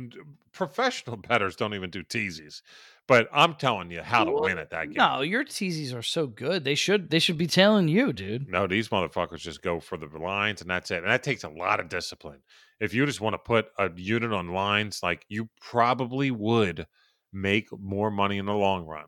professional 0.53 1.17
betters 1.29 1.57
don't 1.57 1.75
even 1.75 1.91
do 1.91 2.03
teasies. 2.03 2.63
But 3.07 3.29
I'm 3.33 3.55
telling 3.55 3.91
you 3.91 4.03
how 4.03 4.25
to 4.25 4.31
Well, 4.31 4.43
win 4.43 4.59
at 4.59 4.69
that 4.71 4.85
game. 4.85 4.95
No, 4.99 5.23
your 5.23 5.43
teasies 5.43 5.95
are 5.95 6.03
so 6.03 6.27
good. 6.27 6.65
They 6.65 6.75
should 6.75 7.09
they 7.11 7.19
should 7.19 7.39
be 7.39 7.47
telling 7.47 7.89
you, 7.89 8.13
dude. 8.13 8.49
No, 8.49 8.67
these 8.67 8.89
motherfuckers 8.91 9.39
just 9.39 9.63
go 9.63 9.81
for 9.81 9.97
the 9.97 10.07
lines 10.19 10.61
and 10.61 10.69
that's 10.71 10.91
it. 10.91 10.99
And 10.99 11.07
that 11.11 11.23
takes 11.23 11.43
a 11.45 11.49
lot 11.49 11.81
of 11.81 11.89
discipline. 11.89 12.41
If 12.81 12.93
you 12.95 13.07
just 13.07 13.21
want 13.21 13.35
to 13.35 13.39
put 13.39 13.69
a 13.79 13.91
unit 13.97 14.33
on 14.33 14.53
lines, 14.53 15.01
like 15.03 15.25
you 15.29 15.49
probably 15.61 16.31
would 16.31 16.87
make 17.33 17.69
more 17.81 18.11
money 18.11 18.37
in 18.39 18.47
the 18.47 18.55
long 18.55 18.87
run. 18.87 19.07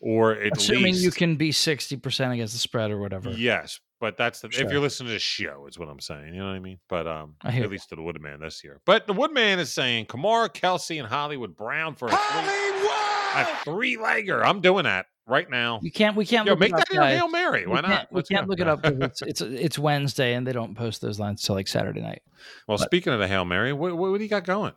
Or 0.00 0.32
at 0.32 0.56
Assuming 0.56 0.84
least 0.92 1.02
you 1.02 1.10
can 1.10 1.36
be 1.36 1.50
sixty 1.50 1.96
percent 1.96 2.32
against 2.34 2.52
the 2.52 2.60
spread 2.60 2.90
or 2.90 2.98
whatever. 3.00 3.30
Yes, 3.30 3.80
but 4.00 4.16
that's 4.16 4.40
the 4.40 4.48
if 4.48 4.70
you're 4.70 4.80
listening 4.80 5.08
to 5.08 5.12
this 5.14 5.22
show, 5.22 5.66
is 5.68 5.78
what 5.78 5.88
I'm 5.88 6.00
saying. 6.00 6.34
You 6.34 6.40
know 6.40 6.46
what 6.46 6.54
I 6.54 6.60
mean? 6.60 6.78
But 6.88 7.06
um, 7.06 7.34
at 7.44 7.68
least 7.70 7.88
to 7.90 7.96
the 7.96 8.02
Woodman 8.02 8.40
this 8.40 8.62
year. 8.62 8.80
But 8.84 9.06
the 9.06 9.12
Woodman 9.12 9.58
is 9.58 9.70
saying 9.72 10.06
Kamara, 10.06 10.48
Kelce, 10.48 10.98
and 10.98 11.08
Hollywood 11.08 11.56
Brown 11.56 11.94
for 11.94 12.08
a 12.08 12.16
three, 13.64 13.96
legger. 13.96 14.42
I'm 14.44 14.60
doing 14.60 14.84
that 14.84 15.06
right 15.26 15.48
now. 15.50 15.80
You 15.82 15.90
can't. 15.92 16.16
We 16.16 16.24
can't. 16.24 16.46
Yo, 16.46 16.52
look 16.52 16.60
make 16.60 16.70
it 16.70 16.74
up, 16.74 16.80
that 16.88 16.94
your 16.94 17.02
guys. 17.02 17.18
hail 17.18 17.28
mary. 17.28 17.66
We 17.66 17.72
Why 17.72 17.82
can't- 17.82 18.10
We 18.12 18.16
Let's 18.16 18.28
can't 18.28 18.46
go. 18.46 18.50
look 18.50 18.60
it 18.60 18.68
up 18.68 18.80
it's 18.84 19.22
it's 19.30 19.40
it's 19.40 19.78
Wednesday 19.78 20.34
and 20.34 20.46
they 20.46 20.52
don't 20.52 20.74
post 20.74 21.00
those 21.00 21.18
lines 21.18 21.42
till 21.42 21.54
like 21.54 21.68
Saturday 21.68 22.00
night. 22.00 22.22
well, 22.66 22.78
but- 22.78 22.84
speaking 22.84 23.12
of 23.12 23.18
the 23.20 23.28
hail 23.28 23.44
mary, 23.44 23.72
what, 23.72 23.96
what, 23.96 24.10
what 24.10 24.18
do 24.18 24.24
you 24.24 24.30
got 24.30 24.44
going? 24.44 24.72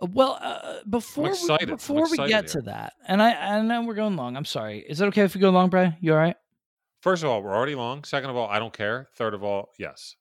Well, 0.00 0.38
uh, 0.40 0.74
before 0.88 1.24
we, 1.58 1.66
before 1.66 2.08
we 2.08 2.16
get 2.18 2.28
here. 2.28 2.42
to 2.42 2.60
that, 2.66 2.92
and 3.08 3.20
I 3.20 3.56
I 3.56 3.60
know 3.62 3.82
we're 3.82 3.94
going 3.94 4.14
long. 4.14 4.36
I'm 4.36 4.44
sorry. 4.44 4.78
Is 4.88 5.00
it 5.00 5.06
okay 5.06 5.22
if 5.22 5.34
we 5.34 5.40
go 5.40 5.50
long, 5.50 5.70
Bray? 5.70 5.96
You 6.00 6.12
all 6.12 6.18
right? 6.18 6.36
First 7.00 7.22
of 7.22 7.30
all, 7.30 7.42
we're 7.42 7.54
already 7.54 7.74
long. 7.74 8.04
Second 8.04 8.30
of 8.30 8.36
all, 8.36 8.48
I 8.48 8.58
don't 8.58 8.72
care. 8.72 9.08
Third 9.16 9.34
of 9.34 9.44
all, 9.44 9.70
yes. 9.78 10.16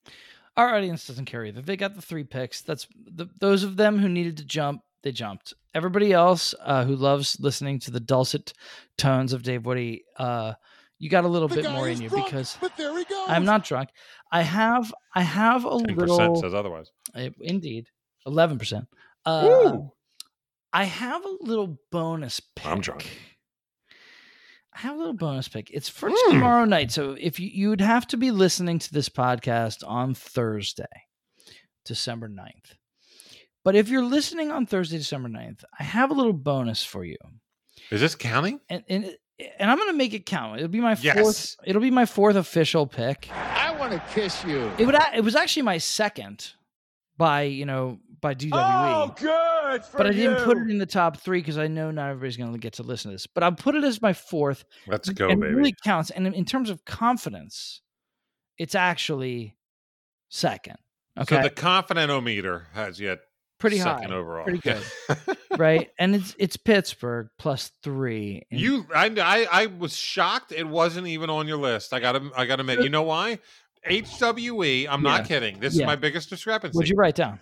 Our 0.56 0.76
audience 0.76 1.06
doesn't 1.08 1.26
care 1.26 1.46
either. 1.46 1.62
They 1.62 1.78
got 1.78 1.96
the 1.96 2.02
three 2.02 2.24
picks. 2.24 2.62
That's 2.62 2.88
the, 2.96 3.28
those 3.40 3.64
of 3.64 3.78
them 3.78 4.00
who 4.00 4.10
needed 4.10 4.38
to 4.38 4.46
jump. 4.46 4.82
They 5.04 5.12
jumped. 5.12 5.54
Everybody 5.76 6.12
else 6.12 6.56
uh, 6.64 6.84
who 6.84 6.96
loves 6.96 7.38
listening 7.40 7.80
to 7.82 7.92
the 7.92 8.00
dulcet 8.00 8.54
tones 8.98 9.34
of 9.34 9.44
Dave 9.44 9.66
Woody, 9.66 10.04
uh, 10.18 10.54
you 10.98 11.10
got 11.10 11.24
a 11.24 11.28
little 11.28 11.48
The 11.48 11.58
bit 11.58 11.72
more 11.72 11.88
in 11.88 12.02
you 12.02 12.10
drunk, 12.10 12.26
because 12.26 12.58
but 12.60 12.76
there 12.76 12.98
he 12.98 13.06
goes. 13.06 13.26
I'm 13.28 13.46
not 13.46 13.64
drunk. 13.64 13.90
I 14.32 14.42
have 14.42 14.92
I 15.14 15.22
have 15.22 15.66
a 15.66 15.78
Ten 15.78 15.96
percent 15.96 16.10
little 16.10 16.42
says 16.42 16.54
otherwise. 16.56 16.92
Uh, 17.14 17.30
indeed, 17.40 17.88
eleven 18.26 18.58
percent. 18.58 18.88
Uh, 19.24 19.78
I 20.74 20.86
have 20.86 21.24
a 21.24 21.38
little 21.42 21.80
bonus 21.92 22.40
pick. 22.40 22.66
I'm 22.66 22.82
drunk. 22.82 23.08
I 24.78 24.82
have 24.82 24.96
a 24.96 24.98
little 25.00 25.14
bonus 25.14 25.48
pick. 25.48 25.72
It's 25.74 25.90
for 25.90 26.10
Mm. 26.12 26.16
tomorrow 26.30 26.66
night. 26.66 26.92
So 26.92 27.16
if 27.20 27.40
you 27.40 27.50
you 27.52 27.70
would 27.70 27.82
have 27.82 28.06
to 28.10 28.18
be 28.18 28.30
listening 28.30 28.78
to 28.80 28.94
this 28.94 29.10
podcast 29.10 29.84
on 29.88 30.14
Thursday, 30.14 30.86
December 31.84 32.30
9th. 32.30 32.76
But 33.64 33.76
if 33.76 33.90
you're 33.90 34.04
listening 34.06 34.52
on 34.52 34.66
Thursday, 34.68 34.98
December 34.98 35.30
9th, 35.30 35.64
I 35.80 35.84
have 35.84 36.12
a 36.12 36.14
little 36.14 36.32
bonus 36.34 36.84
for 36.86 37.04
you. 37.04 37.18
Is 37.92 38.02
this 38.02 38.14
counting? 38.16 38.60
And 38.70 38.84
and, 38.88 39.16
and 39.60 39.72
I'm 39.72 39.78
going 39.78 39.90
to 39.90 39.98
make 39.98 40.14
it 40.14 40.26
count. 40.26 40.58
It'll 40.58 40.70
be 40.70 40.80
my 40.82 40.96
Yes. 41.02 41.18
fourth 41.20 41.56
it'll 41.66 41.82
be 41.82 41.92
my 41.92 42.06
fourth 42.06 42.36
official 42.36 42.86
pick. 42.86 43.30
I 43.34 43.76
want 43.80 43.94
to 43.94 44.02
kiss 44.14 44.44
you. 44.46 44.72
It 44.78 44.86
would 44.86 44.96
it 45.16 45.24
was 45.24 45.36
actually 45.36 45.64
my 45.64 45.80
second 45.80 46.54
by, 47.18 47.44
you 47.44 47.66
know, 47.66 48.00
by 48.22 48.34
DWE. 48.36 48.50
Oh, 48.54 49.14
good 49.18 49.84
for 49.86 49.98
but 49.98 50.08
I 50.08 50.12
didn't 50.12 50.44
put 50.44 50.58
it 50.58 50.70
in 50.70 50.78
the 50.78 50.86
top 50.86 51.18
three 51.18 51.40
because 51.40 51.58
I 51.58 51.68
know 51.68 51.92
not 51.92 52.10
everybody's 52.10 52.38
going 52.38 52.52
to 52.54 52.58
get 52.60 52.74
to 52.74 52.84
listen 52.84 53.12
to 53.12 53.16
this. 53.16 53.28
But 53.28 53.44
I'll 53.44 53.52
put 53.54 53.76
it 53.76 53.84
as 53.84 54.02
my 54.02 54.14
fourth. 54.14 54.66
Let's 54.88 55.10
go, 55.10 55.30
and 55.30 55.40
baby. 55.42 55.54
It 55.54 55.56
really 55.56 55.76
counts. 55.84 56.10
And 56.10 56.26
in, 56.28 56.34
in 56.34 56.46
terms 56.46 56.70
of 56.70 56.84
confidence, 56.86 57.82
it's 58.58 58.76
actually 58.76 59.56
second. 60.30 60.78
Okay, 61.20 61.36
So 61.38 61.42
the 61.44 61.50
confident-o-meter 61.50 62.68
has 62.74 63.00
yet 63.00 63.20
pretty 63.60 63.78
second 63.80 64.10
high, 64.12 64.16
overall. 64.16 64.44
pretty 64.44 64.60
good, 64.60 64.84
right? 65.58 65.90
And 65.98 66.14
it's 66.16 66.36
it's 66.38 66.58
Pittsburgh 66.58 67.30
plus 67.40 67.72
three. 67.84 68.44
And 68.52 68.60
You, 68.60 68.86
I, 68.96 69.08
I, 69.08 69.48
I 69.64 69.66
was 69.66 69.96
shocked. 69.96 70.52
It 70.52 70.68
wasn't 70.68 71.08
even 71.08 71.30
on 71.32 71.48
your 71.48 71.58
list. 71.58 71.92
I 71.94 72.00
got 72.00 72.12
to, 72.14 72.32
I 72.38 72.46
got 72.46 72.58
to 72.58 72.62
admit. 72.62 72.84
You 72.84 72.90
know 72.90 73.02
why? 73.04 73.40
HWE. 73.90 74.88
I'm 74.90 75.02
not 75.02 75.26
kidding. 75.26 75.60
This 75.60 75.76
Yeah. 75.76 75.84
is 75.84 75.88
my 75.88 75.96
biggest 75.96 76.30
discrepancy. 76.30 76.76
what'd 76.76 76.90
you 76.90 76.96
write 76.98 77.16
down? 77.16 77.40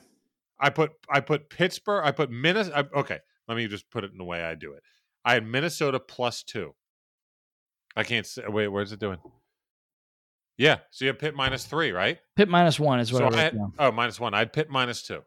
I 0.60 0.70
put, 0.70 0.92
I 1.10 1.20
put 1.20 1.50
Pittsburgh. 1.50 2.04
I 2.06 2.12
put 2.12 2.30
Minnesota. 2.32 2.88
Okay, 2.96 3.20
let 3.48 3.58
me 3.58 3.68
just 3.68 3.90
put 3.90 4.04
it 4.04 4.12
in 4.12 4.18
the 4.18 4.24
way 4.24 4.44
I 4.44 4.56
do 4.56 4.74
it. 4.74 4.84
I 5.24 5.34
had 5.34 5.46
Minnesota 5.46 6.00
plus 6.00 6.44
two. 6.44 6.74
I 7.96 8.04
can't 8.04 8.26
say. 8.26 8.44
Wait, 8.48 8.68
where's 8.68 8.92
it 8.92 9.00
doing? 9.00 9.18
Yeah, 10.58 10.78
so 10.92 11.04
you 11.06 11.10
have 11.10 11.20
Pitt 11.20 11.36
minus 11.36 11.66
three, 11.66 11.92
right? 11.92 12.18
Pitt 12.38 12.48
minus 12.48 12.80
one 12.80 13.00
is 13.00 13.12
what 13.12 13.20
So 13.20 13.26
I 13.26 13.40
I 13.40 13.42
had, 13.44 13.56
down. 13.58 13.74
oh, 13.78 13.92
minus 13.92 14.20
one. 14.20 14.34
I 14.34 14.40
had 14.40 14.54
Pitt 14.54 14.70
minus 14.70 15.02
two. 15.04 15.22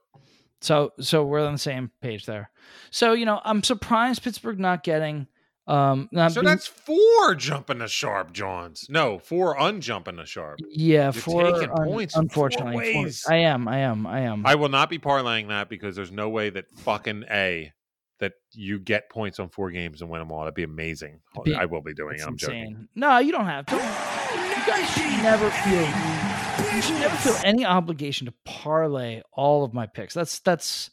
So 0.60 0.92
so 1.00 1.24
we're 1.24 1.44
on 1.46 1.52
the 1.52 1.58
same 1.58 1.90
page 2.00 2.26
there. 2.26 2.50
So 2.90 3.12
you 3.12 3.26
know 3.26 3.40
I'm 3.44 3.62
surprised 3.62 4.22
Pittsburgh 4.22 4.58
not 4.58 4.82
getting. 4.82 5.26
Um, 5.68 6.08
So 6.12 6.40
being- 6.40 6.44
that's 6.46 6.66
four 6.66 7.34
jumping 7.34 7.78
the 7.78 7.88
sharp, 7.88 8.32
Johns. 8.32 8.86
No, 8.88 9.18
four 9.18 9.56
unjumping 9.56 10.16
the 10.16 10.24
sharp. 10.24 10.60
yeah. 10.68 11.12
You're 11.12 11.52
taking 11.52 11.70
un- 11.70 11.86
points 11.86 12.16
in 12.16 12.28
four 12.30 12.46
unfortunately, 12.46 13.10
for- 13.12 13.32
I 13.32 13.36
am. 13.38 13.68
I 13.68 13.78
am. 13.78 14.06
I 14.06 14.20
am. 14.20 14.46
I 14.46 14.54
will 14.54 14.70
not 14.70 14.88
be 14.90 14.98
parlaying 14.98 15.48
that 15.48 15.68
because 15.68 15.94
there's 15.94 16.10
no 16.12 16.28
way 16.30 16.50
that 16.50 16.70
fucking 16.78 17.24
a 17.30 17.72
that 18.20 18.32
you 18.52 18.80
get 18.80 19.08
points 19.10 19.38
on 19.38 19.48
four 19.48 19.70
games 19.70 20.00
and 20.02 20.10
win 20.10 20.20
them 20.20 20.32
all. 20.32 20.40
That'd 20.40 20.54
be 20.54 20.64
amazing. 20.64 21.20
Be- 21.44 21.54
I 21.54 21.66
will 21.66 21.82
be 21.82 21.94
doing 21.94 22.16
it. 22.18 22.22
I'm 22.26 22.36
joking. 22.36 22.88
No, 22.96 23.18
you 23.18 23.30
don't 23.30 23.46
have 23.46 23.66
to. 23.66 23.76
You 23.76 24.66
guys 24.66 24.90
should 24.90 25.22
never 25.22 25.50
feel. 25.50 26.74
You 26.74 26.82
should 26.82 26.98
never 27.00 27.16
feel 27.16 27.36
any 27.44 27.64
obligation 27.64 28.26
to 28.26 28.32
parlay 28.44 29.22
all 29.32 29.64
of 29.64 29.72
my 29.74 29.86
picks. 29.86 30.14
That's 30.14 30.40
that's. 30.40 30.90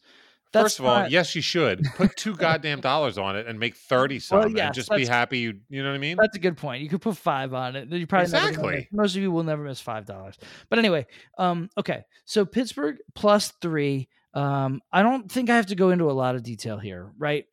That's 0.55 0.63
First 0.63 0.79
of 0.79 0.85
all, 0.85 0.99
not- 1.01 1.11
yes, 1.11 1.35
you 1.35 1.41
should 1.41 1.83
put 1.95 2.15
two 2.15 2.35
goddamn 2.37 2.81
dollars 2.81 3.17
on 3.17 3.35
it 3.35 3.45
and 3.47 3.59
make 3.59 3.75
thirty 3.75 4.19
something, 4.19 4.55
yes, 4.55 4.65
and 4.65 4.73
just 4.73 4.89
be 4.89 5.05
happy. 5.05 5.39
You, 5.39 5.59
you 5.69 5.83
know 5.83 5.89
what 5.89 5.95
I 5.95 5.99
mean? 5.99 6.17
That's 6.17 6.35
a 6.35 6.39
good 6.39 6.57
point. 6.57 6.81
You 6.81 6.89
could 6.89 7.01
put 7.01 7.17
five 7.17 7.53
on 7.53 7.75
it. 7.75 7.91
You 7.91 8.07
probably 8.07 8.23
Exactly. 8.25 8.87
most 8.91 9.15
of 9.15 9.21
you 9.21 9.31
will 9.31 9.43
never 9.43 9.63
miss 9.63 9.79
five 9.81 10.05
dollars. 10.05 10.37
But 10.69 10.79
anyway, 10.79 11.05
um, 11.37 11.69
okay. 11.77 12.03
So 12.25 12.45
Pittsburgh 12.45 12.97
plus 13.13 13.53
three. 13.61 14.09
Um, 14.33 14.81
I 14.91 15.01
don't 15.03 15.31
think 15.31 15.49
I 15.49 15.55
have 15.55 15.67
to 15.67 15.75
go 15.75 15.91
into 15.91 16.09
a 16.09 16.13
lot 16.13 16.35
of 16.35 16.43
detail 16.43 16.77
here, 16.77 17.11
right? 17.17 17.45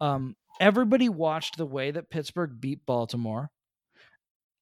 Um, 0.00 0.36
everybody 0.60 1.08
watched 1.08 1.56
the 1.56 1.64
way 1.66 1.90
that 1.90 2.10
Pittsburgh 2.10 2.60
beat 2.60 2.84
Baltimore. 2.84 3.50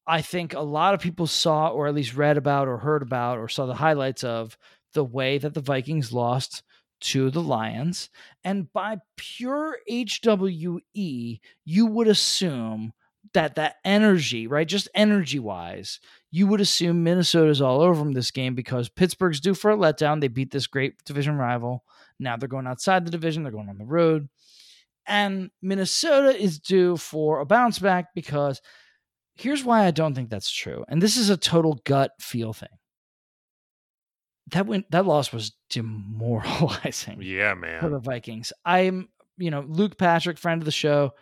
I 0.05 0.21
think 0.21 0.53
a 0.53 0.61
lot 0.61 0.93
of 0.93 1.01
people 1.01 1.27
saw, 1.27 1.67
or 1.67 1.87
at 1.87 1.93
least 1.93 2.15
read 2.15 2.37
about, 2.37 2.69
or 2.69 2.77
heard 2.77 3.01
about, 3.01 3.37
or 3.39 3.49
saw 3.49 3.65
the 3.65 3.75
highlights 3.75 4.23
of 4.23 4.57
the 4.93 5.03
way 5.03 5.37
that 5.37 5.53
the 5.53 5.59
Vikings 5.61 6.13
lost 6.13 6.63
to 6.99 7.29
the 7.29 7.41
Lions. 7.41 8.09
And 8.43 8.71
by 8.71 8.97
pure 9.15 9.77
HWE, 9.89 11.39
you 11.65 11.85
would 11.85 12.07
assume 12.07 12.93
that 13.33 13.55
that 13.55 13.75
energy, 13.83 14.47
right? 14.47 14.67
Just 14.67 14.89
energy 14.95 15.39
wise, 15.39 15.99
you 16.31 16.47
would 16.47 16.61
assume 16.61 17.03
Minnesota's 17.03 17.61
all 17.61 17.81
over 17.81 17.99
them 17.99 18.13
this 18.13 18.31
game 18.31 18.55
because 18.55 18.89
Pittsburgh's 18.89 19.39
due 19.39 19.53
for 19.53 19.71
a 19.71 19.77
letdown. 19.77 20.21
They 20.21 20.27
beat 20.27 20.51
this 20.51 20.67
great 20.67 21.03
division 21.03 21.35
rival. 21.35 21.83
Now 22.19 22.37
they're 22.37 22.47
going 22.47 22.67
outside 22.67 23.05
the 23.05 23.11
division, 23.11 23.43
they're 23.43 23.51
going 23.51 23.69
on 23.69 23.77
the 23.77 23.85
road. 23.85 24.29
And 25.05 25.51
Minnesota 25.61 26.37
is 26.37 26.59
due 26.59 26.97
for 26.97 27.39
a 27.39 27.45
bounce 27.45 27.79
back 27.79 28.13
because 28.13 28.61
here's 29.35 29.63
why 29.63 29.85
I 29.85 29.91
don't 29.91 30.13
think 30.13 30.29
that's 30.29 30.51
true. 30.51 30.83
And 30.87 31.01
this 31.01 31.15
is 31.15 31.29
a 31.29 31.37
total 31.37 31.79
gut 31.85 32.11
feel 32.19 32.53
thing. 32.53 32.69
That 34.51 34.65
went 34.65 34.89
that 34.91 35.05
loss 35.05 35.33
was 35.33 35.51
demoralizing 35.69 37.17
yeah, 37.21 37.53
man. 37.53 37.81
for 37.81 37.89
the. 37.89 37.99
Vikings. 37.99 38.53
I'm, 38.65 39.09
you 39.37 39.51
know, 39.51 39.65
Luke 39.67 39.97
Patrick, 39.97 40.37
friend 40.37 40.61
of 40.61 40.65
the 40.65 40.71
show. 40.71 41.13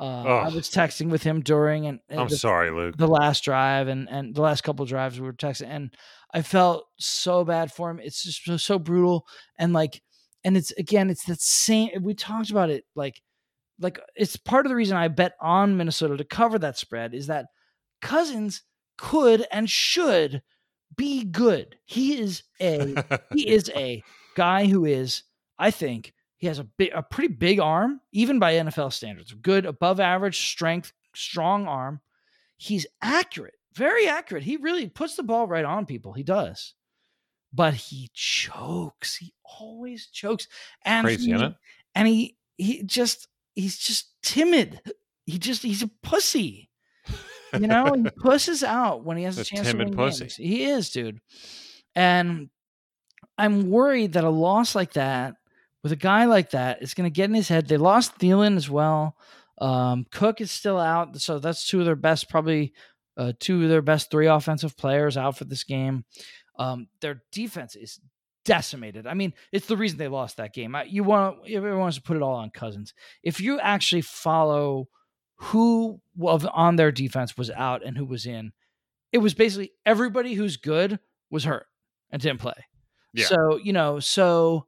Uh, 0.00 0.22
I 0.22 0.48
was 0.50 0.70
texting 0.70 1.10
with 1.10 1.24
him 1.24 1.40
during 1.40 1.86
and, 1.86 1.98
and 2.08 2.20
I'm 2.20 2.28
the, 2.28 2.36
sorry, 2.36 2.70
Luke. 2.70 2.96
the 2.96 3.08
last 3.08 3.42
drive 3.42 3.88
and 3.88 4.08
and 4.08 4.32
the 4.32 4.42
last 4.42 4.62
couple 4.62 4.86
drives 4.86 5.18
we 5.18 5.26
were 5.26 5.32
texting, 5.32 5.66
and 5.68 5.92
I 6.32 6.42
felt 6.42 6.86
so 6.98 7.44
bad 7.44 7.72
for 7.72 7.90
him. 7.90 7.98
It's 8.00 8.22
just 8.22 8.44
so, 8.44 8.56
so 8.56 8.78
brutal, 8.78 9.26
and 9.58 9.72
like, 9.72 10.00
and 10.44 10.56
it's 10.56 10.70
again, 10.72 11.10
it's 11.10 11.24
that 11.24 11.40
same. 11.40 11.90
We 12.00 12.14
talked 12.14 12.50
about 12.50 12.70
it, 12.70 12.84
like, 12.94 13.20
like 13.80 13.98
it's 14.14 14.36
part 14.36 14.66
of 14.66 14.70
the 14.70 14.76
reason 14.76 14.96
I 14.96 15.08
bet 15.08 15.32
on 15.40 15.76
Minnesota 15.76 16.16
to 16.16 16.24
cover 16.24 16.60
that 16.60 16.78
spread 16.78 17.12
is 17.12 17.26
that 17.26 17.46
Cousins 18.00 18.62
could 18.96 19.46
and 19.50 19.68
should 19.68 20.42
be 20.96 21.24
good. 21.24 21.76
He 21.84 22.18
is 22.18 22.42
a 22.60 23.02
he 23.32 23.48
is 23.48 23.70
a 23.74 24.02
guy 24.34 24.66
who 24.66 24.84
is, 24.84 25.22
I 25.58 25.70
think, 25.70 26.14
he 26.36 26.46
has 26.46 26.58
a 26.58 26.64
big, 26.64 26.92
a 26.94 27.02
pretty 27.02 27.34
big 27.34 27.58
arm, 27.58 28.00
even 28.12 28.38
by 28.38 28.54
NFL 28.54 28.92
standards. 28.92 29.32
Good, 29.32 29.66
above 29.66 29.98
average 30.00 30.38
strength, 30.38 30.92
strong 31.14 31.66
arm. 31.66 32.00
He's 32.56 32.86
accurate, 33.02 33.54
very 33.74 34.08
accurate. 34.08 34.44
He 34.44 34.56
really 34.56 34.88
puts 34.88 35.16
the 35.16 35.22
ball 35.22 35.46
right 35.46 35.64
on 35.64 35.86
people. 35.86 36.12
He 36.12 36.22
does, 36.22 36.74
but 37.52 37.74
he 37.74 38.10
chokes. 38.14 39.16
He 39.16 39.34
always 39.44 40.06
chokes, 40.06 40.48
and 40.84 41.04
Crazy, 41.04 41.32
he, 41.32 41.54
and 41.94 42.08
he 42.08 42.36
he 42.56 42.82
just 42.84 43.28
he's 43.54 43.78
just 43.78 44.12
timid. 44.22 44.80
He 45.26 45.38
just 45.38 45.62
he's 45.62 45.82
a 45.82 45.90
pussy. 46.02 46.70
You 47.52 47.66
know, 47.66 47.94
he 47.94 48.10
pusses 48.16 48.62
out 48.62 49.04
when 49.04 49.16
he 49.16 49.24
has 49.24 49.38
a 49.38 49.42
A 49.42 49.44
chance 49.44 49.66
timid 49.66 49.88
to 49.92 49.96
win 49.96 49.96
pussy. 49.96 50.24
games. 50.24 50.36
He 50.36 50.64
is, 50.64 50.90
dude. 50.90 51.20
And 51.94 52.50
I'm 53.36 53.70
worried 53.70 54.12
that 54.14 54.24
a 54.24 54.30
loss 54.30 54.74
like 54.74 54.94
that, 54.94 55.34
with 55.82 55.92
a 55.92 55.96
guy 55.96 56.24
like 56.24 56.50
that, 56.50 56.82
is 56.82 56.94
going 56.94 57.10
to 57.10 57.14
get 57.14 57.30
in 57.30 57.34
his 57.34 57.48
head. 57.48 57.68
They 57.68 57.76
lost 57.76 58.18
Thielen 58.18 58.56
as 58.56 58.68
well. 58.68 59.16
Um, 59.60 60.06
Cook 60.10 60.40
is 60.40 60.50
still 60.50 60.78
out, 60.78 61.20
so 61.20 61.38
that's 61.38 61.66
two 61.66 61.80
of 61.80 61.86
their 61.86 61.96
best, 61.96 62.28
probably 62.28 62.72
uh, 63.16 63.32
two 63.40 63.64
of 63.64 63.68
their 63.68 63.82
best 63.82 64.10
three 64.10 64.26
offensive 64.26 64.76
players 64.76 65.16
out 65.16 65.36
for 65.36 65.44
this 65.44 65.64
game. 65.64 66.04
Um, 66.58 66.88
their 67.00 67.22
defense 67.32 67.74
is 67.74 68.00
decimated. 68.44 69.06
I 69.06 69.14
mean, 69.14 69.34
it's 69.52 69.66
the 69.66 69.76
reason 69.76 69.98
they 69.98 70.08
lost 70.08 70.36
that 70.36 70.54
game. 70.54 70.74
I, 70.74 70.84
you 70.84 71.02
want 71.04 71.38
everyone 71.48 71.80
wants 71.80 71.96
to 71.96 72.02
put 72.02 72.16
it 72.16 72.22
all 72.22 72.34
on 72.36 72.50
Cousins. 72.50 72.94
If 73.22 73.40
you 73.40 73.58
actually 73.60 74.02
follow 74.02 74.88
who 75.38 76.00
of 76.20 76.46
on 76.52 76.76
their 76.76 76.92
defense 76.92 77.36
was 77.36 77.50
out 77.50 77.84
and 77.84 77.96
who 77.96 78.04
was 78.04 78.26
in, 78.26 78.52
it 79.12 79.18
was 79.18 79.34
basically 79.34 79.72
everybody 79.86 80.34
who's 80.34 80.56
good 80.56 80.98
was 81.30 81.44
hurt 81.44 81.66
and 82.10 82.20
didn't 82.20 82.40
play. 82.40 82.66
Yeah. 83.14 83.26
So 83.26 83.56
you 83.62 83.72
know, 83.72 84.00
so 84.00 84.66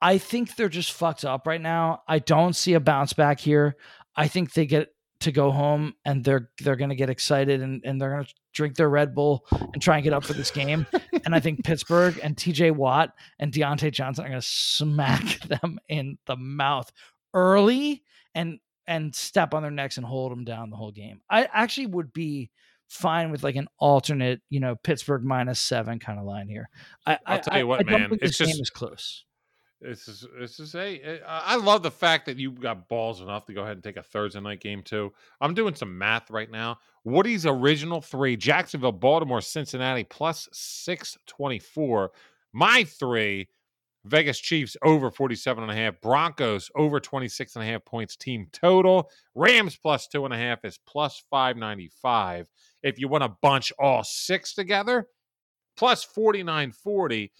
I 0.00 0.18
think 0.18 0.56
they're 0.56 0.68
just 0.68 0.92
fucked 0.92 1.24
up 1.24 1.46
right 1.46 1.60
now. 1.60 2.02
I 2.06 2.18
don't 2.18 2.54
see 2.54 2.74
a 2.74 2.80
bounce 2.80 3.12
back 3.12 3.40
here. 3.40 3.76
I 4.14 4.28
think 4.28 4.52
they 4.52 4.66
get 4.66 4.88
to 5.20 5.32
go 5.32 5.50
home 5.50 5.94
and 6.04 6.24
they're 6.24 6.50
they're 6.60 6.76
gonna 6.76 6.94
get 6.94 7.10
excited 7.10 7.62
and, 7.62 7.82
and 7.84 8.00
they're 8.00 8.10
gonna 8.10 8.26
drink 8.52 8.76
their 8.76 8.88
Red 8.88 9.14
Bull 9.14 9.46
and 9.50 9.80
try 9.80 9.96
and 9.96 10.04
get 10.04 10.12
up 10.12 10.24
for 10.24 10.34
this 10.34 10.50
game. 10.50 10.86
and 11.24 11.34
I 11.34 11.40
think 11.40 11.64
Pittsburgh 11.64 12.18
and 12.22 12.36
TJ 12.36 12.72
Watt 12.72 13.12
and 13.38 13.52
Diontae 13.52 13.92
Johnson 13.92 14.24
are 14.24 14.28
gonna 14.28 14.42
smack 14.42 15.40
them 15.48 15.78
in 15.88 16.18
the 16.26 16.36
mouth 16.36 16.92
early 17.34 18.02
and 18.34 18.58
and 18.86 19.14
step 19.14 19.54
on 19.54 19.62
their 19.62 19.70
necks 19.70 19.96
and 19.96 20.06
hold 20.06 20.32
them 20.32 20.44
down 20.44 20.70
the 20.70 20.76
whole 20.76 20.92
game. 20.92 21.20
I 21.30 21.48
actually 21.52 21.86
would 21.88 22.12
be 22.12 22.50
fine 22.88 23.30
with 23.30 23.42
like 23.42 23.56
an 23.56 23.66
alternate, 23.78 24.40
you 24.48 24.60
know, 24.60 24.76
Pittsburgh 24.76 25.24
minus 25.24 25.60
seven 25.60 25.98
kind 25.98 26.18
of 26.18 26.24
line 26.24 26.48
here. 26.48 26.68
I, 27.04 27.18
I'll 27.26 27.36
I, 27.36 27.38
tell 27.38 27.54
you 27.56 27.60
I- 27.60 27.64
what, 27.64 27.80
I 27.80 27.90
man, 27.90 28.10
think 28.10 28.22
it's 28.22 28.38
this 28.38 28.38
just- 28.38 28.52
game 28.52 28.62
is 28.62 28.70
close. 28.70 29.24
This 29.78 30.08
is 30.08 30.26
this 30.40 30.58
is 30.58 30.74
a. 30.74 31.20
I 31.28 31.56
love 31.56 31.82
the 31.82 31.90
fact 31.90 32.24
that 32.26 32.38
you 32.38 32.50
got 32.50 32.88
balls 32.88 33.20
enough 33.20 33.44
to 33.44 33.52
go 33.52 33.60
ahead 33.60 33.74
and 33.76 33.84
take 33.84 33.98
a 33.98 34.02
Thursday 34.02 34.40
night 34.40 34.60
game 34.60 34.82
too. 34.82 35.12
I'm 35.38 35.52
doing 35.52 35.74
some 35.74 35.98
math 35.98 36.30
right 36.30 36.50
now. 36.50 36.78
Woody's 37.04 37.44
original 37.44 38.00
three: 38.00 38.38
Jacksonville, 38.38 38.90
Baltimore, 38.92 39.42
Cincinnati 39.42 40.02
plus 40.04 40.48
six 40.50 41.18
twenty 41.26 41.58
four. 41.58 42.12
My 42.54 42.84
three: 42.84 43.50
Vegas 44.06 44.38
Chiefs 44.38 44.76
over 44.82 45.10
47 45.10 45.62
and 45.62 45.72
a 45.72 45.74
half, 45.74 46.00
Broncos 46.00 46.70
over 46.76 47.00
26 47.00 47.56
and 47.56 47.64
a 47.64 47.66
half 47.66 47.84
points 47.84 48.16
team 48.16 48.46
total, 48.52 49.10
Rams 49.34 49.76
plus 49.76 50.06
two 50.06 50.24
and 50.24 50.32
a 50.32 50.38
half 50.38 50.64
is 50.64 50.78
plus 50.86 51.22
595. 51.30 52.48
If 52.82 52.98
you 52.98 53.08
want 53.08 53.24
to 53.24 53.32
bunch 53.42 53.72
all 53.78 54.04
six 54.04 54.54
together, 54.54 55.06
plus 55.76 56.04
4940. 56.04 57.32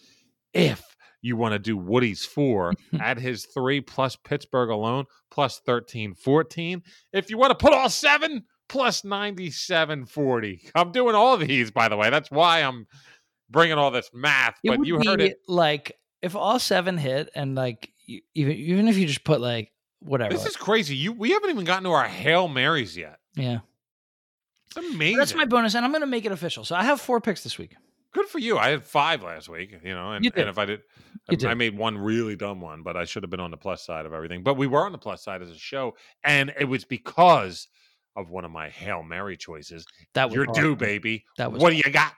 If 0.53 0.83
you 1.23 1.37
want 1.37 1.53
to 1.53 1.59
do 1.59 1.77
Woody's 1.77 2.25
four, 2.25 2.73
at 3.01 3.19
his 3.19 3.47
three 3.47 3.81
plus 3.81 4.17
Pittsburgh 4.17 4.71
alone, 4.71 5.05
plus 5.31 5.61
1314. 5.65 6.83
If 7.13 7.31
you 7.31 7.39
want 7.39 7.51
to 7.51 7.57
put 7.57 7.73
all 7.73 7.89
seven, 7.89 8.45
plus 8.69 9.05
9740. 9.05 10.71
I'm 10.75 10.93
doing 10.93 11.15
all 11.15 11.37
these, 11.37 11.71
by 11.71 11.89
the 11.89 11.97
way. 11.97 12.11
That's 12.11 12.31
why 12.31 12.61
I'm 12.61 12.87
bringing 13.51 13.79
all 13.79 13.91
this 13.91 14.11
math. 14.13 14.57
It 14.65 14.71
But 14.71 14.87
you 14.87 15.01
heard 15.05 15.21
it. 15.21 15.39
like 15.49 15.93
if 16.23 16.35
all 16.37 16.59
seven 16.59 16.99
hit 16.99 17.31
and 17.35 17.55
like 17.55 17.93
you, 18.07 18.21
even 18.35 18.53
even 18.57 18.89
if 18.89 18.97
you 18.97 19.07
just 19.07 19.25
put 19.25 19.41
like 19.41 19.73
whatever. 20.01 20.33
This 20.33 20.41
like- 20.43 20.51
is 20.51 20.57
crazy. 20.57 20.97
You 20.97 21.13
we 21.13 21.31
haven't 21.33 21.51
even 21.51 21.65
gotten 21.65 21.85
to 21.85 21.91
our 21.91 22.07
Hail 22.09 22.49
Marys 22.49 22.97
yet. 22.97 23.19
yeah. 23.35 23.59
It's 24.69 24.77
amazing. 24.77 25.17
That's 25.17 25.35
my 25.35 25.45
bonus, 25.45 25.75
and 25.75 25.85
I'm 25.85 25.93
going 25.93 26.01
to 26.03 26.07
make 26.09 26.25
it 26.25 26.33
official. 26.33 26.65
So 26.65 26.75
I 26.75 26.83
have 26.85 27.01
four 27.01 27.21
picks 27.21 27.43
this 27.45 27.57
week. 27.57 27.75
Good 28.13 28.27
for 28.27 28.39
you. 28.41 28.59
I 28.59 28.71
had 28.71 28.83
five 28.85 29.23
last 29.23 29.49
week, 29.49 29.73
you 29.85 29.95
know, 29.95 30.13
and, 30.13 30.25
You 30.25 30.31
did. 30.31 30.41
and 30.41 30.49
if 30.51 30.59
I 30.59 30.65
did, 30.65 30.81
You 31.31 31.33
I 31.33 31.51
did. 31.51 31.55
made 31.55 31.77
one 31.79 31.97
really 31.97 32.35
dumb 32.35 32.61
one, 32.61 32.83
but 32.83 32.97
I 32.97 33.05
should 33.05 33.23
have 33.23 33.31
been 33.31 33.41
on 33.41 33.51
the 33.53 33.57
plus 33.57 33.85
side 33.87 34.07
of 34.07 34.13
everything. 34.13 34.43
But 34.43 34.55
we 34.55 34.67
were 34.67 34.85
on 34.85 34.93
the 34.93 34.99
plus 34.99 35.23
side 35.23 35.41
as 35.41 35.51
a 35.51 35.57
show, 35.59 35.95
and 36.25 36.53
it 36.59 36.65
was 36.65 36.85
because 36.85 37.69
of 38.17 38.29
one 38.29 38.45
of 38.45 38.51
my 38.51 38.69
Hail 38.71 39.03
Mary 39.03 39.37
choices. 39.37 39.87
That 40.15 40.27
was 40.31 40.35
You're 40.35 40.45
hard. 40.47 40.57
due, 40.57 40.77
baby. 40.77 41.25
That 41.39 41.53
was 41.53 41.63
what 41.63 41.71
do 41.71 41.77
you 41.77 41.93
got? 41.93 42.13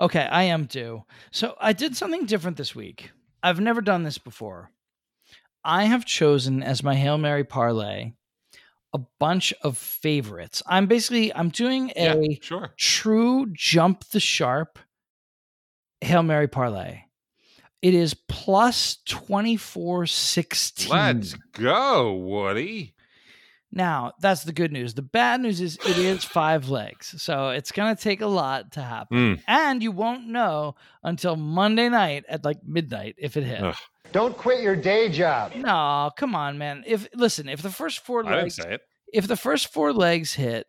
Okay, 0.00 0.22
I 0.24 0.44
am 0.44 0.64
due. 0.64 1.04
So 1.30 1.56
I 1.60 1.72
did 1.72 1.94
something 1.96 2.24
different 2.24 2.56
this 2.56 2.74
week. 2.74 3.10
I've 3.42 3.60
never 3.60 3.80
done 3.80 4.02
this 4.02 4.18
before. 4.18 4.70
I 5.64 5.84
have 5.84 6.04
chosen 6.04 6.62
as 6.62 6.82
my 6.82 6.94
Hail 6.94 7.18
Mary 7.18 7.44
parlay 7.44 8.12
a 8.92 8.98
bunch 9.18 9.54
of 9.62 9.78
favorites. 9.78 10.62
I'm 10.66 10.86
basically 10.86 11.34
I'm 11.34 11.48
doing 11.48 11.92
a 11.96 12.20
yeah, 12.20 12.36
sure. 12.40 12.74
true 12.76 13.46
jump 13.52 14.04
the 14.10 14.20
sharp 14.20 14.78
Hail 16.00 16.22
Mary 16.22 16.48
parlay. 16.48 17.04
It 17.80 17.94
is 17.94 18.14
plus 18.14 18.96
2416. 19.06 20.90
Let's 20.90 21.34
go, 21.52 22.12
Woody. 22.14 22.94
Now, 23.74 24.12
that's 24.20 24.44
the 24.44 24.52
good 24.52 24.70
news. 24.70 24.92
The 24.92 25.02
bad 25.02 25.40
news 25.40 25.60
is 25.60 25.76
it 25.76 25.96
is 25.96 26.22
five 26.24 26.68
legs. 26.68 27.14
So 27.22 27.48
it's 27.48 27.72
going 27.72 27.96
to 27.96 28.00
take 28.00 28.20
a 28.20 28.26
lot 28.26 28.72
to 28.72 28.82
happen. 28.82 29.16
Mm. 29.16 29.42
And 29.48 29.82
you 29.82 29.90
won't 29.90 30.28
know 30.28 30.74
until 31.02 31.36
Monday 31.36 31.88
night 31.88 32.24
at 32.28 32.44
like 32.44 32.58
midnight 32.66 33.14
if 33.16 33.36
it 33.38 33.44
hit. 33.44 33.62
Ugh. 33.62 33.74
Don't 34.12 34.36
quit 34.36 34.62
your 34.62 34.76
day 34.76 35.08
job. 35.08 35.54
No, 35.54 36.10
come 36.18 36.34
on, 36.34 36.58
man. 36.58 36.84
If 36.86 37.08
listen, 37.14 37.48
if 37.48 37.62
the 37.62 37.70
first 37.70 38.00
four 38.00 38.26
I 38.26 38.42
legs 38.42 38.56
say 38.56 38.74
it. 38.74 38.82
if 39.10 39.26
the 39.26 39.36
first 39.36 39.72
four 39.72 39.94
legs 39.94 40.34
hit, 40.34 40.66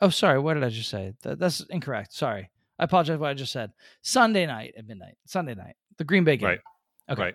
oh, 0.00 0.08
sorry, 0.08 0.38
what 0.38 0.54
did 0.54 0.64
I 0.64 0.70
just 0.70 0.88
say? 0.88 1.12
That, 1.22 1.38
that's 1.38 1.60
incorrect. 1.68 2.14
Sorry, 2.14 2.50
I 2.78 2.84
apologize. 2.84 3.16
for 3.16 3.20
What 3.20 3.30
I 3.30 3.34
just 3.34 3.52
said. 3.52 3.72
Sunday 4.00 4.46
night 4.46 4.72
at 4.78 4.86
midnight. 4.86 5.16
Sunday 5.26 5.54
night, 5.54 5.76
the 5.98 6.04
Green 6.04 6.24
Bay 6.24 6.38
game. 6.38 6.48
Right. 6.48 6.60
Okay. 7.10 7.22
Right. 7.22 7.34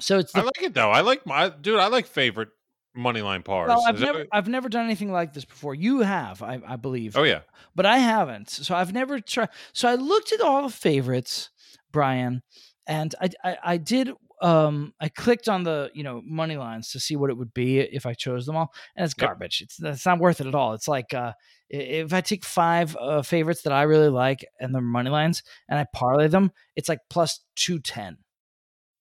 So 0.00 0.18
it's 0.20 0.34
I 0.34 0.40
like 0.40 0.62
it 0.62 0.72
though. 0.72 0.90
I 0.90 1.02
like 1.02 1.26
my 1.26 1.50
dude. 1.50 1.78
I 1.78 1.88
like 1.88 2.06
favorite 2.06 2.48
money 2.94 3.22
line 3.22 3.42
pars. 3.42 3.68
well, 3.68 3.84
I've 3.86 3.96
Is 3.96 4.00
that 4.00 4.06
never 4.06 4.18
what- 4.20 4.28
I've 4.32 4.48
never 4.48 4.68
done 4.68 4.84
anything 4.84 5.10
like 5.12 5.32
this 5.32 5.44
before. 5.44 5.74
You 5.74 6.00
have, 6.00 6.42
I, 6.42 6.60
I 6.66 6.76
believe. 6.76 7.16
oh 7.16 7.22
yeah. 7.24 7.40
but 7.74 7.86
I 7.86 7.98
haven't. 7.98 8.50
So 8.50 8.74
I've 8.74 8.92
never 8.92 9.20
tried. 9.20 9.48
So 9.72 9.88
I 9.88 9.94
looked 9.96 10.32
at 10.32 10.40
all 10.40 10.62
the 10.62 10.70
favorites, 10.74 11.50
Brian, 11.92 12.42
and 12.86 13.14
I, 13.20 13.28
I 13.44 13.56
I 13.64 13.76
did. 13.76 14.10
Um, 14.42 14.92
I 15.00 15.08
clicked 15.08 15.48
on 15.48 15.62
the 15.62 15.90
you 15.94 16.02
know 16.02 16.20
money 16.24 16.56
lines 16.56 16.90
to 16.90 17.00
see 17.00 17.16
what 17.16 17.30
it 17.30 17.36
would 17.36 17.54
be 17.54 17.78
if 17.80 18.04
I 18.04 18.14
chose 18.14 18.44
them 18.46 18.56
all, 18.56 18.72
and 18.96 19.04
it's 19.04 19.14
Yep. 19.18 19.26
garbage. 19.28 19.60
It's 19.62 19.80
it's 19.82 20.04
not 20.06 20.18
worth 20.18 20.40
it 20.40 20.46
at 20.46 20.54
all. 20.54 20.74
It's 20.74 20.88
like 20.88 21.14
uh, 21.14 21.32
if 21.70 22.12
I 22.12 22.20
take 22.20 22.44
five 22.44 22.96
uh, 23.00 23.22
favorites 23.22 23.62
that 23.62 23.72
I 23.72 23.82
really 23.82 24.08
like 24.10 24.44
and 24.60 24.74
the 24.74 24.80
money 24.80 25.08
lines, 25.10 25.42
and 25.68 25.78
I 25.78 25.86
parlay 25.94 26.28
them, 26.28 26.50
it's 26.76 26.88
like 26.88 26.98
plus 27.10 27.40
two 27.56 27.78
ten. 27.78 28.18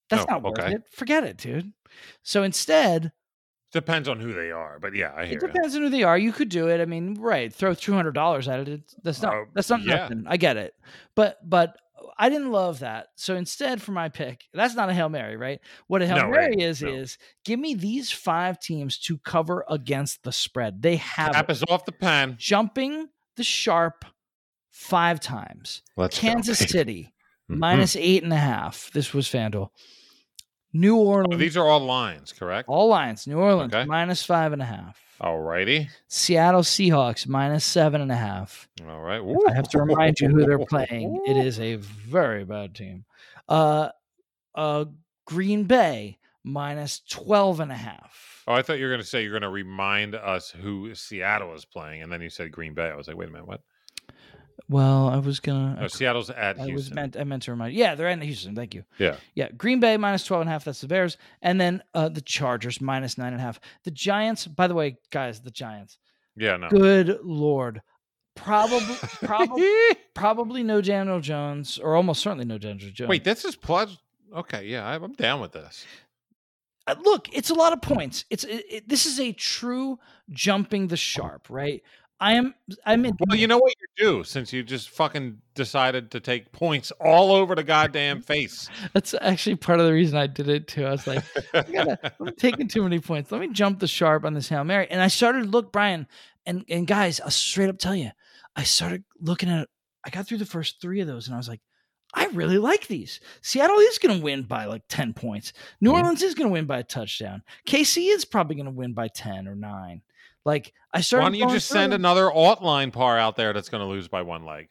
That's 0.10 0.24
Oh, 0.30 0.34
not 0.34 0.44
worth 0.44 0.60
okay. 0.60 0.74
it. 0.76 0.82
Forget 0.92 1.24
it, 1.24 1.38
dude. 1.38 1.74
So 2.22 2.44
instead, 2.44 3.12
Depends 3.74 4.08
on 4.08 4.20
who 4.20 4.34
they 4.34 4.52
are, 4.52 4.78
but 4.80 4.94
yeah, 4.96 5.12
I 5.16 5.26
hear 5.26 5.38
it 5.38 5.42
depends 5.42 5.76
on 5.76 5.82
who 5.82 5.90
they 5.90 6.04
are. 6.04 6.18
You 6.18 6.32
could 6.32 6.50
do 6.50 6.68
it. 6.68 6.80
I 6.80 6.86
mean, 6.86 7.16
right? 7.20 7.54
Throw 7.54 7.74
two 7.74 7.94
hundred 7.94 8.14
dollars 8.14 8.48
at 8.48 8.60
it. 8.62 8.68
It's, 8.70 8.96
that's 9.04 9.22
not. 9.22 9.34
Uh, 9.34 9.46
that's 9.54 9.70
not 9.70 9.82
yeah. 9.82 9.96
nothing. 9.96 10.24
I 10.28 10.38
get 10.38 10.58
it, 10.58 10.76
but 11.16 11.38
but 11.48 11.76
I 12.18 12.30
didn't 12.30 12.52
love 12.52 12.80
that. 12.80 13.08
So 13.16 13.36
instead, 13.36 13.82
for 13.82 13.92
my 13.92 14.10
pick, 14.10 14.46
that's 14.54 14.76
not 14.76 14.90
a 14.90 14.94
hail 14.94 15.10
mary, 15.10 15.36
right? 15.38 15.60
What 15.88 16.02
a 16.04 16.08
hail 16.08 16.18
No, 16.18 16.28
mary 16.30 16.62
is 16.62 16.82
No. 16.84 16.90
is 16.90 17.18
give 17.46 17.60
me 17.60 17.74
these 17.74 18.12
five 18.12 18.60
teams 18.60 18.98
to 19.00 19.18
cover 19.18 19.66
against 19.68 20.24
the 20.24 20.32
spread. 20.32 20.82
They 20.84 20.98
have 20.98 21.32
Tap 21.34 21.50
us 21.50 21.64
off 21.68 21.86
the 21.86 21.92
pen. 21.92 22.36
jumping 22.38 23.10
the 23.38 23.44
sharp 23.44 24.06
five 24.70 25.20
times. 25.20 25.82
Let's 25.98 26.20
Kansas 26.20 26.60
City 26.60 27.14
Mhm. 27.50 27.58
minus 27.58 27.96
eight 27.96 28.24
and 28.24 28.32
a 28.34 28.38
half. 28.38 28.92
This 28.94 29.14
was 29.14 29.28
Fanduel. 29.28 29.70
New 30.74 30.96
Orleans. 30.98 31.34
Oh, 31.36 31.38
these 31.38 31.56
are 31.58 31.68
all 31.68 31.80
lines, 31.80 32.34
correct? 32.34 32.68
all 32.68 32.88
lines. 32.88 33.28
New 33.28 33.38
Orleans 33.38 33.74
Okay. 33.74 33.86
minus 33.86 34.26
five 34.26 34.54
and 34.54 34.62
a 34.62 34.66
half. 34.66 35.00
Alrighty. 35.22 35.88
Seattle 36.08 36.62
Seahawks 36.64 37.28
minus 37.28 37.64
seven 37.64 38.02
and 38.02 38.12
a 38.12 38.16
half. 38.16 38.68
All 38.88 39.00
right. 39.02 39.22
I 39.50 39.54
have 39.54 39.70
to 39.70 39.80
remind 39.82 40.20
you 40.20 40.28
who 40.30 40.46
they're 40.46 40.60
playing. 40.70 41.22
It 41.26 41.38
is 41.38 41.60
a 41.60 41.76
very 41.76 42.44
bad 42.44 42.76
team. 42.76 43.06
Uh, 43.48 43.90
uh, 44.56 44.86
Green 45.26 45.64
Bay 45.66 46.18
minus 46.44 47.02
12 47.10 47.62
and 47.62 47.72
a 47.72 47.76
half. 47.76 48.44
Oh, 48.48 48.54
I 48.54 48.62
thought 48.62 48.80
you 48.80 48.86
were 48.86 48.92
going 48.92 49.02
to 49.02 49.08
say 49.08 49.22
you're 49.22 49.32
going 49.32 49.44
to 49.44 49.50
remind 49.50 50.16
us 50.16 50.50
who 50.50 50.94
Seattle 50.96 51.54
is 51.54 51.64
playing, 51.64 52.02
and 52.02 52.12
then 52.12 52.20
you 52.22 52.30
said 52.30 52.52
Green 52.52 52.74
Bay. 52.74 52.90
I 52.90 52.96
was 52.96 53.08
like, 53.08 53.16
wait 53.16 53.30
a 53.30 53.32
minute, 53.32 53.48
what? 53.48 53.62
Well, 54.70 55.10
I 55.10 55.18
was 55.18 55.40
gonna. 55.40 55.78
No, 55.82 55.88
Seattle's 55.88 56.30
at 56.30 56.60
I 56.60 56.68
was 56.68 56.92
meant. 56.94 57.18
I 57.18 57.24
meant 57.24 57.44
to 57.44 57.52
remind. 57.52 57.74
Yeah, 57.74 57.96
they're 57.96 58.08
in 58.10 58.22
Houston. 58.22 58.56
Thank 58.56 58.74
you. 58.74 58.84
Yeah. 58.98 59.16
Yeah, 59.36 59.50
Green 59.58 59.80
Bay 59.80 59.98
minus 59.98 60.24
12 60.26 60.42
and 60.42 60.50
a 60.50 60.52
half. 60.54 60.64
That's 60.66 60.82
the 60.82 60.88
Bears, 60.88 61.18
and 61.42 61.60
then 61.60 61.84
uh, 61.94 62.10
the 62.10 62.22
Chargers 62.22 62.80
minus 62.82 63.18
nine 63.18 63.34
and 63.34 63.42
a 63.42 63.44
half. 63.44 63.60
The 63.84 63.92
Giants. 63.92 64.48
By 64.48 64.68
the 64.68 64.74
way, 64.76 64.98
guys, 65.12 65.42
the 65.42 65.52
Giants. 65.52 65.98
Yeah, 66.36 66.58
no. 66.58 66.70
Good 66.70 67.20
lord, 67.24 67.82
probably, 68.36 68.96
probably, 69.24 69.70
probably 70.14 70.64
no 70.64 70.82
Daniel 70.82 71.20
Jones, 71.20 71.78
or 71.78 71.96
almost 71.96 72.22
certainly 72.22 72.46
no 72.46 72.58
Daniel 72.58 72.90
Jones. 72.92 73.10
Wait, 73.10 73.24
this 73.24 73.46
is 73.46 73.56
plus. 73.56 73.98
Okay, 74.36 74.66
yeah, 74.66 74.88
I'm 74.88 75.04
I'm 75.04 75.14
down 75.14 75.42
with 75.42 75.52
this. 75.52 75.86
Uh, 76.86 76.96
look, 77.04 77.30
it's 77.34 77.50
a 77.50 77.54
lot 77.54 77.72
of 77.72 77.82
points. 77.82 78.26
It's 78.30 78.44
it, 78.44 78.66
it- 78.70 78.90
this 78.90 79.06
is 79.06 79.20
a 79.20 79.32
true 79.32 80.00
jumping 80.32 80.88
the 80.88 80.98
sharp, 80.98 81.50
right? 81.50 81.82
I 82.24 82.34
am. 82.36 82.54
I'm 82.86 83.04
in. 83.06 83.18
Well, 83.28 83.38
you 83.38 83.48
know 83.48 83.58
what 83.58 83.74
you 83.82 84.06
do 84.06 84.24
since 84.24 84.54
you 84.54 84.64
just 84.64 84.90
fucking 84.92 85.40
decided 85.56 86.10
to 86.12 86.22
take 86.22 86.54
points 86.54 86.92
all 87.02 87.34
over 87.34 87.54
the 87.54 87.64
goddamn 87.66 88.22
face. 88.22 88.70
That's 88.94 89.14
actually 89.20 89.58
part 89.58 89.82
of 89.82 89.86
the 89.86 89.92
reason 89.92 90.18
I 90.18 90.28
did 90.28 90.48
it 90.48 90.70
too. 90.70 90.86
I 90.86 90.92
was 90.92 91.06
like, 91.06 91.24
I 91.54 91.64
gotta, 91.64 92.14
I'm 92.22 92.34
taking 92.36 92.70
too 92.70 92.82
many 92.84 93.00
points. 93.00 93.30
Let 93.30 93.42
me 93.42 93.50
jump 93.50 93.80
the 93.80 93.88
sharp 93.88 94.24
on 94.24 94.34
this 94.34 94.48
hail 94.48 94.64
mary. 94.64 94.88
And 94.90 95.02
I 95.02 95.10
started 95.10 95.52
look, 95.52 95.74
Brian, 95.74 96.08
and 96.46 96.64
and 96.70 96.88
guys, 96.88 97.20
I'll 97.20 97.30
straight 97.30 97.68
up 97.68 97.78
tell 97.78 97.96
you, 97.96 98.12
I 98.56 98.64
started 98.64 99.04
looking 99.20 99.50
at. 99.50 99.68
I 100.06 100.10
got 100.10 100.26
through 100.26 100.38
the 100.38 100.46
first 100.46 100.80
three 100.82 101.02
of 101.02 101.08
those, 101.08 101.28
and 101.28 101.34
I 101.36 101.38
was 101.38 101.50
like, 101.50 101.62
I 102.14 102.28
really 102.28 102.58
like 102.58 102.88
these. 102.88 103.20
Seattle 103.42 103.80
is 103.80 103.98
going 103.98 104.18
to 104.18 104.24
win 104.24 104.44
by 104.44 104.64
like 104.66 104.84
ten 104.88 105.14
points. 105.14 105.52
New 105.82 105.92
Mhm. 105.92 105.98
Orleans 105.98 106.22
is 106.24 106.36
going 106.36 106.48
to 106.48 106.54
win 106.54 106.66
by 106.68 106.80
a 106.80 106.84
touchdown. 106.84 107.44
KC 107.68 108.14
is 108.14 108.24
probably 108.24 108.56
going 108.56 108.66
to 108.68 108.72
win 108.72 108.94
by 108.94 109.10
ten 109.10 109.46
or 109.46 109.56
nine. 109.56 110.02
Like 110.46 110.74
I 110.94 111.02
started. 111.02 111.24
Why 111.24 111.30
don't 111.30 111.40
you 111.50 111.56
just 111.56 111.70
through 111.70 111.80
send 111.80 111.94
another 111.94 112.32
alt 112.32 112.62
line 112.62 112.92
par 112.92 113.18
out 113.18 113.36
there 113.36 113.54
that's 113.54 113.70
going 113.70 113.82
to 113.82 113.88
lose 113.88 114.08
by 114.08 114.22
one 114.22 114.46
leg? 114.46 114.68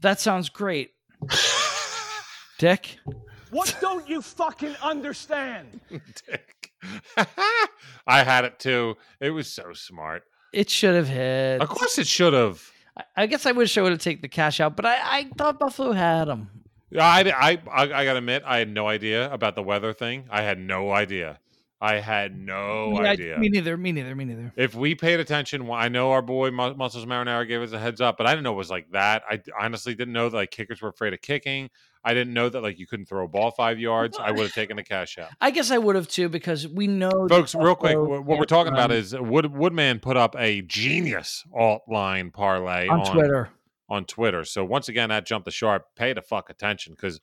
That 0.00 0.20
sounds 0.20 0.48
great, 0.48 0.90
Dick. 2.58 2.98
What 3.50 3.76
don't 3.80 4.08
you 4.08 4.20
fucking 4.20 4.74
understand? 4.82 5.80
Dick. 5.90 6.72
I 8.06 8.22
had 8.24 8.44
it 8.44 8.58
too. 8.58 8.96
It 9.20 9.30
was 9.30 9.50
so 9.50 9.72
smart. 9.72 10.24
It 10.52 10.68
should 10.70 10.94
have 10.94 11.08
hit. 11.08 11.60
Of 11.60 11.68
course, 11.68 11.98
it 11.98 12.06
should 12.06 12.32
have. 12.32 12.62
I- 12.96 13.04
I 13.16 13.26
guess 13.26 13.44
I 13.46 13.50
wish 13.52 13.76
I 13.76 13.82
would 13.82 13.90
have 13.92 14.00
taken 14.00 14.22
the 14.22 14.28
cash 14.28 14.60
out, 14.60 14.76
but 14.76 14.86
I, 14.86 14.96
I 15.02 15.30
thought 15.36 15.58
Buffalo 15.58 15.90
had 15.92 16.26
them. 16.26 16.48
I, 16.96 17.22
I, 17.36 17.50
I, 17.72 17.82
I 17.82 18.04
gotta 18.04 18.18
admit, 18.18 18.44
I 18.46 18.58
had 18.58 18.68
no 18.68 18.86
idea 18.86 19.32
about 19.32 19.56
the 19.56 19.64
weather 19.64 19.92
thing. 19.92 20.26
I 20.30 20.42
had 20.42 20.60
no 20.60 20.92
idea. 20.92 21.40
I 21.84 22.00
had 22.00 22.34
no 22.38 22.96
I- 22.96 23.08
idea. 23.10 23.36
me 23.38 23.50
neither. 23.50 23.76
Me 23.76 23.92
neither. 23.92 24.14
Me 24.14 24.24
neither. 24.24 24.52
if 24.56 24.74
we 24.74 24.94
paid 24.94 25.20
attention, 25.20 25.68
I 25.70 25.88
know 25.88 26.12
our 26.12 26.22
boy 26.22 26.50
Mu- 26.50 26.74
Muscles 26.74 27.04
Marinara 27.04 27.46
gave 27.46 27.60
us 27.60 27.72
a 27.72 27.78
heads 27.78 28.00
up, 28.00 28.16
but 28.16 28.26
I 28.26 28.30
didn't 28.30 28.44
know 28.44 28.52
it 28.52 28.56
was 28.56 28.70
like 28.70 28.90
that. 28.92 29.22
I 29.28 29.40
honestly 29.60 29.94
didn't 29.94 30.14
know 30.14 30.30
that 30.30 30.36
like 30.36 30.50
kickers 30.50 30.80
were 30.80 30.88
afraid 30.88 31.12
of 31.12 31.20
kicking. 31.20 31.68
I 32.02 32.14
didn't 32.14 32.32
know 32.32 32.48
that 32.48 32.62
like 32.62 32.78
you 32.78 32.86
couldn't 32.86 33.06
throw 33.06 33.24
a 33.24 33.28
ball 33.28 33.50
five 33.50 33.78
yards. 33.78 34.18
I 34.18 34.30
would 34.30 34.42
have 34.44 34.54
taken 34.54 34.76
the 34.76 34.82
cash 34.82 35.18
out. 35.18 35.28
I 35.42 35.50
guess 35.50 35.70
I 35.70 35.76
would 35.78 35.94
have 35.96 36.08
too 36.08 36.28
because 36.30 36.66
we 36.66 36.86
know, 36.86 37.28
Folks, 37.28 37.54
real 37.54 37.74
quick, 37.74 37.96
what 37.98 38.38
we're 38.38 38.44
talking 38.44 38.72
about 38.72 38.90
is 38.90 39.14
uh, 39.14 39.22
Wood 39.22 39.46
Woodman 39.54 40.00
put 40.00 40.16
up 40.16 40.34
a 40.38 40.62
genius 40.62 41.44
alt 41.54 41.82
line 41.88 42.30
parlay 42.30 42.88
on 42.88 43.04
Twitter. 43.12 43.50
on 43.90 44.04
Twitter. 44.06 44.44
So 44.44 44.64
once 44.64 44.88
again, 44.88 45.10
that 45.10 45.26
jumped 45.26 45.44
the 45.44 45.50
sharp. 45.50 45.86
Pay 45.96 46.12
the 46.14 46.22
fuck 46.22 46.48
attention 46.50 46.94
because 46.94 47.20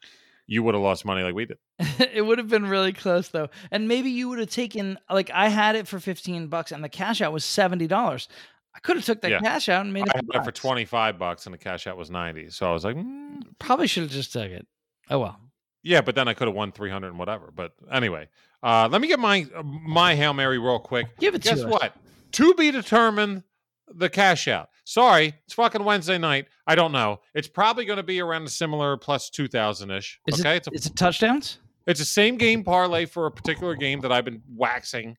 you 0.52 0.61
would 0.64 0.76
have 0.76 0.84
lost 0.84 1.06
money 1.06 1.23
like 1.23 1.34
we 1.34 1.45
did. 1.45 1.57
it 2.14 2.26
would 2.26 2.38
have 2.38 2.49
been 2.49 2.65
really 2.65 2.91
close 2.91 3.30
though, 3.30 3.49
and 3.72 3.88
maybe 3.88 4.10
you 4.10 4.28
would 4.30 4.40
have 4.40 4.49
taken 4.49 4.98
like 5.10 5.32
I 5.34 5.48
had 5.48 5.76
it 5.78 5.88
for 5.88 5.99
fifteen 5.99 6.48
bucks, 6.48 6.72
and 6.73 6.84
the 6.84 6.90
cash 6.90 7.22
out 7.22 7.32
was 7.32 7.45
seventy 7.45 7.88
dollars. 7.88 8.28
I 8.76 8.80
could 8.80 8.95
have 8.98 9.06
took 9.06 9.22
that 9.22 9.32
Yeah. 9.32 9.40
cash 9.40 9.69
out 9.69 9.84
and 9.86 9.94
made 9.94 10.07
I 10.14 10.19
it 10.19 10.44
for 10.44 10.52
twenty 10.52 10.84
five 10.86 11.18
bucks 11.18 11.45
and 11.45 11.53
the 11.53 11.57
cash 11.57 11.88
out 11.88 11.95
was 11.98 12.10
ninety. 12.11 12.49
So 12.49 12.69
I 12.69 12.73
was 12.73 12.84
like, 12.84 12.95
mm, 12.98 13.41
Probably 13.60 13.88
should 13.88 14.03
have 14.03 14.11
just 14.11 14.34
took 14.34 14.49
it. 14.49 14.68
Oh 15.10 15.19
well. 15.19 15.40
yeah, 15.84 16.02
but 16.02 16.15
then 16.15 16.28
I 16.28 16.34
could 16.34 16.48
have 16.48 16.56
won 16.56 16.72
three 16.73 16.90
hundred 16.90 17.07
and 17.10 17.19
whatever. 17.19 17.52
But 17.56 17.72
anyway, 17.90 18.28
uh, 18.61 18.90
let 18.91 18.99
me 19.02 19.07
get 19.07 19.19
my 19.19 19.45
my 19.64 20.15
hail 20.15 20.34
mary 20.34 20.57
real 20.60 20.80
quick. 20.80 21.07
Give 21.19 21.34
it 21.36 21.44
Guess 21.44 21.61
to 21.61 21.68
us. 21.68 21.72
what? 21.72 21.94
To 22.34 22.53
be 22.56 22.72
determined. 22.72 23.44
The 23.94 24.10
cash 24.10 24.48
out. 24.48 24.69
Sorry, 24.83 25.33
it's 25.45 25.53
fucking 25.53 25.83
Wednesday 25.83 26.17
night. 26.17 26.47
I 26.67 26.75
don't 26.75 26.91
know. 26.91 27.19
It's 27.33 27.47
probably 27.47 27.85
going 27.85 27.97
to 27.97 28.03
be 28.03 28.19
around 28.19 28.45
a 28.45 28.49
similar 28.49 28.97
plus 28.97 29.29
two 29.29 29.47
thousand 29.47 29.91
ish. 29.91 30.19
Okay, 30.31 30.55
it, 30.55 30.57
it's 30.57 30.67
a 30.67 30.71
is 30.71 30.85
it 30.87 30.95
touchdowns? 30.95 31.59
It's 31.87 31.99
the 31.99 32.05
same 32.05 32.37
game 32.37 32.63
parlay 32.63 33.05
for 33.05 33.25
a 33.25 33.31
particular 33.31 33.75
game 33.75 34.01
that 34.01 34.11
I've 34.11 34.25
been 34.25 34.41
waxing. 34.55 35.17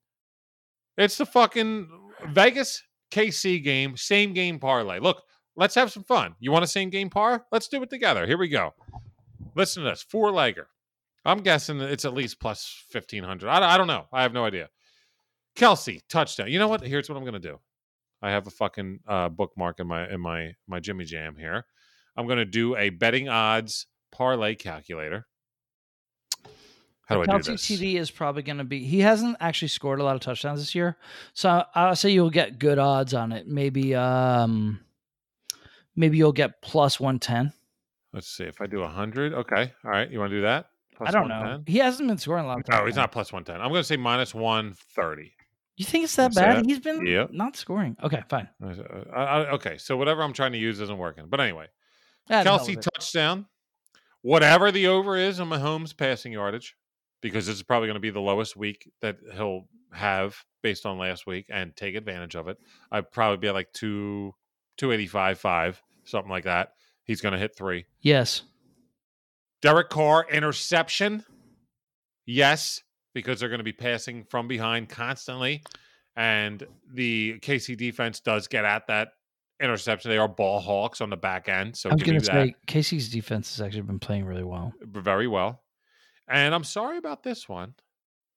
It's 0.96 1.16
the 1.16 1.26
fucking 1.26 1.88
Vegas 2.28 2.82
KC 3.10 3.62
game, 3.62 3.96
same 3.96 4.32
game 4.32 4.58
parlay. 4.58 4.98
Look, 4.98 5.22
let's 5.56 5.74
have 5.74 5.90
some 5.90 6.04
fun. 6.04 6.34
You 6.38 6.52
want 6.52 6.64
a 6.64 6.68
same 6.68 6.90
game 6.90 7.10
par? 7.10 7.46
Let's 7.50 7.68
do 7.68 7.82
it 7.82 7.90
together. 7.90 8.26
Here 8.26 8.38
we 8.38 8.48
go. 8.48 8.74
Listen 9.54 9.82
to 9.84 9.90
this 9.90 10.02
four 10.02 10.30
legger. 10.30 10.66
I'm 11.24 11.38
guessing 11.38 11.80
it's 11.80 12.04
at 12.04 12.14
least 12.14 12.40
plus 12.40 12.84
1500. 12.90 13.48
I, 13.48 13.74
I 13.74 13.78
don't 13.78 13.86
know. 13.86 14.06
I 14.12 14.22
have 14.22 14.32
no 14.32 14.44
idea. 14.44 14.68
Kelce, 15.56 16.00
touchdown. 16.08 16.50
You 16.50 16.58
know 16.58 16.68
what? 16.68 16.80
Here's 16.80 17.08
what 17.08 17.16
I'm 17.16 17.24
going 17.24 17.34
to 17.34 17.38
do. 17.38 17.58
I 18.22 18.30
have 18.30 18.46
a 18.46 18.50
fucking 18.50 19.00
uh, 19.06 19.28
bookmark 19.28 19.80
in 19.80 19.86
my 19.86 20.08
in 20.08 20.20
my 20.20 20.54
my 20.66 20.80
Jimmy 20.80 21.04
Jam 21.04 21.36
here. 21.36 21.64
I'm 22.16 22.26
going 22.26 22.38
to 22.38 22.44
do 22.44 22.76
a 22.76 22.90
betting 22.90 23.28
odds 23.28 23.86
parlay 24.10 24.54
calculator. 24.54 25.26
How 27.06 27.16
do 27.16 27.22
I 27.22 27.24
do 27.26 27.32
Kelce 27.32 27.46
this? 27.46 27.66
TD 27.68 27.96
is 27.96 28.10
probably 28.10 28.42
going 28.42 28.58
to 28.58 28.64
be. 28.64 28.84
He 28.84 29.00
hasn't 29.00 29.36
actually 29.40 29.68
scored 29.68 29.98
a 29.98 30.04
lot 30.04 30.14
of 30.14 30.20
touchdowns 30.20 30.60
this 30.60 30.74
year, 30.74 30.96
so 31.34 31.64
I'll 31.74 31.96
say 31.96 32.10
you'll 32.10 32.30
get 32.30 32.58
good 32.58 32.78
odds 32.78 33.12
on 33.12 33.32
it. 33.32 33.48
Maybe, 33.48 33.94
um, 33.94 34.80
maybe 35.96 36.16
you'll 36.16 36.32
get 36.32 36.62
plus 36.62 37.00
one 37.00 37.18
ten. 37.18 37.52
Let's 38.12 38.28
see 38.28 38.44
if 38.44 38.60
I 38.60 38.66
do 38.66 38.80
100. 38.80 39.32
Okay. 39.32 39.72
All 39.84 39.90
right. 39.90 40.10
You 40.10 40.18
want 40.18 40.30
to 40.30 40.36
do 40.36 40.42
that? 40.42 40.66
Plus 40.96 41.08
I 41.08 41.12
don't 41.12 41.28
know. 41.28 41.62
He 41.66 41.78
hasn't 41.78 42.08
been 42.08 42.18
scoring 42.18 42.44
a 42.44 42.48
lot. 42.48 42.60
Of 42.60 42.68
No, 42.68 42.86
he's 42.86 42.96
not 42.96 43.10
plus 43.10 43.32
110. 43.32 43.60
I'm 43.60 43.70
going 43.70 43.80
to 43.80 43.84
say 43.84 43.96
minus 43.96 44.34
130. 44.34 45.32
You 45.76 45.84
think 45.84 46.04
it's 46.04 46.16
that 46.16 46.34
bad? 46.34 46.58
that? 46.58 46.66
He's 46.66 46.80
been 46.80 47.04
Yep. 47.06 47.30
not 47.32 47.56
scoring. 47.56 47.96
Okay, 48.02 48.22
fine. 48.28 48.48
I- 48.62 48.66
uh, 48.66 49.04
I- 49.12 49.24
I- 49.24 49.50
okay. 49.52 49.78
So 49.78 49.96
whatever 49.96 50.22
I'm 50.22 50.32
trying 50.34 50.52
to 50.52 50.58
use 50.58 50.80
isn't 50.80 50.98
working. 50.98 51.26
But 51.28 51.40
anyway, 51.40 51.68
hell 52.28 52.44
Kelce 52.44 52.80
touchdown. 52.80 53.46
Whatever 54.20 54.70
the 54.70 54.86
over 54.88 55.16
is 55.16 55.40
on 55.40 55.48
Mahomes 55.48 55.96
passing 55.96 56.32
yardage, 56.32 56.76
because 57.22 57.46
this 57.46 57.56
is 57.56 57.62
probably 57.62 57.88
going 57.88 57.94
to 57.94 58.00
be 58.00 58.10
the 58.10 58.20
lowest 58.20 58.56
week 58.56 58.90
that 59.00 59.18
he'll 59.34 59.66
have 59.92 60.36
based 60.62 60.86
on 60.86 60.98
last 60.98 61.26
week 61.26 61.46
and 61.48 61.74
take 61.74 61.94
advantage 61.96 62.36
of 62.36 62.48
it. 62.48 62.58
I'd 62.92 63.10
probably 63.10 63.38
be 63.38 63.48
at 63.48 63.54
like 63.54 63.72
two, 63.72 64.34
285, 64.76 65.38
five, 65.40 65.82
something 66.04 66.30
like 66.30 66.44
that. 66.44 66.74
He's 67.04 67.20
going 67.20 67.32
to 67.32 67.38
hit 67.38 67.56
three. 67.56 67.86
yes. 68.00 68.42
Derek 69.60 69.90
Carr 69.90 70.26
interception. 70.28 71.24
Yes, 72.26 72.82
because 73.14 73.40
they're 73.40 73.48
going 73.48 73.58
to 73.58 73.64
be 73.64 73.72
passing 73.72 74.24
from 74.24 74.48
behind 74.48 74.88
constantly. 74.88 75.62
And 76.16 76.66
the 76.92 77.38
KC 77.40 77.76
defense 77.76 78.20
does 78.20 78.48
get 78.48 78.64
at 78.64 78.86
that 78.88 79.08
interception. 79.60 80.10
They 80.10 80.18
are 80.18 80.28
ball 80.28 80.60
hawks 80.60 81.00
on 81.00 81.10
the 81.10 81.16
back 81.16 81.48
end. 81.48 81.76
So 81.76 81.88
I 81.88 81.94
was 81.94 82.02
give 82.02 82.14
me 82.14 82.20
going 82.20 82.20
to 82.20 82.26
say 82.26 82.54
KC's 82.66 83.08
defense 83.10 83.56
has 83.56 83.64
actually 83.64 83.82
been 83.82 83.98
playing 83.98 84.26
really 84.26 84.44
well. 84.44 84.72
very 84.82 85.26
well. 85.26 85.62
And 86.28 86.54
I'm 86.54 86.64
sorry 86.64 86.98
about 86.98 87.22
this 87.22 87.48
one 87.48 87.74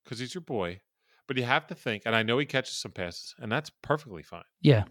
because 0.03 0.19
he's 0.19 0.33
your 0.33 0.41
boy. 0.41 0.81
But 1.27 1.37
you 1.37 1.43
have 1.43 1.65
to 1.67 1.75
think, 1.75 2.03
and 2.05 2.15
I 2.15 2.21
know 2.21 2.37
he 2.37 2.45
catches 2.45 2.77
some 2.77 2.91
passes, 2.91 3.33
and 3.39 3.51
that's 3.51 3.71
perfectly 3.81 4.21
fine. 4.21 4.43
Yeah, 4.61 4.83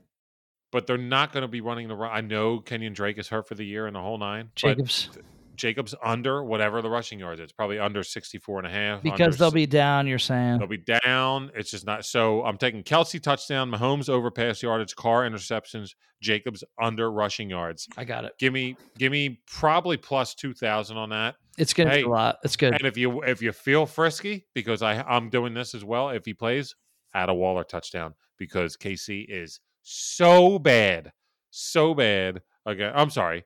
But 0.72 0.88
they're 0.88 0.98
not 0.98 1.32
going 1.32 1.42
to 1.42 1.48
be 1.48 1.60
running 1.60 1.86
the 1.86 1.94
run. 1.94 2.10
I 2.12 2.22
know 2.22 2.58
Kenyon 2.58 2.92
Drake 2.92 3.18
is 3.18 3.28
hurt 3.28 3.46
for 3.46 3.54
the 3.54 3.64
year 3.64 3.86
and 3.86 3.94
the 3.94 4.00
whole 4.00 4.18
nine. 4.18 4.50
Jacobs 4.56 5.10
Jacobs 5.54 5.94
under 6.02 6.42
whatever 6.44 6.82
the 6.82 6.90
rushing 6.90 7.18
yards. 7.18 7.40
It's 7.40 7.52
probably 7.52 7.78
under 7.78 8.02
64 8.02 8.58
and 8.58 8.66
a 8.66 8.70
half. 8.70 9.02
because 9.02 9.36
they'll 9.36 9.50
be 9.50 9.66
down. 9.66 10.06
You're 10.06 10.18
saying 10.18 10.58
they'll 10.58 10.66
be 10.68 10.78
down. 10.78 11.50
It's 11.54 11.70
just 11.70 11.86
not 11.86 12.04
so 12.04 12.42
I'm 12.44 12.56
taking 12.58 12.82
Kelce 12.82 13.22
touchdown, 13.22 13.70
Mahomes 13.70 14.08
over 14.08 14.30
pass 14.30 14.62
yardage, 14.62 14.94
Carr 14.96 15.22
interceptions, 15.28 15.90
Jacobs 16.20 16.64
under 16.80 17.10
rushing 17.10 17.50
yards. 17.50 17.88
I 17.96 18.04
got 18.04 18.24
it. 18.24 18.32
Give 18.38 18.52
me 18.52 18.76
give 18.98 19.12
me 19.12 19.40
probably 19.46 19.96
plus 19.96 20.34
2000 20.34 20.96
on 20.96 21.10
that. 21.10 21.36
It's 21.56 21.72
going 21.72 21.88
to 21.88 21.94
Hey, 21.94 22.02
be 22.02 22.06
a 22.06 22.10
lot. 22.10 22.38
It's 22.42 22.56
good. 22.56 22.74
And 22.74 22.82
if 22.84 22.96
you 22.96 23.22
if 23.22 23.40
you 23.42 23.52
feel 23.52 23.86
frisky 23.86 24.46
because 24.54 24.82
I 24.82 25.00
I'm 25.02 25.30
doing 25.30 25.54
this 25.54 25.74
as 25.74 25.84
well, 25.84 26.08
if 26.10 26.24
he 26.24 26.34
plays, 26.34 26.74
add 27.14 27.28
a 27.28 27.34
Waller 27.34 27.64
touchdown 27.64 28.14
because 28.38 28.76
KC 28.76 29.26
is 29.28 29.60
so 29.82 30.58
bad. 30.58 31.12
So 31.50 31.94
bad. 31.94 32.42
Okay, 32.66 32.90
I'm 32.92 33.10
sorry. 33.10 33.44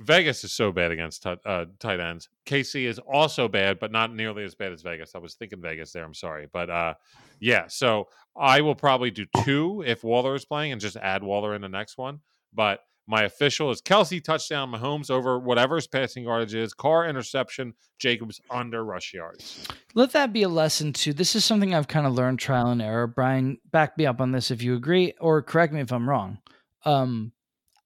Vegas 0.00 0.42
is 0.44 0.52
so 0.52 0.72
bad 0.72 0.90
against 0.90 1.22
ti- 1.22 1.36
uh, 1.46 1.66
tight 1.78 2.00
ends. 2.00 2.28
KC 2.46 2.84
is 2.86 2.98
also 2.98 3.48
bad, 3.48 3.78
but 3.78 3.92
not 3.92 4.12
nearly 4.14 4.44
as 4.44 4.54
bad 4.54 4.72
as 4.72 4.82
Vegas. 4.82 5.14
I 5.14 5.18
was 5.18 5.34
thinking 5.34 5.60
Vegas 5.60 5.92
there. 5.92 6.04
I'm 6.04 6.14
sorry, 6.14 6.48
but 6.52 6.68
uh, 6.68 6.94
yeah. 7.38 7.66
So 7.68 8.08
I 8.36 8.60
will 8.60 8.74
probably 8.74 9.10
do 9.10 9.26
two 9.44 9.84
if 9.86 10.02
Waller 10.02 10.34
is 10.34 10.44
playing, 10.44 10.72
and 10.72 10.80
just 10.80 10.96
add 10.96 11.22
Waller 11.22 11.54
in 11.54 11.62
the 11.62 11.68
next 11.68 11.96
one. 11.96 12.20
But 12.52 12.80
my 13.06 13.24
official 13.24 13.70
is 13.70 13.82
Kelce 13.82 14.22
touchdown, 14.22 14.72
Mahomes 14.72 15.10
over 15.10 15.38
whatever 15.38 15.76
his 15.76 15.86
passing 15.86 16.24
yardage 16.24 16.54
is, 16.54 16.72
Carr 16.72 17.06
interception, 17.06 17.74
Jacobs 17.98 18.40
under 18.50 18.84
rush 18.84 19.12
yards. 19.12 19.66
Let 19.94 20.12
that 20.12 20.32
be 20.32 20.42
a 20.42 20.48
lesson 20.48 20.92
too. 20.92 21.12
This 21.12 21.36
is 21.36 21.44
something 21.44 21.74
I've 21.74 21.88
kind 21.88 22.06
of 22.06 22.14
learned 22.14 22.38
trial 22.38 22.68
and 22.68 22.80
error. 22.80 23.06
Brian, 23.06 23.58
back 23.70 23.98
me 23.98 24.06
up 24.06 24.20
on 24.20 24.32
this 24.32 24.50
if 24.50 24.62
you 24.62 24.74
agree, 24.74 25.12
or 25.20 25.42
correct 25.42 25.72
me 25.72 25.80
if 25.80 25.92
I'm 25.92 26.08
wrong. 26.08 26.38
Um, 26.84 27.32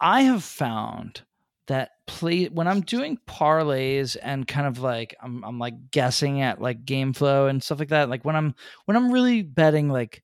I 0.00 0.22
have 0.22 0.44
found 0.44 1.22
that 1.68 1.90
play 2.06 2.46
when 2.46 2.66
I'm 2.66 2.80
doing 2.80 3.18
parlays 3.26 4.16
and 4.20 4.46
kind 4.46 4.66
of 4.66 4.80
like 4.80 5.14
I'm 5.22 5.44
I'm 5.44 5.58
like 5.58 5.90
guessing 5.90 6.40
at 6.40 6.60
like 6.60 6.84
game 6.84 7.12
flow 7.12 7.46
and 7.46 7.62
stuff 7.62 7.78
like 7.78 7.88
that. 7.88 8.08
Like 8.08 8.24
when 8.24 8.36
I'm 8.36 8.54
when 8.86 8.96
I'm 8.96 9.10
really 9.12 9.42
betting 9.42 9.88
like 9.88 10.22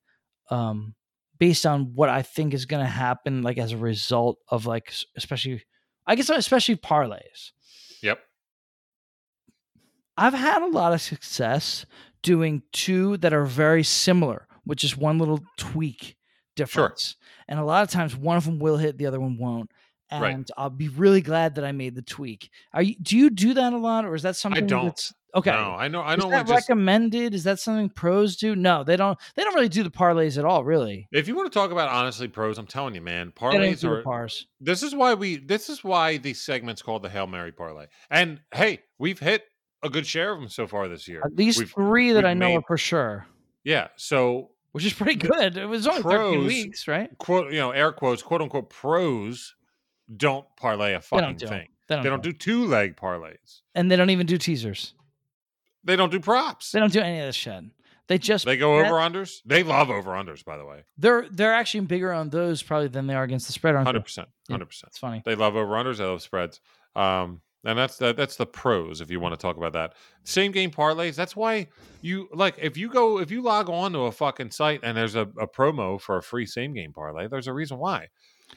um 0.51 0.95
based 1.39 1.67
on 1.67 1.95
what 1.95 2.09
I 2.09 2.23
think 2.23 2.55
is 2.55 2.67
going 2.67 2.83
to 2.85 2.91
happen 2.91 3.43
like 3.43 3.59
as 3.59 3.73
a 3.73 3.77
result 3.77 4.39
of 4.49 4.67
like 4.67 4.93
especially 5.17 5.65
I 6.07 6.17
guess 6.17 6.31
especially 6.31 6.77
parlays. 6.77 7.53
Yep. 8.03 8.19
I've 10.17 10.35
had 10.35 10.63
a 10.63 10.69
lot 10.69 10.93
of 10.93 11.01
success 11.01 11.87
doing 12.23 12.63
two 12.73 13.17
that 13.19 13.35
are 13.35 13.45
very 13.45 13.83
similar 13.83 14.49
which 14.65 14.85
is 14.85 14.97
one 14.97 15.19
little 15.19 15.41
tweak 15.57 16.17
difference. 16.57 17.17
And 17.49 17.59
a 17.59 17.65
lot 17.65 17.83
of 17.83 17.91
times 17.91 18.17
one 18.17 18.37
of 18.37 18.45
them 18.45 18.59
will 18.59 18.77
hit, 18.77 18.99
the 18.99 19.07
other 19.07 19.21
one 19.21 19.39
won't. 19.39 19.71
And 20.15 20.23
Right. 20.23 20.51
I'll 20.57 20.71
be 20.71 20.89
really 20.89 21.21
glad 21.21 21.55
that 21.57 21.65
I 21.65 21.73
made 21.73 21.95
the 21.95 22.03
tweak. 22.03 22.51
Are 22.73 22.83
you 22.83 22.95
do 23.01 23.17
you 23.17 23.31
do 23.31 23.55
that 23.55 23.73
a 23.73 23.79
lot 23.79 24.05
or 24.05 24.15
is 24.15 24.23
that 24.23 24.37
something 24.37 24.63
I 24.65 24.67
don't. 24.67 24.85
that's 24.87 25.13
okay? 25.35 25.51
No, 25.51 25.73
I 25.73 25.89
know. 25.89 26.01
I 26.01 26.15
is 26.15 26.19
know. 26.25 26.31
that 26.31 26.47
Just, 26.47 26.69
recommended? 26.69 27.35
Is 27.35 27.45
that 27.45 27.59
something 27.59 27.89
pros 27.89 28.37
do? 28.37 28.55
No, 28.57 28.85
they 28.85 28.97
don't. 28.97 29.19
They 29.35 29.45
don't 29.45 29.55
really 29.55 29.69
do 29.69 29.83
the 29.83 29.91
parlays 29.91 30.39
at 30.39 30.45
all. 30.45 30.65
Really, 30.65 31.09
if 31.13 31.27
you 31.29 31.35
want 31.35 31.53
to 31.53 31.59
talk 31.59 31.71
about 31.71 31.89
honestly 31.89 32.29
pros, 32.29 32.59
I'm 32.59 32.67
telling 32.67 32.95
you, 32.95 33.01
man, 33.01 33.33
don't 33.39 33.55
parlays 33.55 33.85
are. 33.85 34.03
pars. 34.03 34.47
this 34.61 34.83
is 34.83 34.95
why 34.95 35.15
we. 35.15 35.37
This 35.37 35.69
is 35.69 35.83
why 35.85 36.17
these 36.19 36.41
segments 36.41 36.83
called 36.83 37.03
the 37.03 37.09
Hail 37.11 37.27
Mary 37.27 37.53
parlay. 37.53 37.87
And 38.11 38.41
hey, 38.55 38.81
we've 38.99 39.19
hit 39.19 39.45
a 39.83 39.91
good 39.91 40.07
share 40.07 40.33
of 40.33 40.41
them 40.41 40.49
so 40.49 40.67
far 40.67 40.89
this 40.89 41.07
year. 41.09 41.23
At 41.25 41.35
least 41.37 41.59
We've- 41.59 41.71
three 41.71 42.13
that 42.13 42.25
I 42.25 42.33
know 42.35 42.49
made- 42.49 42.57
are 42.59 42.63
for 42.67 42.79
sure, 42.79 43.27
Yeah. 43.65 43.89
So 43.97 44.51
which 44.73 44.85
is 44.87 44.93
pretty 44.95 45.15
good. 45.17 45.57
It 45.59 45.67
was 45.67 45.87
only 45.87 46.03
thirteen 46.03 46.47
weeks, 46.47 46.89
right? 46.89 47.11
quote, 47.19 47.53
you 47.53 47.59
know, 47.59 47.71
air 47.71 47.93
quotes, 47.93 48.23
quote 48.23 48.41
unquote, 48.41 48.71
pros 48.71 49.55
don't 50.17 50.47
parlay 50.57 50.93
a 50.93 50.99
They 50.99 51.01
fucking 51.03 51.25
don't 51.25 51.39
do 51.39 51.47
thing. 51.47 51.69
They 51.89 51.95
don't, 51.97 52.05
They 52.05 52.11
don't 52.11 52.23
do, 52.23 52.33
do 52.33 52.39
two 52.39 52.65
leg 52.67 52.97
parlays. 52.97 53.61
and 53.75 53.91
they 53.91 53.97
don't 53.97 54.11
even 54.11 54.27
do 54.27 54.39
teasers. 54.39 54.95
They 55.85 55.97
don't 55.97 56.11
do 56.11 56.21
props. 56.21 56.71
They 56.73 56.81
don't 56.81 56.93
do 56.93 57.01
any 57.01 57.21
of 57.21 57.27
this 57.27 57.37
shit. 57.37 57.65
They 58.07 58.19
just 58.19 58.45
They 58.45 58.57
go 58.57 58.79
over 58.79 58.95
unders. 58.95 59.41
They 59.47 59.63
love 59.63 59.91
over 59.91 60.11
unders, 60.13 60.45
by 60.45 60.57
the 60.59 60.65
way. 60.67 60.85
They're 60.99 61.27
they're 61.31 61.55
actually 61.55 61.81
bigger 61.87 62.13
on 62.13 62.29
those 62.31 62.63
probably 62.63 62.89
than 62.89 63.07
they 63.07 63.15
are 63.15 63.23
against 63.23 63.47
the 63.47 63.53
spread, 63.55 63.75
aren't 63.75 63.91
they? 63.93 63.99
percent. 63.99 64.29
Hundred 64.51 64.67
percent. 64.67 64.91
It's 64.91 64.99
funny. 64.99 65.23
They 65.25 65.35
love 65.35 65.57
over 65.57 65.73
unders. 65.73 65.99
They 65.99 66.05
love 66.05 66.21
spreads. 66.23 66.61
Um, 66.95 67.41
and 67.67 67.79
that's 67.79 67.97
the, 67.97 68.13
that's 68.13 68.37
the 68.37 68.45
pros 68.45 69.01
if 69.01 69.11
you 69.11 69.21
want 69.21 69.33
to 69.33 69.39
talk 69.41 69.57
about 69.57 69.73
that. 69.73 69.95
Same 70.25 70.53
game 70.53 70.71
parlays. 70.71 71.17
That's 71.17 71.35
why 71.35 71.69
you 72.03 72.29
like 72.35 72.57
if 72.61 72.77
you 72.77 72.91
go 72.91 73.21
if 73.21 73.31
you 73.31 73.41
log 73.41 73.71
on 73.71 73.93
to 73.93 74.01
a 74.01 74.13
fucking 74.13 74.51
site 74.51 74.81
and 74.83 74.95
there's 74.95 75.15
a, 75.15 75.23
a 75.41 75.47
promo 75.47 75.99
for 75.99 76.19
a 76.19 76.23
free 76.23 76.45
same 76.45 76.75
game 76.75 76.93
parlay. 76.93 77.27
There's 77.29 77.47
a 77.49 77.55
reason 77.55 77.79
why. 77.79 78.09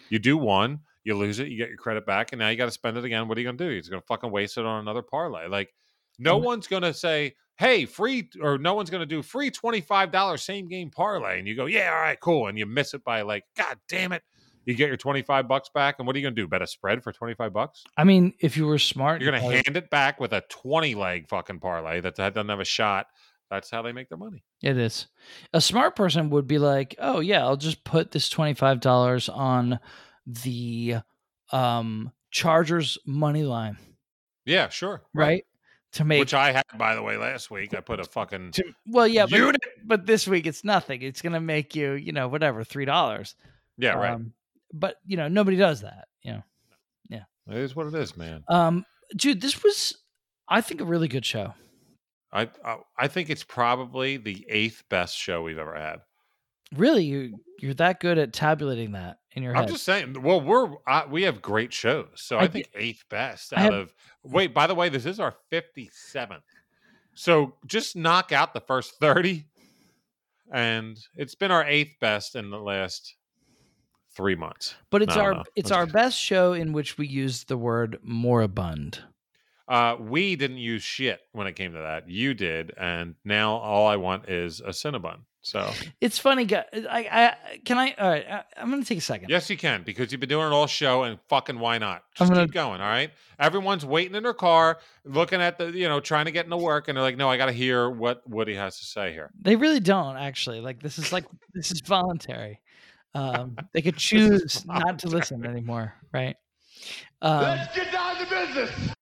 You 0.09 0.19
do 0.19 0.37
one, 0.37 0.81
you 1.07 1.15
lose 1.17 1.39
it, 1.39 1.47
you 1.47 1.57
get 1.57 1.69
your 1.69 1.77
credit 1.77 2.05
back, 2.05 2.33
and 2.33 2.39
now 2.39 2.49
you 2.49 2.57
got 2.57 2.65
to 2.65 2.71
spend 2.71 2.97
it 2.97 3.05
again. 3.05 3.27
What 3.27 3.37
are 3.37 3.41
you 3.41 3.47
gonna 3.47 3.57
do? 3.57 3.65
You're 3.69 3.79
just 3.79 3.89
gonna 3.89 4.01
fucking 4.07 4.29
waste 4.29 4.57
it 4.57 4.65
on 4.65 4.81
another 4.81 5.01
parlay. 5.01 5.47
Like 5.47 5.73
no 6.19 6.39
Mm. 6.39 6.43
one's 6.43 6.67
gonna 6.67 6.93
say, 6.93 7.35
"Hey, 7.57 7.85
free," 7.85 8.29
or 8.41 8.57
no 8.57 8.73
one's 8.73 8.89
gonna 8.89 9.05
do 9.05 9.21
free 9.21 9.49
twenty 9.49 9.81
five 9.81 10.11
dollars 10.11 10.43
same 10.43 10.67
game 10.67 10.89
parlay, 10.91 11.39
and 11.39 11.47
you 11.47 11.55
go, 11.55 11.65
"Yeah, 11.65 11.91
all 11.93 12.01
right, 12.01 12.19
cool," 12.19 12.47
and 12.47 12.57
you 12.57 12.65
miss 12.65 12.93
it 12.93 13.03
by 13.03 13.21
like, 13.21 13.43
God 13.55 13.77
damn 13.87 14.11
it. 14.11 14.21
You 14.65 14.73
get 14.75 14.89
your 14.89 14.97
25 14.97 15.47
bucks 15.47 15.69
back, 15.73 15.95
and 15.97 16.05
what 16.05 16.13
are 16.13 16.19
you 16.19 16.25
going 16.25 16.35
to 16.35 16.41
do? 16.41 16.45
Bet 16.45 16.61
a 16.61 16.67
spread 16.67 17.01
for 17.01 17.13
25 17.13 17.53
bucks? 17.53 17.85
I 17.95 18.03
mean, 18.03 18.33
if 18.41 18.57
you 18.57 18.65
were 18.65 18.77
smart, 18.77 19.21
You're 19.21 19.31
going 19.31 19.41
to 19.41 19.49
hand 19.63 19.77
it 19.77 19.89
back 19.89 20.19
with 20.19 20.33
a 20.33 20.43
20 20.49 20.93
leg 20.93 21.29
fucking 21.29 21.61
parlay 21.61 22.01
that, 22.01 22.15
doesn't 22.17 22.49
have 22.49 22.59
a 22.59 22.65
shot. 22.65 23.07
That's 23.49 23.71
how 23.71 23.81
they 23.81 23.93
make 23.93 24.09
their 24.09 24.17
money. 24.17 24.43
It 24.61 24.77
is. 24.77 25.07
A 25.53 25.61
smart 25.61 25.95
person 25.95 26.29
would 26.31 26.47
be 26.47 26.59
like, 26.59 26.95
"Oh 26.99 27.21
yeah, 27.21 27.45
I'll 27.45 27.55
just 27.55 27.85
put 27.85 28.11
this 28.11 28.27
twenty 28.27 28.55
five 28.55 28.81
dollars 28.81 29.29
on 29.29 29.79
the 30.27 30.97
um 31.51 32.11
Chargers 32.29 32.97
money 33.05 33.43
line, 33.43 33.77
Yeah, 34.45 34.67
sure. 34.69 35.01
right? 35.13 35.43
To 35.93 36.03
make 36.03 36.19
Which 36.19 36.33
I 36.33 36.51
had, 36.51 36.65
by 36.77 36.93
the 36.93 37.01
way, 37.01 37.15
last 37.17 37.49
week. 37.49 37.73
I 37.73 37.79
put 37.79 38.01
a 38.01 38.03
fucking 38.03 38.51
to, 38.51 38.63
well, 38.85 39.07
yeah, 39.07 39.25
but, 39.25 39.39
unit. 39.39 39.61
but 39.85 40.05
this 40.05 40.27
week 40.27 40.45
it's 40.45 40.63
nothing. 40.65 41.01
It's 41.01 41.21
gonna 41.21 41.39
make 41.39 41.75
you, 41.75 41.93
you 41.93 42.11
know, 42.11 42.27
whatever 42.27 42.63
three 42.65 42.83
dollars. 42.85 43.35
Yeah, 43.77 43.93
right. 43.93 44.11
Um, 44.11 44.33
but 44.73 44.97
you 45.05 45.15
know, 45.17 45.29
nobody 45.29 45.55
does 45.57 45.81
that. 45.81 46.09
You 46.21 46.33
know, 46.33 46.43
Yeah. 47.09 47.23
it 47.49 47.55
is 47.57 47.75
what 47.75 47.87
it 47.87 47.95
is, 47.95 48.17
man. 48.17 48.43
um, 48.49 48.85
dude, 49.15 49.39
this 49.41 49.63
was, 49.63 49.97
I 50.49 50.59
think, 50.59 50.81
a 50.81 50.85
really 50.85 51.07
good 51.07 51.25
show. 51.25 51.53
I, 52.33 52.49
I 52.65 52.77
I 52.97 53.07
think 53.07 53.29
it's 53.29 53.45
probably 53.45 54.17
the 54.17 54.45
eighth 54.49 54.83
best 54.89 55.17
show 55.17 55.41
we've 55.41 55.57
ever 55.57 55.73
had. 55.75 56.01
Really, 56.75 57.03
you 57.05 57.39
you're 57.59 57.73
that 57.75 57.99
good 57.99 58.17
at 58.17 58.33
tabulating 58.33 58.91
that 58.91 59.19
in 59.31 59.43
your 59.43 59.53
head. 59.53 59.61
I'm 59.61 59.67
head. 59.67 59.73
just 59.73 59.85
saying. 59.85 60.21
Well, 60.21 60.41
we're 60.41 60.69
uh, 60.85 61.03
we 61.09 61.23
have 61.23 61.41
great 61.41 61.71
shows, 61.73 62.07
so 62.15 62.37
I, 62.37 62.43
I 62.43 62.47
think 62.47 62.69
eighth 62.75 63.03
best 63.09 63.53
out 63.53 63.59
have- 63.59 63.73
of. 63.73 63.93
Wait, 64.23 64.53
by 64.53 64.67
the 64.67 64.75
way, 64.75 64.89
this 64.89 65.05
is 65.05 65.19
our 65.21 65.33
57th. 65.53 66.41
So 67.13 67.53
just 67.65 67.95
knock 67.95 68.31
out 68.33 68.53
the 68.53 68.59
first 68.59 68.95
30, 68.99 69.45
and 70.51 70.99
it's 71.15 71.33
been 71.35 71.51
our 71.51 71.63
eighth 71.65 71.93
best 72.01 72.35
in 72.35 72.49
the 72.49 72.59
last 72.59 73.15
three 74.15 74.35
months. 74.35 74.75
but 74.89 75.01
it's 75.01 75.15
No, 75.15 75.21
our 75.21 75.33
no, 75.35 75.43
it's 75.55 75.71
our 75.71 75.85
best 75.85 76.19
show 76.19 76.53
in 76.53 76.73
which 76.73 76.97
we 76.97 77.07
used 77.07 77.47
the 77.47 77.57
word 77.57 77.99
moribund. 78.03 78.99
Uh, 79.67 79.95
we 79.99 80.35
didn't 80.35 80.57
use 80.57 80.81
shit 80.83 81.19
when 81.33 81.45
it 81.47 81.53
came 81.55 81.73
to 81.73 81.79
that. 81.79 82.09
You 82.09 82.33
did, 82.33 82.73
and 82.77 83.15
now 83.25 83.55
all 83.55 83.87
I 83.87 83.95
want 83.97 84.29
is 84.29 84.59
a 84.61 84.69
Cinnabon. 84.69 85.19
So 85.47 85.71
It's 86.01 86.19
funny, 86.19 86.43
guy. 86.43 86.65
I, 86.73 87.07
I 87.09 87.57
can 87.63 87.77
I. 87.77 87.93
All 87.97 88.09
right, 88.09 88.25
I, 88.29 88.43
I'm 88.57 88.69
gonna 88.69 88.83
take 88.83 88.97
a 88.97 89.01
second. 89.01 89.29
yes, 89.29 89.49
you 89.49 89.55
can 89.55 89.83
because 89.83 90.11
you've 90.11 90.19
been 90.19 90.27
doing 90.27 90.47
it 90.47 90.51
all 90.53 90.67
show, 90.67 91.03
and 91.03 91.17
fucking 91.29 91.57
why 91.57 91.77
not? 91.77 92.03
I'm 92.19 92.27
Just 92.27 92.31
gonna- 92.33 92.45
keep 92.45 92.53
going. 92.53 92.81
All 92.81 92.87
right. 92.87 93.11
Everyone's 93.39 93.85
waiting 93.85 94.15
in 94.15 94.23
their 94.23 94.33
car, 94.33 94.79
looking 95.05 95.41
at 95.41 95.57
the 95.57 95.71
you 95.71 95.87
know 95.87 96.01
trying 96.01 96.25
to 96.25 96.31
get 96.31 96.43
into 96.45 96.57
work, 96.57 96.89
and 96.89 96.97
they're 96.97 97.03
like, 97.03 97.15
no, 97.15 97.29
I 97.29 97.37
got 97.37 97.45
to 97.45 97.53
hear 97.53 97.89
what 97.89 98.27
Woody 98.29 98.55
has 98.55 98.77
to 98.79 98.85
say 98.85 99.13
here. 99.13 99.31
They 99.41 99.55
really 99.55 99.79
don't 99.79 100.17
actually. 100.17 100.59
Like 100.59 100.81
this 100.83 100.97
is 100.99 101.13
like 101.13 101.23
this 101.53 101.71
is 101.71 101.79
voluntary. 101.79 102.59
Um, 103.13 103.55
they 103.73 103.81
could 103.81 103.95
choose 104.09 104.65
not 104.65 104.99
to 104.99 105.07
listen 105.07 105.45
anymore, 105.45 105.93
right? 106.13 106.35
Um, 107.21 107.41
Let's 107.41 107.73
get 107.75 107.91
down 107.93 108.17
to 108.17 108.25
business. 108.29 108.93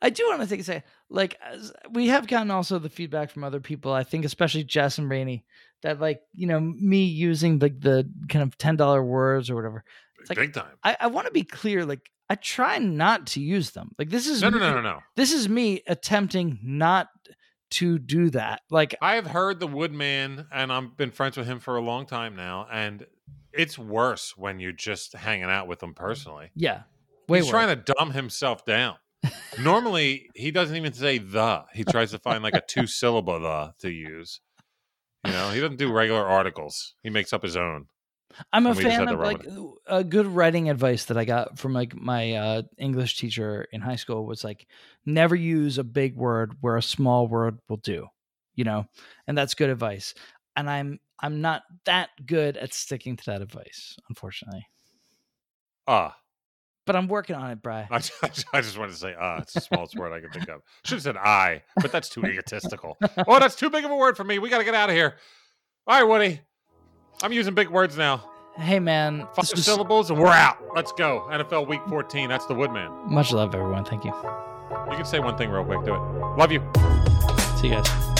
I 0.00 0.10
do 0.10 0.26
want 0.28 0.42
to 0.42 0.48
take 0.48 0.60
a 0.60 0.64
second. 0.64 0.82
Like 1.08 1.38
as- 1.42 1.72
we 1.90 2.08
have 2.08 2.26
gotten 2.26 2.50
also 2.50 2.78
the 2.78 2.88
feedback 2.88 3.30
from 3.30 3.44
other 3.44 3.60
people. 3.60 3.92
I 3.92 4.04
think 4.04 4.24
especially 4.24 4.64
Jess 4.64 4.98
and 4.98 5.08
Rainey 5.10 5.44
that 5.82 6.00
like 6.00 6.20
you 6.34 6.46
know 6.46 6.60
me 6.60 7.04
using 7.04 7.58
like 7.58 7.80
the 7.80 8.08
kind 8.28 8.42
of 8.42 8.56
ten 8.58 8.76
dollar 8.76 9.02
words 9.04 9.50
or 9.50 9.54
whatever. 9.56 9.84
It's 10.20 10.30
like- 10.30 10.38
Big 10.38 10.52
time. 10.54 10.76
I, 10.84 10.96
I 11.00 11.06
want 11.08 11.26
to 11.26 11.32
be 11.32 11.42
clear. 11.44 11.84
Like 11.84 12.10
I 12.30 12.34
try 12.36 12.78
not 12.78 13.26
to 13.28 13.40
use 13.40 13.70
them. 13.72 13.92
Like 13.98 14.10
this 14.10 14.26
is 14.26 14.42
No, 14.42 14.48
no, 14.50 14.58
me- 14.58 14.60
no, 14.60 14.74
no, 14.74 14.80
no. 14.80 14.98
This 15.16 15.32
is 15.32 15.48
me 15.48 15.82
attempting 15.86 16.58
not 16.62 17.08
to 17.72 17.98
do 17.98 18.30
that. 18.30 18.60
Like 18.70 18.94
I 19.00 19.14
have 19.14 19.26
heard 19.26 19.58
the 19.60 19.66
Woodman, 19.66 20.46
and 20.52 20.72
I've 20.72 20.96
been 20.96 21.10
friends 21.10 21.36
with 21.36 21.46
him 21.46 21.58
for 21.60 21.76
a 21.76 21.80
long 21.82 22.04
time 22.06 22.36
now, 22.36 22.66
and 22.70 23.06
it's 23.52 23.78
worse 23.78 24.36
when 24.36 24.60
you're 24.60 24.72
just 24.72 25.12
hanging 25.14 25.44
out 25.44 25.66
with 25.68 25.82
him 25.82 25.94
personally. 25.94 26.50
yeah, 26.54 26.82
way 27.28 27.38
He's 27.38 27.46
worse. 27.46 27.50
trying 27.50 27.68
to 27.76 27.94
dumb 27.94 28.10
himself 28.12 28.64
down. 28.64 28.96
Normally, 29.58 30.30
he 30.34 30.50
doesn't 30.50 30.76
even 30.76 30.92
say 30.92 31.18
the. 31.18 31.64
He 31.74 31.84
tries 31.84 32.10
to 32.12 32.18
find 32.18 32.42
like 32.42 32.54
a 32.54 32.60
two 32.60 32.86
syllable 32.88 33.38
the 33.40 33.74
to 33.80 33.90
use. 33.90 34.40
You 35.24 35.32
know, 35.32 35.50
he 35.50 35.60
doesn't 35.60 35.76
do 35.76 35.92
regular 35.92 36.26
articles. 36.26 36.94
He 37.02 37.10
makes 37.10 37.32
up 37.32 37.42
his 37.42 37.56
own. 37.56 37.86
I'm 38.52 38.66
a 38.66 38.70
And 38.70 38.76
we 38.76 38.84
just 38.84 38.96
fan 38.96 39.08
of 39.08 39.20
like 39.20 39.46
a 39.86 40.02
good 40.02 40.26
writing 40.26 40.70
advice 40.70 41.04
that 41.06 41.18
I 41.18 41.24
got 41.24 41.58
from 41.58 41.74
like 41.74 41.94
my 41.94 42.32
uh, 42.32 42.62
English 42.78 43.18
teacher 43.18 43.68
in 43.72 43.80
high 43.82 43.96
school 43.96 44.26
was 44.26 44.42
like 44.42 44.66
never 45.04 45.34
use 45.34 45.78
a 45.78 45.84
big 45.84 46.16
word 46.16 46.56
where 46.60 46.76
a 46.76 46.82
small 46.82 47.28
word 47.28 47.58
will 47.68 47.76
do, 47.76 48.08
you 48.54 48.64
know, 48.64 48.86
and 49.26 49.36
that's 49.36 49.54
good 49.54 49.70
advice. 49.70 50.14
And 50.56 50.68
I'm 50.68 50.98
I'm 51.20 51.40
not 51.40 51.62
that 51.84 52.08
good 52.24 52.56
at 52.56 52.72
sticking 52.72 53.16
to 53.16 53.24
that 53.26 53.42
advice, 53.42 53.96
unfortunately. 54.08 54.66
Ah, 55.86 56.21
But 56.84 56.96
I'm 56.96 57.06
working 57.06 57.36
on 57.36 57.50
it, 57.50 57.62
Bry. 57.62 57.86
I, 57.90 57.98
just- 57.98 58.44
I 58.52 58.60
just 58.60 58.76
wanted 58.76 58.92
to 58.92 58.98
say 58.98 59.14
ah. 59.18 59.38
It's 59.38 59.52
the 59.52 59.60
smallest 59.60 59.96
word 59.96 60.12
I 60.12 60.20
can 60.20 60.30
think 60.30 60.48
of. 60.48 60.62
Should 60.84 60.96
have 60.96 61.02
said 61.02 61.16
I, 61.16 61.62
but 61.80 61.92
that's 61.92 62.08
too 62.08 62.24
egotistical. 62.24 62.98
Oh, 63.28 63.38
that's 63.38 63.54
too 63.54 63.70
big 63.70 63.84
of 63.84 63.90
a 63.90 63.96
word 63.96 64.16
for 64.16 64.24
me. 64.24 64.38
We 64.38 64.48
got 64.50 64.58
to 64.58 64.64
get 64.64 64.74
out 64.74 64.88
of 64.90 64.96
here. 64.96 65.14
All 65.86 65.96
right, 66.00 66.08
Woody. 66.08 66.40
I'm 67.22 67.32
using 67.32 67.54
big 67.54 67.68
words 67.68 67.96
now. 67.96 68.24
Hey 68.56 68.80
man, 68.80 69.20
Five 69.34 69.50
was 69.54 69.64
syllables, 69.64 70.10
and 70.10 70.18
we're 70.18 70.26
out. 70.28 70.58
Let's 70.74 70.92
go. 70.92 71.26
NFL 71.30 71.66
Week 71.68 71.80
14. 71.88 72.28
That's 72.28 72.44
the 72.46 72.54
Woodman. 72.54 72.90
much 73.06 73.32
love, 73.32 73.54
everyone. 73.54 73.84
Thank 73.84 74.04
you. 74.04 74.12
You 74.12 74.96
can 74.96 75.04
say 75.04 75.20
one 75.20 75.38
thing 75.38 75.50
real 75.50 75.64
quick. 75.64 75.84
Do 75.84 75.94
it. 75.94 75.98
Love 76.36 76.52
you. 76.52 76.60
See 77.60 77.68
you 77.68 77.74
guys. 77.74 78.11